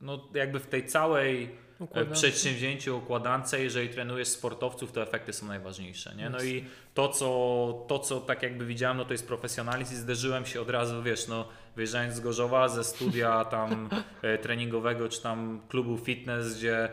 no, 0.00 0.28
jakby 0.34 0.60
w 0.60 0.66
tej 0.66 0.86
całej 0.86 1.50
e, 1.80 1.84
Układam. 1.84 2.12
przedsięwzięciu, 2.12 2.98
układance, 2.98 3.52
jeżeli 3.52 3.88
trenujesz 3.88 4.28
sportowców, 4.28 4.92
to 4.92 5.02
efekty 5.02 5.32
są 5.32 5.46
najważniejsze. 5.46 6.14
Nie? 6.14 6.30
No 6.30 6.42
i 6.42 6.64
to 6.94 7.08
co, 7.08 7.84
to, 7.88 7.98
co 7.98 8.20
tak 8.20 8.42
jakby 8.42 8.66
widziałem, 8.66 8.96
no 8.96 9.04
to 9.04 9.12
jest 9.12 9.26
profesjonalizm 9.26 9.92
i 9.94 9.96
zderzyłem 9.96 10.46
się 10.46 10.60
od 10.60 10.70
razu, 10.70 11.02
wiesz, 11.02 11.28
no 11.28 11.48
wyjeżdżając 11.76 12.14
z 12.14 12.20
Gorzowa, 12.20 12.68
ze 12.68 12.84
studia 12.84 13.44
tam 13.44 13.88
e, 14.22 14.38
treningowego, 14.38 15.08
czy 15.08 15.22
tam 15.22 15.60
klubu 15.68 15.98
fitness, 15.98 16.58
gdzie 16.58 16.88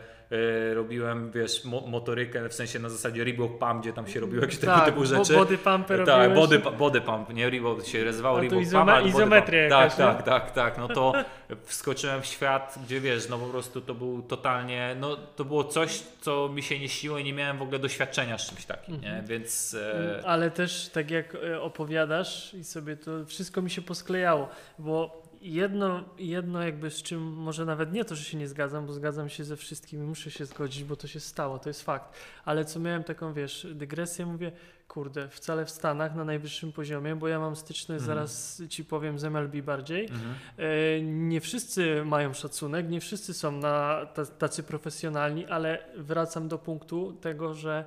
robiłem, 0.74 1.30
wiesz, 1.30 1.64
mo 1.64 1.80
motorykę, 1.80 2.48
w 2.48 2.54
sensie 2.54 2.78
na 2.78 2.88
zasadzie 2.88 3.24
Reebok 3.24 3.58
Pump, 3.58 3.80
gdzie 3.82 3.92
tam 3.92 4.06
się 4.08 4.20
robiło 4.20 4.42
jakieś 4.42 4.58
tego 4.58 4.72
tak, 4.72 4.84
typu 4.84 5.00
bo- 5.00 5.06
rzeczy. 5.06 5.34
Body 5.34 5.58
pumpy 5.58 5.98
Tak, 6.06 6.08
robiłeś. 6.08 6.38
body, 6.38 6.58
body 6.78 7.00
pump, 7.00 7.34
nie 7.34 7.50
Reebok 7.50 7.86
się 7.86 8.04
nazywał 8.04 8.32
A 8.32 8.36
to 8.36 8.42
Reebok 8.42 8.58
izome- 8.62 9.02
pump, 9.02 9.12
pump. 9.14 9.32
jakaś, 9.52 9.68
Tak, 9.70 9.96
tak, 9.96 10.22
tak, 10.22 10.50
tak, 10.52 10.78
no 10.78 10.88
to 10.88 11.12
wskoczyłem 11.64 12.22
w 12.22 12.26
świat, 12.26 12.74
gdzie 12.84 13.00
wiesz, 13.00 13.28
no 13.28 13.38
po 13.38 13.46
prostu 13.46 13.80
to 13.80 13.94
był 13.94 14.22
totalnie, 14.22 14.96
no 15.00 15.16
to 15.36 15.44
było 15.44 15.64
coś, 15.64 16.02
co 16.20 16.48
mi 16.48 16.62
się 16.62 16.78
nie 16.78 16.88
śniło 16.88 17.18
i 17.18 17.24
nie 17.24 17.32
miałem 17.32 17.58
w 17.58 17.62
ogóle 17.62 17.78
doświadczenia 17.78 18.38
z 18.38 18.48
czymś 18.50 18.64
takim, 18.64 19.00
nie, 19.00 19.08
Mhm. 19.08 19.26
więc 19.26 19.76
Mm, 19.94 20.20
e, 20.20 20.26
Ale 20.26 20.50
też 20.50 20.88
tak 20.88 21.10
jak 21.10 21.34
e, 21.34 21.60
opowiadasz 21.60 22.54
i 22.54 22.64
sobie 22.64 22.96
to 22.96 23.10
wszystko 23.26 23.62
mi 23.62 23.70
się 23.70 23.82
posklejało, 23.82 24.48
bo 24.78 25.22
jedno, 25.44 26.04
jedno 26.18 26.62
jakby 26.62 26.90
z 26.90 27.02
czym 27.02 27.22
może 27.22 27.64
nawet 27.64 27.92
nie 27.92 28.04
to, 28.04 28.14
że 28.14 28.24
się 28.24 28.38
nie 28.38 28.48
zgadzam, 28.48 28.86
bo 28.86 28.92
zgadzam 28.92 29.28
się 29.28 29.44
ze 29.44 29.56
wszystkim 29.56 30.00
i 30.04 30.06
muszę 30.06 30.30
się 30.30 30.46
zgodzić, 30.46 30.84
bo 30.84 30.96
to 30.96 31.06
się 31.06 31.20
stało, 31.20 31.58
to 31.58 31.68
jest 31.70 31.82
fakt. 31.82 32.14
Ale 32.44 32.64
co 32.64 32.80
miałem 32.80 33.04
taką, 33.04 33.32
wiesz, 33.32 33.66
dygresję, 33.74 34.26
mówię, 34.26 34.52
kurde, 34.88 35.28
wcale 35.28 35.64
w 35.64 35.70
Stanach 35.70 36.14
na 36.14 36.24
najwyższym 36.24 36.72
poziomie, 36.72 37.16
bo 37.16 37.28
ja 37.28 37.38
mam 37.38 37.56
styczność, 37.56 38.00
Mhm. 38.02 38.16
zaraz 38.18 38.62
ci 38.68 38.84
powiem, 38.84 39.18
z 39.18 39.24
MLB 39.24 39.62
bardziej. 39.62 40.04
mhm. 40.04 40.34
E, 40.58 41.00
Nie 41.02 41.40
wszyscy 41.40 42.02
mają 42.04 42.32
szacunek, 42.34 42.88
nie 42.90 43.00
wszyscy 43.00 43.34
są 43.34 43.52
na, 43.52 44.06
ta- 44.14 44.26
tacy 44.26 44.62
profesjonalni, 44.62 45.46
ale 45.46 45.84
wracam 45.96 46.48
do 46.48 46.58
punktu 46.58 47.12
tego, 47.12 47.54
że 47.54 47.84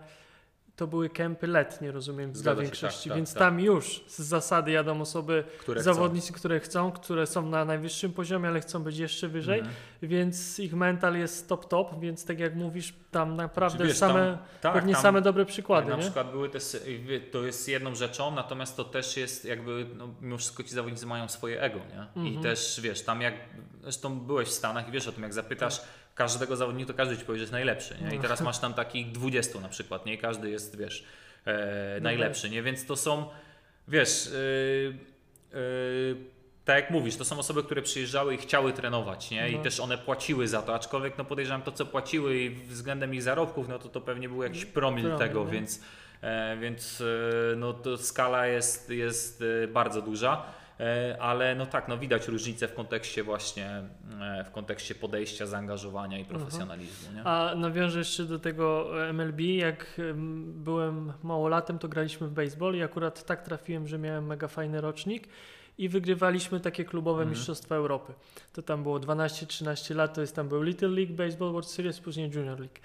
to 0.78 0.88
były 0.88 1.10
kempy 1.10 1.48
letnie, 1.48 1.92
rozumiem, 1.92 2.36
Zgadza 2.36 2.44
dla 2.56 2.56
się, 2.56 2.62
większości, 2.68 3.04
tak, 3.04 3.10
tak, 3.10 3.16
więc 3.18 3.34
tak. 3.34 3.40
tam 3.40 3.60
już 3.60 4.04
z 4.08 4.22
zasady 4.22 4.72
jadą 4.72 5.02
osoby, 5.02 5.44
które 5.60 5.84
zawodnicy, 5.84 6.34
które 6.34 6.60
chcą, 6.60 6.92
które 6.92 7.28
są 7.28 7.46
na 7.50 7.66
najwyższym 7.66 8.14
poziomie, 8.14 8.48
ale 8.50 8.60
chcą 8.60 8.84
być 8.84 8.98
jeszcze 8.98 9.28
chcą. 9.28 9.34
wyżej, 9.34 9.60
Mhm. 9.60 9.76
więc 10.02 10.60
ich 10.60 10.74
mental 10.74 11.16
jest 11.18 11.50
top 11.50 11.68
top, 11.68 12.00
więc 12.00 12.26
tak 12.26 12.40
jak 12.40 12.56
mówisz, 12.56 12.94
tam 13.12 13.36
naprawdę 13.36 13.78
Czy 13.80 13.88
wiesz, 13.88 13.98
same, 13.98 14.14
tam- 14.26 14.38
tak, 14.62 14.74
pewnie 14.74 14.94
tam- 14.94 15.02
same 15.02 15.22
dobre 15.22 15.46
przykłady, 15.46 15.90
na 15.90 15.96
nie? 15.96 16.02
przykład 16.02 16.32
były 16.32 16.50
też, 16.50 16.78
to 17.32 17.46
jest 17.46 17.68
jedną 17.70 17.96
rzeczą, 17.96 18.32
natomiast 18.32 18.78
to 18.78 18.84
też 18.84 19.18
jest 19.18 19.46
jakby, 19.46 19.86
no, 19.98 20.08
mimo 20.22 20.38
wszystko 20.38 20.64
ci 20.64 20.70
zawodnicy 20.70 21.06
mają 21.06 21.28
swoje 21.30 21.62
ego, 21.62 21.80
nie? 21.80 22.24
I 22.24 22.28
Mhm. 22.28 22.44
też 22.44 22.80
wiesz, 22.84 23.02
tam 23.02 23.22
jak, 23.22 23.34
zresztą 23.84 24.20
byłeś 24.20 24.48
w 24.48 24.52
Stanach 24.54 24.88
i 24.88 24.92
wiesz 24.92 25.08
o 25.08 25.12
tym, 25.12 25.24
jak 25.24 25.34
zapytasz 25.34 25.80
Tak. 25.80 25.88
Każdego 26.18 26.56
zawodnika, 26.56 26.88
to 26.88 26.98
każdy 26.98 27.18
ci 27.18 27.26
powie, 27.26 27.38
że 27.38 27.44
jest 27.44 27.52
najlepszy, 27.52 27.96
nie? 28.02 28.12
I 28.14 28.16
No. 28.16 28.22
teraz 28.22 28.42
masz 28.42 28.60
tam 28.60 28.74
takich 28.74 29.12
20 29.12 29.60
na 29.60 29.70
przykład, 29.70 30.06
nie? 30.06 30.18
Każdy 30.18 30.50
jest, 30.50 30.78
wiesz, 30.78 31.04
e, 31.46 32.00
najlepszy, 32.02 32.50
nie? 32.50 32.64
Więc 32.64 32.86
to 32.86 32.96
są, 32.96 33.30
wiesz, 33.88 34.30
yy, 34.34 34.98
yy, 35.54 36.18
tak 36.66 36.76
jak 36.76 36.90
mówisz, 36.92 37.16
to 37.16 37.26
są 37.26 37.40
osoby, 37.40 37.64
które 37.64 37.82
przyjeżdżały 37.82 38.36
i 38.36 38.38
chciały 38.38 38.74
trenować, 38.74 39.32
nie? 39.32 39.50
I 39.50 39.56
No. 39.58 39.64
też 39.64 39.80
one 39.80 39.98
płaciły 39.98 40.48
za 40.48 40.62
to, 40.62 40.76
aczkolwiek 40.76 41.18
no 41.18 41.26
podejrzewam 41.26 41.62
to, 41.62 41.72
co 41.72 41.86
płaciły 41.86 42.38
i 42.38 42.50
względem 42.50 43.14
ich 43.14 43.22
zarobków, 43.24 43.68
no 43.68 43.80
to 43.80 43.90
to 43.90 44.02
pewnie 44.02 44.30
był 44.30 44.44
jakiś 44.44 44.66
promil 44.66 45.04
Promil, 45.04 45.20
tego, 45.20 45.46
nie? 45.46 45.52
więc, 45.52 45.82
e, 46.22 46.58
więc 46.62 47.02
e, 47.02 47.56
no 47.56 47.74
to 47.74 47.98
skala 47.98 48.48
jest, 48.48 48.90
jest 48.90 49.44
e, 49.64 49.68
bardzo 49.68 50.02
duża. 50.02 50.44
E, 50.80 51.18
Ale 51.22 51.56
no 51.56 51.66
tak, 51.66 51.88
no 51.88 51.98
widać 51.98 52.28
różnicę 52.28 52.68
w 52.68 52.74
kontekście 52.74 53.24
właśnie, 53.24 53.66
e, 54.22 54.44
w 54.44 54.52
kontekście 54.52 54.96
podejścia, 54.96 55.46
zaangażowania 55.46 56.20
i 56.20 56.26
profesjonalizmu. 56.26 57.16
Nie? 57.16 57.24
A 57.24 57.56
nawiążę 57.56 58.00
jeszcze 58.00 58.26
do 58.26 58.40
tego 58.40 58.92
MLB, 59.14 59.40
jak 59.42 59.86
em, 60.00 60.54
byłem 60.64 61.14
małolatem, 61.24 61.80
to 61.80 61.88
graliśmy 61.88 62.28
w 62.28 62.32
baseball 62.32 62.76
i 62.76 62.84
akurat 62.84 63.26
tak 63.26 63.42
trafiłem, 63.44 63.88
że 63.88 63.98
miałem 63.98 64.26
mega 64.26 64.48
fajny 64.48 64.82
rocznik 64.82 65.28
i 65.78 65.90
wygrywaliśmy 65.90 66.60
takie 66.60 66.86
klubowe 66.86 67.22
Mhm. 67.22 67.30
Mistrzostwa 67.30 67.76
Europy. 67.76 68.14
To 68.54 68.62
tam 68.62 68.84
było 68.84 69.00
12-13 69.00 69.96
lat, 69.96 70.14
to 70.14 70.22
jest 70.22 70.36
tam 70.36 70.50
był 70.50 70.62
Little 70.62 70.90
League 70.90 71.14
Baseball 71.14 71.52
World 71.52 71.70
Series, 71.70 72.00
później 72.00 72.32
Junior 72.32 72.60
League. 72.60 72.80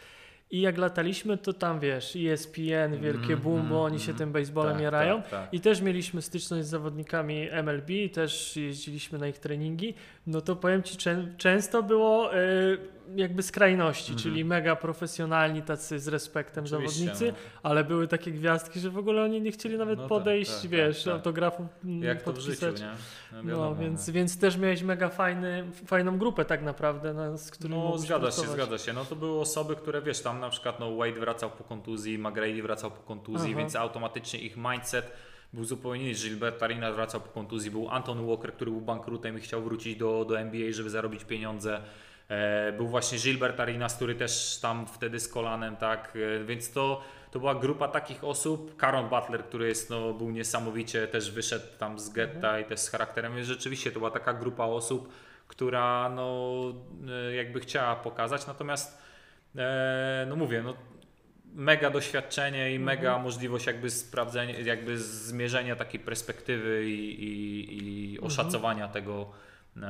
I 0.52 0.60
jak 0.60 0.78
lataliśmy, 0.78 1.36
to 1.38 1.52
tam 1.52 1.80
wiesz, 1.80 2.16
ESPN, 2.16 3.00
wielkie 3.00 3.18
Mhm, 3.22 3.40
boom, 3.40 3.68
bo 3.68 3.82
oni 3.84 4.00
się 4.00 4.14
tym 4.14 4.32
baseballem 4.32 4.72
Tak, 4.72 4.82
jarają. 4.82 5.22
tak, 5.22 5.30
tak. 5.30 5.54
I 5.54 5.60
też 5.60 5.80
mieliśmy 5.80 6.22
styczność 6.22 6.66
z 6.66 6.68
zawodnikami 6.70 7.48
MLB, 7.62 7.90
też 8.12 8.56
jeździliśmy 8.56 9.18
na 9.18 9.28
ich 9.28 9.38
treningi. 9.38 9.94
No 10.26 10.40
to 10.40 10.56
powiem 10.56 10.82
Ci, 10.82 10.96
czę- 10.96 11.36
często 11.36 11.82
było 11.82 12.34
e, 12.34 12.38
jakby 13.16 13.42
skrajności, 13.42 14.12
Mhm. 14.12 14.22
czyli 14.22 14.44
mega 14.44 14.76
profesjonalni, 14.76 15.62
tacy 15.62 15.98
z 16.00 16.08
respektem 16.08 16.64
Oczywiście, 16.64 17.04
zawodnicy, 17.04 17.32
no. 17.32 17.60
ale 17.62 17.84
były 17.84 18.08
takie 18.08 18.30
gwiazdki, 18.32 18.80
że 18.80 18.90
w 18.90 18.98
ogóle 18.98 19.22
oni 19.22 19.40
nie 19.40 19.52
chcieli 19.52 19.78
nawet 19.78 19.96
No 19.96 20.02
tak, 20.02 20.08
podejść, 20.08 20.60
tak, 20.62 20.70
wiesz, 20.70 20.96
tak, 20.96 21.04
tak. 21.04 21.12
autografu 21.14 21.66
Jak 22.00 22.22
to 22.22 22.32
w 22.32 22.38
życiu, 22.38 22.66
podpisać. 22.66 22.80
nie? 22.80 23.36
No, 23.36 23.44
wiadomo, 23.44 23.74
więc, 23.76 24.06
nie? 24.06 24.12
więc 24.14 24.38
też 24.38 24.56
miałeś 24.56 24.82
mega 24.82 25.08
fajny, 25.08 25.64
fajną 25.86 26.18
grupę 26.18 26.44
tak 26.44 26.62
naprawdę, 26.62 27.14
no, 27.14 27.38
z 27.38 27.50
którą 27.50 27.70
No 27.90 27.98
zgadza 27.98 28.30
się, 28.30 28.36
pracować. 28.36 28.50
zgadza 28.50 28.78
się. 28.78 28.92
No 28.92 29.04
to 29.04 29.16
były 29.16 29.40
osoby, 29.40 29.76
które 29.76 30.02
wiesz, 30.02 30.20
tam 30.20 30.40
na 30.40 30.50
przykład 30.50 30.80
no, 30.80 30.96
Wade 30.96 31.20
wracał 31.20 31.50
po 31.50 31.64
kontuzji, 31.64 32.18
McGrady 32.18 32.62
wracał 32.62 32.90
po 32.90 33.02
kontuzji, 33.02 33.48
Aha. 33.50 33.58
więc 33.58 33.76
automatycznie 33.76 34.40
ich 34.40 34.56
mindset 34.56 35.12
był 35.52 35.64
zupełnie 35.64 36.02
inny. 36.02 36.14
Gilbert 36.14 36.62
Arenas 36.62 36.94
wracał 36.94 37.20
po 37.20 37.28
kontuzji, 37.28 37.70
był 37.70 37.88
Anton 37.90 38.26
Walker, 38.26 38.52
który 38.52 38.70
był 38.70 38.80
bankrutem 38.80 39.38
i 39.38 39.40
chciał 39.40 39.62
wrócić 39.62 39.96
do, 39.98 40.24
do 40.24 40.40
NBA, 40.40 40.72
żeby 40.72 40.90
zarobić 40.90 41.24
pieniądze. 41.24 41.80
E, 42.28 42.72
był 42.72 42.88
właśnie 42.88 43.18
Gilbert 43.18 43.60
Arenas, 43.60 43.94
który 43.94 44.14
też 44.14 44.58
tam 44.62 44.86
wtedy 44.86 45.20
z 45.20 45.28
kolanem, 45.28 45.76
tak, 45.76 46.18
e, 46.40 46.44
więc 46.44 46.72
to, 46.72 47.02
to 47.30 47.38
była 47.38 47.54
grupa 47.54 47.88
takich 47.88 48.24
osób. 48.24 48.76
Caron 48.76 49.08
Butler, 49.08 49.44
który 49.44 49.68
jest, 49.68 49.90
no, 49.90 50.12
był 50.14 50.30
niesamowicie, 50.30 51.08
też 51.08 51.30
wyszedł 51.30 51.66
tam 51.78 51.98
z 51.98 52.10
getta 52.10 52.60
i 52.60 52.64
też 52.64 52.80
z 52.80 52.88
charakterem, 52.88 53.34
więc 53.36 53.48
rzeczywiście 53.48 53.92
to 53.92 53.98
była 53.98 54.10
taka 54.10 54.32
grupa 54.32 54.64
osób, 54.64 55.12
która 55.48 56.08
no, 56.08 56.52
e, 57.28 57.34
jakby 57.34 57.60
chciała 57.60 57.96
pokazać, 57.96 58.46
natomiast 58.46 59.02
no 60.26 60.36
mówię, 60.36 60.62
no, 60.62 60.74
mega 61.54 61.90
doświadczenie 61.90 62.74
i 62.74 62.78
mega 62.78 63.08
Mhm. 63.08 63.22
możliwość 63.22 63.66
jakby 63.66 63.90
sprawdzenia, 63.90 64.58
jakby 64.58 64.98
zmierzenia 64.98 65.76
takiej 65.76 66.00
perspektywy 66.00 66.84
i, 66.84 67.24
i, 67.24 67.76
i 67.78 68.14
Mhm. 68.14 68.26
oszacowania 68.26 68.88
tego, 68.88 69.22
e, 69.22 69.51
No. 69.76 69.88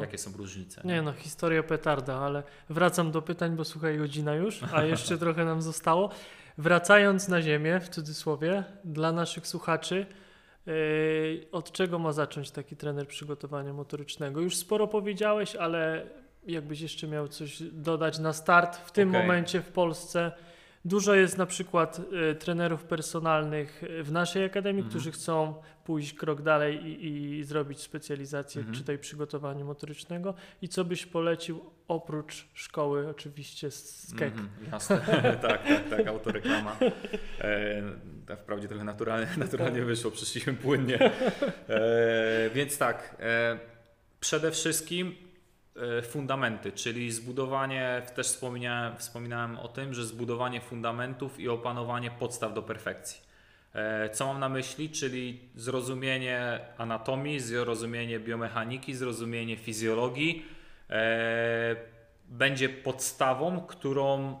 jakie 0.00 0.18
są 0.18 0.32
różnice. 0.36 0.80
Nie 0.84 1.02
no, 1.02 1.12
historia 1.12 1.62
petarda, 1.62 2.14
ale 2.16 2.42
wracam 2.70 3.10
do 3.10 3.22
pytań, 3.22 3.56
bo 3.56 3.64
słuchaj, 3.64 3.98
godzina 3.98 4.34
już, 4.34 4.60
a 4.72 4.84
jeszcze 4.84 5.18
trochę 5.24 5.44
nam 5.44 5.62
zostało. 5.62 6.10
Wracając 6.58 7.28
na 7.28 7.42
ziemię, 7.42 7.80
w 7.80 7.88
cudzysłowie, 7.88 8.64
dla 8.84 9.12
naszych 9.12 9.46
słuchaczy, 9.46 10.06
yy, 10.66 11.46
od 11.52 11.72
czego 11.72 11.98
ma 11.98 12.12
zacząć 12.12 12.50
taki 12.50 12.76
trener 12.76 13.06
przygotowania 13.08 13.72
motorycznego? 13.72 14.40
Już 14.40 14.56
sporo 14.56 14.86
powiedziałeś, 14.88 15.56
ale 15.56 16.06
jakbyś 16.46 16.80
jeszcze 16.80 17.08
miał 17.08 17.28
coś 17.28 17.62
dodać 17.62 18.18
na 18.18 18.32
start 18.32 18.76
w 18.76 18.92
tym 18.92 19.08
Okej. 19.08 19.22
momencie 19.22 19.60
w 19.62 19.68
Polsce. 19.68 20.32
Dużo 20.84 21.14
jest 21.14 21.38
na 21.38 21.46
przykład 21.46 22.00
y, 22.30 22.34
trenerów 22.34 22.84
personalnych 22.84 23.82
w 24.02 24.12
naszej 24.12 24.44
akademii, 24.44 24.80
Mhm. 24.82 24.90
którzy 24.90 25.12
chcą 25.12 25.54
pójść 25.84 26.14
krok 26.14 26.42
dalej 26.42 26.86
i, 26.86 27.38
i 27.38 27.44
zrobić 27.44 27.80
specjalizację, 27.80 28.60
Mhm. 28.60 28.78
czytaj 28.78 28.98
przygotowania 28.98 29.64
motorycznego. 29.64 30.34
I 30.62 30.68
co 30.68 30.84
byś 30.84 31.06
polecił 31.06 31.60
oprócz 31.88 32.46
szkoły, 32.54 33.08
oczywiście 33.08 33.70
z 33.70 34.14
KEK? 34.18 34.32
Mhm, 34.32 34.48
jasne, 34.72 35.00
tak, 35.42 35.68
tak, 35.68 35.88
tak, 35.90 36.06
autoreklama. 36.06 36.76
E, 38.28 38.36
wprawdzie 38.36 38.68
trochę 38.68 38.84
naturalnie, 38.84 39.26
naturalnie 39.46 39.82
wyszło, 39.82 40.10
przyszliśmy 40.10 40.54
płynnie. 40.54 40.98
E, 41.68 42.50
więc 42.54 42.78
tak, 42.78 43.16
e, 43.20 43.58
przede 44.20 44.50
wszystkim 44.50 45.14
e, 45.76 46.02
fundamenty, 46.02 46.72
czyli 46.72 47.12
zbudowanie, 47.12 48.02
też 48.14 48.26
wspomniałem, 48.26 48.96
wspominałem 48.96 49.58
o 49.58 49.68
tym, 49.68 49.94
że 49.94 50.04
zbudowanie 50.06 50.60
fundamentów 50.60 51.40
i 51.40 51.48
opanowanie 51.48 52.10
podstaw 52.10 52.54
do 52.54 52.62
perfekcji. 52.62 53.23
E, 53.74 54.10
Co 54.10 54.26
mam 54.26 54.40
na 54.40 54.48
myśli? 54.48 54.90
Czyli 54.90 55.40
zrozumienie 55.54 56.60
anatomii, 56.78 57.40
zrozumienie 57.40 58.20
biomechaniki, 58.20 58.94
zrozumienie 58.94 59.56
fizjologii 59.56 60.44
e, 60.90 61.76
będzie 62.28 62.68
podstawą, 62.68 63.60
którą 63.60 64.40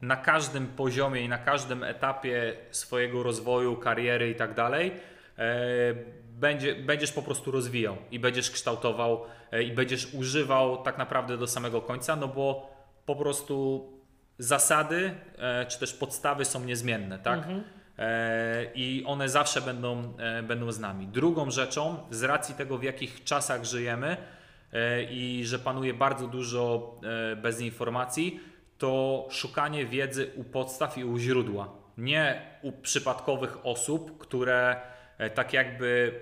na 0.00 0.16
każdym 0.16 0.66
poziomie 0.66 1.20
i 1.20 1.28
na 1.28 1.38
każdym 1.38 1.84
etapie 1.84 2.56
swojego 2.70 3.22
rozwoju, 3.22 3.76
kariery 3.76 4.30
i 4.30 4.34
tak 4.34 4.54
dalej, 4.54 4.92
e, 5.38 5.94
będzie, 6.40 6.74
będziesz 6.74 7.12
po 7.12 7.22
prostu 7.22 7.50
rozwijał 7.50 7.96
i 8.10 8.18
będziesz 8.18 8.50
kształtował 8.50 9.24
i 9.64 9.72
będziesz 9.72 10.14
używał 10.14 10.82
tak 10.82 10.98
naprawdę 10.98 11.38
do 11.38 11.46
samego 11.46 11.80
końca, 11.80 12.16
no 12.16 12.28
bo 12.28 12.76
po 13.06 13.16
prostu 13.16 13.88
zasady 14.38 15.14
czy 15.68 15.78
też 15.78 15.94
podstawy 15.94 16.44
są 16.44 16.64
niezmienne, 16.64 17.18
tak? 17.18 17.38
Mhm. 17.38 17.64
E, 18.02 18.64
i 18.74 19.04
one 19.06 19.28
zawsze 19.28 19.60
będą, 19.60 20.14
e, 20.18 20.42
będą 20.42 20.72
z 20.72 20.78
nami. 20.78 21.06
Drugą 21.06 21.50
rzeczą, 21.50 21.96
z 22.10 22.22
racji 22.22 22.54
tego, 22.54 22.78
w 22.78 22.82
jakich 22.82 23.24
czasach 23.24 23.64
żyjemy 23.64 24.16
e, 24.72 25.02
i 25.02 25.44
że 25.44 25.58
panuje 25.58 25.94
bardzo 25.94 26.26
dużo 26.26 26.94
bezinformacji, 27.42 28.40
to 28.78 29.26
szukanie 29.30 29.86
wiedzy 29.86 30.30
u 30.36 30.44
podstaw 30.44 30.98
i 30.98 31.04
u 31.04 31.18
źródła. 31.18 31.68
Nie 31.98 32.42
u 32.62 32.72
przypadkowych 32.72 33.66
osób, 33.66 34.18
które 34.18 34.76
tak 35.34 35.52
jakby 35.52 36.20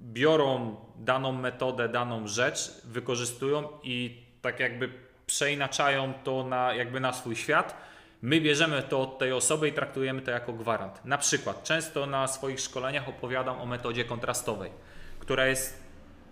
biorą 0.00 0.76
daną 0.98 1.32
metodę, 1.32 1.88
daną 1.88 2.26
rzecz, 2.26 2.82
wykorzystują 2.84 3.68
i 3.82 4.22
tak 4.42 4.60
jakby 4.60 4.92
przeinaczają 5.26 6.12
to 6.24 6.44
na, 6.44 6.74
jakby 6.74 7.00
na 7.00 7.12
swój 7.12 7.36
świat. 7.36 7.91
My 8.22 8.40
bierzemy 8.40 8.82
to 8.82 9.00
od 9.00 9.18
tej 9.18 9.32
osoby 9.32 9.68
i 9.68 9.72
traktujemy 9.72 10.22
to 10.22 10.30
jako 10.30 10.52
gwarant. 10.52 11.04
Na 11.04 11.18
przykład, 11.18 11.64
często 11.64 12.06
na 12.06 12.28
swoich 12.28 12.60
szkoleniach 12.60 13.08
opowiadam 13.08 13.60
o 13.60 13.66
metodzie 13.66 14.04
kontrastowej, 14.04 14.70
która 15.18 15.46
jest, 15.46 15.82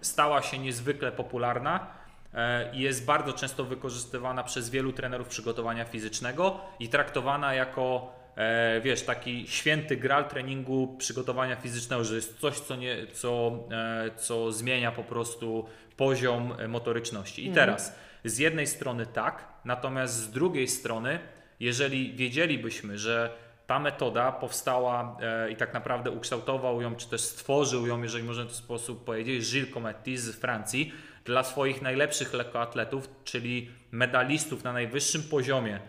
stała 0.01 0.43
się 0.43 0.59
niezwykle 0.59 1.13
popularna 1.13 1.87
e, 2.35 2.75
i 2.77 2.81
jest 2.81 3.05
bardzo 3.05 3.33
często 3.33 3.65
wykorzystywana 3.65 4.45
przez 4.45 4.71
wielu 4.71 4.93
trenerów 4.93 5.29
przygotowania 5.29 5.85
fizycznego 5.85 6.61
i 6.81 6.89
traktowana 6.89 7.55
jako, 7.55 8.13
e, 8.37 8.81
wiesz, 8.81 9.03
taki 9.03 9.47
święty 9.49 9.97
gral 9.97 10.29
treningu 10.29 10.97
przygotowania 10.99 11.57
fizycznego, 11.57 12.05
że 12.05 12.15
jest 12.15 12.39
coś, 12.39 12.61
co, 12.61 12.77
nie, 12.77 13.07
co, 13.13 13.53
e, 13.71 14.11
co 14.17 14.53
zmienia 14.53 14.93
po 14.93 15.05
prostu 15.05 15.67
poziom 15.97 16.55
motoryczności. 16.69 17.45
I 17.45 17.49
Mhm. 17.49 17.67
teraz, 17.67 17.95
z 18.25 18.39
jednej 18.39 18.67
strony 18.67 19.07
tak, 19.07 19.45
natomiast 19.65 20.15
z 20.15 20.31
drugiej 20.31 20.69
strony, 20.69 21.19
jeżeli 21.61 22.13
wiedzielibyśmy, 22.13 22.99
że 22.99 23.37
ta 23.67 23.79
metoda 23.79 24.33
powstała 24.33 25.17
e, 25.21 25.51
i 25.51 25.57
tak 25.57 25.75
naprawdę 25.75 26.11
ukształtował 26.11 26.83
ją, 26.83 26.97
czy 26.97 27.09
też 27.09 27.21
stworzył 27.21 27.87
ją, 27.87 28.03
jeżeli 28.03 28.25
można 28.25 28.45
w 28.45 28.47
ten 28.47 28.57
sposób 28.57 29.05
powiedzieć, 29.05 29.53
Gilles 29.53 29.75
Cometti 29.75 30.17
z 30.17 30.37
Francji 30.37 30.93
dla 31.25 31.45
swoich 31.45 31.83
najlepszych 31.83 32.35
lekkoatletów, 32.35 33.09
czyli 33.25 33.71
medalistów 33.91 34.65
na 34.65 34.73
najwyższym 34.73 35.23
poziomie 35.23 35.81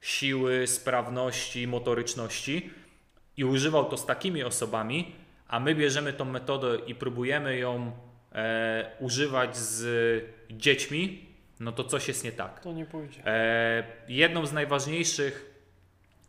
siły, 0.00 0.66
sprawności, 0.66 1.66
motoryczności 1.66 2.70
i 3.36 3.44
używał 3.44 3.84
to 3.84 3.96
z 3.96 4.06
takimi 4.06 4.44
osobami, 4.44 5.14
a 5.48 5.60
my 5.60 5.74
bierzemy 5.74 6.12
tą 6.12 6.24
metodę 6.24 6.78
i 6.86 6.94
próbujemy 6.94 7.58
ją 7.58 7.92
e, 8.32 8.90
używać 9.00 9.56
z 9.56 9.84
dziećmi, 10.50 11.31
no 11.62 11.72
to 11.72 11.84
coś 11.84 12.08
jest 12.08 12.24
nie 12.24 12.32
tak. 12.32 12.60
To 12.60 12.72
nie 12.72 12.86
pójdzie. 12.86 13.26
E, 13.26 13.84
jedną 14.08 14.46
z 14.46 14.52
najważniejszych 14.52 15.52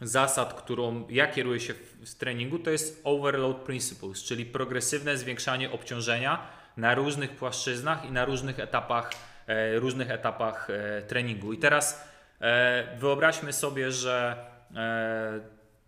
zasad, 0.02 0.54
którą 0.54 1.08
ja 1.10 1.28
kieruję 1.28 1.60
się 1.60 1.74
w, 1.74 2.10
w 2.12 2.16
treningu, 2.16 2.60
to 2.60 2.70
jest 2.70 3.02
overload 3.04 3.58
principles, 3.58 4.24
czyli 4.24 4.46
progresywne 4.46 5.18
zwiększanie 5.18 5.72
obciążenia 5.72 6.48
na 6.78 6.96
różnych 6.96 7.32
płaszczyznach 7.32 8.06
i 8.06 8.12
na 8.12 8.26
różnych 8.26 8.60
etapach, 8.60 9.12
e, 9.48 9.80
różnych 9.80 10.12
etapach 10.12 10.70
e, 10.70 11.02
treningu. 11.02 11.54
I 11.54 11.58
teraz 11.58 12.08
e, 12.42 12.98
wyobraźmy 12.98 13.54
sobie, 13.54 13.92
że 13.92 14.46
e, 14.76 15.40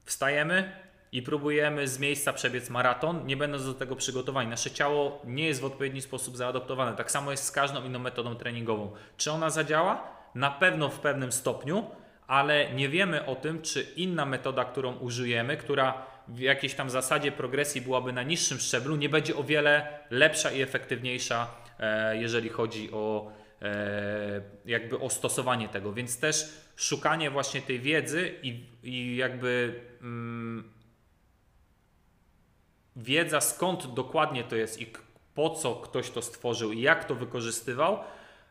wstajemy 0.06 0.85
i 1.16 1.22
próbujemy 1.22 1.88
z 1.88 2.00
miejsca 2.00 2.34
przebiec 2.34 2.70
maraton, 2.70 3.26
nie 3.26 3.38
będąc 3.38 3.66
do 3.66 3.74
tego 3.74 3.96
przygotowani. 3.96 4.50
Nasze 4.50 4.72
ciało 4.72 5.22
nie 5.26 5.48
jest 5.48 5.62
w 5.62 5.66
odpowiedni 5.66 6.02
sposób 6.02 6.38
zaadoptowane. 6.38 6.96
Tak 6.96 7.12
samo 7.12 7.32
jest 7.32 7.44
z 7.44 7.52
każdą 7.52 7.84
inną 7.84 8.00
metodą 8.00 8.36
treningową. 8.36 8.92
Czy 9.18 9.32
ona 9.32 9.50
zadziała? 9.50 10.08
Na 10.36 10.52
pewno 10.52 10.90
w 10.90 11.00
pewnym 11.00 11.32
stopniu, 11.32 11.86
ale 12.28 12.72
nie 12.72 12.90
wiemy 12.90 13.26
o 13.26 13.36
tym, 13.36 13.62
czy 13.62 13.82
inna 13.82 14.26
metoda, 14.26 14.66
którą 14.66 14.96
użyjemy, 14.96 15.58
która 15.58 16.06
w 16.28 16.40
jakiejś 16.40 16.74
tam 16.74 16.90
zasadzie 16.90 17.32
progresji 17.32 17.82
byłaby 17.82 18.14
na 18.14 18.24
niższym 18.24 18.60
szczeblu, 18.60 18.96
nie 18.96 19.10
będzie 19.10 19.36
o 19.36 19.44
wiele 19.44 20.00
lepsza 20.10 20.52
i 20.52 20.62
efektywniejsza, 20.62 21.48
e, 21.80 22.18
jeżeli 22.18 22.50
chodzi 22.50 22.92
o 22.92 23.32
e, 23.62 24.42
jakby 24.66 25.00
o 25.00 25.10
stosowanie 25.10 25.70
tego. 25.70 25.94
Więc 25.94 26.20
też 26.20 26.46
szukanie 26.76 27.32
właśnie 27.32 27.62
tej 27.62 27.80
wiedzy 27.80 28.34
i, 28.44 28.66
i 28.84 29.16
jakby 29.16 29.82
mm, 30.02 30.75
wiedza 32.96 33.42
skąd 33.42 33.94
dokładnie 33.94 34.44
to 34.44 34.56
jest 34.56 34.82
i 34.82 34.88
po 35.34 35.50
co 35.50 35.76
ktoś 35.76 36.10
to 36.10 36.22
stworzył 36.22 36.72
i 36.72 36.82
jak 36.82 37.06
to 37.06 37.16
wykorzystywał, 37.16 38.00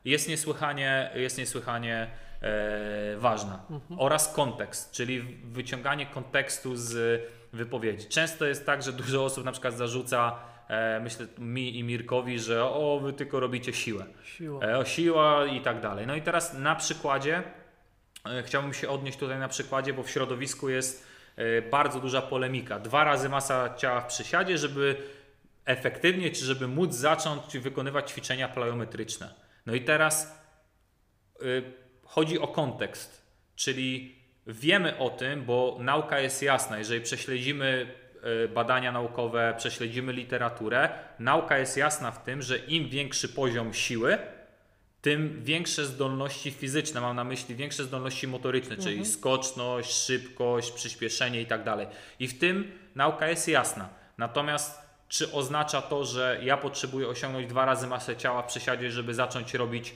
jest 0.05 0.28
niesłychanie, 0.28 1.11
jest 1.14 1.38
niesłychanie 1.38 2.11
e, 2.40 3.16
ważna. 3.16 3.62
Oraz 3.99 4.34
kontekst, 4.34 4.92
czyli 4.92 5.20
wyciąganie 5.45 6.07
kontekstu 6.07 6.76
z 6.76 7.22
wypowiedzi. 7.53 8.09
Często 8.09 8.45
jest 8.45 8.66
tak, 8.66 8.82
że 8.82 8.92
dużo 8.92 9.24
osób 9.24 9.45
na 9.45 9.53
przykład 9.53 9.74
zarzuca, 9.74 10.38
e, 10.68 11.01
myślę 11.01 11.26
mi 11.38 11.78
i 11.78 11.84
Mirkowi, 11.84 12.38
że 12.38 12.64
o, 12.64 13.01
wy 13.03 13.12
tylko 13.12 13.40
robicie 13.40 13.72
siłę. 13.72 14.07
Siła. 14.24 14.64
E, 14.64 14.78
o 14.78 14.84
siła 14.84 15.47
i 15.47 15.61
tak 15.61 15.80
dalej. 15.80 16.07
No 16.07 16.16
i 16.16 16.22
teraz 16.22 16.55
na 16.55 16.74
przykładzie, 16.74 17.42
e, 18.26 18.42
chciałbym 18.42 18.74
się 18.74 18.88
odnieść 18.88 19.18
tutaj 19.18 19.38
na 19.38 19.49
przykładzie, 19.49 19.92
bo 19.92 20.03
w 20.03 20.11
środowisku 20.11 20.68
jest 20.68 21.14
bardzo 21.70 22.01
duża 22.01 22.22
polemika. 22.22 22.78
Dwa 22.78 23.05
razy 23.05 23.28
masa 23.28 23.74
ciała 23.74 24.01
w 24.01 24.07
przysiadzie, 24.07 24.59
żeby 24.59 24.97
efektywnie, 25.64 26.30
czy 26.30 26.45
żeby 26.45 26.68
móc 26.68 26.95
zacząć 26.95 27.59
wykonywać 27.59 28.11
ćwiczenia 28.11 28.49
plyometryczne. 28.49 29.35
No 29.66 29.74
i 29.74 29.80
teraz 29.80 30.45
y, 31.43 31.62
chodzi 32.05 32.39
o 32.39 32.49
kontekst, 32.49 33.26
czyli 33.57 34.18
wiemy 34.47 34.99
o 34.99 35.11
tym, 35.11 35.45
bo 35.45 35.76
nauka 35.80 36.20
jest 36.20 36.43
jasna. 36.43 36.78
Jeżeli 36.78 37.01
prześledzimy 37.01 37.95
y, 38.45 38.49
badania 38.49 38.93
naukowe, 38.93 39.55
prześledzimy 39.57 40.12
literaturę, 40.12 40.89
nauka 41.18 41.59
jest 41.59 41.76
jasna 41.76 42.11
w 42.11 42.24
tym, 42.24 42.43
że 42.43 42.59
im 42.59 42.89
większy 42.89 43.28
poziom 43.28 43.74
siły, 43.74 44.18
tym 45.05 45.41
większe 45.43 45.87
zdolności 45.87 46.51
fizyczne, 46.51 47.01
mam 47.01 47.17
na 47.17 47.25
myśli 47.25 47.55
większe 47.55 47.85
zdolności 47.85 48.29
motoryczne, 48.29 48.77
czyli 48.77 49.07
skoczność, 49.07 49.93
szybkość, 49.93 50.71
przyspieszenie 50.71 51.41
i 51.41 51.47
tak 51.47 51.65
dalej. 51.65 51.87
I 52.19 52.29
w 52.29 52.39
tym 52.39 52.73
nauka 52.95 53.29
jest 53.29 53.49
jasna. 53.49 53.89
Natomiast 54.19 54.79
czy 55.09 55.33
oznacza 55.33 55.83
to, 55.83 56.05
że 56.05 56.41
ja 56.43 56.57
potrzebuję 56.57 57.09
osiągnąć 57.09 57.47
dwa 57.47 57.65
razy 57.65 57.87
masę 57.87 58.17
ciała 58.17 58.43
w 58.43 58.47
przysiadzie, 58.47 58.91
żeby 58.91 59.15
zacząć 59.15 59.55
robić 59.55 59.95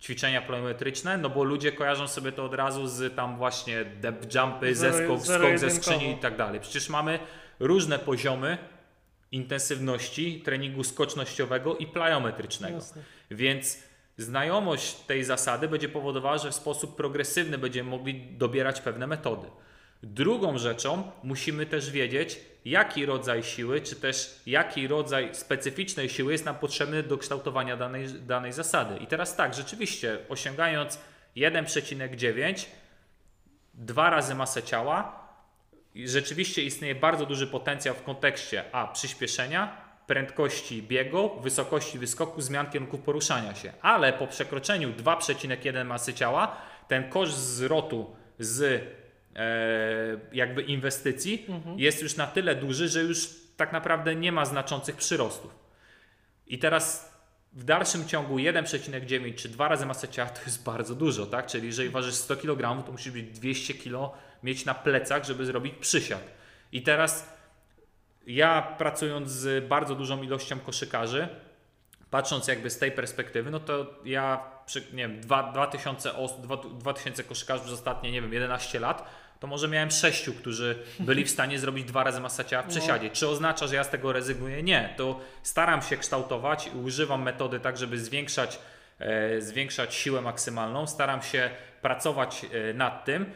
ćwiczenia 0.00 0.42
plyometryczne? 0.42 1.18
No 1.18 1.30
bo 1.30 1.44
ludzie 1.44 1.72
kojarzą 1.72 2.08
sobie 2.08 2.32
to 2.32 2.44
od 2.44 2.54
razu 2.54 2.86
z 2.86 3.16
tam 3.16 3.36
właśnie 3.36 3.84
depth 3.84 4.34
jumpy, 4.34 4.74
zeskok, 4.74 5.20
skok 5.22 5.58
ze 5.58 5.70
skrzyni 5.70 6.10
i 6.10 6.16
tak 6.16 6.36
dalej. 6.36 6.60
Przecież 6.60 6.88
mamy 6.88 7.18
różne 7.60 7.98
poziomy 7.98 8.58
intensywności 9.32 10.40
treningu 10.40 10.84
skocznościowego 10.84 11.76
i 11.76 11.86
plyometrycznego. 11.86 12.74
Jasne. 12.74 13.02
Więc 13.30 13.87
znajomość 14.18 14.94
tej 14.94 15.24
zasady 15.24 15.68
będzie 15.68 15.88
powodowała, 15.88 16.38
że 16.38 16.50
w 16.50 16.54
sposób 16.54 16.96
progresywny 16.96 17.58
będziemy 17.58 17.90
mogli 17.90 18.20
dobierać 18.20 18.80
pewne 18.80 19.06
metody. 19.06 19.48
Drugą 20.02 20.58
rzeczą 20.58 21.10
musimy 21.22 21.66
też 21.66 21.90
wiedzieć, 21.90 22.40
jaki 22.64 23.06
rodzaj 23.06 23.42
siły, 23.42 23.80
czy 23.80 23.96
też 23.96 24.40
jaki 24.46 24.88
rodzaj 24.88 25.34
specyficznej 25.34 26.08
siły 26.08 26.32
jest 26.32 26.44
nam 26.44 26.54
potrzebny 26.54 27.02
do 27.02 27.18
kształtowania 27.18 27.76
danej, 27.76 28.08
danej 28.08 28.52
zasady. 28.52 28.96
I 28.96 29.06
teraz 29.06 29.36
tak, 29.36 29.54
rzeczywiście, 29.54 30.18
osiągając 30.28 30.98
1,9, 31.36 32.66
dwa 33.74 34.10
razy 34.10 34.34
masę 34.34 34.62
ciała, 34.62 35.28
rzeczywiście 35.96 36.62
istnieje 36.62 36.94
bardzo 36.94 37.26
duży 37.26 37.46
potencjał 37.46 37.94
w 37.94 38.02
kontekście 38.02 38.64
a 38.72 38.86
przyspieszenia, 38.86 39.87
prędkości 40.08 40.82
biegu, 40.82 41.40
wysokości 41.40 41.98
wyskoku, 41.98 42.40
zmian 42.40 42.70
kierunków 42.70 43.00
poruszania 43.00 43.54
się. 43.54 43.72
Ale 43.82 44.12
po 44.12 44.26
przekroczeniu 44.26 44.92
2,1 44.92 45.84
masy 45.84 46.14
ciała, 46.14 46.56
ten 46.88 47.10
koszt 47.10 47.38
zwrotu 47.38 48.16
z 48.38 48.62
e, 48.62 49.46
jakby 50.32 50.62
inwestycji 50.62 51.44
mhm. 51.48 51.78
jest 51.78 52.02
już 52.02 52.16
na 52.16 52.26
tyle 52.26 52.54
duży, 52.54 52.88
że 52.88 53.02
już 53.02 53.28
tak 53.56 53.72
naprawdę 53.72 54.14
nie 54.14 54.32
ma 54.32 54.44
znaczących 54.44 54.96
przyrostów. 54.96 55.54
I 56.46 56.58
teraz 56.58 57.12
w 57.52 57.64
dalszym 57.64 58.08
ciągu 58.08 58.36
1,9 58.36 59.34
czy 59.34 59.48
2 59.48 59.68
razy 59.68 59.86
masę 59.86 60.08
ciała 60.08 60.30
to 60.30 60.40
jest 60.46 60.64
bardzo 60.64 60.94
dużo, 60.94 61.26
tak? 61.26 61.46
Czyli 61.46 61.66
jeżeli 61.66 61.88
ważysz 61.88 62.14
100 62.14 62.36
kg, 62.36 62.86
to 62.86 62.92
musisz 62.92 63.12
być 63.12 63.30
200 63.30 63.74
kg 63.74 64.16
mieć 64.42 64.64
na 64.64 64.74
plecach, 64.74 65.24
żeby 65.24 65.46
zrobić 65.46 65.74
przysiad. 65.74 66.22
I 66.72 66.82
teraz 66.82 67.37
ja 68.28 68.62
pracując 68.62 69.30
z 69.30 69.68
bardzo 69.68 69.94
dużą 69.94 70.22
ilością 70.22 70.60
koszykarzy, 70.60 71.28
patrząc 72.10 72.48
jakby 72.48 72.70
z 72.70 72.78
tej 72.78 72.92
perspektywy, 72.92 73.50
no 73.50 73.60
to 73.60 73.86
ja 74.04 74.44
przy, 74.66 74.80
nie 74.92 75.08
wiem, 75.08 75.20
2000, 75.52 76.10
2000 76.78 77.24
koszykarzy 77.24 77.60
przez 77.60 77.74
ostatnie, 77.74 78.12
nie 78.12 78.22
wiem, 78.22 78.32
11 78.32 78.80
lat, 78.80 79.28
to 79.40 79.46
może 79.46 79.68
miałem 79.68 79.90
sześciu, 79.90 80.34
którzy 80.34 80.78
byli 81.00 81.24
w 81.24 81.30
stanie 81.30 81.58
zrobić 81.58 81.84
dwa 81.84 82.04
razy 82.04 82.20
masę 82.20 82.44
ciała 82.44 82.62
w 82.62 82.66
no. 82.66 82.70
przesiadzie. 82.70 83.10
Czy 83.10 83.28
oznacza, 83.28 83.66
że 83.66 83.74
ja 83.74 83.84
z 83.84 83.90
tego 83.90 84.12
rezygnuję? 84.12 84.62
Nie. 84.62 84.94
To 84.96 85.20
staram 85.42 85.82
się 85.82 85.96
kształtować 85.96 86.66
i 86.66 86.70
używam 86.78 87.22
metody 87.22 87.60
tak, 87.60 87.76
żeby 87.76 87.98
zwiększać, 87.98 88.58
e, 88.98 89.40
zwiększać 89.40 89.94
siłę 89.94 90.20
maksymalną. 90.20 90.86
Staram 90.86 91.22
się 91.22 91.50
pracować 91.82 92.46
e, 92.52 92.74
nad 92.74 93.04
tym, 93.04 93.32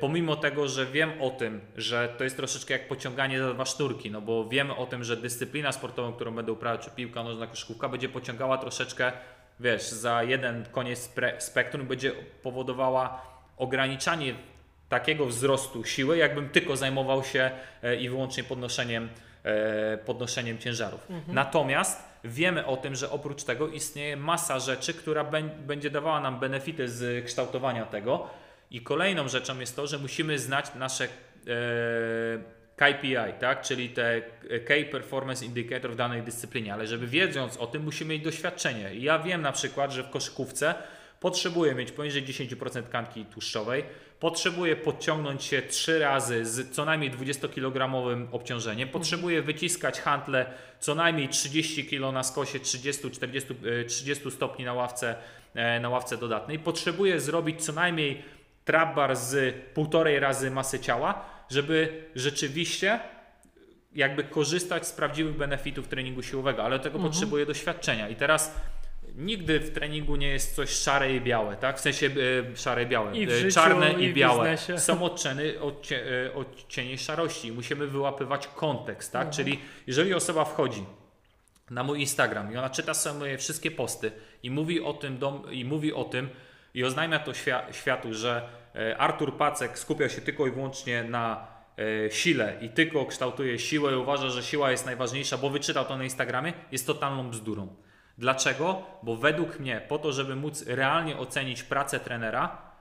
pomimo 0.00 0.36
tego, 0.36 0.68
że 0.68 0.86
wiem 0.86 1.22
o 1.22 1.30
tym, 1.30 1.60
że 1.76 2.14
to 2.18 2.24
jest 2.24 2.36
troszeczkę 2.36 2.72
jak 2.74 2.88
pociąganie 2.88 3.40
za 3.42 3.54
dwa 3.54 3.64
sznurki, 3.64 4.10
no 4.10 4.20
bo 4.20 4.48
wiemy 4.48 4.76
o 4.76 4.86
tym, 4.86 5.04
że 5.04 5.16
dyscyplina 5.16 5.72
sportowa, 5.72 6.12
którą 6.16 6.34
będę 6.34 6.52
uprawiał, 6.52 6.82
czy 6.82 6.90
piłka 6.90 7.22
nożna, 7.22 7.46
koszykówka, 7.46 7.88
będzie 7.88 8.08
pociągała 8.08 8.58
troszeczkę, 8.58 9.12
wiesz, 9.60 9.82
za 9.82 10.22
jeden 10.22 10.64
koniec 10.72 11.10
spektrum, 11.38 11.86
będzie 11.86 12.12
powodowała 12.42 13.22
ograniczanie 13.56 14.34
takiego 14.88 15.26
wzrostu 15.26 15.84
siły, 15.84 16.16
jakbym 16.16 16.48
tylko 16.48 16.76
zajmował 16.76 17.24
się 17.24 17.50
e, 17.82 17.96
i 17.96 18.08
wyłącznie 18.08 18.44
podnoszeniem, 18.44 19.08
e, 19.44 19.98
podnoszeniem 19.98 20.58
ciężarów. 20.58 21.10
Mhm. 21.10 21.34
Natomiast 21.34 22.02
wiemy 22.24 22.66
o 22.66 22.76
tym, 22.76 22.94
że 22.94 23.10
oprócz 23.10 23.44
tego 23.44 23.68
istnieje 23.68 24.16
masa 24.16 24.58
rzeczy, 24.58 24.94
która 24.94 25.24
będzie 25.66 25.90
dawała 25.90 26.20
nam 26.20 26.40
benefity 26.40 26.88
z 26.88 27.26
kształtowania 27.26 27.86
tego, 27.86 28.30
i 28.72 28.80
kolejną 28.80 29.28
rzeczą 29.28 29.60
jest 29.60 29.76
to, 29.76 29.86
że 29.86 29.98
musimy 29.98 30.38
znać 30.38 30.66
nasze 30.74 31.04
e, 31.04 31.08
KPI, 32.76 33.32
tak? 33.40 33.62
czyli 33.62 33.88
te 33.88 34.22
Key 34.64 34.84
Performance 34.84 35.44
Indicator 35.44 35.90
w 35.90 35.96
danej 35.96 36.22
dyscyplinie, 36.22 36.72
ale 36.72 36.86
żeby 36.86 37.06
wiedząc 37.06 37.56
o 37.56 37.66
tym, 37.66 37.82
musimy 37.82 38.14
mieć 38.14 38.24
doświadczenie. 38.24 38.94
I 38.94 39.02
ja 39.02 39.18
wiem 39.18 39.42
na 39.42 39.52
przykład, 39.52 39.92
że 39.92 40.02
w 40.02 40.10
koszykówce 40.10 40.74
potrzebuję 41.20 41.74
mieć 41.74 41.92
poniżej 41.92 42.24
10% 42.24 42.82
tkanki 42.82 43.24
tłuszczowej, 43.24 43.84
potrzebuję 44.20 44.76
podciągnąć 44.76 45.44
się 45.44 45.62
3 45.62 45.98
razy 45.98 46.44
z 46.44 46.70
co 46.70 46.84
najmniej 46.84 47.10
20-kilogramowym 47.10 48.26
obciążeniem, 48.32 48.88
potrzebuję 48.88 49.42
wyciskać 49.42 50.00
hantle 50.00 50.46
co 50.80 50.94
najmniej 50.94 51.28
30 51.28 51.86
kg 51.86 52.12
na 52.12 52.22
skosie, 52.22 52.58
30-40 52.58 53.54
30 53.86 54.30
stopni 54.30 54.64
na 54.64 54.72
ławce, 54.72 55.14
e, 55.54 55.80
na 55.80 55.88
ławce 55.88 56.16
dodatnej, 56.16 56.58
potrzebuję 56.58 57.20
zrobić 57.20 57.64
co 57.64 57.72
najmniej 57.72 58.22
trapbar 58.64 59.16
z 59.16 59.54
półtorej 59.74 60.20
razy 60.20 60.50
masy 60.50 60.80
ciała, 60.80 61.24
żeby 61.50 62.04
rzeczywiście 62.14 63.00
jakby 63.94 64.24
korzystać 64.24 64.86
z 64.86 64.92
prawdziwych 64.92 65.36
benefitów 65.36 65.88
treningu 65.88 66.22
siłowego, 66.22 66.64
ale 66.64 66.78
do 66.78 66.84
tego 66.84 66.96
mhm. 66.96 67.12
potrzebuje 67.12 67.46
doświadczenia. 67.46 68.08
I 68.08 68.16
teraz 68.16 68.54
nigdy 69.16 69.60
w 69.60 69.70
treningu 69.70 70.16
nie 70.16 70.28
jest 70.28 70.54
coś 70.54 70.70
szare 70.70 71.14
i 71.14 71.20
białe, 71.20 71.56
tak? 71.56 71.78
W 71.78 71.80
sensie 71.80 72.06
e, 72.52 72.56
szare 72.56 72.82
i 72.82 72.86
białe, 72.86 73.16
I 73.18 73.46
e, 73.46 73.50
czarne 73.50 73.92
i, 73.92 74.04
i 74.04 74.14
białe. 74.14 74.56
Są 74.76 75.02
odcienie, 75.02 75.60
odcie, 75.60 76.26
e, 76.26 76.34
odcienie 76.34 76.98
szarości. 76.98 77.52
Musimy 77.52 77.86
wyłapywać 77.86 78.48
kontekst, 78.48 79.12
tak? 79.12 79.26
Mhm. 79.26 79.36
Czyli 79.36 79.60
jeżeli 79.86 80.14
osoba 80.14 80.44
wchodzi 80.44 80.84
na 81.70 81.82
mój 81.82 82.00
Instagram 82.00 82.52
i 82.52 82.56
ona 82.56 82.70
czyta 82.70 82.94
sobie 82.94 83.18
moje 83.18 83.38
wszystkie 83.38 83.70
posty 83.70 84.12
i 84.42 84.50
mówi 84.50 84.80
o 84.80 84.92
tym, 84.92 85.18
dom, 85.18 85.42
i 85.50 85.64
mówi 85.64 85.92
o 85.92 86.04
tym, 86.04 86.28
i 86.74 86.84
oznajmia 86.84 87.18
to 87.18 87.32
światu, 87.72 88.14
że 88.14 88.48
e, 88.74 88.98
Artur 88.98 89.36
Pacek 89.36 89.78
skupia 89.78 90.08
się 90.08 90.20
tylko 90.20 90.46
i 90.46 90.50
wyłącznie 90.50 91.04
na 91.04 91.46
e, 92.06 92.10
sile 92.10 92.56
i 92.60 92.68
tylko 92.68 93.06
kształtuje 93.06 93.58
siłę 93.58 93.92
i 93.92 93.96
uważa, 93.96 94.30
że 94.30 94.42
siła 94.42 94.70
jest 94.70 94.86
najważniejsza, 94.86 95.38
bo 95.38 95.50
wyczytał 95.50 95.84
to 95.84 95.96
na 95.96 96.04
Instagramie, 96.04 96.52
jest 96.72 96.86
totalną 96.86 97.30
bzdurą. 97.30 97.76
Dlaczego? 98.18 98.82
Bo 99.02 99.16
według 99.16 99.58
mnie, 99.58 99.82
po 99.88 99.98
to, 99.98 100.12
żeby 100.12 100.36
móc 100.36 100.66
realnie 100.66 101.18
ocenić 101.18 101.62
pracę 101.62 102.00
trenera, 102.00 102.72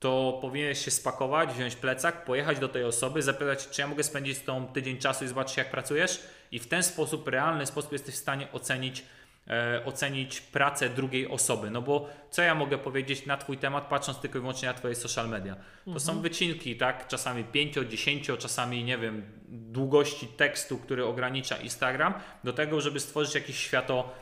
to 0.00 0.38
powinieneś 0.42 0.84
się 0.84 0.90
spakować, 0.90 1.50
wziąć 1.50 1.76
plecak, 1.76 2.24
pojechać 2.24 2.58
do 2.58 2.68
tej 2.68 2.84
osoby, 2.84 3.22
zapytać, 3.22 3.68
czy 3.68 3.80
ja 3.80 3.86
mogę 3.86 4.02
spędzić 4.02 4.36
z 4.36 4.44
tą 4.44 4.66
tydzień 4.66 4.98
czasu 4.98 5.24
i 5.24 5.28
zobaczyć, 5.28 5.56
jak 5.56 5.70
pracujesz, 5.70 6.22
i 6.52 6.58
w 6.58 6.68
ten 6.68 6.82
sposób, 6.82 7.28
realny 7.28 7.66
sposób, 7.66 7.92
jesteś 7.92 8.14
w 8.14 8.18
stanie 8.18 8.52
ocenić 8.52 9.04
e, 9.48 9.84
ocenić 9.84 10.40
pracę 10.40 10.88
drugiej 10.88 11.28
osoby. 11.28 11.70
No 11.70 11.82
bo 11.82 12.08
co 12.30 12.42
ja 12.42 12.54
mogę 12.54 12.78
powiedzieć 12.78 13.26
na 13.26 13.36
Twój 13.36 13.58
temat, 13.58 13.88
patrząc 13.88 14.18
tylko 14.18 14.38
i 14.38 14.40
wyłącznie 14.40 14.68
na 14.68 14.74
Twoje 14.74 14.94
social 14.94 15.28
media? 15.28 15.54
To 15.54 15.60
mhm. 15.90 16.00
są 16.00 16.20
wycinki, 16.20 16.76
tak? 16.76 17.08
Czasami 17.08 17.44
5, 17.44 17.74
10, 17.88 18.30
czasami 18.38 18.84
nie 18.84 18.98
wiem, 18.98 19.22
długości 19.48 20.26
tekstu, 20.26 20.78
który 20.78 21.04
ogranicza 21.04 21.56
Instagram, 21.56 22.14
do 22.44 22.52
tego, 22.52 22.80
żeby 22.80 23.00
stworzyć 23.00 23.34
jakiś 23.34 23.58
świato, 23.58 24.14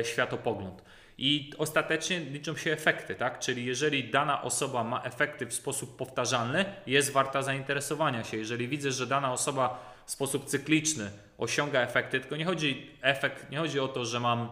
e, 0.00 0.04
światopogląd. 0.04 0.82
I 1.18 1.50
ostatecznie 1.58 2.20
liczą 2.20 2.56
się 2.56 2.72
efekty, 2.72 3.14
tak? 3.14 3.38
Czyli 3.38 3.64
jeżeli 3.64 4.04
dana 4.10 4.42
osoba 4.42 4.84
ma 4.84 5.02
efekty 5.02 5.46
w 5.46 5.54
sposób 5.54 5.96
powtarzalny, 5.96 6.64
jest 6.86 7.12
warta 7.12 7.42
zainteresowania 7.42 8.24
się. 8.24 8.36
Jeżeli 8.36 8.68
widzę, 8.68 8.92
że 8.92 9.06
dana 9.06 9.32
osoba 9.32 9.94
w 10.06 10.10
sposób 10.10 10.44
cykliczny 10.46 11.10
osiąga 11.44 11.80
efekty, 11.80 12.20
tylko 12.20 12.36
nie 12.36 12.44
chodzi, 12.44 12.90
efekt, 13.02 13.50
nie 13.50 13.58
chodzi 13.58 13.80
o 13.80 13.88
to, 13.88 14.04
że 14.04 14.20
mam 14.20 14.48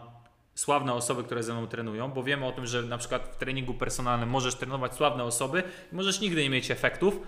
sławne 0.55 0.93
osoby, 0.93 1.23
które 1.23 1.43
ze 1.43 1.53
mną 1.53 1.67
trenują, 1.67 2.11
bo 2.11 2.23
wiemy 2.23 2.45
o 2.45 2.51
tym, 2.51 2.65
że 2.65 2.81
na 2.81 2.97
przykład 2.97 3.29
w 3.33 3.37
treningu 3.37 3.73
personalnym 3.73 4.29
możesz 4.29 4.55
trenować 4.55 4.93
sławne 4.93 5.23
osoby 5.23 5.63
i 5.91 5.95
możesz 5.95 6.21
nigdy 6.21 6.43
nie 6.43 6.49
mieć 6.49 6.71
efektów 6.71 7.19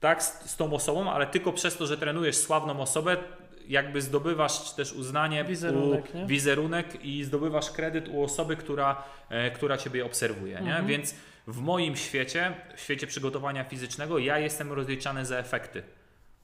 tak, 0.00 0.22
z, 0.22 0.50
z 0.50 0.56
tą 0.56 0.72
osobą, 0.72 1.10
ale 1.10 1.26
tylko 1.26 1.52
przez 1.52 1.76
to, 1.76 1.86
że 1.86 1.98
trenujesz 1.98 2.36
sławną 2.36 2.80
osobę, 2.80 3.16
jakby 3.68 4.02
zdobywasz 4.02 4.70
też 4.70 4.92
uznanie, 4.92 5.44
wizerunek, 5.44 6.04
u, 6.14 6.26
wizerunek 6.26 7.04
i 7.04 7.24
zdobywasz 7.24 7.70
kredyt 7.70 8.08
u 8.08 8.22
osoby, 8.22 8.56
która, 8.56 9.02
e, 9.28 9.50
która 9.50 9.78
Ciebie 9.78 10.06
obserwuje. 10.06 10.58
Mhm. 10.58 10.86
Nie? 10.86 10.88
Więc 10.88 11.14
w 11.46 11.60
moim 11.60 11.96
świecie, 11.96 12.54
w 12.76 12.80
świecie 12.80 13.06
przygotowania 13.06 13.64
fizycznego, 13.64 14.18
ja 14.18 14.38
jestem 14.38 14.72
rozliczany 14.72 15.26
za 15.26 15.38
efekty. 15.38 15.82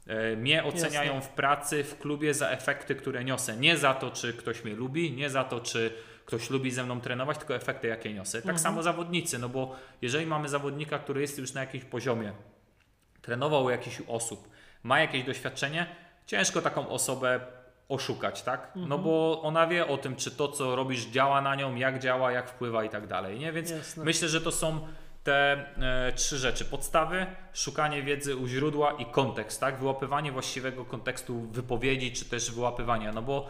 E, 0.07 0.37
mnie 0.37 0.65
oceniają 0.65 1.15
Jasne. 1.15 1.31
w 1.31 1.35
pracy, 1.35 1.85
w 1.85 1.99
klubie 1.99 2.35
za 2.35 2.49
efekty, 2.49 2.95
które 2.95 3.25
niosę. 3.25 3.57
Nie 3.57 3.77
za 3.77 3.95
to, 3.95 4.11
czy 4.11 4.33
ktoś 4.33 4.65
mnie 4.65 4.75
lubi, 4.75 5.13
nie 5.13 5.31
za 5.31 5.45
to, 5.45 5.61
czy 5.61 5.93
ktoś 6.27 6.51
lubi 6.51 6.71
ze 6.71 6.85
mną 6.85 7.01
trenować, 7.01 7.39
tylko 7.39 7.55
efekty, 7.55 7.89
jakie 7.89 8.15
niosę. 8.15 8.39
Tak 8.39 8.51
mhm. 8.51 8.59
samo 8.59 8.83
zawodnicy, 8.83 9.39
no 9.39 9.49
bo 9.49 9.77
jeżeli 10.03 10.27
mamy 10.27 10.49
zawodnika, 10.49 10.99
który 10.99 11.21
jest 11.21 11.39
już 11.39 11.55
na 11.55 11.61
jakimś 11.61 11.85
poziomie, 11.85 12.33
trenował 13.23 13.65
u 13.65 13.71
jakichś 13.71 14.03
osób, 14.09 14.49
ma 14.83 15.01
jakieś 15.01 15.25
doświadczenie, 15.25 15.87
ciężko 16.27 16.63
taką 16.63 16.89
osobę 16.89 17.41
oszukać, 17.89 18.43
tak? 18.43 18.61
No 18.61 18.83
mhm. 18.83 18.89
No 18.89 18.99
bo 18.99 19.43
ona 19.43 19.67
wie 19.67 19.87
o 19.87 19.99
tym, 19.99 20.17
czy 20.17 20.31
to, 20.31 20.49
co 20.49 20.77
robisz, 20.77 21.07
działa 21.07 21.41
na 21.41 21.55
nią, 21.55 21.75
jak 21.75 21.99
działa, 21.99 22.33
jak 22.33 22.51
wpływa 22.51 22.85
i 22.85 22.89
tak 22.89 23.07
dalej, 23.07 23.39
nie? 23.39 23.53
Więc 23.53 23.71
Jasne. 23.71 24.05
myślę, 24.05 24.29
że 24.29 24.41
to 24.41 24.53
są 24.53 24.89
te 25.25 25.67
e, 26.09 26.13
trzy 26.13 26.39
rzeczy. 26.39 26.65
Podstawy, 26.65 27.27
szukanie 27.53 28.03
wiedzy 28.03 28.37
u 28.37 28.47
źródła 28.47 28.93
i 28.93 29.07
kontekst, 29.07 29.61
tak? 29.61 29.79
Wyłapywanie 29.79 30.33
właściwego 30.33 30.85
kontekstu 30.85 31.41
wypowiedzi, 31.41 32.13
czy 32.13 32.25
też 32.25 32.51
wyłapywania, 32.51 33.13
no 33.13 33.23
bo 33.23 33.49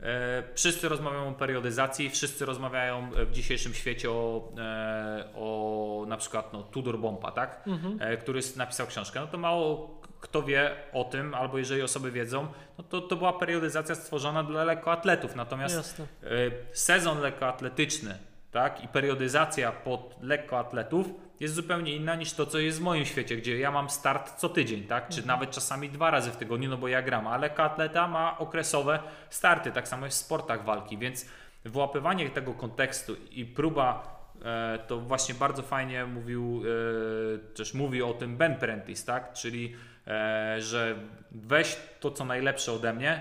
e, 0.00 0.42
wszyscy 0.54 0.88
rozmawiają 0.88 1.28
o 1.28 1.32
periodyzacji, 1.32 2.10
wszyscy 2.10 2.46
rozmawiają 2.46 3.10
w 3.26 3.32
dzisiejszym 3.32 3.74
świecie 3.74 4.10
o, 4.10 4.52
e, 4.58 5.28
o 5.34 6.04
na 6.08 6.16
przykład 6.16 6.52
no, 6.52 6.62
Tudor 6.62 6.98
Bompa, 6.98 7.32
tak? 7.32 7.62
Mhm. 7.66 7.98
E, 8.00 8.16
który 8.16 8.40
napisał 8.56 8.86
książkę. 8.86 9.20
No 9.20 9.26
to 9.26 9.38
mało 9.38 10.02
kto 10.22 10.42
wie 10.42 10.76
o 10.92 11.04
tym, 11.04 11.34
albo 11.34 11.58
jeżeli 11.58 11.82
osoby 11.82 12.10
wiedzą, 12.10 12.46
no 12.78 12.84
to, 12.84 13.00
to 13.00 13.16
była 13.16 13.32
periodyzacja 13.32 13.94
stworzona 13.94 14.42
dla 14.44 14.64
lekkoatletów. 14.64 15.36
Natomiast 15.36 15.76
Jasne. 15.76 16.06
E, 16.22 16.28
sezon 16.72 17.20
lekkoatletyczny 17.20 18.18
tak? 18.52 18.84
I 18.84 18.88
periodyzacja 18.88 19.72
pod 19.72 20.16
lekkoatletów 20.20 21.06
jest 21.40 21.54
zupełnie 21.54 21.96
inna 21.96 22.14
niż 22.14 22.32
to, 22.32 22.46
co 22.46 22.58
jest 22.58 22.78
w 22.78 22.82
moim 22.82 23.04
świecie, 23.04 23.36
gdzie 23.36 23.58
ja 23.58 23.70
mam 23.70 23.90
start 23.90 24.34
co 24.36 24.48
tydzień, 24.48 24.84
tak? 24.84 25.08
Czy 25.08 25.26
nawet 25.26 25.50
czasami 25.50 25.90
dwa 25.90 26.10
razy 26.10 26.30
w 26.30 26.36
tygodniu, 26.36 26.70
no 26.70 26.76
bo 26.76 26.88
ja 26.88 27.02
gram, 27.02 27.26
ale 27.26 27.54
atleta 27.54 28.08
ma 28.08 28.38
okresowe 28.38 28.98
starty, 29.30 29.72
tak 29.72 29.88
samo 29.88 30.06
jest 30.06 30.22
w 30.22 30.24
sportach 30.24 30.64
walki, 30.64 30.98
więc 30.98 31.26
wyłapywanie 31.64 32.30
tego 32.30 32.54
kontekstu 32.54 33.16
i 33.30 33.44
próba 33.44 34.18
e, 34.44 34.78
to 34.86 35.00
właśnie 35.00 35.34
bardzo 35.34 35.62
fajnie 35.62 36.06
mówił, 36.06 36.62
e, 36.64 37.38
też 37.54 37.74
mówi 37.74 38.02
o 38.02 38.14
tym 38.14 38.36
Ben 38.36 38.56
Prentice, 38.56 39.06
tak? 39.06 39.32
Czyli, 39.32 39.76
e, 40.06 40.56
że 40.60 40.94
weź 41.30 41.76
to, 42.00 42.10
co 42.10 42.24
najlepsze 42.24 42.72
ode 42.72 42.92
mnie, 42.92 43.20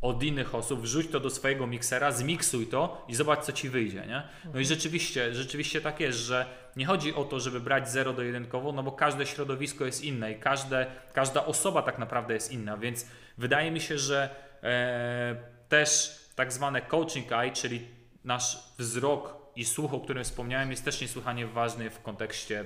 od 0.00 0.22
innych 0.22 0.54
osób, 0.54 0.80
wrzuć 0.80 1.10
to 1.10 1.20
do 1.20 1.30
swojego 1.30 1.66
miksera, 1.66 2.12
zmiksuj 2.12 2.66
to 2.66 3.04
i 3.08 3.14
zobacz, 3.14 3.40
co 3.44 3.52
ci 3.52 3.68
wyjdzie, 3.68 4.06
nie? 4.06 4.22
No 4.54 4.60
i 4.60 4.64
rzeczywiście, 4.64 5.34
rzeczywiście 5.34 5.80
tak 5.80 6.00
jest, 6.00 6.18
że 6.18 6.46
nie 6.76 6.86
chodzi 6.86 7.14
o 7.14 7.24
to, 7.24 7.40
żeby 7.40 7.60
brać 7.60 7.90
0 7.90 8.12
do 8.12 8.22
jedynkowo, 8.22 8.72
no 8.72 8.82
bo 8.82 8.92
każde 8.92 9.26
środowisko 9.26 9.84
jest 9.84 10.04
inne 10.04 10.32
i 10.32 10.38
każde, 10.38 10.86
każda 11.12 11.46
osoba 11.46 11.82
tak 11.82 11.98
naprawdę 11.98 12.34
jest 12.34 12.52
inna, 12.52 12.76
więc 12.76 13.06
wydaje 13.38 13.70
mi 13.70 13.80
się, 13.80 13.98
że 13.98 14.30
e, 14.62 15.36
też 15.68 16.18
tak 16.34 16.52
zwane 16.52 16.82
coaching 16.82 17.32
eye, 17.32 17.50
czyli 17.52 17.88
nasz 18.24 18.58
wzrok 18.78 19.38
i 19.56 19.64
słuch, 19.64 19.94
o 19.94 20.00
którym 20.00 20.24
wspomniałem, 20.24 20.70
jest 20.70 20.84
też 20.84 21.00
niesłychanie 21.00 21.46
ważny 21.46 21.90
w 21.90 22.02
kontekście 22.02 22.64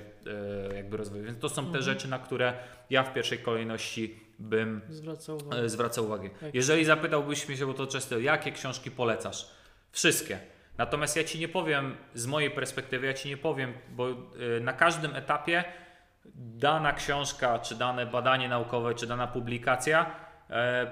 e, 0.71 0.75
jakby 0.75 0.97
rozwoju. 0.97 1.23
Więc 1.23 1.39
to 1.39 1.49
są 1.49 1.55
te 1.61 1.67
Mhm. 1.67 1.83
rzeczy, 1.83 2.07
na 2.07 2.19
które 2.19 2.53
ja 2.89 3.03
w 3.03 3.13
pierwszej 3.13 3.39
kolejności 3.39 4.19
bym 4.39 4.81
Zwracał 4.89 5.35
uwagę. 5.35 5.61
e, 5.61 5.69
zwracał 5.69 6.05
uwagę. 6.05 6.29
Tak. 6.29 6.55
Jeżeli 6.55 6.85
zapytałbyś 6.85 7.47
mnie 7.47 7.57
się, 7.57 7.65
bo 7.65 7.73
to 7.73 7.87
często, 7.87 8.19
jakie 8.19 8.51
książki 8.51 8.91
polecasz? 8.91 9.49
Wszystkie. 9.91 10.39
Natomiast 10.77 11.15
ja 11.15 11.23
ci 11.23 11.39
nie 11.39 11.47
powiem 11.47 11.95
z 12.13 12.25
mojej 12.25 12.51
perspektywy, 12.51 13.07
ja 13.07 13.13
ci 13.13 13.29
nie 13.29 13.37
powiem, 13.37 13.73
bo 13.91 14.09
e, 14.09 14.15
na 14.61 14.73
każdym 14.73 15.15
etapie 15.15 15.63
dana 16.35 16.93
książka, 16.93 17.59
czy 17.59 17.75
dane 17.75 18.05
badanie 18.05 18.49
naukowe, 18.49 18.95
czy 18.95 19.07
dana 19.07 19.27
publikacja 19.27 20.15
e, 20.49 20.91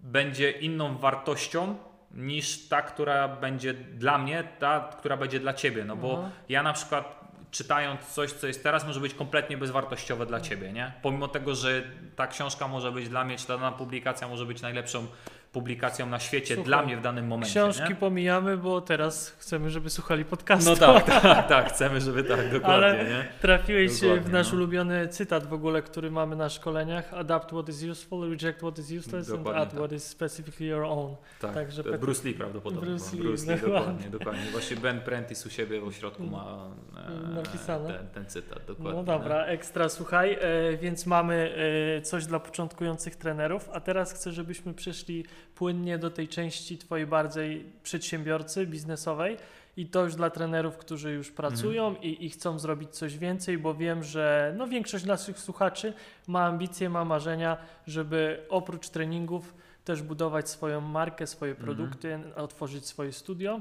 będzie 0.00 0.50
inną 0.50 0.98
wartością 0.98 1.76
niż 2.10 2.68
ta, 2.68 2.82
która 2.82 3.28
będzie 3.28 3.74
dla 3.74 4.18
mnie, 4.18 4.44
ta, 4.58 4.90
która 4.98 5.16
będzie 5.16 5.40
dla 5.40 5.54
ciebie. 5.54 5.84
No 5.84 5.96
bo 5.96 6.18
Aha. 6.18 6.30
ja 6.48 6.62
na 6.62 6.72
przykład 6.72 7.17
czytając 7.50 8.00
coś, 8.00 8.32
co 8.32 8.46
jest 8.46 8.62
teraz, 8.62 8.86
może 8.86 9.00
być 9.00 9.14
kompletnie 9.14 9.56
bezwartościowe 9.56 10.26
dla 10.26 10.40
ciebie, 10.40 10.72
nie? 10.72 10.92
Pomimo 11.02 11.28
tego, 11.28 11.54
że 11.54 11.82
ta 12.16 12.26
książka 12.26 12.68
może 12.68 12.92
być 12.92 13.08
dla 13.08 13.24
mnie, 13.24 13.36
czy 13.36 13.48
dana 13.48 13.72
publikacja 13.72 14.28
może 14.28 14.46
być 14.46 14.62
najlepszą 14.62 15.06
publikacją 15.52 16.06
na 16.06 16.18
świecie 16.18 16.54
Słuchaj, 16.54 16.64
dla 16.64 16.82
mnie 16.82 16.96
w 16.96 17.00
danym 17.00 17.26
momencie. 17.26 17.50
Książki 17.52 17.88
nie? 17.88 17.94
pomijamy, 17.94 18.56
bo 18.56 18.80
teraz 18.80 19.30
chcemy, 19.38 19.70
żeby 19.70 19.90
słuchali 19.90 20.24
podcastu. 20.24 20.70
No 20.70 20.76
tak, 20.76 21.04
tak, 21.22 21.48
tak, 21.48 21.72
chcemy, 21.72 22.00
żeby 22.00 22.24
tak, 22.24 22.52
dokładnie, 22.52 22.74
Ale 22.74 23.04
nie? 23.04 23.24
trafiłeś 23.40 24.00
Dokładnie, 24.00 24.20
w 24.20 24.32
nasz 24.32 24.52
no. 24.52 24.56
ulubiony 24.56 25.08
cytat 25.08 25.46
w 25.46 25.52
ogóle, 25.52 25.82
który 25.82 26.10
mamy 26.10 26.36
na 26.36 26.48
szkoleniach. 26.48 27.14
Adapt 27.14 27.50
what 27.50 27.68
is 27.68 27.82
useful, 27.82 28.30
reject 28.30 28.58
what 28.58 28.78
is 28.78 28.90
useless 28.90 29.30
and 29.30 29.38
Dokładnie 29.38 29.62
add 29.62 29.70
tak. 29.70 29.78
what 29.80 29.92
is 29.92 30.04
specifically 30.04 30.66
your 30.66 30.82
own. 30.82 31.16
Tak, 31.40 31.54
Także 31.54 31.82
Bruce 31.82 32.28
Lee 32.28 32.34
prawdopodobnie. 32.34 32.90
Bruce 32.90 33.10
bo 33.10 33.16
Lee, 33.16 33.28
Bruce 33.28 33.54
Lee 33.54 33.60
dokładnie. 33.60 33.78
dokładnie, 33.80 34.10
dokładnie. 34.10 34.50
Właśnie 34.52 34.76
Ben 34.76 35.00
Prentice 35.00 35.48
u 35.48 35.50
siebie 35.50 35.80
w 35.80 35.84
ośrodku 35.84 36.22
ma 36.24 36.70
e, 36.96 37.28
Napisane. 37.34 37.92
Ten, 37.92 38.08
ten 38.08 38.26
cytat, 38.26 38.58
dokładnie. 38.66 38.92
No 38.92 38.98
nie? 39.00 39.04
dobra, 39.04 39.44
ekstra, 39.44 39.88
słuchaj, 39.88 40.38
e, 40.40 40.76
więc 40.76 41.06
mamy 41.06 41.54
e, 41.98 42.02
coś 42.02 42.26
dla 42.26 42.40
początkujących 42.40 43.16
trenerów, 43.16 43.68
a 43.72 43.80
teraz 43.80 44.12
chcę, 44.12 44.32
żebyśmy 44.32 44.74
przeszli 44.74 45.24
płynnie 45.54 45.98
do 45.98 46.10
tej 46.10 46.28
części 46.28 46.78
twojej 46.78 47.06
bardziej 47.06 47.64
przedsiębiorcy, 47.82 48.66
biznesowej 48.66 49.36
i 49.76 49.86
to 49.86 50.04
już 50.04 50.14
dla 50.14 50.30
trenerów, 50.30 50.76
którzy 50.76 51.12
już 51.12 51.30
pracują 51.30 51.94
i, 51.94 52.26
i 52.26 52.30
chcą 52.30 52.58
zrobić 52.58 52.90
coś 52.90 53.18
więcej, 53.18 53.58
bo 53.58 53.74
wiem, 53.74 54.04
że 54.04 54.54
no, 54.56 54.66
większość 54.66 55.04
naszych 55.04 55.38
słuchaczy 55.38 55.92
ma 56.26 56.44
ambicje, 56.44 56.90
ma 56.90 57.04
marzenia, 57.04 57.56
żeby 57.86 58.46
oprócz 58.48 58.88
treningów 58.88 59.54
też 59.84 60.02
budować 60.02 60.48
swoją 60.48 60.80
markę, 60.80 61.26
swoje 61.26 61.52
Mhm. 61.52 61.66
produkty, 61.66 62.18
otworzyć 62.36 62.86
swoje 62.86 63.12
studio. 63.12 63.60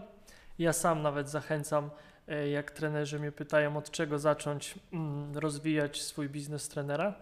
Ja 0.60 0.74
sam 0.74 1.02
nawet 1.02 1.30
zachęcam 1.30 1.90
e, 2.28 2.50
jak 2.50 2.72
trenerzy 2.72 3.20
mnie 3.20 3.32
pytają, 3.32 3.78
od 3.78 3.92
czego 3.92 4.20
zacząć 4.20 4.76
mm, 4.94 5.38
rozwijać 5.38 6.02
swój 6.02 6.30
biznes 6.30 6.70
trenera, 6.70 7.14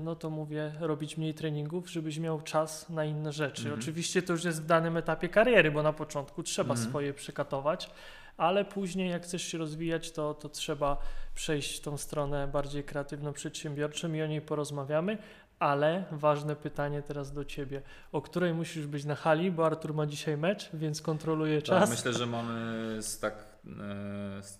no 0.00 0.16
to 0.16 0.30
mówię, 0.30 0.72
robić 0.80 1.16
mniej 1.16 1.34
treningów, 1.34 1.90
żebyś 1.90 2.18
miał 2.18 2.40
czas 2.40 2.88
na 2.90 3.04
inne 3.04 3.32
rzeczy. 3.32 3.62
Mhm. 3.62 3.80
Oczywiście 3.80 4.22
to 4.22 4.32
już 4.32 4.44
jest 4.44 4.62
w 4.62 4.66
danym 4.66 4.96
etapie 4.96 5.28
kariery, 5.28 5.70
bo 5.70 5.82
na 5.82 5.92
początku 5.92 6.42
trzeba 6.42 6.74
Mhm. 6.74 6.90
swoje 6.90 7.14
przekatować, 7.14 7.90
ale 8.36 8.64
później 8.64 9.10
jak 9.10 9.22
chcesz 9.22 9.42
się 9.42 9.58
rozwijać, 9.58 10.12
to, 10.12 10.34
to 10.34 10.48
trzeba 10.48 10.96
przejść 11.34 11.78
w 11.78 11.80
tą 11.80 11.96
stronę 11.96 12.48
bardziej 12.48 12.84
kreatywno-przedsiębiorczą 12.84 14.14
i 14.14 14.22
o 14.22 14.26
niej 14.26 14.40
porozmawiamy. 14.40 15.18
Ale 15.58 16.04
ważne 16.10 16.56
pytanie 16.56 17.02
teraz 17.02 17.32
do 17.32 17.44
Ciebie. 17.44 17.82
O 18.12 18.22
której 18.22 18.54
musisz 18.54 18.86
być 18.86 19.04
na 19.04 19.14
hali, 19.14 19.50
bo 19.50 19.66
Artur 19.66 19.94
ma 19.94 20.06
dzisiaj 20.06 20.36
mecz, 20.36 20.70
więc 20.74 21.02
kontroluje 21.02 21.56
Tak, 21.62 21.66
czas. 21.66 21.90
myślę, 21.90 22.12
że 22.12 22.26
mamy 22.26 22.62
z 23.02 23.18
tak 23.18 23.34
e, 23.66 24.42
z 24.42 24.58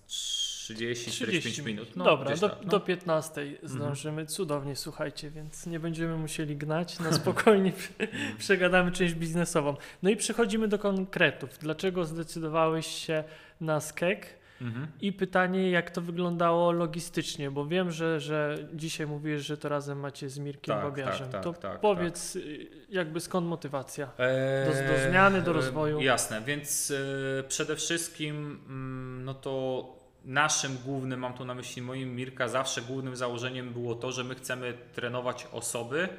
30-45 0.73 1.63
minut. 1.65 1.95
No, 1.95 2.05
Dobra, 2.05 2.35
do, 2.35 2.49
tak, 2.49 2.57
no. 2.63 2.69
do 2.69 2.79
15 2.79 3.41
zdążymy. 3.63 4.25
Cudownie, 4.25 4.75
słuchajcie, 4.75 5.31
więc 5.31 5.65
nie 5.65 5.79
będziemy 5.79 6.17
musieli 6.17 6.57
gnać. 6.57 6.99
Na 6.99 7.11
spokojnie 7.13 7.71
prze- 7.79 8.07
przegadamy 8.37 8.91
część 8.91 9.13
biznesową. 9.13 9.75
No 10.03 10.09
i 10.09 10.15
przechodzimy 10.15 10.67
do 10.67 10.79
konkretów. 10.79 11.49
Dlaczego 11.61 12.05
zdecydowałeś 12.05 12.87
się 12.87 13.23
na 13.61 13.79
skek? 13.81 14.27
Mhm. 14.61 14.87
I 15.01 15.13
pytanie, 15.13 15.69
jak 15.69 15.91
to 15.91 16.01
wyglądało 16.01 16.71
logistycznie, 16.71 17.51
bo 17.51 17.65
wiem, 17.65 17.91
że, 17.91 18.19
że 18.19 18.57
dzisiaj 18.73 19.07
mówisz, 19.07 19.45
że 19.45 19.57
to 19.57 19.69
razem 19.69 19.99
macie 19.99 20.29
z 20.29 20.39
Mirkiem 20.39 20.75
Tak, 20.75 20.83
Babiarzem. 20.83 21.29
tak, 21.29 21.43
to 21.43 21.53
tak, 21.53 21.61
tak, 21.61 21.79
powiedz, 21.79 22.35
y, 22.35 22.67
jakby 22.89 23.19
skąd 23.19 23.47
motywacja? 23.47 24.11
Eee, 24.19 24.65
Do- 24.87 24.93
do 24.93 25.09
zmiany, 25.09 25.41
do 25.41 25.53
rozwoju. 25.53 26.01
Jasne, 26.01 26.41
więc 26.41 26.91
e, 27.39 27.43
przede 27.43 27.75
wszystkim 27.75 28.35
mm, 28.67 29.25
no 29.25 29.33
to 29.33 30.04
naszym 30.25 30.77
głównym, 30.85 31.19
mam 31.19 31.33
tu 31.33 31.45
na 31.45 31.55
myśli 31.55 31.81
moim 31.81 32.15
Mirka, 32.15 32.47
zawsze 32.47 32.81
głównym 32.81 33.15
założeniem 33.15 33.73
było 33.73 33.95
to, 33.95 34.11
że 34.11 34.23
my 34.23 34.35
chcemy 34.35 34.77
trenować 34.93 35.47
osoby 35.51 36.09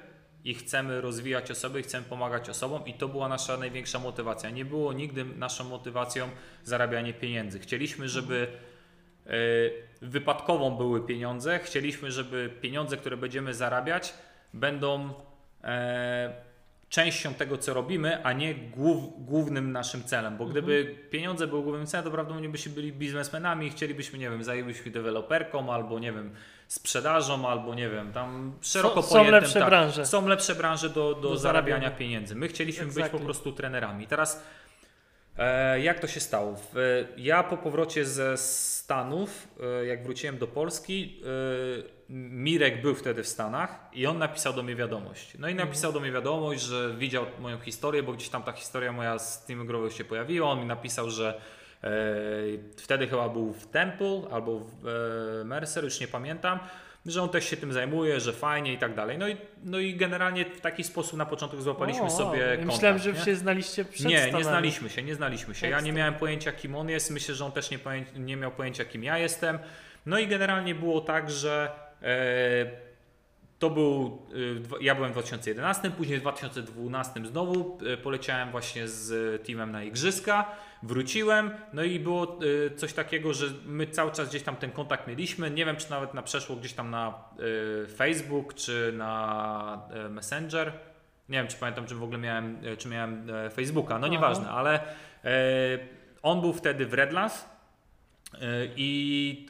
i 0.45 0.55
chcemy 0.55 1.01
rozwijać 1.01 1.51
osoby 1.51 1.81
i 1.81 1.83
chcemy 1.83 2.07
pomagać 2.07 2.49
osobom 2.49 2.87
i 2.87 2.95
to 2.95 3.09
była 3.09 3.29
nasza 3.29 3.57
największa 3.57 3.99
motywacja. 3.99 4.51
Nie 4.51 4.65
było 4.65 4.93
nigdy 4.93 5.25
naszą 5.25 5.65
motywacją 5.65 6.29
zarabianie 6.65 7.15
pieniędzy. 7.15 7.59
Chcieliśmy, 7.59 8.09
żeby 8.09 8.49
e, 9.27 9.31
wypadkową 10.03 10.77
były 10.77 11.07
pieniądze. 11.07 11.59
Chcieliśmy, 11.59 12.11
żeby 12.11 12.51
pieniądze, 12.61 12.97
które 12.97 13.17
będziemy 13.17 13.55
zarabiać, 13.55 14.15
będą 14.55 15.15
e, 15.65 16.47
częścią 16.89 17.35
tego, 17.35 17.59
co 17.59 17.75
robimy, 17.75 18.25
a 18.25 18.33
nie 18.33 18.55
głów, 18.55 19.27
głównym 19.27 19.73
naszym 19.73 20.05
celem. 20.05 20.37
Bo 20.37 20.47
gdyby 20.47 20.97
pieniądze 21.11 21.47
były 21.47 21.63
głównym 21.63 21.87
celem, 21.87 22.05
to 22.05 22.11
prawdopodobnie 22.11 22.49
byśmy 22.49 22.73
byli 22.73 22.93
biznesmenami 22.93 23.67
i 23.67 23.71
chcielibyśmy, 23.71 24.19
nie 24.19 24.31
wiem, 24.31 24.45
zajęlibyśmy 24.45 24.91
deweloperką 24.91 25.73
albo, 25.73 25.99
nie 25.99 26.13
wiem, 26.13 26.31
sprzedażą, 26.69 27.49
albo, 27.49 27.75
nie 27.75 27.89
wiem, 27.91 28.13
tam 28.13 28.53
szeroko 28.63 29.03
są 29.03 29.09
pojętym. 29.09 29.35
lepsze 29.35 29.59
tak, 29.61 29.69
branże. 29.69 30.07
Są 30.07 30.29
lepsze 30.29 30.55
branże 30.55 30.89
do, 30.89 31.15
do, 31.15 31.15
Do 31.15 31.37
zarabiania 31.37 31.77
zarabiania. 31.77 31.91
pieniędzy. 31.99 32.35
My 32.35 32.49
chcieliśmy 32.49 32.85
być 32.87 32.95
po 32.95 33.01
Exactly. 33.01 33.25
prostu 33.25 33.53
trenerami. 33.53 34.07
Teraz 34.07 34.43
E, 35.39 35.81
jak 35.81 36.01
to 36.01 36.07
się 36.07 36.21
stało? 36.21 36.57
Ja 37.17 37.43
po 37.43 37.57
powrocie 37.57 38.05
ze 38.05 38.37
Stanów, 38.37 39.49
e, 39.81 39.87
jak 39.87 40.03
wróciłem 40.05 40.39
do 40.39 40.47
Polski, 40.47 41.21
e, 41.23 41.96
Mirek 42.09 42.83
był 42.83 42.95
wtedy 42.95 43.23
w 43.23 43.29
Stanach 43.29 43.79
i 43.93 44.07
on 44.07 44.19
napisał 44.19 44.53
do 44.53 44.63
mnie 44.63 44.77
wiadomość. 44.77 45.33
No 45.39 45.49
i 45.49 45.55
napisał 45.55 45.93
do 45.93 46.01
mnie 46.01 46.13
wiadomość, 46.13 46.63
że 46.63 46.95
widział 46.99 47.27
moją 47.41 47.59
historię, 47.59 48.03
bo 48.03 48.13
gdzieś 48.13 48.29
tam 48.29 48.43
ta 48.43 48.53
historia 48.53 48.93
moja 48.93 49.19
z 49.19 49.45
Team 49.47 49.67
Growy 49.67 49.91
się 49.91 50.05
pojawiła. 50.05 50.51
On 50.51 50.61
mi 50.61 50.67
napisał, 50.67 51.11
że 51.11 51.41
e, 51.85 51.91
wtedy 52.77 53.07
chyba 53.09 53.29
był 53.29 53.53
w 53.53 53.67
Temple 53.67 54.23
albo 54.31 54.59
w 54.59 54.87
e, 55.41 55.45
Mercer, 55.45 55.85
już 55.85 56.01
nie 56.01 56.09
pamiętam, 56.09 56.59
że 57.07 57.23
on 57.23 57.29
też 57.29 57.51
się 57.51 57.57
tym 57.57 57.73
zajmuje, 57.73 58.21
że 58.21 58.33
fajnie 58.33 58.73
i 58.73 58.79
tak 58.79 58.95
dalej. 58.95 59.19
No 59.19 59.29
i, 59.29 59.37
no 59.65 59.79
i 59.79 59.95
generalnie 59.95 60.45
w 60.45 60.61
taki 60.61 60.85
sposób 60.85 61.19
na 61.19 61.27
początku 61.27 61.61
złapaliśmy 61.61 62.03
O, 62.03 62.11
sobie 62.11 62.39
ja 62.39 62.47
kontakt. 62.57 62.67
Myślałem, 62.67 62.99
że 62.99 63.13
nie? 63.13 63.21
się 63.21 63.37
znaliście 63.37 63.85
przed 63.85 64.07
Nie, 64.07 64.19
Stanami. 64.19 64.39
nie 64.39 64.45
znaliśmy 64.45 64.91
się, 64.91 65.03
nie 65.03 65.15
znaliśmy 65.15 65.55
się. 65.55 65.69
Ja 65.69 65.81
nie 65.81 65.93
miałem 65.93 66.15
pojęcia, 66.15 66.53
kim 66.53 66.77
on 66.77 66.89
jest. 66.89 67.11
Myślę, 67.11 67.35
że 67.35 67.45
on 67.45 67.53
też 67.53 67.71
nie, 67.71 67.79
nie 68.17 68.37
miał 68.37 68.51
pojęcia, 68.51 68.85
kim 68.85 69.05
ja 69.05 69.19
jestem. 69.19 69.59
No 70.07 70.19
i 70.19 70.27
generalnie 70.27 70.75
było 70.75 71.01
tak, 71.01 71.31
że 71.31 71.86
to 73.59 73.71
był. 73.71 74.23
e, 74.81 74.85
ja 74.85 74.95
byłem 74.95 75.11
w 75.11 75.13
2011, 75.13 75.91
później 75.91 76.19
w 76.19 76.21
2012 76.21 77.27
znowu 77.27 77.79
e, 77.93 77.97
poleciałem 77.97 78.51
właśnie 78.51 78.89
z 78.89 79.43
teamem 79.47 79.73
na 79.73 79.85
Igrzyska. 79.85 80.51
Wróciłem, 80.83 81.51
no 81.73 81.83
i 81.83 82.01
było 82.01 82.39
e, 82.67 82.77
coś 82.77 82.93
takiego, 82.93 83.35
że 83.35 83.47
my 83.67 83.87
cały 83.87 84.13
czas 84.13 84.29
gdzieś 84.29 84.43
tam 84.43 84.57
ten 84.57 84.71
kontakt 84.71 85.09
mieliśmy. 85.09 85.51
Nie 85.51 85.65
wiem, 85.65 85.77
czy 85.77 85.91
nawet 85.91 86.15
na 86.15 86.23
przeszło 86.23 86.57
gdzieś 86.57 86.73
tam 86.73 86.91
na 86.91 87.25
e, 87.85 87.87
Facebook, 87.89 88.55
czy 88.55 88.93
na 88.97 89.89
e, 89.91 90.09
Messenger. 90.09 90.73
Nie 91.29 91.39
wiem, 91.39 91.49
czy 91.49 91.57
pamiętam, 91.57 91.87
czy 91.87 91.95
w 91.95 92.03
ogóle 92.03 92.19
miałem, 92.19 92.59
e, 92.65 92.77
czy 92.77 92.89
miałem 92.89 93.31
e, 93.31 93.51
Facebooka, 93.51 93.99
no 93.99 94.07
Aha. 94.07 94.13
nieważne, 94.13 94.49
ale 94.49 94.81
e, 95.25 95.31
on 96.23 96.41
był 96.41 96.53
wtedy 96.53 96.87
w 96.87 96.95
Redlands 96.95 97.56
I 98.77 99.47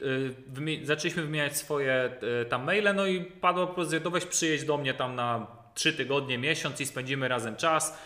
zaczęliśmy 0.83 1.23
wymieniać 1.23 1.57
swoje 1.57 2.09
tam 2.49 2.63
maile, 2.63 2.95
no 2.95 3.07
i 3.07 3.21
po 3.21 3.67
prostu, 3.67 4.11
weź 4.11 4.25
przyjeźdź 4.25 4.65
do 4.65 4.77
mnie 4.77 4.93
tam 4.93 5.15
na 5.15 5.47
trzy 5.73 5.93
tygodnie, 5.93 6.37
miesiąc 6.37 6.81
i 6.81 6.85
spędzimy 6.85 7.27
razem 7.27 7.55
czas. 7.55 7.97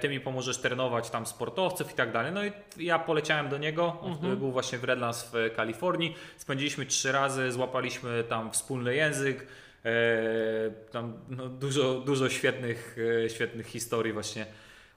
Ty 0.00 0.08
mi 0.08 0.20
pomożesz 0.20 0.58
trenować 0.58 1.10
tam 1.10 1.26
sportowców 1.26 1.92
i 1.92 1.94
tak 1.94 2.12
dalej. 2.12 2.32
No 2.32 2.44
i 2.44 2.52
ja 2.78 2.98
poleciałem 2.98 3.48
do 3.48 3.58
niego. 3.58 4.00
On 4.00 4.12
mhm. 4.12 4.36
był 4.38 4.52
właśnie 4.52 4.78
w 4.78 4.84
Redlands 4.84 5.30
w 5.32 5.54
Kalifornii. 5.56 6.16
Spędziliśmy 6.36 6.86
trzy 6.86 7.12
razy, 7.12 7.52
złapaliśmy 7.52 8.24
tam 8.24 8.52
wspólny 8.52 8.94
język. 8.94 9.46
tam 10.90 11.18
no, 11.28 11.48
dużo, 11.48 12.00
dużo 12.00 12.28
świetnych, 12.28 12.96
świetnych 13.28 13.66
historii 13.66 14.12
właśnie 14.12 14.46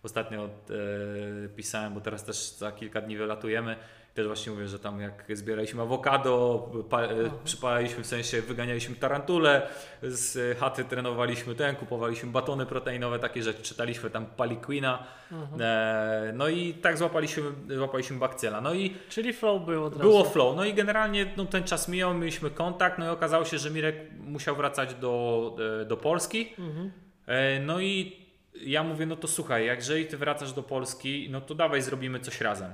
ostatnio 0.03 0.45
e, 0.45 1.49
pisałem, 1.49 1.93
bo 1.93 2.01
teraz 2.01 2.23
też 2.23 2.37
za 2.37 2.71
kilka 2.71 3.01
dni 3.01 3.17
wylatujemy. 3.17 3.75
Też 4.17 4.27
właśnie 4.27 4.51
mówię, 4.51 4.67
że 4.67 4.79
tam 4.79 5.01
jak 5.01 5.25
zbieraliśmy 5.33 5.81
awokado, 5.81 6.69
e, 6.91 7.29
przypalaliśmy, 7.43 8.03
w 8.03 8.07
sensie 8.07 8.41
wyganialiśmy 8.41 8.95
tarantule, 8.95 9.67
z 10.03 10.57
chaty 10.57 10.85
trenowaliśmy 10.85 11.55
ten, 11.55 11.75
kupowaliśmy 11.75 12.31
batony 12.31 12.65
proteinowe, 12.65 13.19
takie 13.19 13.43
rzeczy, 13.43 13.63
czytaliśmy 13.63 14.09
tam 14.09 14.25
Paliquina. 14.25 15.07
Mhm. 15.31 15.61
E, 15.61 16.31
no 16.33 16.47
i 16.47 16.73
tak 16.73 16.97
złapaliśmy, 16.97 17.43
złapaliśmy 17.75 18.17
bakcjela. 18.17 18.61
No 18.61 18.73
i 18.73 18.95
Czyli 19.09 19.33
flow 19.33 19.65
było 19.65 19.85
od 19.85 19.97
Było 19.97 20.23
flow. 20.23 20.55
No 20.55 20.65
i 20.65 20.73
generalnie 20.73 21.33
no, 21.37 21.45
ten 21.45 21.63
czas 21.63 21.87
mijał, 21.87 22.13
mieliśmy 22.13 22.49
kontakt, 22.49 22.97
no 22.97 23.05
i 23.05 23.09
okazało 23.09 23.45
się, 23.45 23.57
że 23.57 23.71
Mirek 23.71 23.95
musiał 24.19 24.55
wracać 24.55 24.93
do, 24.93 25.55
e, 25.81 25.85
do 25.85 25.97
Polski. 25.97 26.53
Mhm. 26.59 26.91
E, 27.27 27.59
no 27.59 27.81
i 27.81 28.17
ja 28.61 28.83
mówię, 28.83 29.05
no 29.05 29.15
to 29.15 29.27
słuchaj, 29.27 29.65
jak 29.65 29.79
jeżeli 29.79 30.05
ty 30.05 30.17
wracasz 30.17 30.53
do 30.53 30.63
Polski, 30.63 31.27
no 31.31 31.41
to 31.41 31.55
dawaj 31.55 31.81
zrobimy 31.81 32.19
coś 32.19 32.41
razem. 32.41 32.73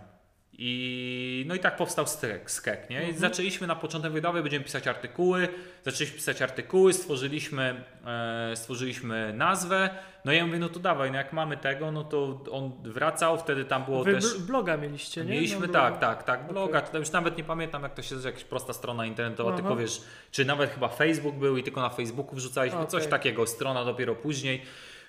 I, 0.58 1.46
no 1.48 1.56
i 1.56 1.60
tak 1.60 1.76
powstał 1.76 2.06
skek, 2.46 2.90
nie? 2.90 2.98
Mhm. 2.98 3.18
zaczęliśmy 3.18 3.68
na 3.68 3.76
początek 3.76 4.12
wydawy, 4.12 4.42
będziemy 4.42 4.66
pisać 4.66 4.88
artykuły, 4.88 5.48
zaczęliśmy 5.84 6.18
pisać 6.18 6.42
artykuły, 6.42 6.94
stworzyliśmy, 6.94 7.84
e, 8.06 8.56
stworzyliśmy 8.56 9.34
nazwę, 9.34 9.90
no 10.26 10.34
i 10.34 10.38
ja 10.38 10.46
mówię, 10.46 10.60
no 10.60 10.70
to 10.70 10.80
dawaj, 10.80 11.12
no 11.12 11.18
jak 11.18 11.34
mamy 11.34 11.58
tego, 11.58 11.92
no 11.92 12.04
to 12.04 12.40
on 12.52 12.72
wracał, 12.84 13.40
wtedy 13.40 13.66
tam 13.66 13.86
było 13.86 14.04
Wy 14.04 14.14
też... 14.14 14.42
bloga 14.42 14.78
mieliście, 14.78 15.26
nie? 15.26 15.32
Mieliśmy, 15.32 15.68
no, 15.68 15.74
tak, 15.74 16.00
tak, 16.00 16.24
tak, 16.24 16.48
bloga, 16.48 16.84
okay. 16.84 17.00
już 17.00 17.12
nawet 17.12 17.38
nie 17.38 17.44
pamiętam 17.44 17.84
jak 17.84 17.94
to 17.94 18.02
się, 18.02 18.16
jakaś 18.26 18.44
prosta 18.44 18.74
strona 18.74 19.06
internetowa, 19.06 19.50
Aha. 19.50 19.60
tylko 19.60 19.76
wiesz, 19.76 20.02
czy 20.32 20.46
nawet 20.46 20.72
chyba 20.72 20.88
Facebook 20.88 21.36
był 21.36 21.58
i 21.58 21.64
tylko 21.64 21.82
na 21.82 21.90
Facebooku 21.90 22.36
wrzucaliśmy, 22.36 22.80
okay. 22.80 22.92
coś 22.92 23.08
takiego, 23.08 23.48
strona 23.48 23.86
dopiero 23.86 24.16
później. 24.16 24.62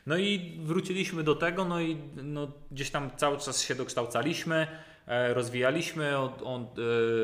No 0.06 0.16
i 0.16 0.58
wróciliśmy 0.62 1.22
do 1.22 1.34
tego, 1.34 1.64
no 1.64 1.80
i 1.80 1.96
no, 2.16 2.52
gdzieś 2.70 2.90
tam 2.90 3.10
cały 3.16 3.38
czas 3.38 3.62
się 3.62 3.74
dokształcaliśmy, 3.74 4.66
rozwijaliśmy. 5.06 6.18
On, 6.18 6.32
on, 6.44 6.66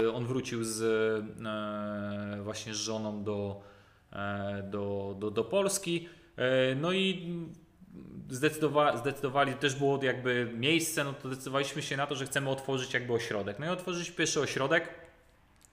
e, 0.04 0.12
on 0.12 0.26
wrócił 0.26 0.64
z, 0.64 0.82
e, 1.42 2.42
właśnie 2.42 2.74
z 2.74 2.76
żoną 2.76 3.24
do, 3.24 3.62
do, 4.64 5.16
do, 5.18 5.30
do 5.30 5.44
Polski. 5.44 6.08
No 6.76 6.92
i 6.92 7.34
zdecydowa 8.30 8.96
zdecydowali, 8.96 9.54
też 9.54 9.74
było 9.74 10.04
jakby 10.04 10.50
miejsce, 10.54 11.04
no 11.04 11.12
to 11.12 11.28
zdecydowaliśmy 11.28 11.82
się 11.82 11.96
na 11.96 12.06
to, 12.06 12.14
że 12.14 12.26
chcemy 12.26 12.50
otworzyć 12.50 12.94
jakby 12.94 13.12
ośrodek. 13.12 13.58
No 13.58 13.66
i 13.66 13.68
otworzyć 13.68 14.10
pierwszy 14.10 14.40
ośrodek. 14.40 14.88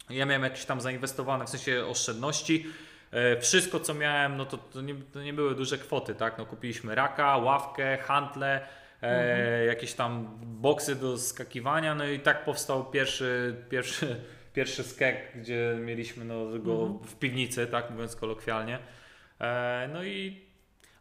Ja 0.09 0.25
miałem 0.25 0.43
jakieś 0.43 0.65
tam 0.65 0.81
zainwestowane, 0.81 1.45
w 1.45 1.49
sensie 1.49 1.85
oszczędności. 1.85 2.65
E, 3.11 3.41
wszystko, 3.41 3.79
co 3.79 3.93
miałem, 3.93 4.37
no 4.37 4.45
to, 4.45 4.57
to, 4.57 4.81
nie, 4.81 4.95
to 4.95 5.23
nie 5.23 5.33
były 5.33 5.55
duże 5.55 5.77
kwoty, 5.77 6.15
tak? 6.15 6.37
No, 6.37 6.45
kupiliśmy 6.45 6.95
raka, 6.95 7.37
ławkę, 7.37 7.97
handle, 7.97 8.67
e, 9.01 9.65
jakieś 9.65 9.93
tam 9.93 10.39
boksy 10.43 10.95
do 10.95 11.17
skakiwania, 11.17 11.95
no 11.95 12.05
i 12.05 12.19
tak 12.19 12.45
powstał 12.45 12.85
pierwszy, 12.85 13.55
pierwszy, 13.69 14.15
pierwszy 14.53 14.83
skek, 14.83 15.17
gdzie 15.35 15.77
mieliśmy 15.81 16.25
no, 16.25 16.59
go 16.59 16.73
mhm. 16.73 16.99
w 16.99 17.15
piwnicy, 17.15 17.67
tak 17.67 17.91
mówiąc 17.91 18.15
kolokwialnie. 18.15 18.79
E, 19.41 19.89
no 19.93 20.03
i 20.03 20.47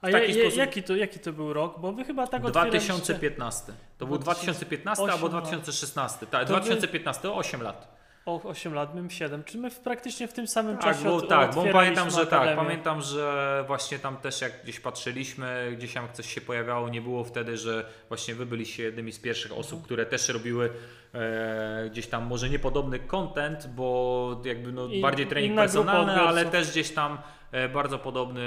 a 0.00 0.10
ja, 0.10 0.18
ja, 0.24 0.50
jaki, 0.56 0.82
to, 0.82 0.96
jaki 0.96 1.18
to 1.18 1.32
był 1.32 1.52
rok? 1.52 1.80
Bo 1.80 1.92
wy 1.92 2.04
chyba 2.04 2.26
tak 2.26 2.42
2015. 2.42 3.72
To 3.98 4.06
był 4.06 4.18
2015 4.18 5.02
albo 5.12 5.28
2016. 5.28 6.26
Tak, 6.26 6.46
2015, 6.46 7.32
8 7.32 7.62
lat 7.62 7.95
o 8.26 8.42
8 8.42 8.74
lat, 8.74 8.94
bym 8.94 9.10
7. 9.10 9.44
Czy 9.44 9.58
my 9.58 9.70
w, 9.70 9.80
praktycznie 9.80 10.28
w 10.28 10.32
tym 10.32 10.46
samym 10.46 10.78
tak, 10.78 10.84
czasie 10.84 11.04
bo, 11.04 11.16
od, 11.16 11.28
Tak, 11.28 11.54
bo 11.54 11.64
pamiętam, 11.72 12.10
że 12.10 12.26
tak, 12.26 12.56
pamiętam, 12.56 13.02
że 13.02 13.64
właśnie 13.66 13.98
tam 13.98 14.16
też 14.16 14.40
jak 14.40 14.62
gdzieś 14.62 14.80
patrzyliśmy, 14.80 15.72
gdzieś 15.76 15.94
tam 15.94 16.08
coś 16.12 16.34
się 16.34 16.40
pojawiało, 16.40 16.88
nie 16.88 17.00
było 17.00 17.24
wtedy, 17.24 17.56
że 17.56 17.86
właśnie 18.08 18.34
wy 18.34 18.46
byliście 18.46 18.82
jednymi 18.82 19.12
z 19.12 19.18
pierwszych 19.18 19.52
osób, 19.52 19.72
mhm. 19.72 19.82
które 19.82 20.06
też 20.06 20.28
robiły 20.28 20.70
e, 21.14 21.88
gdzieś 21.90 22.06
tam 22.06 22.26
może 22.26 22.50
niepodobny 22.50 22.98
content, 22.98 23.66
bo 23.66 24.40
jakby 24.44 24.72
no, 24.72 24.86
I, 24.86 25.00
bardziej 25.00 25.26
trening 25.26 25.56
personalny, 25.56 26.12
ale 26.12 26.44
też 26.44 26.70
gdzieś 26.70 26.90
tam 26.90 27.18
bardzo 27.74 27.98
podobny, 27.98 28.42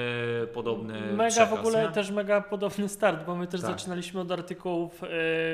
podobny 0.54 1.02
Mega 1.02 1.30
przekaz, 1.30 1.50
w 1.50 1.54
ogóle 1.54 1.84
nie? 1.84 1.92
też 1.92 2.12
mega 2.12 2.42
podobny 2.42 2.90
start, 2.90 3.26
bo 3.26 3.36
my 3.36 3.48
też 3.48 3.62
tak. 3.62 3.72
zaczynaliśmy 3.72 4.22
od 4.22 4.32
artykułów, 4.32 5.02
yy, 5.02 5.10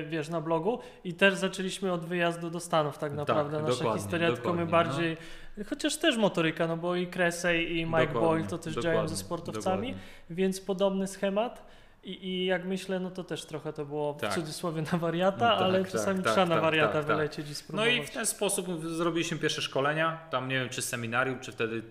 wiesz, 0.09 0.29
na 0.29 0.41
blogu 0.41 0.79
i 1.03 1.13
też 1.13 1.33
zaczęliśmy 1.33 1.91
od 1.91 2.05
wyjazdu 2.05 2.49
do 2.49 2.59
Stanów 2.59 2.97
tak, 2.97 3.09
tak 3.09 3.17
naprawdę. 3.17 3.57
Tak, 3.57 3.67
Nasza 3.67 3.93
historia, 3.93 4.31
tylko 4.31 4.53
my 4.53 4.65
bardziej, 4.65 5.17
no. 5.57 5.63
chociaż 5.69 5.97
też 5.97 6.17
motoryka, 6.17 6.67
no 6.67 6.77
bo 6.77 6.95
i 6.95 7.07
Kresej 7.07 7.77
i 7.77 7.85
Mike 7.85 8.07
dokładnie, 8.07 8.21
Boyle 8.21 8.47
to 8.47 8.57
też 8.57 8.75
działają 8.75 9.07
ze 9.07 9.17
sportowcami, 9.17 9.87
dokładnie. 9.87 10.05
więc 10.29 10.61
podobny 10.61 11.07
schemat. 11.07 11.65
I, 12.05 12.27
I 12.27 12.45
jak 12.45 12.65
myślę, 12.65 12.99
no 12.99 13.11
to 13.11 13.23
też 13.23 13.45
trochę 13.45 13.73
to 13.73 13.85
było 13.85 14.13
tak. 14.13 14.31
w 14.31 14.35
cudzysłowie 14.35 14.83
na 14.91 14.97
wariata, 14.97 15.49
no 15.49 15.55
tak, 15.55 15.63
ale 15.63 15.81
tak, 15.81 15.91
czasami 15.91 16.23
tak, 16.23 16.33
trzeba 16.33 16.45
na 16.45 16.55
tak, 16.55 16.63
wariata 16.63 16.93
tak, 16.93 17.05
wylecieć 17.05 17.49
i 17.49 17.55
spróbować. 17.55 17.95
No 17.95 18.03
i 18.03 18.05
w 18.05 18.09
ten 18.09 18.25
sposób 18.25 18.67
zrobiliśmy 18.87 19.37
pierwsze 19.37 19.61
szkolenia, 19.61 20.19
tam 20.29 20.49
nie 20.49 20.59
wiem 20.59 20.69
czy 20.69 20.81
seminarium, 20.81 21.39
czy 21.39 21.51
wtedy 21.51 21.81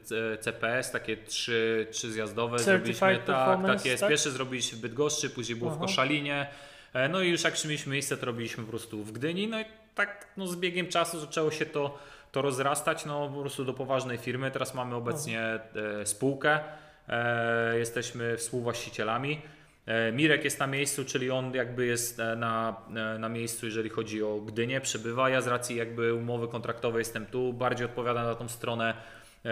CPS, 0.40 0.90
takie 0.90 1.16
trzy, 1.16 1.86
trzy 1.90 2.12
zjazdowe 2.12 2.58
Certified 2.58 2.96
zrobiliśmy. 2.96 3.26
Tak, 3.26 3.66
tak 3.66 3.86
jest. 3.86 4.06
Pierwsze 4.08 4.30
zrobiliśmy 4.30 4.78
w 4.78 4.80
Bydgoszczy, 4.80 5.30
później 5.30 5.58
było 5.58 5.70
Aha. 5.70 5.78
w 5.78 5.80
Koszalinie. 5.80 6.46
E, 6.92 7.08
no 7.08 7.20
i 7.20 7.28
już 7.28 7.44
jak 7.44 7.64
mieliśmy 7.64 7.92
miejsce, 7.92 8.16
to 8.16 8.26
robiliśmy 8.26 8.64
po 8.64 8.70
prostu 8.70 9.04
w 9.04 9.12
Gdyni. 9.12 9.48
No 9.48 9.60
i 9.60 9.64
tak 9.94 10.26
no, 10.36 10.46
z 10.46 10.56
biegiem 10.56 10.88
czasu 10.88 11.20
zaczęło 11.20 11.50
się 11.50 11.66
to, 11.66 11.98
to 12.32 12.42
rozrastać 12.42 13.04
no, 13.04 13.28
po 13.28 13.40
prostu 13.40 13.64
do 13.64 13.74
poważnej 13.74 14.18
firmy. 14.18 14.50
Teraz 14.50 14.74
mamy 14.74 14.94
obecnie 14.94 15.40
e, 15.40 16.06
spółkę, 16.06 16.60
e, 17.08 17.78
jesteśmy 17.78 18.36
współwłaścicielami. 18.36 19.42
E, 19.86 20.12
Mirek 20.12 20.44
jest 20.44 20.58
na 20.58 20.66
miejscu, 20.66 21.04
czyli 21.04 21.30
on 21.30 21.54
jakby 21.54 21.86
jest 21.86 22.20
e, 22.20 22.36
na, 22.36 22.76
e, 23.14 23.18
na 23.18 23.28
miejscu, 23.28 23.66
jeżeli 23.66 23.90
chodzi 23.90 24.22
o 24.22 24.40
Gdynię, 24.40 24.80
przebywa. 24.80 25.30
Ja 25.30 25.40
z 25.40 25.46
racji 25.46 25.76
jakby 25.76 26.14
umowy 26.14 26.48
kontraktowej 26.48 26.98
jestem 26.98 27.26
tu, 27.26 27.52
bardziej 27.52 27.86
odpowiadam 27.86 28.26
na 28.26 28.34
tą 28.34 28.48
stronę 28.48 28.94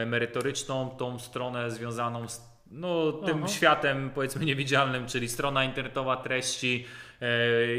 merytoryczną, 0.07 0.91
tą 0.91 1.19
stronę 1.19 1.71
związaną 1.71 2.29
z 2.29 2.53
no, 2.71 3.13
tym 3.13 3.39
Aha. 3.39 3.49
światem 3.49 4.11
powiedzmy 4.15 4.45
niewidzialnym, 4.45 5.07
czyli 5.07 5.29
strona 5.29 5.65
internetowa, 5.65 6.17
treści 6.17 6.87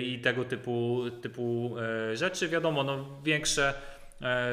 i 0.01 0.19
tego 0.19 0.43
typu, 0.45 1.03
typu 1.21 1.75
rzeczy. 2.13 2.49
Wiadomo, 2.49 2.84
no, 2.84 3.05
większe 3.23 3.73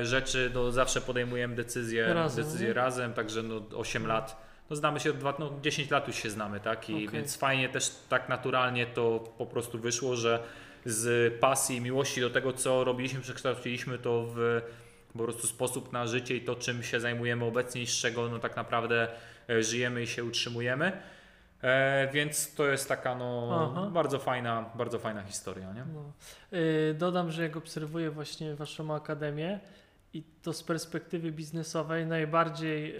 rzeczy 0.02 0.50
no, 0.54 0.72
zawsze 0.72 1.00
podejmujemy 1.00 1.54
decyzje 1.54 2.14
razem, 2.14 2.44
decyzje 2.44 2.72
razem 2.72 3.12
także 3.12 3.42
no, 3.42 3.62
8 3.76 4.06
lat 4.06 4.49
no 4.70 4.76
znamy 4.76 5.00
się 5.00 5.10
od 5.10 5.18
dwa, 5.18 5.34
no 5.38 5.52
10 5.62 5.90
lat 5.90 6.08
już 6.08 6.16
się 6.16 6.30
znamy, 6.30 6.60
tak? 6.60 6.90
I 6.90 6.94
okay. 6.94 7.08
więc 7.08 7.36
fajnie 7.36 7.68
też 7.68 7.90
tak 8.08 8.28
naturalnie 8.28 8.86
to 8.86 9.32
po 9.38 9.46
prostu 9.46 9.78
wyszło, 9.78 10.16
że 10.16 10.42
z 10.84 11.34
pasji 11.40 11.76
i 11.76 11.80
miłości 11.80 12.20
do 12.20 12.30
tego, 12.30 12.52
co 12.52 12.84
robiliśmy, 12.84 13.20
przekształciliśmy 13.20 13.98
to 13.98 14.26
w 14.34 14.60
po 15.12 15.18
prostu 15.18 15.46
sposób 15.46 15.92
na 15.92 16.06
życie 16.06 16.36
i 16.36 16.40
to, 16.40 16.54
czym 16.54 16.82
się 16.82 17.00
zajmujemy 17.00 17.44
obecnie 17.44 17.82
i 17.82 17.86
z 17.86 18.00
czego 18.00 18.28
no 18.28 18.38
tak 18.38 18.56
naprawdę 18.56 19.08
e, 19.48 19.62
żyjemy 19.62 20.02
i 20.02 20.06
się 20.06 20.24
utrzymujemy. 20.24 20.92
E, 21.62 22.08
więc 22.12 22.54
to 22.54 22.66
jest 22.66 22.88
taka 22.88 23.14
no, 23.14 23.90
bardzo 23.92 24.18
fajna, 24.18 24.70
bardzo 24.74 24.98
fajna 24.98 25.22
historia. 25.22 25.72
Nie? 25.72 25.84
No. 25.94 26.12
Yy, 26.52 26.94
dodam, 26.94 27.30
że 27.30 27.42
jak 27.42 27.56
obserwuję 27.56 28.10
właśnie 28.10 28.54
Waszą 28.54 28.94
Akademię, 28.94 29.60
i 30.14 30.22
to 30.42 30.52
z 30.52 30.62
perspektywy 30.62 31.32
biznesowej 31.32 32.06
najbardziej 32.06 32.96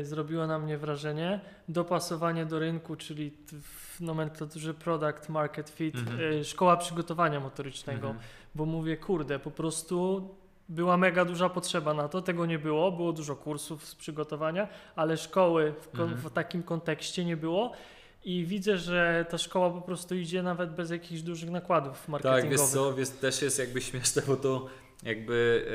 y, 0.00 0.04
zrobiło 0.04 0.46
na 0.46 0.58
mnie 0.58 0.78
wrażenie 0.78 1.40
dopasowanie 1.68 2.46
do 2.46 2.58
rynku, 2.58 2.96
czyli 2.96 3.32
w 3.62 4.00
nomenklaturze 4.00 4.74
product 4.74 5.28
market 5.28 5.70
fit, 5.70 5.94
mhm. 5.94 6.20
y, 6.20 6.44
szkoła 6.44 6.76
przygotowania 6.76 7.40
motorycznego, 7.40 8.06
mhm. 8.06 8.26
bo 8.54 8.66
mówię, 8.66 8.96
kurde, 8.96 9.38
po 9.38 9.50
prostu 9.50 10.28
była 10.68 10.96
mega 10.96 11.24
duża 11.24 11.48
potrzeba 11.48 11.94
na 11.94 12.08
to, 12.08 12.22
tego 12.22 12.46
nie 12.46 12.58
było, 12.58 12.92
było 12.92 13.12
dużo 13.12 13.36
kursów 13.36 13.86
z 13.86 13.94
przygotowania, 13.94 14.68
ale 14.96 15.16
szkoły 15.16 15.74
w, 15.80 16.00
mhm. 16.00 16.20
w 16.20 16.30
takim 16.30 16.62
kontekście 16.62 17.24
nie 17.24 17.36
było. 17.36 17.72
I 18.24 18.44
widzę, 18.44 18.78
że 18.78 19.26
ta 19.30 19.38
szkoła 19.38 19.70
po 19.70 19.80
prostu 19.80 20.14
idzie 20.14 20.42
nawet 20.42 20.74
bez 20.74 20.90
jakichś 20.90 21.22
dużych 21.22 21.50
nakładów 21.50 22.08
marketingowych. 22.08 22.50
Tak, 22.50 22.50
wiesz 22.50 22.68
co, 22.68 22.94
wiesz, 22.94 23.08
też 23.08 23.42
jest 23.42 23.58
jakby 23.58 23.80
śmieszne, 23.80 24.22
bo 24.26 24.36
to 24.36 24.66
jakby 25.02 25.66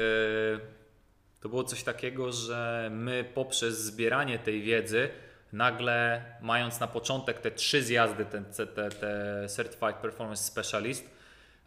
e, 1.40 1.42
to 1.42 1.50
było 1.50 1.64
coś 1.64 1.84
takiego, 1.84 2.32
że 2.32 2.90
my 2.94 3.26
poprzez 3.34 3.80
zbieranie 3.80 4.40
tej 4.40 4.62
wiedzy 4.62 5.10
nagle 5.54 6.26
mając 6.42 6.80
na 6.80 6.88
początek 6.88 7.40
te 7.40 7.52
trzy 7.52 7.84
zjazdy, 7.84 8.26
te, 8.26 8.42
te, 8.66 8.90
te 8.90 9.46
Certified 9.50 9.96
Performance 9.96 10.44
Specialist, 10.44 11.10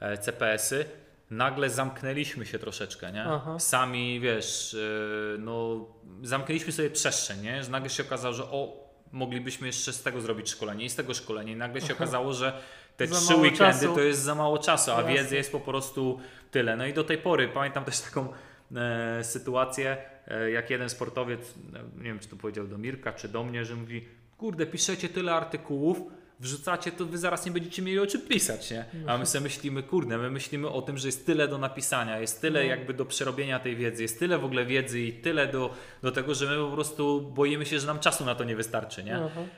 e, 0.00 0.18
CPS-y, 0.18 0.84
nagle 1.30 1.70
zamknęliśmy 1.70 2.46
się 2.46 2.58
troszeczkę, 2.58 3.12
nie? 3.12 3.24
Aha. 3.24 3.58
Sami, 3.58 4.20
wiesz, 4.20 4.72
yy, 4.72 5.38
no 5.38 5.86
zamknęliśmy 6.22 6.72
sobie 6.72 6.90
przestrzeń, 6.90 7.40
nie? 7.40 7.64
Że 7.64 7.70
nagle 7.70 7.90
się 7.90 8.02
okazało, 8.02 8.34
że 8.34 8.44
o, 8.44 8.86
moglibyśmy 9.12 9.66
jeszcze 9.66 9.92
z 9.92 10.02
tego 10.02 10.20
zrobić 10.20 10.50
szkolenie 10.50 10.84
i 10.84 10.90
z 10.90 10.94
tego 10.94 11.14
szkolenia 11.14 11.52
i 11.52 11.56
nagle 11.56 11.80
się 11.80 11.94
okazało, 11.94 12.32
że 12.32 12.62
te 12.96 13.06
Za 13.06 13.16
trzy 13.16 13.34
weekendy 13.34 13.58
czasu. 13.58 13.94
to 13.94 14.00
jest 14.00 14.20
za 14.22 14.34
mało 14.34 14.58
czasu, 14.58 14.90
a 14.90 14.94
Jasne. 14.94 15.14
wiedzy 15.14 15.36
jest 15.36 15.52
po 15.52 15.60
prostu 15.60 16.20
tyle. 16.50 16.76
No 16.76 16.86
i 16.86 16.92
do 16.92 17.04
tej 17.04 17.18
pory 17.18 17.48
pamiętam 17.48 17.84
też 17.84 18.00
taką 18.00 18.28
e, 18.76 19.24
sytuację, 19.24 19.96
e, 20.28 20.50
jak 20.50 20.70
jeden 20.70 20.88
sportowiec, 20.88 21.40
e, 21.40 21.98
nie 21.98 22.04
wiem 22.04 22.18
czy 22.18 22.28
to 22.28 22.36
powiedział 22.36 22.66
do 22.66 22.78
Mirka, 22.78 23.12
czy 23.12 23.28
do 23.28 23.44
mnie, 23.44 23.64
że 23.64 23.74
mówi, 23.76 24.04
kurde, 24.38 24.66
piszecie 24.66 25.08
tyle 25.08 25.34
artykułów, 25.34 25.98
wrzucacie, 26.40 26.92
to 26.92 27.04
wy 27.06 27.18
zaraz 27.18 27.46
nie 27.46 27.52
będziecie 27.52 27.82
mieli 27.82 27.98
o 27.98 28.06
czym 28.06 28.20
pisać, 28.20 28.70
nie? 28.70 28.84
A 29.06 29.18
my 29.18 29.26
sobie 29.26 29.42
myślimy, 29.42 29.82
kurde, 29.82 30.18
my 30.18 30.30
myślimy 30.30 30.68
o 30.68 30.82
tym, 30.82 30.98
że 30.98 31.08
jest 31.08 31.26
tyle 31.26 31.48
do 31.48 31.58
napisania, 31.58 32.18
jest 32.20 32.40
tyle 32.40 32.60
No. 32.60 32.66
jakby 32.66 32.94
do 32.94 33.04
przerobienia 33.04 33.58
tej 33.58 33.76
wiedzy, 33.76 34.02
jest 34.02 34.18
tyle 34.18 34.38
w 34.38 34.44
ogóle 34.44 34.64
wiedzy 34.66 35.00
i 35.00 35.12
tyle 35.12 35.46
do, 35.46 35.74
do 36.02 36.12
tego, 36.12 36.34
że 36.34 36.46
my 36.46 36.56
po 36.56 36.70
prostu 36.72 37.20
boimy 37.34 37.66
się, 37.66 37.80
że 37.80 37.86
nam 37.86 37.98
czasu 37.98 38.24
na 38.24 38.34
to 38.34 38.44
nie 38.44 38.56
wystarczy, 38.56 39.04
nie? 39.04 39.16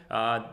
A, 0.09 0.53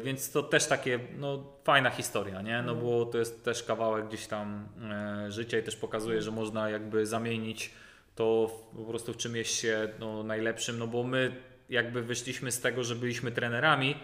więc 0.00 0.30
to 0.30 0.42
też 0.42 0.66
takie, 0.66 0.98
no 1.18 1.52
fajna 1.64 1.90
historia, 1.90 2.42
nie? 2.42 2.62
No 2.62 2.74
bo 2.74 3.06
to 3.06 3.18
jest 3.18 3.44
też 3.44 3.62
kawałek 3.62 4.08
gdzieś 4.08 4.26
tam 4.26 4.68
e, 4.90 5.32
życia 5.32 5.58
i 5.58 5.62
też 5.62 5.76
pokazuje, 5.76 6.22
że 6.22 6.30
można 6.30 6.70
jakby 6.70 7.06
zamienić 7.06 7.70
to 8.14 8.48
w, 8.48 8.76
po 8.76 8.84
prostu 8.84 9.12
w 9.12 9.16
czym 9.16 9.36
jest 9.36 9.50
się 9.54 9.88
no, 9.98 10.22
najlepszym, 10.22 10.78
no 10.78 10.86
bo 10.86 11.02
my 11.02 11.32
jakby 11.68 12.02
wyszliśmy 12.02 12.52
z 12.52 12.60
tego, 12.60 12.84
że 12.84 12.94
byliśmy 12.96 13.32
trenerami 13.32 13.96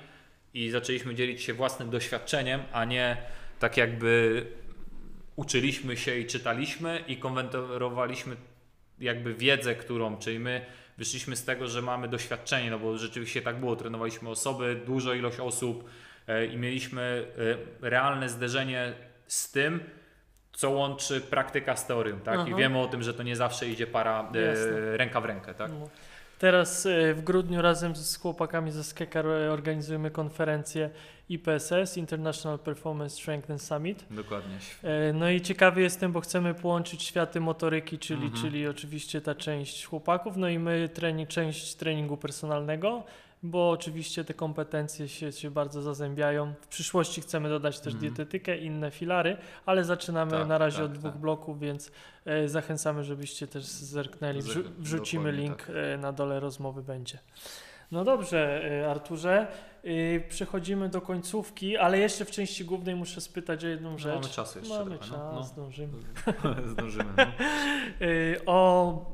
i 0.54 0.70
zaczęliśmy 0.70 1.14
dzielić 1.14 1.42
się 1.42 1.54
własnym 1.54 1.90
doświadczeniem, 1.90 2.62
a 2.72 2.84
nie 2.84 3.16
tak 3.58 3.76
jakby 3.76 4.46
uczyliśmy 5.36 5.96
się 5.96 6.18
i 6.18 6.26
czytaliśmy 6.26 7.04
i 7.08 7.16
konwentorowaliśmy 7.16 8.36
jakby 9.00 9.34
wiedzę, 9.34 9.74
którą, 9.74 10.16
czyli 10.16 10.38
my 10.38 10.66
wyszliśmy 10.98 11.36
z 11.36 11.44
tego, 11.44 11.68
że 11.68 11.82
mamy 11.82 12.08
doświadczenie, 12.08 12.70
no 12.70 12.78
bo 12.78 12.98
rzeczywiście 12.98 13.42
tak 13.42 13.60
było, 13.60 13.76
trenowaliśmy 13.76 14.28
osoby, 14.28 14.80
dużo 14.86 15.14
ilość 15.14 15.40
osób 15.40 15.90
e, 16.26 16.46
i 16.46 16.56
mieliśmy 16.56 17.26
e, 17.82 17.88
realne 17.88 18.28
zderzenie 18.28 18.92
z 19.26 19.52
tym, 19.52 19.80
co 20.52 20.70
łączy 20.70 21.20
praktyka 21.20 21.76
z 21.76 21.86
teorią, 21.86 22.20
tak? 22.20 22.38
I 22.38 22.42
Aha. 22.42 22.56
wiemy 22.56 22.78
o 22.78 22.86
tym, 22.88 23.02
że 23.02 23.14
to 23.14 23.22
nie 23.22 23.36
zawsze 23.36 23.68
idzie 23.68 23.86
para 23.86 24.30
e, 24.34 24.96
ręka 24.96 25.20
w 25.20 25.24
rękę, 25.24 25.54
tak? 25.54 25.70
No. 25.80 25.88
Teraz 26.38 26.86
e, 26.86 27.14
w 27.14 27.22
grudniu 27.22 27.62
razem 27.62 27.96
z 27.96 28.16
chłopakami 28.16 28.70
ze 28.70 28.84
Skekar 28.84 29.26
e, 29.26 29.52
organizujemy 29.52 30.10
konferencję 30.10 30.90
IPSS, 31.28 31.96
International 31.96 32.58
Performance 32.58 33.16
Strength 33.16 33.50
and 33.50 33.62
Summit. 33.62 34.04
Dokładnie. 34.10 34.56
E, 34.82 35.12
No 35.12 35.30
i 35.30 35.40
ciekawy 35.40 35.82
jestem, 35.82 36.12
bo 36.12 36.20
chcemy 36.20 36.54
połączyć 36.54 37.02
światy 37.02 37.40
motoryki, 37.40 37.98
czyli, 37.98 38.22
Mhm. 38.24 38.42
czyli 38.42 38.66
oczywiście 38.68 39.20
ta 39.20 39.34
część 39.34 39.86
chłopaków, 39.86 40.36
no 40.36 40.48
i 40.48 40.58
my 40.58 40.88
trening, 40.88 41.28
część 41.28 41.74
treningu 41.74 42.16
personalnego, 42.16 43.02
bo 43.43 43.70
oczywiście 43.70 44.24
te 44.24 44.35
kompetencje 44.35 45.09
się, 45.09 45.32
się 45.32 45.51
bardzo 45.51 45.82
zazębiają. 45.82 46.55
W 46.60 46.66
przyszłości 46.66 47.20
chcemy 47.20 47.48
dodać 47.48 47.81
też 47.81 47.94
Mhm. 47.94 48.01
dietetykę, 48.14 48.56
inne 48.59 48.90
filary, 48.90 49.36
ale 49.66 49.85
zaczynamy 49.85 50.31
Tak, 50.31 50.48
na 50.48 50.59
razie 50.59 50.77
tak, 50.77 50.86
od 50.86 50.93
dwóch 50.93 51.12
tak. 51.12 51.20
bloków, 51.20 51.60
więc 51.60 51.93
e, 52.24 52.48
zachęcamy, 52.48 53.05
żebyście 53.05 53.47
też 53.47 53.64
zerknęli. 53.64 54.40
Wrzu- 54.43 54.70
wrzucimy 54.78 55.32
link 55.32 55.56
tak. 55.62 55.77
e, 55.77 55.97
na 55.98 56.12
dole 56.12 56.40
rozmowy 56.40 56.82
będzie. 56.82 57.19
No 57.93 58.05
dobrze, 58.05 58.64
e, 58.82 58.90
Arturze, 58.90 59.47
e, 59.85 60.20
przechodzimy 60.20 60.89
do 60.89 61.01
końcówki, 61.01 61.77
ale 61.77 61.98
jeszcze 61.98 62.24
w 62.24 62.31
części 62.31 62.64
głównej 62.64 62.94
muszę 62.97 63.20
spytać 63.20 63.64
o 63.64 63.69
jedną 63.69 63.98
rzecz. 63.98 64.14
Mamy 64.23 64.28
czasu 64.35 64.59
jeszcze 64.59 64.74
Mamy 64.78 64.90
trochę, 64.98 65.10
czas, 65.10 65.19
no. 65.35 65.43
zdążymy. 65.43 65.93
No. 66.44 66.55
Zdążymy. 66.73 67.12
No. 67.16 67.24
Y, 68.06 68.40
o 68.47 69.05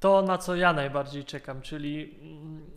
to, 0.00 0.22
na 0.22 0.38
co 0.38 0.56
ja 0.56 0.72
najbardziej 0.72 1.24
czekam, 1.24 1.60
czyli 1.62 2.14
mm, 2.22 2.70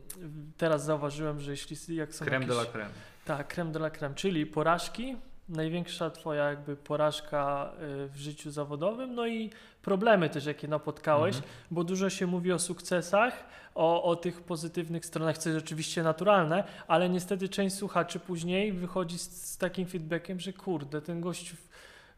teraz 0.58 0.84
zauważyłem, 0.86 1.40
że 1.40 1.52
jeśli 1.52 1.96
jak 1.96 2.16
są 2.16 2.26
Creme 2.26 2.46
de 2.46 2.54
la 2.54 2.66
creme. 2.66 2.90
tak, 3.26 3.48
creme 3.54 3.72
de 3.72 3.80
la 3.80 3.90
creme, 3.90 4.16
czyli 4.16 4.46
porażki, 4.46 5.16
największa 5.50 6.10
twoja 6.10 6.50
jakby 6.50 6.76
porażka 6.76 7.72
y, 8.06 8.10
w 8.10 8.16
życiu 8.18 8.52
zawodowym, 8.52 9.16
no 9.16 9.28
i 9.28 9.50
problemy 9.82 10.30
też, 10.30 10.46
jakie 10.46 10.68
napotkałeś, 10.68 11.36
Mhm. 11.36 11.54
bo 11.72 11.84
dużo 11.84 12.10
się 12.10 12.28
mówi 12.28 12.52
o 12.52 12.60
sukcesach, 12.60 13.46
o, 13.76 14.04
o 14.04 14.16
tych 14.16 14.42
pozytywnych 14.42 15.06
stronach, 15.06 15.38
co 15.38 15.50
jest 15.50 15.66
oczywiście 15.66 16.04
naturalne, 16.04 16.64
ale 16.88 17.10
niestety 17.10 17.50
część 17.50 17.76
słuchaczy 17.76 18.20
później 18.20 18.74
wychodzi 18.74 19.20
z, 19.20 19.52
z 19.52 19.58
takim 19.58 19.88
feedbackiem, 19.88 20.40
że 20.40 20.54
kurde, 20.54 21.02
ten 21.02 21.24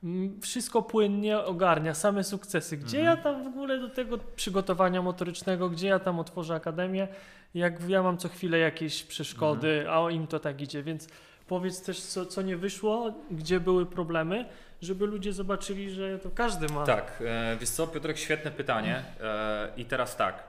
mm, 0.03 0.41
wszystko 0.41 0.82
płynnie 0.82 1.40
ogarnia, 1.40 1.94
same 1.94 2.23
sukcesy. 2.23 2.77
Gdzie 2.77 2.99
Mhm. 2.99 3.18
ja 3.18 3.23
tam 3.23 3.44
w 3.44 3.48
ogóle 3.48 3.80
do 3.80 3.90
tego 3.90 4.18
przygotowania 4.36 5.02
motorycznego, 5.02 5.69
gdzie 5.69 5.88
ja 5.88 5.99
tam 5.99 6.19
otworzę 6.19 6.56
akademię, 6.56 7.07
jak 7.56 7.90
ja 7.90 8.03
mam 8.03 8.18
co 8.18 8.30
chwilę 8.30 8.57
jakieś 8.57 9.03
przeszkody, 9.03 9.80
Mhm. 9.80 10.06
a 10.06 10.11
im 10.11 10.27
to 10.27 10.40
tak 10.40 10.61
idzie, 10.61 10.84
więc 10.84 11.07
powiedz 11.48 11.82
też, 11.82 12.02
co, 12.02 12.26
co 12.26 12.41
nie 12.41 12.57
wyszło, 12.57 13.14
gdzie 13.32 13.60
były 13.60 13.86
problemy, 13.86 14.45
żeby 14.82 15.06
ludzie 15.06 15.34
zobaczyli, 15.34 15.91
że 15.91 16.19
to 16.19 16.30
każdy 16.32 16.68
ma. 16.68 16.86
Tak, 16.86 17.23
e, 17.26 17.57
wiesz 17.60 17.69
co, 17.69 17.88
Piotrek, 17.88 18.18
świetne 18.18 18.52
pytanie. 18.52 19.03
E, 19.22 19.69
I 19.77 19.86
teraz 19.86 20.15
tak. 20.18 20.44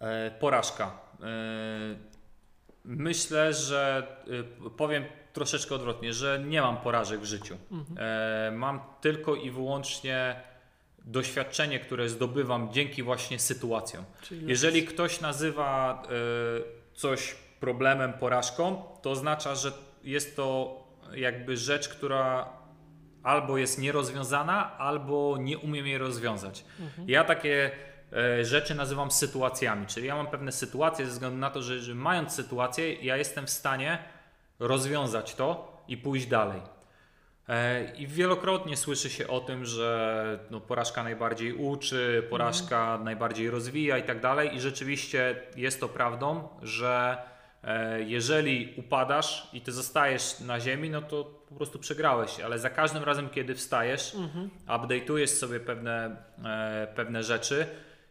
E, 0.00 0.30
porażka. 0.30 0.86
E, 1.22 1.26
myślę, 2.84 3.52
że 3.54 4.06
e, 4.66 4.70
powiem 4.70 5.04
troszeczkę 5.32 5.74
odwrotnie, 5.74 6.12
że 6.12 6.40
nie 6.46 6.62
mam 6.62 6.76
porażek 6.76 7.20
w 7.20 7.24
życiu. 7.24 7.56
Mhm. 7.72 7.98
E, 8.00 8.50
mam 8.56 8.80
tylko 9.00 9.34
i 9.34 9.50
wyłącznie 9.50 10.36
doświadczenie, 11.04 11.80
które 11.80 12.08
zdobywam 12.08 12.72
dzięki 12.72 13.02
właśnie 13.02 13.38
sytuacjom. 13.38 14.04
Czyli 14.22 14.48
Jeżeli 14.48 14.84
ktoś 14.84 15.20
nazywa 15.20 16.02
e, 16.04 16.08
coś 16.94 17.34
problemem, 17.60 18.12
porażką, 18.12 18.82
to 19.02 19.10
oznacza, 19.10 19.54
że 19.54 19.72
jest 20.04 20.36
to 20.36 20.76
jakby 21.14 21.56
rzecz, 21.56 21.88
która 21.88 22.48
albo 23.22 23.58
jest 23.58 23.78
nierozwiązana, 23.78 24.78
albo 24.78 25.36
nie 25.40 25.58
umiem 25.58 25.86
jej 25.86 25.98
rozwiązać. 25.98 26.64
Mhm. 26.80 27.08
Ja 27.08 27.24
takie 27.24 27.70
e, 28.12 28.44
rzeczy 28.44 28.74
nazywam 28.74 29.10
sytuacjami, 29.10 29.86
czyli 29.86 30.06
ja 30.06 30.16
mam 30.16 30.26
pewne 30.26 30.52
sytuacje 30.52 31.06
ze 31.06 31.12
względu 31.12 31.38
na 31.38 31.50
to, 31.50 31.62
że, 31.62 31.80
że 31.80 31.94
mając 31.94 32.32
sytuację, 32.32 32.94
ja 32.94 33.16
jestem 33.16 33.46
w 33.46 33.50
stanie 33.50 33.98
rozwiązać 34.58 35.34
to 35.34 35.82
i 35.88 35.96
pójść 35.96 36.26
dalej. 36.26 36.60
E, 37.48 37.84
I 37.96 38.06
wielokrotnie 38.06 38.76
słyszy 38.76 39.10
się 39.10 39.28
o 39.28 39.40
tym, 39.40 39.64
że 39.64 40.38
no, 40.50 40.60
porażka 40.60 41.02
najbardziej 41.02 41.52
uczy, 41.52 42.26
porażka 42.30 42.98
najbardziej 43.04 43.50
rozwija 43.50 43.98
i 43.98 44.02
tak 44.02 44.20
dalej. 44.20 44.54
I 44.56 44.60
rzeczywiście 44.60 45.36
jest 45.56 45.80
to 45.80 45.88
prawdą, 45.88 46.48
że 46.62 47.16
e, 47.64 48.02
jeżeli 48.02 48.74
upadasz 48.76 49.48
i 49.52 49.60
ty 49.60 49.72
zostajesz 49.72 50.40
na 50.40 50.60
ziemi, 50.60 50.90
no 50.90 51.02
to 51.02 51.24
po 51.48 51.54
prostu 51.54 51.78
przegrałeś, 51.78 52.40
ale 52.40 52.58
za 52.58 52.70
każdym 52.70 53.04
razem, 53.04 53.28
kiedy 53.30 53.54
wstajesz, 53.54 54.14
Mhm. 54.14 54.50
update'ujesz 54.66 55.26
sobie 55.26 55.60
pewne, 55.60 56.16
e, 56.44 56.86
pewne 56.94 57.22
rzeczy 57.22 57.66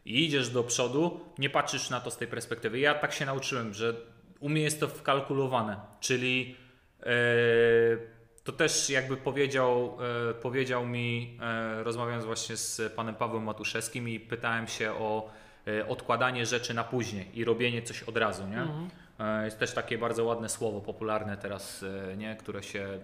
i 0.06 0.26
idziesz 0.26 0.50
do 0.50 0.64
przodu, 0.64 1.20
nie 1.38 1.50
patrzysz 1.50 1.90
na 1.90 2.00
to 2.00 2.12
z 2.12 2.18
tej 2.18 2.28
perspektywy. 2.28 2.80
Ja 2.80 2.94
tak 2.94 3.14
się 3.14 3.26
nauczyłem, 3.26 3.74
że 3.74 3.94
u 4.40 4.50
mnie 4.50 4.62
jest 4.62 4.80
to 4.80 4.88
wkalkulowane, 4.88 5.80
czyli 6.00 6.56
to 8.44 8.52
też 8.52 8.90
jakby 8.90 9.18
powiedział, 9.18 9.98
e, 10.30 10.34
powiedział 10.34 10.86
mi, 10.86 11.38
e, 11.42 11.84
rozmawiając 11.84 12.26
właśnie 12.26 12.58
z 12.58 12.94
panem 12.94 13.16
Pawłem 13.16 13.44
Matuszewskim 13.44 14.10
i 14.10 14.20
pytałem 14.20 14.68
się 14.68 14.92
o 14.92 15.30
e, 15.68 15.88
odkładanie 15.88 16.46
rzeczy 16.46 16.74
na 16.74 16.84
później 16.84 17.40
i 17.40 17.46
robienie 17.46 17.82
coś 17.82 18.04
od 18.04 18.18
razu, 18.18 18.48
nie? 18.48 18.62
Mhm. 18.62 18.90
Jest 19.46 19.60
też 19.60 19.74
takie 19.74 19.98
bardzo 19.98 20.24
ładne 20.24 20.50
słowo, 20.50 20.82
popularne 20.82 21.38
teraz, 21.38 21.86
nie? 22.18 22.36
które 22.36 22.64
się, 22.64 23.00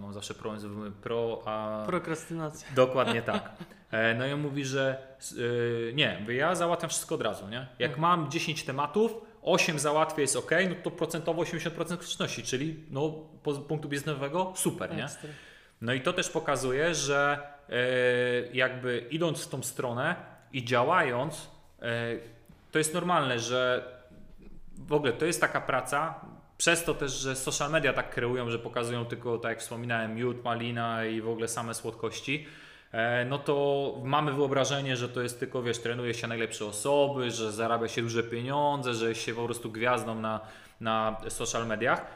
mam 0.00 0.12
zawsze 0.12 0.34
problem 0.34 0.60
z 0.60 0.94
pro, 0.94 1.42
a 1.46 1.82
Prokrastynacja. 1.86 2.68
Dokładnie 2.74 3.22
tak. 3.22 3.50
No 4.18 4.26
i 4.26 4.32
on 4.32 4.40
mówi, 4.40 4.64
że 4.64 4.98
nie, 5.94 6.26
ja 6.28 6.54
załatwiam 6.54 6.90
wszystko 6.90 7.14
od 7.14 7.22
razu, 7.22 7.48
nie? 7.48 7.66
Jak 7.78 7.90
Mhm. 7.90 8.00
mam 8.00 8.30
10 8.30 8.64
tematów, 8.64 9.12
8 9.46 9.78
załatwię 9.78 10.22
jest 10.22 10.36
ok, 10.36 10.50
no 10.68 10.74
to 10.82 10.90
procentowo 10.90 11.42
80% 11.42 11.84
skuteczności, 11.84 12.42
czyli 12.42 12.84
no, 12.90 13.10
po 13.42 13.54
punktu 13.54 13.88
biznesowego 13.88 14.52
super, 14.56 14.96
nie? 14.96 15.08
No 15.80 15.92
i 15.92 16.00
to 16.00 16.12
też 16.12 16.28
pokazuje, 16.28 16.94
że 16.94 17.38
e, 17.68 17.76
jakby 18.52 19.06
idąc 19.10 19.44
w 19.44 19.48
tą 19.48 19.62
stronę 19.62 20.16
i 20.52 20.64
działając, 20.64 21.50
e, 21.82 22.16
to 22.72 22.78
jest 22.78 22.94
normalne, 22.94 23.38
że 23.38 23.88
w 24.78 24.92
ogóle 24.92 25.12
to 25.12 25.26
jest 25.26 25.40
taka 25.40 25.60
praca, 25.60 26.20
przez 26.58 26.84
to 26.84 26.94
też, 26.94 27.12
że 27.12 27.36
social 27.36 27.70
media 27.70 27.92
tak 27.92 28.10
kreują, 28.10 28.50
że 28.50 28.58
pokazują 28.58 29.04
tylko, 29.04 29.38
tak 29.38 29.50
jak 29.50 29.60
wspominałem, 29.60 30.14
miód, 30.14 30.44
malina 30.44 31.04
i 31.04 31.20
w 31.20 31.28
ogóle 31.28 31.48
same 31.48 31.74
słodkości, 31.74 32.46
no 33.26 33.38
to 33.38 33.94
mamy 34.04 34.32
wyobrażenie, 34.32 34.96
że 34.96 35.08
to 35.08 35.22
jest 35.22 35.40
tylko, 35.40 35.62
wiesz, 35.62 35.78
trenuje 35.78 36.14
się 36.14 36.26
najlepsze 36.26 36.66
osoby, 36.66 37.30
że 37.30 37.52
zarabia 37.52 37.88
się 37.88 38.02
duże 38.02 38.22
pieniądze, 38.22 38.94
że 38.94 39.08
jest 39.08 39.22
się 39.22 39.34
po 39.34 39.44
prostu 39.44 39.70
gwiazdą 39.70 40.14
na, 40.14 40.40
na 40.80 41.16
social 41.28 41.66
mediach. 41.66 42.06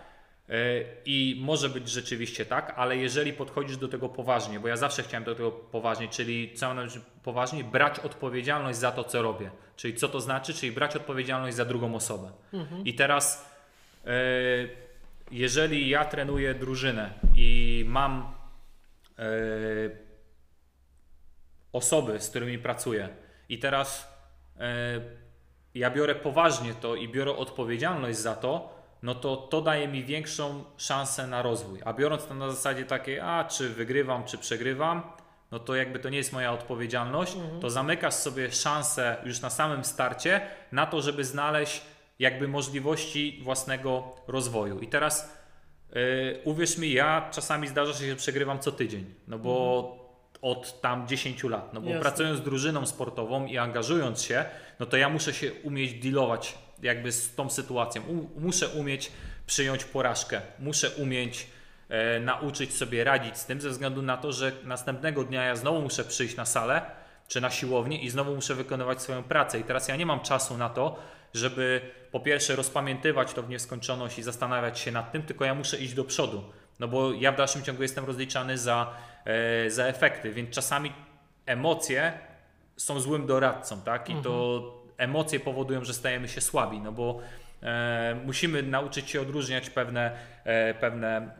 I 1.04 1.40
może 1.40 1.68
być 1.68 1.88
rzeczywiście 1.88 2.46
tak, 2.46 2.74
ale 2.76 2.96
jeżeli 2.96 3.32
podchodzisz 3.32 3.76
do 3.76 3.88
tego 3.88 4.08
poważnie, 4.08 4.60
bo 4.60 4.68
ja 4.68 4.76
zawsze 4.76 5.02
chciałem 5.02 5.24
do 5.24 5.34
tego 5.34 5.50
poważnie, 5.50 6.08
czyli 6.08 6.54
należy 6.60 7.00
poważnie, 7.22 7.64
brać 7.64 7.98
odpowiedzialność 7.98 8.78
za 8.78 8.92
to, 8.92 9.04
co 9.04 9.22
robię. 9.22 9.50
Czyli 9.76 9.94
co 9.94 10.08
to 10.08 10.20
znaczy? 10.20 10.54
Czyli 10.54 10.72
brać 10.72 10.96
odpowiedzialność 10.96 11.56
za 11.56 11.64
drugą 11.64 11.94
osobę. 11.94 12.30
Mhm. 12.52 12.84
I 12.84 12.94
teraz, 12.94 13.50
jeżeli 15.30 15.88
ja 15.88 16.04
trenuję 16.04 16.54
drużynę 16.54 17.10
i 17.34 17.84
mam 17.88 18.34
osoby, 21.72 22.20
z 22.20 22.30
którymi 22.30 22.58
pracuję, 22.58 23.08
i 23.48 23.58
teraz 23.58 24.14
ja 25.74 25.90
biorę 25.90 26.14
poważnie 26.14 26.74
to 26.74 26.94
i 26.94 27.08
biorę 27.08 27.36
odpowiedzialność 27.36 28.18
za 28.18 28.34
to, 28.34 28.80
no 29.02 29.14
to 29.14 29.36
to 29.36 29.60
daje 29.60 29.88
mi 29.88 30.04
większą 30.04 30.64
szansę 30.76 31.26
na 31.26 31.42
rozwój. 31.42 31.80
A 31.84 31.92
biorąc 31.92 32.26
to 32.26 32.34
na 32.34 32.50
zasadzie 32.50 32.84
takiej, 32.84 33.20
a 33.20 33.44
czy 33.44 33.68
wygrywam, 33.68 34.24
czy 34.24 34.38
przegrywam, 34.38 35.02
no 35.50 35.58
to 35.58 35.74
jakby 35.74 35.98
to 35.98 36.08
nie 36.08 36.18
jest 36.18 36.32
moja 36.32 36.52
odpowiedzialność, 36.52 37.34
mhm. 37.34 37.60
to 37.60 37.70
zamykasz 37.70 38.14
sobie 38.14 38.52
szansę 38.52 39.16
już 39.24 39.40
na 39.40 39.50
samym 39.50 39.84
starcie 39.84 40.40
na 40.72 40.86
to, 40.86 41.02
żeby 41.02 41.24
znaleźć 41.24 41.82
jakby 42.18 42.48
możliwości 42.48 43.40
własnego 43.42 44.16
rozwoju. 44.26 44.78
I 44.78 44.88
teraz 44.88 45.36
yy, 45.92 46.40
uwierz 46.44 46.78
mi, 46.78 46.92
ja 46.92 47.28
czasami 47.30 47.68
zdarza 47.68 47.92
się, 47.92 48.10
że 48.10 48.16
przegrywam 48.16 48.58
co 48.58 48.72
tydzień, 48.72 49.14
no 49.28 49.38
bo 49.38 49.84
mhm. 49.84 49.99
Od 50.42 50.80
tam 50.80 51.08
10 51.08 51.44
lat, 51.44 51.72
no 51.72 51.80
bo 51.80 51.88
Jasne. 51.88 52.00
pracując 52.00 52.38
z 52.38 52.42
drużyną 52.42 52.86
sportową 52.86 53.46
i 53.46 53.58
angażując 53.58 54.22
się, 54.22 54.44
no 54.80 54.86
to 54.86 54.96
ja 54.96 55.08
muszę 55.08 55.34
się 55.34 55.52
umieć 55.52 55.94
dealować 55.94 56.58
jakby 56.82 57.12
z 57.12 57.34
tą 57.34 57.50
sytuacją. 57.50 58.02
U, 58.02 58.40
muszę 58.40 58.68
umieć 58.68 59.12
przyjąć 59.46 59.84
porażkę, 59.84 60.40
muszę 60.58 60.90
umieć 60.90 61.46
e, 61.88 62.20
nauczyć 62.20 62.74
sobie 62.74 63.04
radzić 63.04 63.36
z 63.36 63.46
tym, 63.46 63.60
ze 63.60 63.70
względu 63.70 64.02
na 64.02 64.16
to, 64.16 64.32
że 64.32 64.52
następnego 64.64 65.24
dnia 65.24 65.44
ja 65.44 65.56
znowu 65.56 65.82
muszę 65.82 66.04
przyjść 66.04 66.36
na 66.36 66.46
salę 66.46 66.82
czy 67.28 67.40
na 67.40 67.50
siłownię 67.50 68.02
i 68.02 68.10
znowu 68.10 68.34
muszę 68.34 68.54
wykonywać 68.54 69.02
swoją 69.02 69.22
pracę. 69.22 69.58
I 69.60 69.64
teraz 69.64 69.88
ja 69.88 69.96
nie 69.96 70.06
mam 70.06 70.20
czasu 70.20 70.56
na 70.56 70.68
to, 70.68 70.96
żeby 71.34 71.80
po 72.12 72.20
pierwsze 72.20 72.56
rozpamiętywać 72.56 73.32
to 73.32 73.42
w 73.42 73.48
nieskończoność 73.48 74.18
i 74.18 74.22
zastanawiać 74.22 74.78
się 74.78 74.92
nad 74.92 75.12
tym, 75.12 75.22
tylko 75.22 75.44
ja 75.44 75.54
muszę 75.54 75.78
iść 75.78 75.94
do 75.94 76.04
przodu. 76.04 76.44
No 76.80 76.88
bo 76.88 77.12
ja 77.12 77.32
w 77.32 77.36
dalszym 77.36 77.62
ciągu 77.62 77.82
jestem 77.82 78.04
rozliczany 78.04 78.58
za, 78.58 78.94
e, 79.24 79.70
za 79.70 79.86
efekty, 79.86 80.32
więc 80.32 80.50
czasami 80.50 80.92
emocje 81.46 82.12
są 82.76 83.00
złym 83.00 83.26
doradcą, 83.26 83.80
tak? 83.82 84.08
I 84.08 84.12
mhm. 84.12 84.24
to 84.24 84.62
emocje 84.96 85.40
powodują, 85.40 85.84
że 85.84 85.94
stajemy 85.94 86.28
się 86.28 86.40
słabi, 86.40 86.80
no 86.80 86.92
bo 86.92 87.20
e, 87.62 88.16
musimy 88.24 88.62
nauczyć 88.62 89.10
się 89.10 89.20
odróżniać 89.20 89.70
pewne, 89.70 90.12
e, 90.44 90.74
pewne 90.74 91.30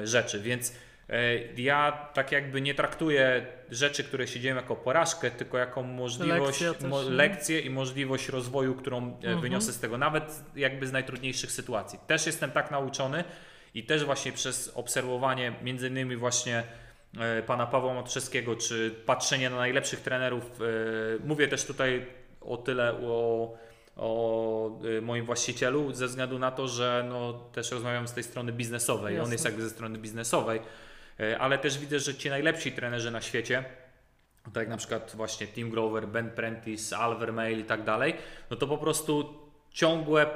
e, 0.00 0.06
rzeczy, 0.06 0.40
więc 0.40 0.74
e, 1.10 1.36
ja 1.56 2.08
tak 2.14 2.32
jakby 2.32 2.60
nie 2.60 2.74
traktuję 2.74 3.46
rzeczy, 3.70 4.04
które 4.04 4.26
się 4.26 4.40
dzieją 4.40 4.56
jako 4.56 4.76
porażkę, 4.76 5.30
tylko 5.30 5.58
jako 5.58 5.82
możliwość, 5.82 6.64
mo, 6.88 7.02
lekcję 7.02 7.60
i 7.60 7.70
możliwość 7.70 8.28
rozwoju, 8.28 8.74
którą 8.74 8.98
e, 8.98 9.10
mhm. 9.10 9.40
wyniosę 9.40 9.72
z 9.72 9.80
tego, 9.80 9.98
nawet 9.98 10.44
jakby 10.56 10.86
z 10.86 10.92
najtrudniejszych 10.92 11.52
sytuacji. 11.52 11.98
Też 12.06 12.26
jestem 12.26 12.50
tak 12.50 12.70
nauczony 12.70 13.24
i 13.74 13.84
też 13.84 14.04
właśnie 14.04 14.32
przez 14.32 14.72
obserwowanie 14.74 15.52
między 15.62 15.88
innymi 15.88 16.16
właśnie 16.16 16.62
e, 17.18 17.42
pana 17.42 17.66
Pawła 17.66 17.94
Motrzewskiego, 17.94 18.56
czy 18.56 18.94
patrzenie 19.06 19.50
na 19.50 19.56
najlepszych 19.56 20.00
trenerów. 20.00 20.58
Mówię 21.24 21.48
też 21.48 21.64
tutaj 21.64 22.06
o 22.40 22.56
tyle 22.56 22.92
o, 22.92 23.54
o 23.96 24.70
y, 24.84 25.02
moim 25.02 25.24
właścicielu, 25.24 25.92
ze 25.92 26.06
względu 26.06 26.38
na 26.38 26.50
to, 26.50 26.68
że 26.68 27.04
no, 27.08 27.32
też 27.32 27.70
rozmawiam 27.70 28.08
z 28.08 28.12
tej 28.12 28.24
strony 28.24 28.52
biznesowej. 28.52 29.14
Jasne. 29.14 29.26
On 29.26 29.32
jest 29.32 29.44
jakby 29.44 29.62
ze 29.62 29.70
strony 29.70 29.98
biznesowej, 29.98 30.60
ale 31.38 31.58
też 31.58 31.78
widzę, 31.78 31.98
że 31.98 32.14
ci 32.14 32.30
najlepsi 32.30 32.72
trenerzy 32.72 33.10
na 33.10 33.20
świecie, 33.20 33.64
tak 34.44 34.56
jak 34.56 34.68
na 34.68 34.76
przykład 34.76 35.12
właśnie 35.16 35.46
Tim 35.46 35.70
Grover, 35.70 36.08
Ben 36.08 36.30
Prentice, 36.30 36.98
Alver 36.98 37.32
Mail 37.32 37.58
i 37.58 37.64
tak 37.64 37.84
dalej, 37.84 38.14
no 38.50 38.56
to 38.56 38.66
po 38.66 38.78
prostu 38.78 39.34
ciągłe 39.70 40.26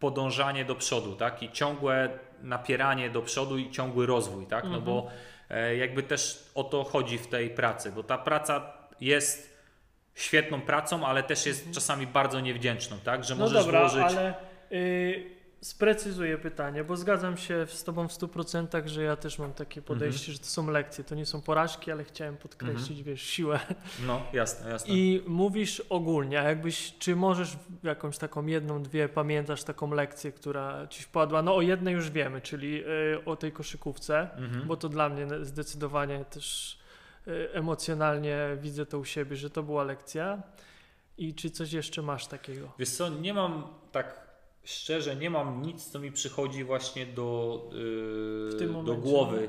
podążanie 0.00 0.64
do 0.64 0.74
przodu, 0.74 1.16
tak? 1.16 1.42
I 1.42 1.52
ciągłe 1.52 2.18
napieranie 2.42 3.10
do 3.10 3.22
przodu 3.22 3.58
i 3.58 3.70
ciągły 3.70 4.06
rozwój, 4.06 4.46
tak? 4.46 4.64
No 4.64 4.80
bo 4.80 5.02
mhm. 5.02 5.16
e, 5.50 5.76
jakby 5.76 6.02
też 6.02 6.50
o 6.54 6.64
to 6.64 6.84
chodzi 6.84 7.18
w 7.18 7.26
tej 7.26 7.50
pracy, 7.50 7.92
bo 7.92 8.02
ta 8.02 8.18
praca 8.18 8.72
jest 9.00 9.56
świetną 10.14 10.60
pracą, 10.60 11.06
ale 11.06 11.22
też 11.22 11.46
jest 11.46 11.58
mhm. 11.58 11.74
czasami 11.74 12.06
bardzo 12.06 12.40
niewdzięczną, 12.40 12.98
tak? 13.04 13.24
Że 13.24 13.34
no 13.34 13.44
możesz 13.44 13.64
dobra, 13.64 13.80
włożyć... 13.80 14.02
ale 14.02 14.34
yy, 14.70 15.35
sprecyzuję 15.66 16.38
pytanie, 16.38 16.84
bo 16.84 16.96
zgadzam 16.96 17.36
się 17.36 17.66
z 17.66 17.84
Tobą 17.84 18.08
w 18.08 18.12
100%, 18.12 18.86
że 18.86 19.02
ja 19.02 19.16
też 19.16 19.38
mam 19.38 19.52
takie 19.52 19.82
podejście, 19.82 20.20
mhm. 20.20 20.32
że 20.32 20.38
to 20.38 20.46
są 20.46 20.70
lekcje, 20.70 21.04
to 21.04 21.14
nie 21.14 21.26
są 21.26 21.42
porażki, 21.42 21.92
ale 21.92 22.04
chciałem 22.04 22.36
podkreślić, 22.36 22.98
mhm. 22.98 23.04
wiesz, 23.04 23.22
siłę. 23.22 23.60
No, 24.06 24.22
jasne, 24.32 24.70
jasne. 24.70 24.94
I 24.94 25.22
mówisz 25.26 25.82
ogólnie, 25.88 26.40
a 26.40 26.42
jakbyś, 26.42 26.94
czy 26.98 27.16
możesz 27.16 27.56
jakąś 27.82 28.18
taką 28.18 28.46
jedną, 28.46 28.82
dwie, 28.82 29.08
pamiętasz 29.08 29.64
taką 29.64 29.90
lekcję, 29.90 30.32
która 30.32 30.86
Ci 30.86 31.02
wpadła? 31.02 31.42
No 31.42 31.56
o 31.56 31.62
jednej 31.62 31.94
już 31.94 32.10
wiemy, 32.10 32.40
czyli 32.40 32.72
yy, 32.72 33.22
o 33.24 33.36
tej 33.36 33.52
koszykówce, 33.52 34.30
mhm. 34.36 34.66
bo 34.66 34.76
to 34.76 34.88
dla 34.88 35.08
mnie 35.08 35.26
zdecydowanie 35.44 36.24
też 36.24 36.78
Y, 37.28 37.52
emocjonalnie 37.52 38.56
widzę 38.60 38.86
to 38.86 38.98
u 38.98 39.04
siebie, 39.04 39.36
że 39.36 39.50
to 39.50 39.62
była 39.62 39.84
lekcja. 39.84 40.42
I 41.18 41.34
czy 41.34 41.50
coś 41.50 41.72
jeszcze 41.72 42.02
masz 42.02 42.26
takiego? 42.26 42.72
Wiesz 42.78 42.90
co, 42.90 43.08
nie 43.08 43.34
mam 43.34 43.62
tak 43.92 44.25
szczerze, 44.66 45.16
nie 45.16 45.30
mam 45.30 45.62
nic, 45.62 45.84
co 45.84 45.98
mi 45.98 46.12
przychodzi 46.12 46.64
właśnie 46.64 47.06
do, 47.06 47.60
yy, 48.60 48.84
do 48.84 48.94
głowy. 48.94 49.48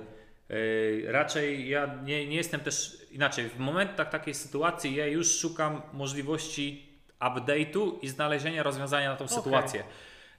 Yy, 0.49 1.05
raczej 1.07 1.69
ja 1.69 1.99
nie, 2.03 2.27
nie 2.27 2.35
jestem 2.35 2.59
też 2.59 2.97
inaczej. 3.11 3.49
W 3.49 3.59
momentach 3.59 4.09
takiej 4.09 4.33
sytuacji 4.33 4.95
ja 4.95 5.07
już 5.07 5.39
szukam 5.39 5.81
możliwości 5.93 6.87
update'u 7.19 7.91
i 8.01 8.07
znalezienia 8.07 8.63
rozwiązania 8.63 9.09
na 9.09 9.15
tą 9.15 9.25
okay. 9.25 9.37
sytuację. 9.37 9.83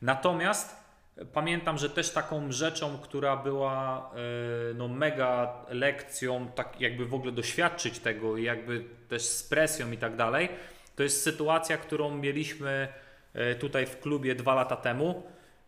Natomiast 0.02 0.78
Pamiętam, 1.32 1.78
że 1.78 1.90
też 1.90 2.10
taką 2.10 2.52
rzeczą, 2.52 2.98
która 2.98 3.36
była 3.36 4.10
e, 4.14 4.74
no, 4.74 4.88
mega 4.88 5.64
lekcją, 5.68 6.48
tak 6.54 6.80
jakby 6.80 7.06
w 7.06 7.14
ogóle 7.14 7.32
doświadczyć 7.32 7.98
tego 7.98 8.36
i 8.36 8.42
jakby 8.42 8.84
też 9.08 9.22
z 9.22 9.42
presją 9.42 9.92
i 9.92 9.96
tak 9.96 10.16
dalej, 10.16 10.48
to 10.96 11.02
jest 11.02 11.22
sytuacja, 11.22 11.76
którą 11.76 12.14
mieliśmy 12.14 12.88
tutaj 13.60 13.86
w 13.86 14.00
klubie 14.00 14.34
dwa 14.34 14.54
lata 14.54 14.76
temu 14.76 15.22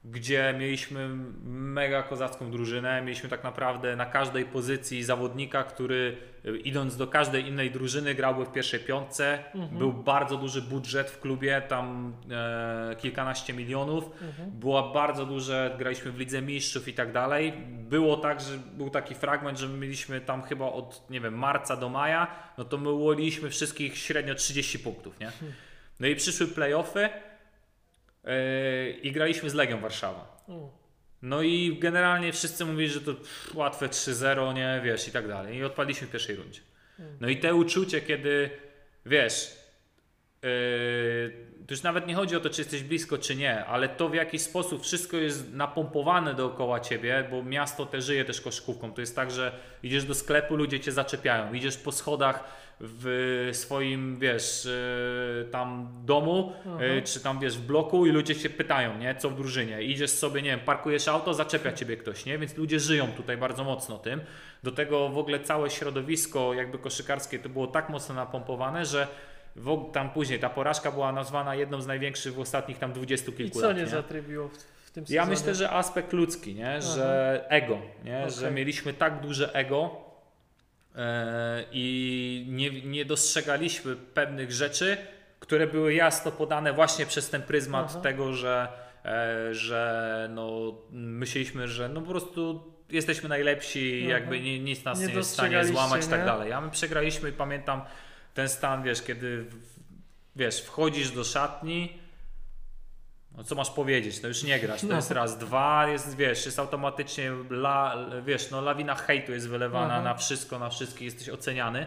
gdzie 0.05 0.55
mieliśmy 0.59 1.09
mega 1.45 2.03
kozacką 2.03 2.51
drużynę. 2.51 3.03
Mieliśmy 3.03 3.29
tak 3.29 3.45
naprawdę 3.45 3.97
na 3.97 4.07
każdej 4.07 4.45
pozycji 4.45 5.05
zawodnika, 5.05 5.65
który 5.65 6.17
e, 6.45 6.57
idąc 6.57 6.97
do 6.97 7.07
każdej 7.07 7.49
innej 7.49 7.71
drużyny 7.71 8.15
grałby 8.15 8.45
w 8.45 8.53
pierwszej 8.53 8.81
piątce. 8.81 9.45
Mhm. 9.55 9.79
Był 9.79 9.93
bardzo 9.93 10.37
duży 10.37 10.63
budżet 10.63 11.11
w 11.11 11.21
klubie, 11.21 11.63
tam 11.69 12.15
e, 12.31 12.97
kilkanaście 12.97 13.53
milionów. 13.53 14.05
Mhm. 14.23 14.51
Była 14.51 14.93
bardzo 14.93 15.27
duże, 15.27 15.75
graliśmy 15.79 16.13
w 16.13 16.19
Lidze 16.19 16.43
Mistrzów 16.43 16.89
i 16.89 16.95
tak 16.95 17.13
dalej. 17.13 17.53
Było 17.69 18.17
tak, 18.17 18.41
że 18.41 18.59
był 18.59 18.91
taki 18.91 19.15
fragment, 19.15 19.59
że 19.59 19.69
mieliśmy 19.69 20.21
tam 20.21 20.43
chyba 20.43 20.67
od, 20.67 21.11
nie 21.11 21.21
wiem, 21.21 21.39
marca 21.39 21.77
do 21.77 21.89
maja, 21.89 22.27
no 22.59 22.65
to 22.65 22.79
my 22.79 22.91
ułoliliśmy 22.91 23.51
wszystkich 23.51 23.99
średnio 23.99 24.35
30 24.35 24.79
punktów, 24.79 25.21
nie? 25.21 25.27
Hmm. 25.27 25.53
No 26.01 26.07
i 26.07 26.17
przyszły 26.17 26.47
playoffy 26.47 27.09
i 29.03 29.13
graliśmy 29.13 29.51
z 29.51 29.55
Legią 29.55 29.81
Warszawa. 29.81 30.45
No 31.23 31.43
i 31.43 31.79
generalnie 31.81 32.33
wszyscy 32.33 32.65
mówili, 32.65 32.89
że 32.89 33.01
to 33.01 33.15
pff, 33.15 33.55
łatwe 33.55 33.89
3-0, 33.89 34.55
nie, 34.55 34.81
wiesz, 34.85 35.09
i 35.09 35.13
tak 35.13 35.29
dalej. 35.29 35.57
I 35.57 35.65
odpadliśmy 35.65 36.07
w 36.07 36.11
pierwszej 36.11 36.37
rundzie. 36.37 36.61
No 37.21 37.29
i 37.29 37.37
te 37.37 37.55
uczucie, 37.55 38.01
kiedy, 38.01 38.51
wiesz, 39.07 39.57
yy, 40.43 40.49
to 41.71 41.75
już 41.75 41.83
nawet 41.83 42.07
nie 42.07 42.15
chodzi 42.15 42.37
o 42.37 42.41
to, 42.41 42.51
czy 42.51 42.61
jesteś 42.61 42.83
blisko, 42.83 43.19
czy 43.19 43.37
nie, 43.37 43.65
ale 43.65 43.89
to 43.89 44.09
w 44.09 44.15
jaki 44.15 44.39
sposób 44.39 44.83
wszystko 44.83 45.17
jest 45.17 45.53
napompowane 45.53 46.35
dookoła 46.35 46.81
ciebie, 46.81 47.29
bo 47.31 47.43
miasto 47.43 47.87
te 47.87 48.03
żyje 48.03 48.25
też 48.25 48.41
koszkówką. 48.41 48.93
To 48.93 49.01
jest 49.01 49.17
tak, 49.17 49.31
że 49.31 49.53
idziesz 49.83 50.05
do 50.05 50.15
sklepu, 50.15 50.57
ludzie 50.57 50.81
cię 50.81 50.93
zaczepiają, 50.93 51.53
idziesz 51.53 51.77
po 51.77 51.93
schodach, 51.93 52.45
w 52.81 53.49
swoim, 53.53 54.19
wiesz, 54.19 54.67
e, 54.67 55.45
tam 55.45 55.89
domu, 56.05 56.53
e, 56.81 57.03
czy 57.03 57.21
tam, 57.21 57.41
wiesz, 57.41 57.59
w 57.59 57.67
bloku 57.67 58.07
i 58.07 58.11
ludzie 58.11 58.35
się 58.35 58.51
pytają, 58.51 58.99
nie, 58.99 59.15
co 59.15 59.31
w 59.31 59.37
drużynie. 59.37 59.83
Idziesz 59.83 60.11
sobie, 60.11 60.43
nie 60.43 60.51
wiem, 60.51 60.61
parkujesz 60.61 61.09
auto, 61.09 61.35
zaczepia 61.35 61.73
ciebie 61.73 61.97
ktoś, 61.97 62.25
nie, 62.25 62.39
więc 62.39 62.57
ludzie 62.57 62.81
żyją 62.81 63.13
tutaj 63.13 63.37
bardzo 63.37 63.65
mocno 63.65 63.99
tym. 63.99 64.21
Do 64.63 64.73
tego 64.73 65.09
w 65.09 65.19
ogóle 65.19 65.41
całe 65.41 65.71
środowisko 65.71 66.55
jakby 66.55 66.79
koszykarskie 66.79 67.39
to 67.39 67.49
było 67.49 67.67
tak 67.67 67.89
mocno 67.89 68.15
napompowane, 68.15 68.85
że 68.85 69.09
tam 69.93 70.11
później 70.11 70.39
ta 70.39 70.51
porażka 70.51 70.93
była 70.93 71.13
nazwana 71.13 71.55
jedną 71.55 71.81
z 71.81 71.87
największych 71.87 72.35
w 72.35 72.41
ostatnich 72.41 72.79
tam 72.79 72.93
dwudziestu 72.93 73.33
kilku 73.33 73.61
lat. 73.61 73.71
I 73.71 73.75
co 73.75 73.79
nie, 73.79 73.83
nie? 73.83 73.89
zatrybiło 73.89 74.49
w, 74.85 74.91
tym 74.91 75.07
sezonie? 75.07 75.17
Ja 75.17 75.27
myślę, 75.27 75.55
że 75.55 75.71
aspekt 75.71 76.13
ludzki, 76.13 76.55
nie, 76.55 76.71
Aha. 76.71 76.81
że 76.81 77.45
ego, 77.49 77.79
nie, 78.05 78.19
okay. 78.19 78.31
że 78.31 78.51
mieliśmy 78.51 78.95
tak 78.95 79.21
duże 79.21 79.55
ego, 79.55 80.11
E, 80.97 81.65
i 81.73 82.47
nie, 82.49 82.71
nie 82.71 83.05
dostrzegaliśmy 83.05 83.97
pewnych 83.97 84.53
rzeczy, 84.53 84.97
które 85.41 85.67
były 85.67 85.95
jasno 85.95 86.33
podane 86.33 86.73
właśnie 86.73 87.07
przez 87.07 87.31
ten 87.31 87.43
pryzmat 87.43 87.87
Aha. 87.91 88.01
tego, 88.01 88.33
że 88.33 88.69
e, 89.05 89.55
że 89.55 90.29
no, 90.35 90.75
myśleliśmy, 90.91 91.69
że 91.69 91.89
no 91.89 92.01
po 92.01 92.07
prostu 92.11 92.73
jesteśmy 92.91 93.29
najlepsi, 93.29 93.93
Mhm. 93.95 94.11
jakby 94.11 94.41
ni- 94.41 94.61
nic 94.61 94.85
nas 94.85 95.01
Nie 95.01 95.07
nie, 95.07 95.15
jest 95.15 95.31
w 95.31 95.33
stanie 95.33 95.65
złamać 95.65 96.07
i 96.07 96.09
tak 96.09 96.25
dalej. 96.25 96.53
A 96.53 96.61
my 96.61 96.71
przegraliśmy 96.71 97.29
i 97.29 97.33
pamiętam 97.33 97.83
ten 98.35 98.49
stan, 98.49 98.83
wiesz, 98.83 99.03
kiedy 99.03 99.47
wiesz, 100.37 100.63
wchodzisz 100.63 101.11
do 101.11 101.25
szatni, 101.25 101.99
no 103.37 103.45
co 103.45 103.55
masz 103.55 103.71
powiedzieć, 103.71 104.23
no 104.23 104.29
już 104.29 104.43
nie 104.43 104.61
grasz, 104.61 104.81
to 104.81 104.87
No. 104.87 104.97
jest 104.97 105.11
raz, 105.11 105.39
dwa, 105.39 105.89
jest, 105.89 106.17
wiesz, 106.17 106.47
jest 106.47 106.59
automatycznie, 106.59 107.31
la, 107.51 107.97
wiesz, 108.27 108.51
no 108.51 108.61
lawina 108.61 108.95
hejtu 108.95 109.33
jest 109.33 109.49
wylewana 109.49 109.95
Aha. 109.95 110.03
na 110.03 110.15
wszystko, 110.15 110.59
na 110.59 110.69
wszystkich, 110.71 111.03
jesteś 111.03 111.29
oceniany. 111.29 111.87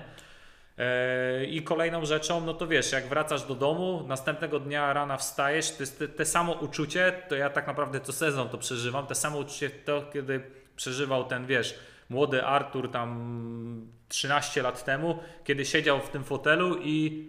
E, 0.78 1.45
I 1.45 1.61
kolejną 1.64 2.06
rzeczą, 2.06 2.41
no 2.41 2.53
to 2.53 2.68
wiesz, 2.68 2.91
jak 2.91 3.07
wracasz 3.07 3.44
do 3.44 3.56
domu, 3.56 4.03
następnego 4.07 4.60
dnia 4.60 4.94
rana 4.94 5.18
wstajesz, 5.18 5.72
to 5.72 5.84
jest 5.84 5.99
te, 5.99 6.07
te 6.07 6.26
samo 6.26 6.52
uczucie, 6.53 7.22
to 7.30 7.36
ja 7.36 7.49
tak 7.49 7.68
naprawdę 7.68 7.99
co 7.99 8.14
sezon 8.14 8.49
to 8.49 8.57
przeżywam, 8.57 9.07
te 9.07 9.15
samo 9.15 9.38
uczucie 9.38 9.70
to, 9.70 10.03
kiedy 10.14 10.52
przeżywał 10.76 11.24
ten, 11.24 11.45
wiesz, 11.45 11.80
młody 12.14 12.45
Artur 12.45 12.91
tam 12.91 13.88
13 14.07 14.61
lat 14.61 14.85
temu, 14.85 15.19
kiedy 15.44 15.65
siedział 15.65 15.99
w 15.99 16.10
tym 16.10 16.23
fotelu 16.23 16.77
i 16.81 17.27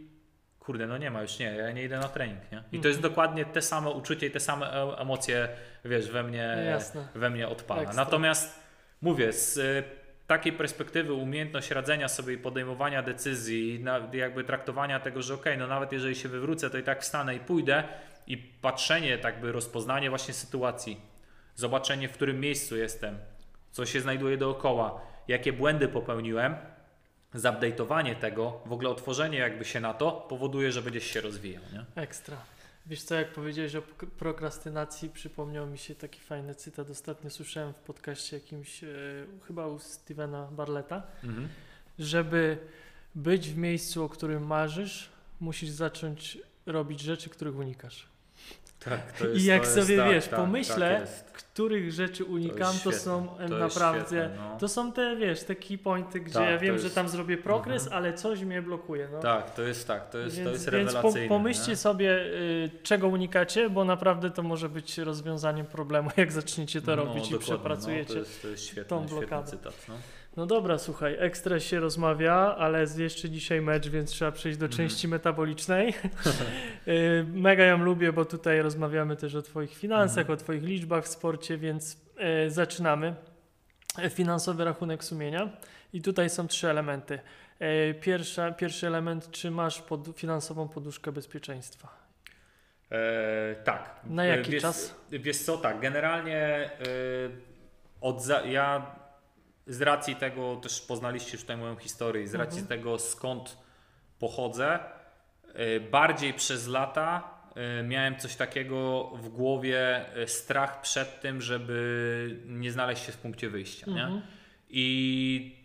kurde, 0.61 0.86
no 0.86 0.98
nie 0.98 1.11
ma 1.11 1.23
już, 1.23 1.39
nie, 1.39 1.47
ja 1.47 1.73
nie 1.73 1.85
idę 1.85 1.98
na 1.98 2.09
trening, 2.09 2.52
nie? 2.52 2.62
I 2.73 2.81
to 2.81 2.89
jest 2.89 3.01
dokładnie 3.01 3.44
te 3.44 3.62
same 3.62 3.90
uczucie 3.90 4.27
i 4.27 4.31
te 4.31 4.40
same 4.40 4.73
e- 4.73 4.98
emocje, 4.98 5.48
wiesz, 5.85 6.11
we 6.11 6.23
mnie, 6.23 6.56
Jasne. 6.70 7.09
we 7.15 7.31
mnie 7.31 7.48
odpala. 7.48 7.82
Ekstra. 7.82 8.05
Natomiast 8.05 8.61
mówię, 9.02 9.32
z 9.32 9.56
y, 9.56 9.85
takiej 10.27 10.52
perspektywy 10.52 11.12
umiejętność 11.12 11.70
radzenia 11.70 12.09
sobie 12.09 12.35
i 12.35 12.39
podejmowania 12.39 13.02
decyzji, 13.02 13.85
jakby 14.12 14.44
traktowania 14.44 15.01
tego, 15.01 15.23
że 15.23 15.35
okej, 15.35 15.59
no 15.59 15.66
nawet 15.66 15.93
jeżeli 15.93 16.16
się 16.16 16.28
wywrócę, 16.28 16.70
to 16.70 16.78
i 16.78 16.82
tak 16.82 17.02
wstanę 17.02 17.36
i 17.36 17.40
pójdę 17.40 17.85
i 18.27 18.36
patrzenie, 18.36 19.19
tak 19.19 19.40
by 19.40 19.52
rozpoznanie 19.52 20.11
właśnie 20.11 20.35
sytuacji, 20.35 21.01
zobaczenie 21.55 22.09
w 22.09 22.12
którym 22.12 22.40
miejscu 22.40 22.77
jestem, 22.77 23.19
co 23.74 23.86
się 23.86 24.01
znajduje 24.01 24.36
dookoła, 24.36 25.01
jakie 25.28 25.52
błędy 25.52 25.88
popełniłem, 25.88 26.56
zupdate'owanie 27.34 28.14
tego, 28.16 28.60
w 28.66 28.72
ogóle 28.72 28.88
otworzenie 28.90 29.38
jakby 29.38 29.64
się 29.64 29.80
na 29.80 29.94
to 29.94 30.12
powoduje, 30.12 30.72
że 30.72 30.82
będziesz 30.82 31.05
się 31.06 31.20
rozwijał, 31.20 31.62
nie? 31.72 32.02
Ekstra. 32.02 32.36
Wiesz 32.86 33.02
co, 33.02 33.14
jak 33.14 33.32
powiedziałeś 33.32 33.74
o 33.76 33.82
prokrastynacji, 34.18 35.10
przypomniał 35.10 35.66
mi 35.66 35.78
się 35.78 35.94
taki 35.94 36.20
fajny 36.20 36.55
cytat. 36.55 36.90
Ostatnio 36.90 37.30
słyszałem 37.30 37.72
w 37.72 37.76
podcaście 37.76 38.36
jakimś, 38.36 38.84
e, 38.84 38.86
chyba 39.46 39.66
u 39.66 39.78
Stevena 39.78 40.48
Barletta, 40.52 41.02
Mhm. 41.24 41.48
żeby 41.98 42.59
być 43.14 43.51
w 43.51 43.56
miejscu, 43.56 44.05
o 44.05 44.09
którym 44.09 44.46
marzysz, 44.46 45.09
musisz 45.40 45.68
zacząć 45.70 46.38
robić 46.66 47.01
rzeczy, 47.01 47.30
których 47.30 47.56
unikasz. 47.56 48.09
Tak, 48.84 49.12
to 49.12 49.26
I 49.28 49.44
jak 49.44 49.62
to 49.66 49.82
sobie, 49.82 49.96
tak, 49.96 50.10
wiesz, 50.10 50.28
tak, 50.28 50.40
pomyślę, 50.40 50.90
tak 50.90 51.01
jest. 51.01 51.24
Których 51.55 51.92
rzeczy 51.92 52.24
unikam, 52.24 52.72
to, 52.72 52.78
świetne, 52.78 52.98
są 52.98 53.28
to 53.28 53.42
jest 53.42 53.52
naprawdę... 53.52 54.06
świetne, 54.06 54.30
no. 54.51 54.59
To 54.59 54.68
są 54.68 54.92
te, 54.92 55.16
wiesz, 55.16 55.42
te 55.44 55.55
key 55.55 55.78
pointy, 55.78 56.20
gdzie 56.20 56.34
Tak, 56.34 56.48
ja 56.48 56.55
to 56.56 56.62
wiem, 56.62 56.72
jest- 56.74 56.84
że 56.84 56.90
tam 56.90 57.09
zrobię 57.09 57.36
progres, 57.38 57.82
Mhm. 57.82 58.02
ale 58.05 58.14
coś 58.14 58.40
mnie 58.40 58.62
blokuje. 58.62 59.09
No. 59.12 59.20
Tak, 59.20 59.55
to 59.55 59.62
jest 59.62 59.86
tak, 59.88 60.10
to 60.10 60.18
jest, 60.18 60.36
więc, 60.36 60.48
to 60.48 60.52
jest 60.52 60.70
więc 60.70 60.90
po, 60.92 60.96
rewelacyjne. 60.96 61.28
pomyślcie 61.28 61.70
nie? 61.70 61.76
sobie, 61.76 62.10
y, 62.24 62.70
czego 62.82 63.09
unikacie, 63.09 63.70
bo 63.70 63.84
naprawdę 63.84 64.30
to 64.30 64.42
może 64.42 64.68
być 64.68 64.98
rozwiązaniem 64.98 65.66
problemu, 65.66 66.10
jak 66.16 66.32
zaczniecie 66.32 66.82
to 66.82 66.96
robić 66.96 67.30
i 67.30 67.38
przepracujecie. 67.38 68.09
No, 68.09 68.14
to 68.14 68.18
jest, 68.28 68.42
to 68.42 68.48
jest 68.48 68.64
świetny, 68.66 68.84
tą 68.84 68.98
świetny 69.06 69.18
blokadę. 69.18 69.51
cytat. 69.51 69.74
No. 69.88 69.94
No 70.36 70.47
dobra, 70.47 70.78
słuchaj, 70.78 71.16
ekstra 71.19 71.61
się 71.61 71.81
rozmawia, 71.81 72.35
ale 72.59 72.81
jest 72.81 72.98
jeszcze 72.98 73.31
dzisiaj 73.31 73.61
mecz, 73.61 73.89
więc 73.89 74.11
trzeba 74.11 74.32
przejść 74.32 74.59
do 74.59 74.66
Mhm. 74.66 74.77
części 74.89 75.09
metabolicznej. 75.09 75.94
Y, 76.89 77.24
Mega 77.32 77.65
ją 77.65 77.78
lubię, 77.78 78.12
bo 78.12 78.24
tutaj 78.24 78.62
rozmawiamy 78.62 79.16
też 79.16 79.35
o 79.35 79.43
Twoich 79.43 79.77
finansach, 79.77 80.19
Mhm. 80.19 80.39
o 80.39 80.43
Twoich 80.43 80.62
liczbach 80.62 81.05
w 81.05 81.09
sporcie, 81.09 81.59
więc 81.59 81.97
y, 82.47 82.51
zaczynamy. 82.51 83.15
E, 83.98 84.11
Finansowy 84.11 84.65
rachunek 84.65 85.05
sumienia 85.05 85.48
i 85.93 86.02
tutaj 86.02 86.31
są 86.31 86.48
trzy 86.48 86.70
elementy. 86.70 87.19
Pierwsza, 88.01 88.52
pierwszy 88.52 88.86
element, 88.86 89.31
czy 89.31 89.51
masz 89.51 89.82
pod, 89.82 90.09
finansową 90.16 90.69
poduszkę 90.69 91.12
bezpieczeństwa? 91.12 91.89
E, 92.90 93.55
tak. 93.65 94.01
Na 94.05 94.24
jaki 94.24 94.51
wiesz, 94.51 94.62
czas? 94.62 94.94
Wiesz 95.11 95.39
co, 95.39 95.56
tak, 95.56 95.81
generalnie 95.81 96.36
e, 96.36 96.70
od 98.01 98.23
za, 98.23 98.40
ja 98.40 98.86
z 99.66 99.82
racji 99.82 100.16
tego, 100.16 100.57
też 100.57 100.81
poznaliście 100.81 101.32
już 101.32 101.41
tutaj 101.41 101.57
moją 101.57 101.77
historię, 101.77 102.28
z 102.28 102.35
racji 102.35 102.61
Mhm. 102.61 102.78
tego 102.78 102.99
skąd 102.99 103.57
pochodzę, 104.19 104.78
e, 105.55 105.81
bardziej 105.81 106.35
przez 106.35 106.66
lata 106.69 107.35
e, 107.55 107.82
miałem 107.82 108.19
coś 108.19 108.36
takiego 108.36 109.11
w 109.15 109.28
głowie, 109.28 110.07
e, 110.16 110.28
strach 110.28 110.81
przed 110.81 111.20
tym, 111.20 111.41
żeby 111.41 112.41
nie 112.47 112.73
znaleźć 112.73 113.05
się 113.05 113.12
w 113.12 113.16
punkcie 113.19 113.51
wyjścia. 113.51 113.91
Nie? 113.91 114.03
Mhm. 114.03 114.23
I 114.69 115.57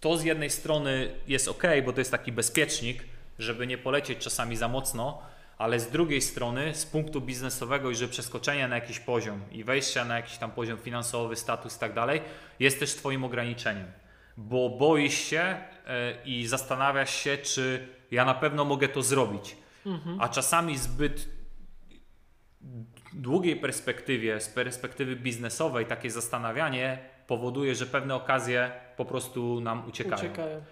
to 0.00 0.16
z 0.16 0.24
jednej 0.24 0.50
strony 0.50 1.10
jest 1.26 1.48
ok, 1.48 1.62
bo 1.84 1.92
to 1.92 2.00
jest 2.00 2.10
taki 2.10 2.32
bezpiecznik, 2.32 3.04
żeby 3.38 3.66
nie 3.66 3.78
polecieć 3.78 4.18
czasami 4.18 4.56
za 4.56 4.68
mocno, 4.68 5.22
ale 5.58 5.80
z 5.80 5.90
drugiej 5.90 6.20
strony, 6.20 6.74
z 6.74 6.86
punktu 6.86 7.20
biznesowego 7.20 7.90
i 7.90 7.94
że 7.94 8.08
przeskoczenie 8.08 8.68
na 8.68 8.74
jakiś 8.74 8.98
poziom 8.98 9.40
i 9.52 9.64
wejścia 9.64 10.04
na 10.04 10.16
jakiś 10.16 10.38
tam 10.38 10.50
poziom 10.50 10.78
finansowy, 10.78 11.36
status 11.36 11.76
i 11.76 11.80
tak 11.80 11.94
dalej, 11.94 12.20
jest 12.60 12.80
też 12.80 12.94
Twoim 12.94 13.24
ograniczeniem. 13.24 13.86
Bo 14.36 14.70
boisz 14.70 15.14
się 15.14 15.40
e, 15.40 16.22
i 16.24 16.46
zastanawiasz 16.46 17.14
się, 17.14 17.38
czy 17.38 17.88
ja 18.10 18.24
na 18.24 18.34
pewno 18.34 18.64
mogę 18.64 18.88
to 18.88 19.02
zrobić. 19.02 19.56
Mhm. 19.86 20.20
A 20.20 20.28
czasami 20.28 20.78
zbyt 20.78 21.28
długiej 23.12 23.56
perspektywie, 23.56 24.40
z 24.40 24.48
perspektywy 24.48 25.16
biznesowej, 25.16 25.86
takie 25.86 26.10
zastanawianie 26.10 26.98
powoduje, 27.26 27.74
że 27.74 27.86
pewne 27.86 28.14
okazje 28.14 28.70
po 28.96 29.04
prostu 29.04 29.60
nam 29.60 29.88
uciekają. 29.88 30.16
Uciekają. 30.16 30.62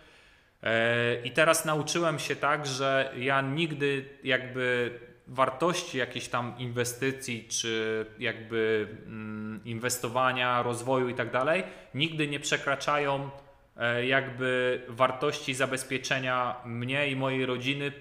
E, 0.62 1.22
I 1.24 1.30
teraz 1.30 1.64
nauczyłem 1.64 2.18
się 2.18 2.36
tak, 2.36 2.66
że 2.66 3.12
ja 3.16 3.40
nigdy 3.40 4.08
jakby 4.24 4.90
wartości 5.28 5.98
jakiejś 5.98 6.28
tam 6.28 6.54
inwestycji, 6.58 7.48
czy 7.48 8.06
jakby 8.18 8.88
mm, 9.06 9.60
inwestowania, 9.64 10.62
rozwoju 10.62 11.08
i 11.08 11.14
tak 11.14 11.30
dalej, 11.30 11.62
nigdy 11.94 12.28
nie 12.28 12.40
przekraczają 12.40 13.30
e, 13.76 14.06
jakby 14.06 14.82
wartości 14.88 15.54
zabezpieczenia 15.54 16.56
mnie 16.64 17.10
i 17.10 17.16
mojej 17.16 17.46
rodziny 17.46 17.92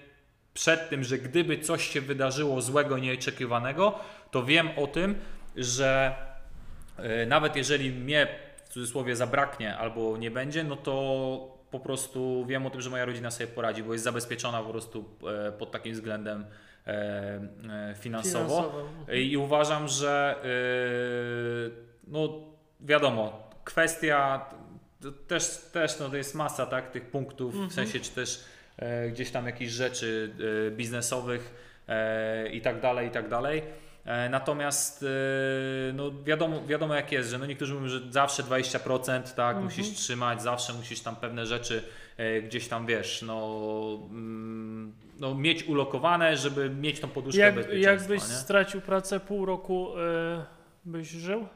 przed 0.53 0.89
tym, 0.89 1.03
że 1.03 1.17
gdyby 1.17 1.59
coś 1.59 1.87
się 1.87 2.01
wydarzyło 2.01 2.61
złego, 2.61 2.97
nieoczekiwanego, 2.97 3.99
to 4.31 4.43
wiem 4.43 4.69
o 4.75 4.87
tym, 4.87 5.15
że 5.55 6.15
e, 6.97 7.25
nawet 7.25 7.55
jeżeli 7.55 7.91
mnie 7.91 8.27
w 8.65 8.69
cudzysłowie 8.69 9.15
zabraknie 9.15 9.77
albo 9.77 10.17
nie 10.17 10.31
będzie, 10.31 10.63
no 10.63 10.75
to 10.75 11.57
po 11.71 11.79
prostu 11.79 12.45
wiem 12.45 12.65
o 12.65 12.69
tym, 12.69 12.81
że 12.81 12.89
moja 12.89 13.05
rodzina 13.05 13.31
sobie 13.31 13.47
poradzi, 13.47 13.83
bo 13.83 13.93
jest 13.93 14.03
zabezpieczona 14.03 14.63
po 14.63 14.69
prostu 14.69 15.05
e, 15.47 15.51
pod 15.51 15.71
takim 15.71 15.93
względem 15.93 16.45
e, 16.87 17.89
e, 17.91 17.95
finansowo. 17.99 18.81
Mhm. 18.81 19.17
I 19.19 19.37
uważam, 19.37 19.87
że 19.87 20.35
yy, 20.43 21.71
no 22.07 22.29
wiadomo, 22.79 23.49
kwestia 23.63 24.45
też, 25.27 25.47
też 25.73 25.99
no, 25.99 26.09
to 26.09 26.17
jest 26.17 26.35
masa 26.35 26.65
tak, 26.65 26.91
tych 26.91 27.05
punktów, 27.11 27.53
Mhm. 27.53 27.69
w 27.69 27.73
sensie 27.73 27.99
czy 27.99 28.11
też 28.11 28.43
e, 28.77 29.09
gdzieś 29.09 29.31
tam 29.31 29.45
jakichś 29.45 29.71
rzeczy 29.71 30.31
e, 30.67 30.71
biznesowych 30.71 31.53
e, 31.87 32.49
i 32.49 32.61
tak 32.61 32.81
dalej, 32.81 33.07
i 33.07 33.11
tak 33.11 33.29
dalej. 33.29 33.61
E, 34.07 34.29
Natomiast 34.29 35.03
e, 35.03 35.07
no 35.93 36.11
wiadomo, 36.23 36.65
wiadomo 36.67 36.95
jak 36.95 37.11
jest, 37.11 37.29
że 37.29 37.37
no 37.37 37.45
niektórzy 37.45 37.73
mówią, 37.73 37.87
że 37.87 37.99
zawsze 38.11 38.43
20% 38.43 39.21
tak, 39.33 39.55
Mhm. 39.57 39.63
musisz 39.65 39.89
trzymać, 39.89 40.41
zawsze 40.41 40.73
musisz 40.73 40.99
tam 41.01 41.15
pewne 41.15 41.45
rzeczy 41.45 41.83
e, 42.17 42.41
gdzieś 42.41 42.67
tam 42.67 42.85
wiesz, 42.85 43.21
no, 43.21 43.59
mm, 44.09 44.93
no 45.19 45.35
mieć 45.35 45.63
ulokowane, 45.63 46.37
żeby 46.37 46.69
mieć 46.69 46.99
tą 46.99 47.07
poduszkę 47.07 47.41
Jak, 47.41 47.55
bezpieczeństwa. 47.55 47.91
jakbyś 47.91 48.23
stracił 48.23 48.81
pracę 48.81 49.19
pół 49.19 49.45
roku, 49.45 49.87
byś 50.85 51.07
żył? 51.09 51.47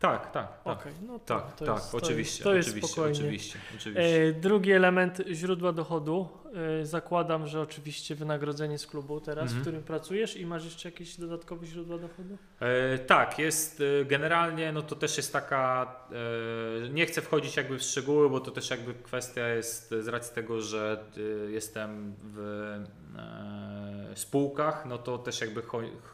Tak, 0.00 0.30
tak, 0.30 0.62
tak. 0.64 0.78
Okej, 0.80 0.92
no 1.06 1.18
to, 1.18 1.24
Tak, 1.40 1.56
to 1.56 1.64
tak, 1.64 1.74
jest, 1.74 1.94
oczywiście, 1.94 2.44
to 2.44 2.54
jest, 2.54 2.68
to 2.68 2.76
jest 2.76 2.84
oczywiście, 2.84 2.92
spokojnie. 2.92 3.18
oczywiście, 3.18 3.58
oczywiście. 3.76 4.26
E, 4.28 4.32
drugi 4.32 4.72
element 4.72 5.22
źródła 5.32 5.72
dochodu. 5.72 6.28
E, 6.80 6.86
zakładam, 6.86 7.46
że 7.46 7.60
oczywiście 7.60 8.14
wynagrodzenie 8.14 8.78
z 8.78 8.86
klubu 8.86 9.20
teraz, 9.20 9.42
Mhm. 9.42 9.58
w 9.58 9.62
którym 9.62 9.82
pracujesz 9.82 10.36
i 10.36 10.46
masz 10.46 10.64
jeszcze 10.64 10.88
jakieś 10.88 11.16
dodatkowe 11.16 11.66
źródła 11.66 11.98
dochodu? 11.98 12.38
E, 12.60 12.98
tak, 12.98 13.38
jest 13.38 13.82
e, 14.00 14.04
generalnie, 14.04 14.72
no 14.72 14.82
to 14.82 14.96
też 14.96 15.16
jest 15.16 15.32
taka, 15.32 15.96
e, 16.86 16.88
nie 16.88 17.06
chcę 17.06 17.20
wchodzić 17.22 17.56
jakby 17.56 17.78
w 17.78 17.82
szczegóły, 17.82 18.30
bo 18.30 18.40
to 18.40 18.50
też 18.50 18.70
jakby 18.70 18.94
kwestia 18.94 19.48
jest 19.48 19.94
z 20.00 20.08
racji 20.08 20.34
tego, 20.34 20.60
że 20.60 21.04
e, 21.16 21.50
jestem 21.50 22.14
w 22.22 22.82
spółkach, 24.14 24.86
no 24.86 24.98
to 24.98 25.18
też 25.18 25.40
jakby 25.40 25.62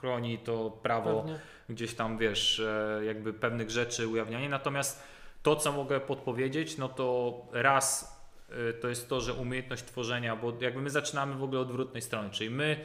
chroni 0.01 0.39
to 0.39 0.71
prawo 0.83 1.21
Pewnie. 1.21 1.39
Gdzieś 1.69 1.95
tam, 1.95 2.19
wiesz, 2.19 2.61
e, 2.61 3.05
jakby 3.05 3.33
pewnych 3.33 3.71
rzeczy 3.71 4.09
ujawnianie. 4.09 4.49
Natomiast 4.49 5.03
to, 5.43 5.57
co 5.57 5.73
mogę 5.73 6.01
podpowiedzieć, 6.01 6.79
no 6.79 6.89
to 6.89 7.37
raz 7.53 8.17
e, 8.51 8.73
to 8.73 8.89
jest 8.89 9.09
to, 9.09 9.21
że 9.21 9.35
umiejętność 9.35 9.85
tworzenia, 9.85 10.37
bo 10.37 10.53
jakby 10.61 10.81
my 10.81 10.91
zaczynamy 10.91 11.35
w 11.35 11.43
ogóle 11.43 11.61
od 11.61 11.69
odwrotnej 11.69 12.03
strony, 12.03 12.31
czyli 12.31 12.51
my 12.51 12.77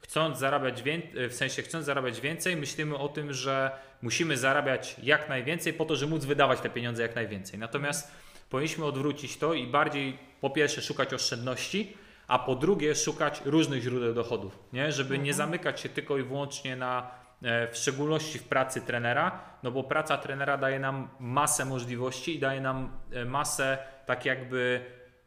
chcąc 0.00 0.38
zarabiać 0.38 0.82
więcej, 0.82 1.28
w 1.28 1.34
sensie 1.34 1.62
chcąc 1.62 1.86
zarabiać 1.86 2.20
więcej, 2.20 2.56
myślimy 2.56 2.96
o 2.98 3.08
tym, 3.08 3.32
że 3.32 3.70
musimy 4.02 4.36
zarabiać 4.36 4.96
jak 5.02 5.28
najwięcej 5.28 5.72
po 5.72 5.84
to, 5.84 5.96
żeby 5.96 6.10
móc 6.10 6.24
wydawać 6.24 6.60
te 6.60 6.70
pieniądze 6.70 7.02
jak 7.02 7.14
najwięcej. 7.14 7.58
Natomiast 7.58 8.10
powinniśmy 8.50 8.84
odwrócić 8.84 9.36
to 9.36 9.54
i 9.54 9.66
bardziej 9.66 10.18
po 10.40 10.50
pierwsze 10.50 10.82
szukać 10.82 11.14
oszczędności, 11.14 11.96
a 12.28 12.38
po 12.38 12.54
drugie 12.54 12.94
szukać 12.94 13.42
różnych 13.44 13.82
źródeł 13.82 14.14
dochodów, 14.14 14.58
nie? 14.72 14.92
żeby 14.92 15.18
nie 15.18 15.34
zamykać 15.34 15.80
się 15.80 15.88
tylko 15.88 16.18
i 16.18 16.22
wyłącznie 16.22 16.76
na 16.76 17.10
w 17.42 17.70
szczególności 17.72 18.38
w 18.38 18.44
pracy 18.44 18.80
trenera, 18.80 19.40
no 19.62 19.70
bo 19.70 19.84
praca 19.84 20.18
trenera 20.18 20.56
daje 20.56 20.78
nam 20.78 21.08
masę 21.20 21.64
możliwości 21.64 22.36
i 22.36 22.38
daje 22.38 22.60
nam 22.60 22.90
e, 23.12 23.24
masę 23.24 23.78
tak 24.06 24.24
jakby 24.24 24.80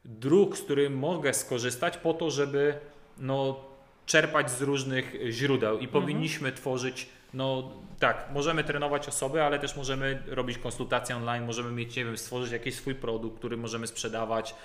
dróg, 0.05 0.57
z 0.57 0.61
których 0.61 0.91
mogę 0.91 1.33
skorzystać 1.33 1.97
po 1.97 2.13
to, 2.13 2.31
żeby 2.31 2.73
no, 3.17 3.59
czerpać 4.05 4.51
z 4.51 4.61
różnych 4.61 5.15
źródeł 5.29 5.79
i 5.79 5.87
powinniśmy 5.87 6.51
tworzyć 6.51 7.09
no 7.33 7.71
tak, 7.99 8.27
możemy 8.33 8.63
trenować 8.63 9.07
osoby, 9.07 9.43
ale 9.43 9.59
też 9.59 9.75
możemy 9.75 10.23
robić 10.27 10.57
konsultacje 10.57 11.15
online, 11.15 11.45
możemy 11.45 11.71
mieć, 11.71 11.95
nie 11.95 12.05
wiem, 12.05 12.17
stworzyć 12.17 12.51
jakiś 12.51 12.75
swój 12.75 12.95
produkt, 12.95 13.37
który 13.37 13.57
możemy 13.57 13.87
sprzedawać. 13.87 14.55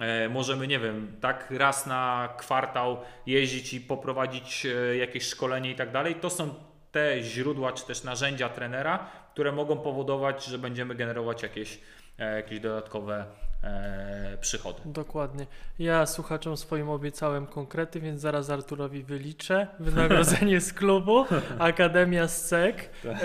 E, 0.00 0.28
możemy, 0.28 0.66
nie 0.66 0.78
wiem, 0.78 1.16
tak 1.20 1.50
raz 1.50 1.86
na 1.86 2.28
kwartał 2.38 2.96
jeździć 3.26 3.74
i 3.74 3.80
poprowadzić 3.80 4.66
e, 4.66 4.96
jakieś 4.96 5.28
szkolenie 5.28 5.70
i 5.70 5.74
tak 5.74 5.92
dalej. 5.92 6.14
To 6.14 6.30
są 6.30 6.54
te 6.96 7.22
źródła 7.22 7.72
czy 7.72 7.86
też 7.86 8.04
narzędzia 8.04 8.48
trenera, 8.48 9.06
które 9.32 9.52
mogą 9.52 9.76
powodować, 9.78 10.44
że 10.44 10.58
będziemy 10.58 10.94
generować 10.94 11.42
jakieś, 11.42 11.80
e, 12.18 12.36
jakieś 12.36 12.60
dodatkowe 12.60 13.24
e, 13.62 14.38
przychody. 14.40 14.80
Dokładnie. 14.84 15.46
Ja 15.78 16.06
słuchaczom 16.06 16.56
swoim 16.56 16.88
obiecałem 16.90 17.46
konkrety, 17.46 18.00
więc 18.00 18.20
zaraz 18.20 18.50
Arturowi 18.50 19.02
wyliczę. 19.02 19.66
Wynagrodzenie 19.80 20.60
z 20.60 20.72
klubu, 20.72 21.24
Akademia 21.58 22.28
SCEK, 22.28 22.90
e, 23.04 23.18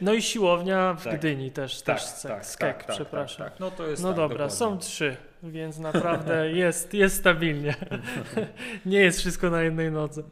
no 0.00 0.12
i 0.12 0.22
siłownia 0.22 0.94
w 0.94 1.04
Tak. 1.04 1.18
Gdyni 1.18 1.50
też, 1.50 1.82
też 1.82 2.02
SCEK, 2.02 2.46
SKEK, 2.46 2.84
przepraszam. 2.88 3.44
Tak, 3.44 3.52
tak. 3.52 3.60
No 3.60 3.70
to 3.70 3.86
jest 3.86 4.02
No 4.02 4.08
tak, 4.08 4.16
dobra, 4.16 4.48
dokładnie. 4.48 4.56
są 4.56 4.78
trzy, 4.78 5.16
więc 5.50 5.78
naprawdę 5.78 6.50
jest, 6.52 6.94
jest 6.94 7.16
stabilnie. 7.16 7.74
Nie 8.86 8.98
jest 8.98 9.18
wszystko 9.18 9.50
na 9.50 9.62
jednej 9.62 9.90
nodze. 9.90 10.20
E, 10.20 10.24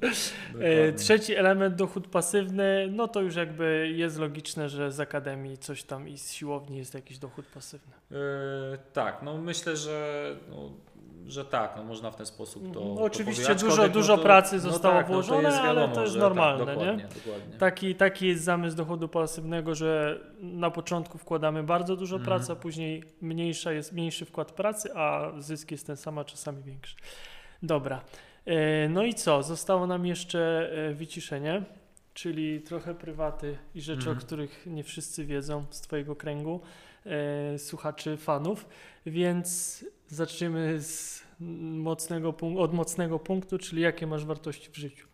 Dokładnie. 0.53 0.93
trzeci 0.93 1.35
element, 1.35 1.75
dochód 1.75 2.09
pasywny, 2.09 2.89
no 2.91 3.09
to 3.09 3.21
już 3.21 3.37
jakby 3.37 3.93
jest 3.97 4.19
logiczne, 4.19 4.69
że 4.69 4.93
z 4.93 5.01
akademii 5.01 5.59
coś 5.59 5.83
tam 5.83 6.09
i 6.09 6.19
z 6.19 6.33
siłowni 6.33 6.79
jest 6.79 6.95
jakiś 6.95 7.19
dochód 7.19 7.47
pasywny. 7.47 7.93
E, 8.13 8.17
tak, 8.93 9.23
no 9.23 9.39
myślę, 9.39 9.77
że, 9.77 10.37
no, 10.51 10.71
że 11.27 11.45
tak, 11.45 11.75
no 11.77 11.85
można 11.85 12.11
w 12.11 12.17
ten 12.17 12.27
sposób 12.27 12.75
to. 12.75 12.81
No, 12.81 12.95
to 12.97 13.03
oczywiście 13.03 13.55
dużo- 13.55 13.89
dużo 13.89 14.17
to- 14.17 14.23
pracy 14.23 14.61
zostało 14.61 14.95
tak, 14.95 15.07
włożone, 15.07 15.43
jest 15.49 15.59
ale 15.59 15.69
wiadomo, 15.69 15.95
to 15.95 16.01
jest 16.03 16.13
że 16.13 16.19
normalne, 16.21 16.67
tak, 16.67 16.77
nie? 16.79 16.85
dokładnie, 16.85 17.09
Dokładnie. 17.25 17.59
Taki, 17.59 17.95
taki 17.95 18.27
jest 18.27 18.45
zamysł 18.45 18.77
dochodu 18.77 19.09
pasywnego, 19.09 19.75
że 19.75 20.21
na 20.41 20.71
początku 20.71 21.19
wkładamy 21.19 21.63
bardzo 21.63 21.97
dużo 21.97 22.17
Mhm. 22.17 22.27
pracy, 22.39 22.53
a 22.53 22.57
później 22.57 23.05
mniejsza 23.21 23.73
jest, 23.73 23.93
mniejszy 23.93 24.25
wkład 24.25 24.53
pracy, 24.53 24.95
a 24.95 25.33
zysk 25.39 25.71
jest 25.71 25.87
ten 25.87 25.97
sam, 25.97 26.19
a 26.19 26.25
czasami 26.25 26.63
większy. 26.63 26.97
Dobra. 27.63 28.01
E, 28.47 28.89
No 28.89 29.03
i 29.05 29.15
co? 29.15 29.43
Zostało 29.43 29.87
nam 29.87 30.07
jeszcze 30.07 30.71
e, 30.91 30.95
wyciszenie, 30.95 31.63
czyli 32.15 32.61
trochę 32.61 32.95
prywaty 32.95 33.59
i 33.75 33.81
rzeczy, 33.81 33.99
Mhm. 34.09 34.19
o 34.19 34.21
których 34.21 34.67
nie 34.67 34.85
wszyscy 34.85 35.25
wiedzą 35.25 35.65
z 35.71 35.81
Twojego 35.81 36.17
kręgu 36.17 36.61
e, 37.07 37.59
słuchaczy, 37.59 38.17
fanów. 38.17 38.67
Więc 39.07 39.85
zaczniemy 40.13 40.83
z 40.83 41.23
mocnego, 41.41 42.35
od 42.59 42.73
mocnego 42.73 43.19
punktu, 43.19 43.59
czyli 43.59 43.83
jakie 43.83 44.07
masz 44.07 44.25
wartości 44.25 44.71
w 44.71 44.77
życiu. 44.77 45.07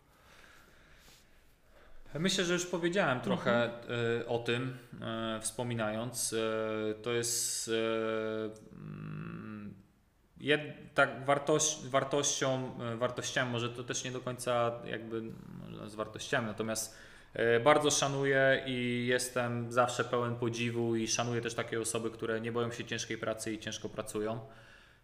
Myślę, 2.13 2.45
że 2.45 2.53
już 2.53 2.65
powiedziałem 2.65 3.21
trochę 3.21 3.63
Mhm. 3.63 4.21
e, 4.21 4.27
o 4.27 4.39
tym, 4.39 4.77
e, 5.01 5.39
wspominając. 5.41 6.33
E, 6.33 6.93
to 6.93 7.11
jest 7.11 7.71
jed, 10.37 10.61
tak 10.93 11.25
wartość, 11.25 11.87
wartością, 11.87 12.71
wartościami, 12.97 13.51
może 13.51 13.69
to 13.69 13.83
też 13.83 14.03
nie 14.03 14.11
do 14.11 14.19
końca 14.19 14.71
jakby 14.85 15.21
z 15.87 15.95
wartościami, 15.95 16.47
natomiast 16.47 16.97
bardzo 17.63 17.91
szanuję 17.91 18.63
i 18.65 19.05
jestem 19.07 19.71
zawsze 19.71 20.03
pełen 20.03 20.35
podziwu 20.35 20.95
i 20.95 21.07
szanuję 21.07 21.41
też 21.41 21.53
takie 21.53 21.81
osoby, 21.81 22.11
które 22.11 22.41
nie 22.41 22.51
boją 22.51 22.71
się 22.71 22.85
ciężkiej 22.85 23.17
pracy 23.17 23.53
i 23.53 23.59
ciężko 23.59 23.89
pracują. 23.89 24.39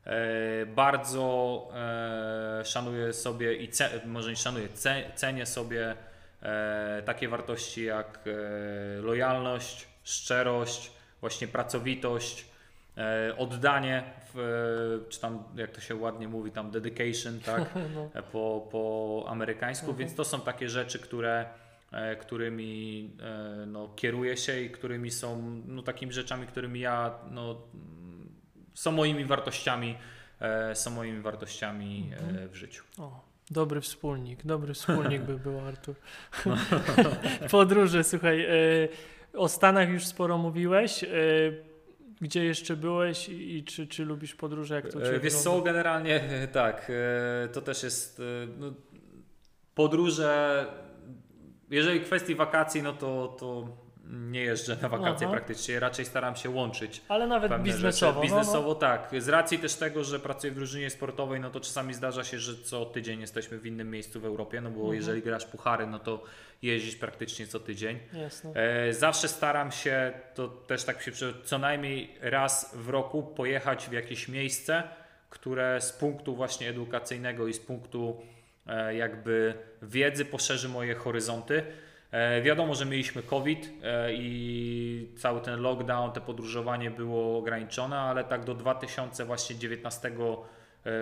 E, 0.06 0.66
Bardzo 0.66 1.68
e, 1.76 2.66
szanuję 2.66 3.14
sobie 3.14 3.56
i 3.56 3.70
może 4.06 4.30
nie 4.30 4.36
szanuję, 4.36 4.70
ce, 4.70 5.04
cenię 5.16 5.46
sobie 5.46 5.96
e, 6.42 7.04
takie 7.06 7.28
wartości 7.28 7.84
jak 7.86 8.20
lojalność, 9.02 9.88
szczerość, 10.04 10.92
właśnie 11.22 11.48
pracowitość, 11.48 12.46
oddanie, 13.38 14.04
w, 14.34 15.06
czy 15.10 15.20
tam 15.20 15.44
jak 15.56 15.72
to 15.72 15.82
się 15.82 15.96
ładnie 15.96 16.28
mówi, 16.28 16.52
tam 16.52 16.72
dedication, 16.72 17.40
tak, 17.40 17.64
No. 17.96 18.10
po, 18.32 18.68
po 18.72 19.26
amerykańsku, 19.30 19.86
Mhm. 19.86 19.98
więc 20.00 20.16
to 20.16 20.26
są 20.26 20.42
takie 20.42 20.70
rzeczy, 20.70 21.00
które, 21.00 21.46
którymi 22.22 23.10
no, 23.68 23.90
kieruję 23.96 24.38
się 24.38 24.60
i 24.62 24.70
którymi 24.70 25.12
są 25.12 25.62
no, 25.68 25.82
takimi 25.84 26.14
rzeczami, 26.14 26.48
którymi 26.48 26.80
ja 26.80 27.16
no, 27.32 27.62
są 28.76 28.92
moimi 28.92 29.26
wartościami, 29.26 29.98
e, 30.40 30.76
są 30.76 30.92
moimi 30.92 31.22
wartościami 31.22 32.12
e, 32.14 32.20
Mhm. 32.20 32.50
w 32.50 32.56
życiu. 32.56 32.84
O, 32.98 33.22
dobry 33.52 33.82
wspólnik, 33.82 34.46
dobry 34.46 34.74
wspólnik 34.74 35.22
by 35.22 35.40
był 35.40 35.60
Artur. 35.60 35.96
Podróże, 37.52 38.04
słuchaj, 38.04 38.46
e, 38.46 38.50
o 39.34 39.50
Stanach 39.50 39.90
już 39.90 40.06
sporo 40.06 40.38
mówiłeś. 40.38 41.06
Gdzie 42.22 42.46
jeszcze 42.46 42.76
byłeś 42.76 43.30
i, 43.30 43.64
czy, 43.64 43.88
czy 43.88 44.06
lubisz 44.06 44.36
podróże, 44.36 44.76
jak 44.76 44.88
to 44.92 45.02
Ciebie 45.02 45.20
Wiesz 45.20 45.34
co, 45.34 45.62
generalnie 45.62 46.22
tak, 46.52 46.92
to 47.54 47.62
też 47.62 47.84
jest 47.84 48.22
no, 48.58 48.74
podróże, 49.76 50.66
jeżeli 51.70 52.02
kwestii 52.02 52.36
wakacji, 52.36 52.82
no 52.84 52.94
to, 52.94 53.36
to 53.40 53.78
nie 54.10 54.42
jeżdżę 54.42 54.78
na 54.82 54.90
wakacje 54.90 55.28
Aha. 55.28 55.36
praktycznie, 55.36 55.80
raczej 55.80 56.06
staram 56.06 56.36
się 56.36 56.50
łączyć 56.50 57.02
Ale 57.08 57.28
nawet 57.28 57.62
biznesowo. 57.62 58.22
Rzeczy. 58.22 58.34
no, 58.34 58.40
Biznesowo 58.40 58.76
tak. 58.76 59.10
Z 59.20 59.30
racji 59.30 59.60
też 59.60 59.76
tego, 59.76 60.04
że 60.04 60.20
pracuję 60.20 60.52
w 60.52 60.56
drużynie 60.56 60.90
sportowej, 60.90 61.40
no 61.40 61.50
to 61.50 61.60
czasami 61.60 61.94
zdarza 61.94 62.24
się, 62.24 62.40
że 62.40 62.64
co 62.64 62.86
tydzień 62.86 63.22
jesteśmy 63.22 63.58
w 63.58 63.66
innym 63.66 63.92
miejscu 63.92 64.20
w 64.20 64.26
Europie, 64.26 64.62
no 64.62 64.70
bo 64.70 64.80
Mhm. 64.80 64.96
jeżeli 64.96 65.22
grasz 65.22 65.46
puchary, 65.46 65.88
no 65.88 66.00
to 66.00 66.24
jeździsz 66.62 66.96
praktycznie 66.96 67.48
co 67.48 67.60
tydzień. 67.60 68.00
No, 68.14 68.20
jasne. 68.22 68.52
E, 68.56 68.94
zawsze 68.94 69.28
staram 69.28 69.72
się, 69.72 70.14
to 70.36 70.48
też 70.48 70.84
tak 70.84 71.02
się 71.02 71.12
co 71.44 71.58
najmniej 71.58 72.16
raz 72.22 72.72
w 72.76 72.90
roku 72.90 73.24
pojechać 73.24 73.90
w 73.90 73.92
jakieś 73.92 74.28
miejsce, 74.28 74.84
które 75.30 75.82
z 75.82 75.92
punktu 75.92 76.36
właśnie 76.36 76.70
edukacyjnego 76.70 77.48
i 77.48 77.54
z 77.54 77.60
punktu 77.60 78.22
e, 78.68 78.96
jakby 78.96 79.54
wiedzy 79.82 80.26
poszerzy 80.26 80.70
moje 80.70 80.96
horyzonty. 80.96 81.64
E, 82.16 82.42
wiadomo, 82.42 82.76
że 82.76 82.86
mieliśmy 82.86 83.24
COVID 83.24 83.70
e, 83.84 84.14
i 84.14 85.08
cały 85.16 85.42
ten 85.42 85.62
lockdown, 85.62 86.12
te 86.12 86.22
podróżowanie 86.22 86.92
było 86.92 87.38
ograniczone, 87.38 88.00
ale 88.00 88.24
tak 88.24 88.44
do 88.44 88.54
2019 88.54 90.08
e, 90.08 90.12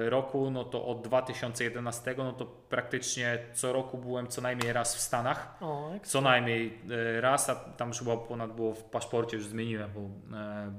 roku, 0.10 0.52
no 0.52 0.64
to 0.64 0.86
od 0.86 1.02
2011, 1.02 2.16
no 2.18 2.34
to 2.34 2.46
praktycznie 2.46 3.40
co 3.54 3.74
roku 3.74 3.98
byłem 3.98 4.28
co 4.28 4.42
najmniej 4.42 4.74
raz 4.74 4.96
w 4.96 5.00
Stanach. 5.00 5.58
O. 5.62 5.92
Co 6.04 6.22
najmniej 6.22 6.78
e, 7.18 7.22
raz, 7.22 7.50
a 7.50 7.56
tam 7.56 7.88
już 7.88 8.00
chyba 8.00 8.18
ponad 8.18 8.56
było 8.56 8.74
w 8.74 8.84
paszporcie, 8.84 9.38
już 9.38 9.46
zmieniłem, 9.46 9.90
bo 9.96 10.02
e, 10.38 10.72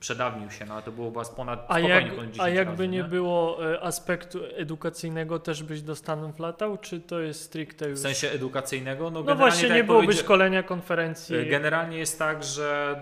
przedawnił 0.00 0.50
się, 0.50 0.64
no 0.64 0.74
ale 0.74 0.82
to 0.82 0.92
było 0.92 1.24
z 1.24 1.30
ponad 1.30 1.66
A, 1.68 1.78
jak, 1.78 2.04
ponad 2.04 2.26
10 2.26 2.40
a 2.40 2.48
jakby 2.48 2.72
razy, 2.72 2.88
nie 2.88 3.04
było 3.04 3.72
e, 3.72 3.80
aspektu 3.80 4.38
edukacyjnego, 4.56 5.38
też 5.38 5.62
byś 5.62 5.82
do 5.82 5.96
Stanów 5.96 6.38
latał, 6.38 6.78
czy 6.78 7.00
to 7.00 7.20
jest 7.20 7.42
stricte 7.42 7.88
już... 7.88 7.98
W 7.98 8.02
sensie 8.02 8.30
edukacyjnego? 8.30 9.10
No, 9.10 9.22
no 9.22 9.34
właśnie, 9.34 9.68
tak 9.68 9.76
nie 9.76 9.84
byłoby 9.84 10.12
szkolenia, 10.12 10.62
konferencji. 10.62 11.36
e, 11.36 11.46
Generalnie 11.46 11.98
jest 11.98 12.18
tak, 12.18 12.44
że 12.44 13.00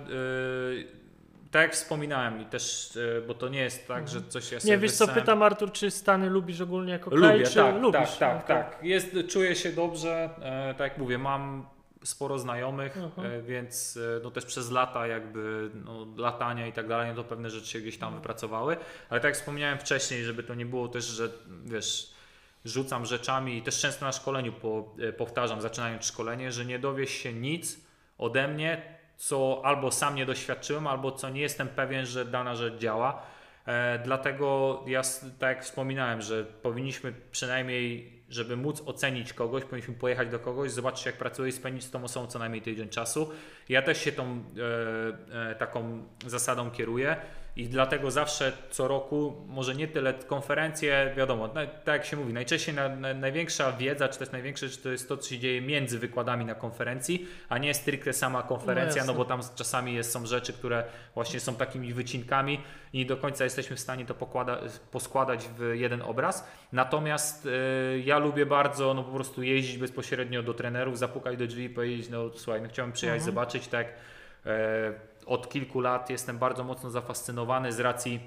e, 0.96 0.99
tak 1.51 1.62
jak 1.62 1.72
wspominałem 1.74 2.40
i 2.43 2.47
też, 2.47 2.97
e, 3.18 3.20
bo 3.20 3.35
to 3.35 3.48
nie 3.48 3.60
jest 3.60 3.89
tak, 3.89 4.09
że 4.09 4.22
coś 4.22 4.52
ja 4.52 4.60
sobie 4.60 4.72
Mhm. 4.72 4.81
nie, 4.81 4.82
wiesz 4.89 4.93
co, 4.93 5.05
wyssałem- 5.06 5.20
pytam 5.22 5.43
Artur, 5.43 5.72
czy 5.72 5.90
Stany 5.90 6.31
lubisz 6.31 6.60
ogólnie 6.60 6.93
jako 6.93 7.10
kraj, 7.10 7.32
Lubię, 7.32 7.47
czy 7.47 7.55
tak, 7.55 7.74
lubisz? 7.82 8.01
tak, 8.01 8.18
tak, 8.18 8.44
Okej. 8.44 8.56
tak. 8.56 8.85
Jest, 8.85 9.16
czuję 9.28 9.56
się 9.56 9.72
dobrze, 9.72 10.31
e, 10.43 10.74
tak 10.74 10.90
jak 10.93 10.98
mówię, 10.98 11.18
mam 11.18 11.66
sporo 12.05 12.39
znajomych, 12.39 12.97
Mhm. 12.97 13.27
e, 13.32 13.43
więc 13.43 13.97
e, 13.97 14.20
no 14.22 14.31
też 14.31 14.44
przez 14.47 14.70
lata 14.70 15.06
jakby 15.06 15.70
no, 15.85 16.06
latania 16.16 16.66
i 16.66 16.72
tak 16.72 16.89
dalej, 16.89 17.09
no 17.09 17.14
to 17.14 17.24
pewne 17.24 17.51
rzeczy 17.51 17.66
się 17.66 17.81
gdzieś 17.81 17.98
tam 17.98 18.06
Mhm. 18.09 18.22
wypracowały, 18.22 18.77
ale 19.10 19.20
tak 19.20 19.28
jak 19.28 19.35
wspomniałem 19.36 19.78
wcześniej, 19.78 20.24
żeby 20.24 20.43
to 20.43 20.55
nie 20.55 20.66
było 20.66 20.89
też, 20.89 21.05
że 21.05 21.28
wiesz, 21.64 22.10
rzucam 22.64 23.06
rzeczami 23.06 23.56
i 23.56 23.62
też 23.62 23.81
często 23.81 24.05
na 24.05 24.12
szkoleniu 24.12 24.52
po, 24.52 24.94
e, 25.09 25.12
powtarzam, 25.12 25.60
zaczynając 25.60 26.05
szkolenie, 26.06 26.52
że 26.52 26.64
nie 26.64 26.78
dowiesz 26.78 27.10
się 27.10 27.32
nic 27.32 27.81
ode 28.18 28.48
mnie, 28.48 28.99
co 29.20 29.62
albo 29.64 29.90
sam 29.90 30.14
nie 30.14 30.26
doświadczyłem, 30.26 30.86
albo 30.86 31.12
co 31.12 31.30
nie 31.30 31.40
jestem 31.40 31.68
pewien, 31.68 32.06
że 32.06 32.24
dana 32.24 32.55
rzecz 32.55 32.78
działa. 32.78 33.22
E, 33.66 33.98
dlatego 33.98 34.80
ja, 34.86 35.02
tak 35.38 35.56
jak 35.56 35.64
wspominałem, 35.64 36.22
że 36.22 36.44
powinniśmy 36.44 37.12
przynajmniej, 37.30 38.12
żeby 38.28 38.56
móc 38.56 38.82
ocenić 38.86 39.32
kogoś, 39.32 39.64
powinniśmy 39.64 39.94
pojechać 39.94 40.28
do 40.28 40.38
kogoś, 40.38 40.70
zobaczyć 40.70 41.06
jak 41.06 41.16
pracuje 41.16 41.48
i 41.48 41.52
spędzić 41.52 41.84
z 41.84 41.90
tą 41.90 42.05
osobą 42.05 42.26
co 42.26 42.38
najmniej 42.38 42.62
tydzień 42.62 42.88
czasu. 42.88 43.30
Ja 43.68 43.82
też 43.82 44.01
się 44.01 44.12
tą 44.12 44.44
e, 45.34 45.51
e, 45.51 45.55
taką 45.55 46.02
zasadą 46.26 46.70
kieruję. 46.70 47.16
I 47.56 47.68
dlatego 47.68 48.10
zawsze 48.10 48.52
co 48.70 48.89
roku, 48.89 49.44
może 49.47 49.74
nie 49.74 49.89
tyle 49.89 50.14
konferencje, 50.14 51.12
wiadomo, 51.16 51.48
tak 51.48 51.86
jak 51.86 52.05
się 52.05 52.16
mówi, 52.16 52.32
najczęściej 52.32 52.74
na, 52.74 52.89
na, 52.89 53.14
największa 53.14 53.72
wiedza, 53.72 54.09
czy 54.09 54.18
też 54.18 54.31
największe 54.31 54.68
to 54.68 54.89
jest 54.89 55.09
to, 55.09 55.16
co 55.16 55.31
się 55.31 55.39
dzieje 55.39 55.60
między 55.60 55.98
wykładami 55.98 56.44
na 56.44 56.55
konferencji, 56.55 57.27
a 57.48 57.59
nie 57.59 57.74
stricte 57.74 58.12
sama 58.12 58.43
konferencja, 58.43 59.05
no, 59.05 59.12
no 59.12 59.18
bo 59.18 59.24
tam 59.24 59.40
czasami 59.55 59.94
jest, 59.94 60.12
są 60.12 60.27
rzeczy, 60.27 60.52
które 60.52 60.85
właśnie 61.14 61.40
są 61.40 61.55
takimi 61.55 61.94
wycinkami 61.94 62.60
i 62.93 62.98
nie 62.98 63.06
do 63.06 63.16
końca 63.16 63.44
jesteśmy 63.44 63.77
w 63.77 63.81
stanie 63.81 64.06
to 64.06 64.14
pokłada, 64.14 64.59
poskładać 64.90 65.48
w 65.59 65.74
jeden 65.74 66.02
obraz. 66.02 66.48
Natomiast 66.72 67.47
y, 67.47 68.02
ja 68.05 68.18
lubię 68.18 68.47
bardzo 68.47 68.94
no 68.94 69.05
po 69.05 69.12
prostu 69.12 69.43
jeździć 69.43 69.78
bezpośrednio 69.78 70.43
do 70.43 70.55
trenerów, 70.55 70.98
zapukać 70.98 71.36
do 71.36 71.47
drzwi 71.47 71.64
i 71.64 71.70
powiedzieć, 71.70 72.09
no 72.09 72.31
słuchaj, 72.35 72.62
no 72.62 72.68
chciałbym 72.68 72.93
przyjechać, 72.93 73.18
mhm. 73.18 73.35
zobaczyć, 73.35 73.68
tak 73.68 73.86
y, 73.86 74.51
od 75.26 75.48
kilku 75.48 75.80
lat 75.80 76.10
jestem 76.10 76.38
bardzo 76.38 76.64
mocno 76.64 76.90
zafascynowany 76.90 77.72
z 77.72 77.80
racji 77.80 78.20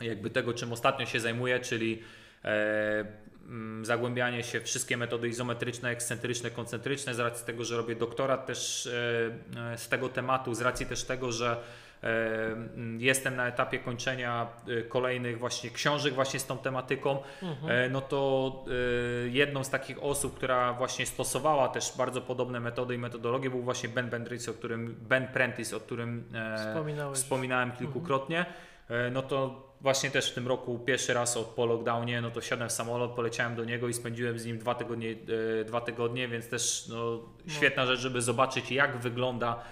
jakby 0.00 0.30
tego, 0.30 0.54
czym 0.54 0.72
ostatnio 0.72 1.06
się 1.06 1.20
zajmuję, 1.20 1.60
czyli 1.60 2.02
e, 2.44 3.04
mm, 3.46 3.84
zagłębianie 3.84 4.42
się 4.42 4.60
wszystkie 4.60 4.96
metody 4.96 5.28
izometryczne, 5.28 5.90
ekscentryczne, 5.90 6.50
koncentryczne, 6.50 7.14
z 7.14 7.18
racji 7.18 7.46
tego, 7.46 7.64
że 7.64 7.76
robię 7.76 7.96
doktorat 7.96 8.46
też 8.46 8.86
e, 8.86 9.72
e 9.72 9.78
z 9.78 9.88
tego 9.88 10.08
tematu, 10.08 10.54
z 10.54 10.60
racji 10.60 10.86
też 10.86 11.04
tego, 11.04 11.32
że 11.32 11.62
jestem 12.98 13.36
na 13.36 13.48
etapie 13.48 13.78
kończenia 13.78 14.46
y, 14.68 14.82
kolejnych 14.82 15.38
właśnie 15.38 15.70
książek 15.70 16.14
właśnie 16.14 16.40
z 16.40 16.46
tą 16.46 16.58
tematyką, 16.58 17.22
mhm. 17.42 17.72
E, 17.72 17.88
no 17.88 18.00
to 18.00 18.52
y, 19.24 19.30
jedną 19.30 19.64
z 19.64 19.70
takich 19.70 20.02
osób, 20.02 20.36
która 20.36 20.72
właśnie 20.72 21.06
stosowała 21.06 21.68
też 21.68 21.92
bardzo 21.98 22.20
podobne 22.20 22.60
metody 22.60 22.94
i 22.94 22.98
metodologie 22.98 23.50
był 23.50 23.62
właśnie 23.62 23.88
Ben 23.88 24.10
Bendris, 24.10 24.48
o 24.48 24.54
którym, 24.54 24.96
Ben 25.08 25.28
Prentice, 25.28 25.76
o 25.76 25.80
którym 25.80 26.24
e, 26.34 27.14
wspominałem 27.14 27.70
mhm. 27.70 27.78
kilkukrotnie. 27.78 28.38
Mhm. 28.38 29.12
No 29.12 29.22
to 29.22 29.66
właśnie 29.80 30.10
też 30.10 30.30
w 30.30 30.34
tym 30.34 30.48
roku 30.48 30.78
pierwszy 30.78 31.14
raz 31.14 31.36
od 31.36 31.46
po 31.46 31.66
lockdownie, 31.66 32.20
no 32.20 32.30
to 32.30 32.40
siadłem 32.40 32.68
w 32.68 32.72
samolot, 32.72 33.10
poleciałem 33.10 33.54
do 33.56 33.64
niego 33.64 33.88
i 33.88 33.94
spędziłem 33.94 34.38
z 34.38 34.46
nim 34.46 34.58
dwa 34.58 34.74
tygodnie, 34.74 35.14
dwa 35.66 35.80
tygodnie 35.80 36.28
więc 36.28 36.48
też 36.48 36.86
no, 36.88 36.96
no. 36.96 37.52
świetna 37.52 37.86
rzecz, 37.86 38.00
żeby 38.00 38.22
zobaczyć 38.22 38.72
jak 38.72 38.96
wygląda 38.96 39.62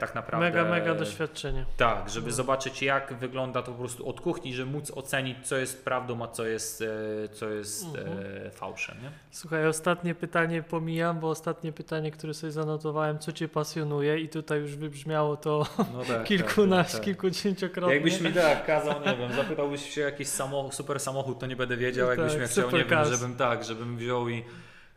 tak 0.00 0.14
naprawdę. 0.14 0.46
Mega, 0.46 0.64
mega 0.64 0.94
doświadczenie. 0.94 1.64
Tak, 1.76 2.10
żeby 2.10 2.26
no. 2.26 2.32
zobaczyć 2.32 2.82
jak 2.82 3.14
wygląda 3.14 3.62
to 3.62 3.72
po 3.72 3.78
prostu 3.78 4.08
od 4.08 4.20
kuchni, 4.20 4.54
żeby 4.54 4.70
móc 4.70 4.90
ocenić 4.90 5.46
co 5.46 5.56
jest 5.56 5.84
prawdą, 5.84 6.22
a 6.22 6.28
co 6.28 6.46
jest, 6.46 6.82
e, 6.82 7.28
co 7.28 7.50
jest 7.50 7.84
e, 7.84 7.98
mhm. 7.98 8.50
fałszem. 8.50 9.02
Nie? 9.02 9.10
Słuchaj, 9.30 9.66
ostatnie 9.66 10.14
pytanie 10.14 10.62
pomijam, 10.62 11.20
bo 11.20 11.30
ostatnie 11.30 11.72
pytanie, 11.72 12.10
które 12.10 12.34
sobie 12.34 12.52
zanotowałem, 12.52 13.18
co 13.18 13.32
Cię 13.32 13.48
pasjonuje 13.48 14.18
i 14.18 14.28
tutaj 14.28 14.60
już 14.60 14.76
wybrzmiało 14.76 15.36
to 15.36 15.66
no 15.92 16.04
tak, 16.04 16.24
kilkunaście, 16.24 16.92
tak, 16.92 17.00
tak. 17.00 17.04
kilkudziesięciokrotnie. 17.04 17.94
Jakbyś 17.94 18.20
mi 18.20 18.32
tak 18.32 18.66
kazał, 18.66 19.00
nie 19.00 19.16
wiem, 19.26 19.32
zapytałbyś 19.32 19.94
się 19.94 20.00
jakiś 20.00 20.28
samochód, 20.28 20.74
super 20.74 21.00
samochód, 21.00 21.38
to 21.38 21.46
nie 21.46 21.56
będę 21.56 21.76
wiedział, 21.76 22.08
jakbyś 22.08 22.32
tak, 22.32 22.38
mnie 22.38 22.48
chciał, 22.48 22.70
nie 22.70 22.84
wiem, 22.84 23.04
żebym 23.04 23.36
tak, 23.36 23.64
żebym 23.64 23.96
wziął 23.96 24.28
i 24.28 24.44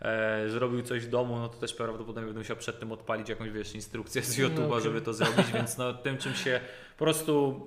e, 0.01 0.49
zrobił 0.49 0.81
coś 0.81 1.05
w 1.05 1.09
domu, 1.09 1.39
no 1.39 1.49
to 1.49 1.57
też 1.57 1.73
prawdopodobnie 1.73 2.25
będę 2.25 2.39
musiał 2.39 2.57
przed 2.57 2.79
tym 2.79 2.91
odpalić 2.91 3.29
jakąś 3.29 3.49
wiesz, 3.49 3.75
instrukcję 3.75 4.21
z 4.21 4.37
YouTube'a, 4.37 4.59
no 4.59 4.67
okay. 4.67 4.81
żeby 4.81 5.01
to 5.01 5.13
zrobić, 5.13 5.51
więc 5.53 5.77
no 5.77 5.93
tym 5.93 6.17
czym 6.17 6.33
się 6.33 6.59
po 6.97 7.05
prostu 7.05 7.61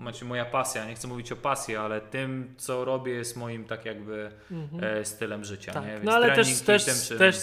znaczy 0.00 0.24
moja 0.24 0.44
pasja, 0.44 0.86
nie 0.86 0.94
chcę 0.94 1.08
mówić 1.08 1.32
o 1.32 1.36
pasji, 1.36 1.76
ale 1.76 2.00
tym, 2.00 2.54
co 2.56 2.84
robię, 2.84 3.12
jest 3.12 3.36
moim 3.36 3.64
tak 3.64 3.84
jakby 3.84 4.30
mhm. 4.50 4.84
e, 4.84 5.04
stylem 5.04 5.44
życia. 5.44 5.72
Tak. 5.72 5.86
Nie? 5.86 6.00
no 6.02 6.12
ale 6.12 6.34
też, 6.34 6.60
też, 6.60 6.84
tym, 6.84 7.18
też 7.18 7.36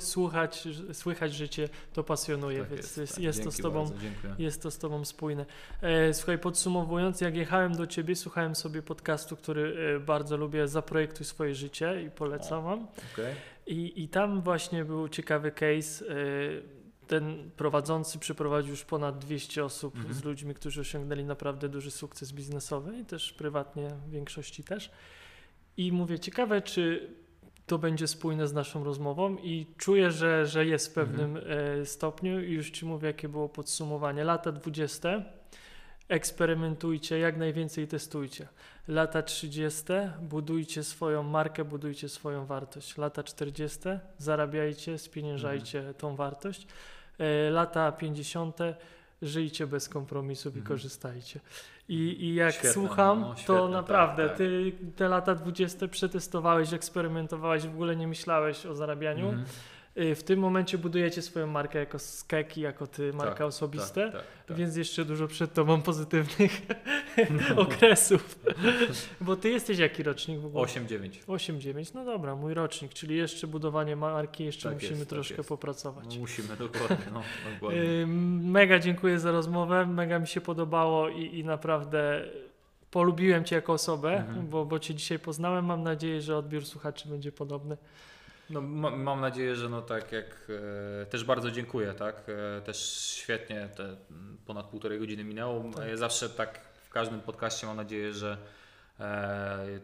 słuchać, 0.00 0.68
słychać 0.92 1.34
życie 1.34 1.68
to 1.92 2.04
pasjonuje, 2.04 2.60
tak 2.60 2.68
więc 2.68 2.82
jest, 2.82 2.98
jest, 2.98 3.14
tak. 3.14 3.22
jest 3.22 3.44
to 3.44 3.50
z 3.50 3.56
tobą, 3.56 3.90
jest 4.38 4.62
to 4.62 4.70
z 4.70 4.78
tobą 4.78 5.04
spójne. 5.04 5.46
E, 5.82 6.14
słuchaj, 6.14 6.38
podsumowując, 6.38 7.20
jak 7.20 7.36
jechałem 7.36 7.76
do 7.76 7.86
ciebie, 7.86 8.16
słuchałem 8.16 8.54
sobie 8.54 8.82
podcastu, 8.82 9.36
który 9.36 9.94
e, 9.96 10.00
bardzo 10.00 10.36
lubię, 10.36 10.68
Zaprojektuj 10.68 11.26
swoje 11.26 11.54
życie 11.54 12.02
i 12.02 12.10
polecam 12.10 12.64
wam. 12.64 12.86
Okay. 13.12 13.34
I, 13.66 14.02
I 14.02 14.08
tam 14.08 14.40
właśnie 14.40 14.84
był 14.84 15.08
ciekawy 15.08 15.50
case 15.50 16.04
e, 16.08 16.14
ten 17.06 17.50
prowadzący 17.56 18.18
przyprowadził 18.18 18.70
już 18.70 18.84
ponad 18.84 19.18
200 19.18 19.64
osób 19.64 19.96
mhm. 19.96 20.14
z 20.14 20.24
ludźmi, 20.24 20.54
którzy 20.54 20.80
osiągnęli 20.80 21.24
naprawdę 21.24 21.68
duży 21.68 21.90
sukces 21.90 22.32
biznesowy 22.32 22.98
i 22.98 23.04
też 23.04 23.32
prywatnie 23.32 23.88
w 24.06 24.10
większości 24.10 24.64
też. 24.64 24.90
I 25.76 25.92
mówię, 25.92 26.18
ciekawe, 26.18 26.62
czy 26.62 27.14
to 27.66 27.78
będzie 27.78 28.08
spójne 28.08 28.48
z 28.48 28.52
naszą 28.52 28.84
rozmową 28.84 29.36
i 29.36 29.66
czuję, 29.76 30.10
że, 30.10 30.46
że 30.46 30.66
jest 30.66 30.88
w 30.88 30.92
pewnym 30.92 31.36
mhm. 31.36 31.86
Stopniu 31.86 32.40
i 32.40 32.52
już 32.52 32.70
Ci 32.70 32.86
mówię, 32.86 33.06
jakie 33.06 33.28
było 33.28 33.48
podsumowanie. 33.48 34.24
Lata 34.24 34.52
20. 34.52 35.22
Eksperymentujcie, 36.08 37.18
jak 37.18 37.36
najwięcej 37.36 37.88
testujcie. 37.88 38.48
Lata 38.88 39.22
30. 39.22 39.84
Budujcie 40.20 40.84
swoją 40.84 41.22
markę, 41.22 41.64
budujcie 41.64 42.08
swoją 42.08 42.46
wartość. 42.46 42.98
Lata 42.98 43.22
40. 43.22 43.78
Zarabiajcie, 44.18 44.98
spieniężajcie 44.98 45.78
mhm. 45.78 45.94
tą 45.94 46.16
wartość. 46.16 46.66
E, 47.18 47.50
lata 47.50 47.92
50. 47.92 48.58
Żyjcie 49.22 49.66
bez 49.66 49.88
kompromisów 49.88 50.46
mhm. 50.46 50.64
i 50.64 50.68
korzystajcie. 50.68 51.40
I, 51.88 51.94
i 51.94 52.34
jak 52.34 52.52
świetne, 52.52 52.72
słucham, 52.72 53.20
no, 53.20 53.36
świetne, 53.36 53.54
to 53.54 53.68
naprawdę 53.68 54.22
tak, 54.22 54.28
tak. 54.28 54.38
ty 54.38 54.72
te 54.96 55.08
lata 55.08 55.34
20 55.34 55.88
przetestowałeś, 55.88 56.72
eksperymentowałeś, 56.72 57.62
w 57.66 57.74
ogóle 57.74 57.96
nie 57.96 58.08
myślałeś 58.08 58.66
o 58.66 58.74
zarabianiu. 58.74 59.28
Mhm. 59.28 59.44
Y, 59.98 60.14
w 60.14 60.22
tym 60.22 60.38
momencie 60.38 60.78
budujecie 60.78 61.22
swoją 61.22 61.46
markę 61.46 61.78
jako 61.78 61.98
skeki, 61.98 62.60
jako 62.60 62.86
ty, 62.86 63.12
marka 63.12 63.34
tak, 63.34 63.46
osobiste, 63.46 64.04
tak, 64.04 64.12
tak, 64.12 64.44
tak, 64.46 64.56
więc 64.56 64.76
jeszcze 64.76 65.04
dużo 65.04 65.26
przed 65.26 65.52
tobą 65.52 65.82
pozytywnych 65.82 66.62
no. 67.50 67.62
okresów. 67.62 68.38
Bo 69.20 69.36
ty 69.36 69.50
jesteś 69.50 69.78
jaki 69.78 70.02
rocznik 70.02 70.40
w 70.40 70.46
ogóle? 70.46 70.64
8-9. 70.64 71.24
8-9, 71.26 71.94
no 71.94 72.04
dobra, 72.04 72.36
mój 72.36 72.54
rocznik, 72.54 72.94
czyli 72.94 73.16
jeszcze 73.16 73.46
budowanie 73.46 73.96
marki, 73.96 74.44
jeszcze 74.44 74.68
tak 74.68 74.74
musimy 74.74 74.90
jest, 74.90 75.02
tak 75.02 75.08
troszkę 75.08 75.44
popracować. 75.44 76.14
No 76.14 76.20
musimy, 76.20 76.56
dokładnie. 76.56 77.06
No, 77.12 77.22
dokładnie. 77.54 78.06
mega 78.42 78.78
dziękuję 78.78 79.18
za 79.18 79.32
rozmowę, 79.32 79.86
mega 79.86 80.18
mi 80.18 80.26
się 80.26 80.40
podobało 80.40 81.08
i, 81.08 81.38
i 81.38 81.44
naprawdę 81.44 82.24
polubiłem 82.90 83.44
cię 83.44 83.56
jako 83.56 83.72
osobę, 83.72 84.16
mhm. 84.16 84.48
bo, 84.48 84.64
bo 84.64 84.78
cię 84.78 84.94
dzisiaj 84.94 85.18
poznałem. 85.18 85.64
Mam 85.64 85.82
nadzieję, 85.82 86.22
że 86.22 86.36
odbiór 86.36 86.66
słuchaczy 86.66 87.08
będzie 87.08 87.32
podobny. 87.32 87.76
No, 88.50 88.60
ma, 88.60 88.90
mam 88.90 89.20
nadzieję, 89.20 89.56
że 89.56 89.68
no 89.68 89.82
tak 89.82 90.12
jak 90.12 90.48
e, 91.02 91.06
też 91.06 91.24
bardzo 91.24 91.50
dziękuję, 91.50 91.92
tak? 91.92 92.22
E, 92.58 92.60
też 92.60 92.78
świetnie 93.16 93.68
te 93.76 93.96
ponad 94.46 94.66
półtorej 94.66 94.98
godziny 94.98 95.24
minęło. 95.24 95.64
Tak. 95.76 95.88
Ja 95.88 95.96
zawsze 95.96 96.30
tak 96.30 96.60
w 96.84 96.90
każdym 96.90 97.20
podcaście 97.20 97.66
mam 97.66 97.76
nadzieję, 97.76 98.12
że 98.12 98.38
e, 99.00 99.80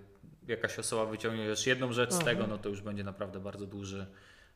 jakaś 0.49 0.79
osoba 0.79 1.07
wyciągnie 1.11 1.45
już 1.45 1.67
jedną 1.67 1.93
rzecz 1.93 2.11
Aha. 2.13 2.21
z 2.21 2.25
tego, 2.25 2.47
no 2.47 2.59
to 2.59 2.69
już 2.69 2.81
będzie 2.81 3.05
naprawdę 3.05 3.41
bardzo 3.41 3.67
duży, 3.67 4.07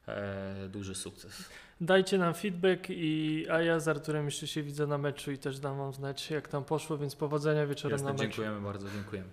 e, 0.08 0.68
duży 0.68 0.94
sukces. 0.94 1.48
Dajcie 1.80 2.18
nam 2.18 2.34
feedback 2.34 2.86
i 2.88 3.46
a 3.50 3.62
ja 3.62 3.80
z 3.80 3.88
Arturem 3.88 4.24
jeszcze 4.24 4.46
się 4.46 4.62
widzę 4.62 4.86
na 4.86 4.98
meczu 4.98 5.32
i 5.32 5.38
też 5.38 5.58
dam 5.58 5.78
wam 5.78 5.92
znać 5.92 6.30
jak 6.30 6.48
tam 6.48 6.64
poszło, 6.64 6.98
więc 6.98 7.16
powodzenia 7.16 7.66
wieczorem 7.66 7.94
Jasne, 7.94 8.06
na 8.06 8.12
meczu. 8.12 8.24
Dziękujemy 8.24 8.60
bardzo, 8.60 8.90
dziękujemy. 8.90 9.28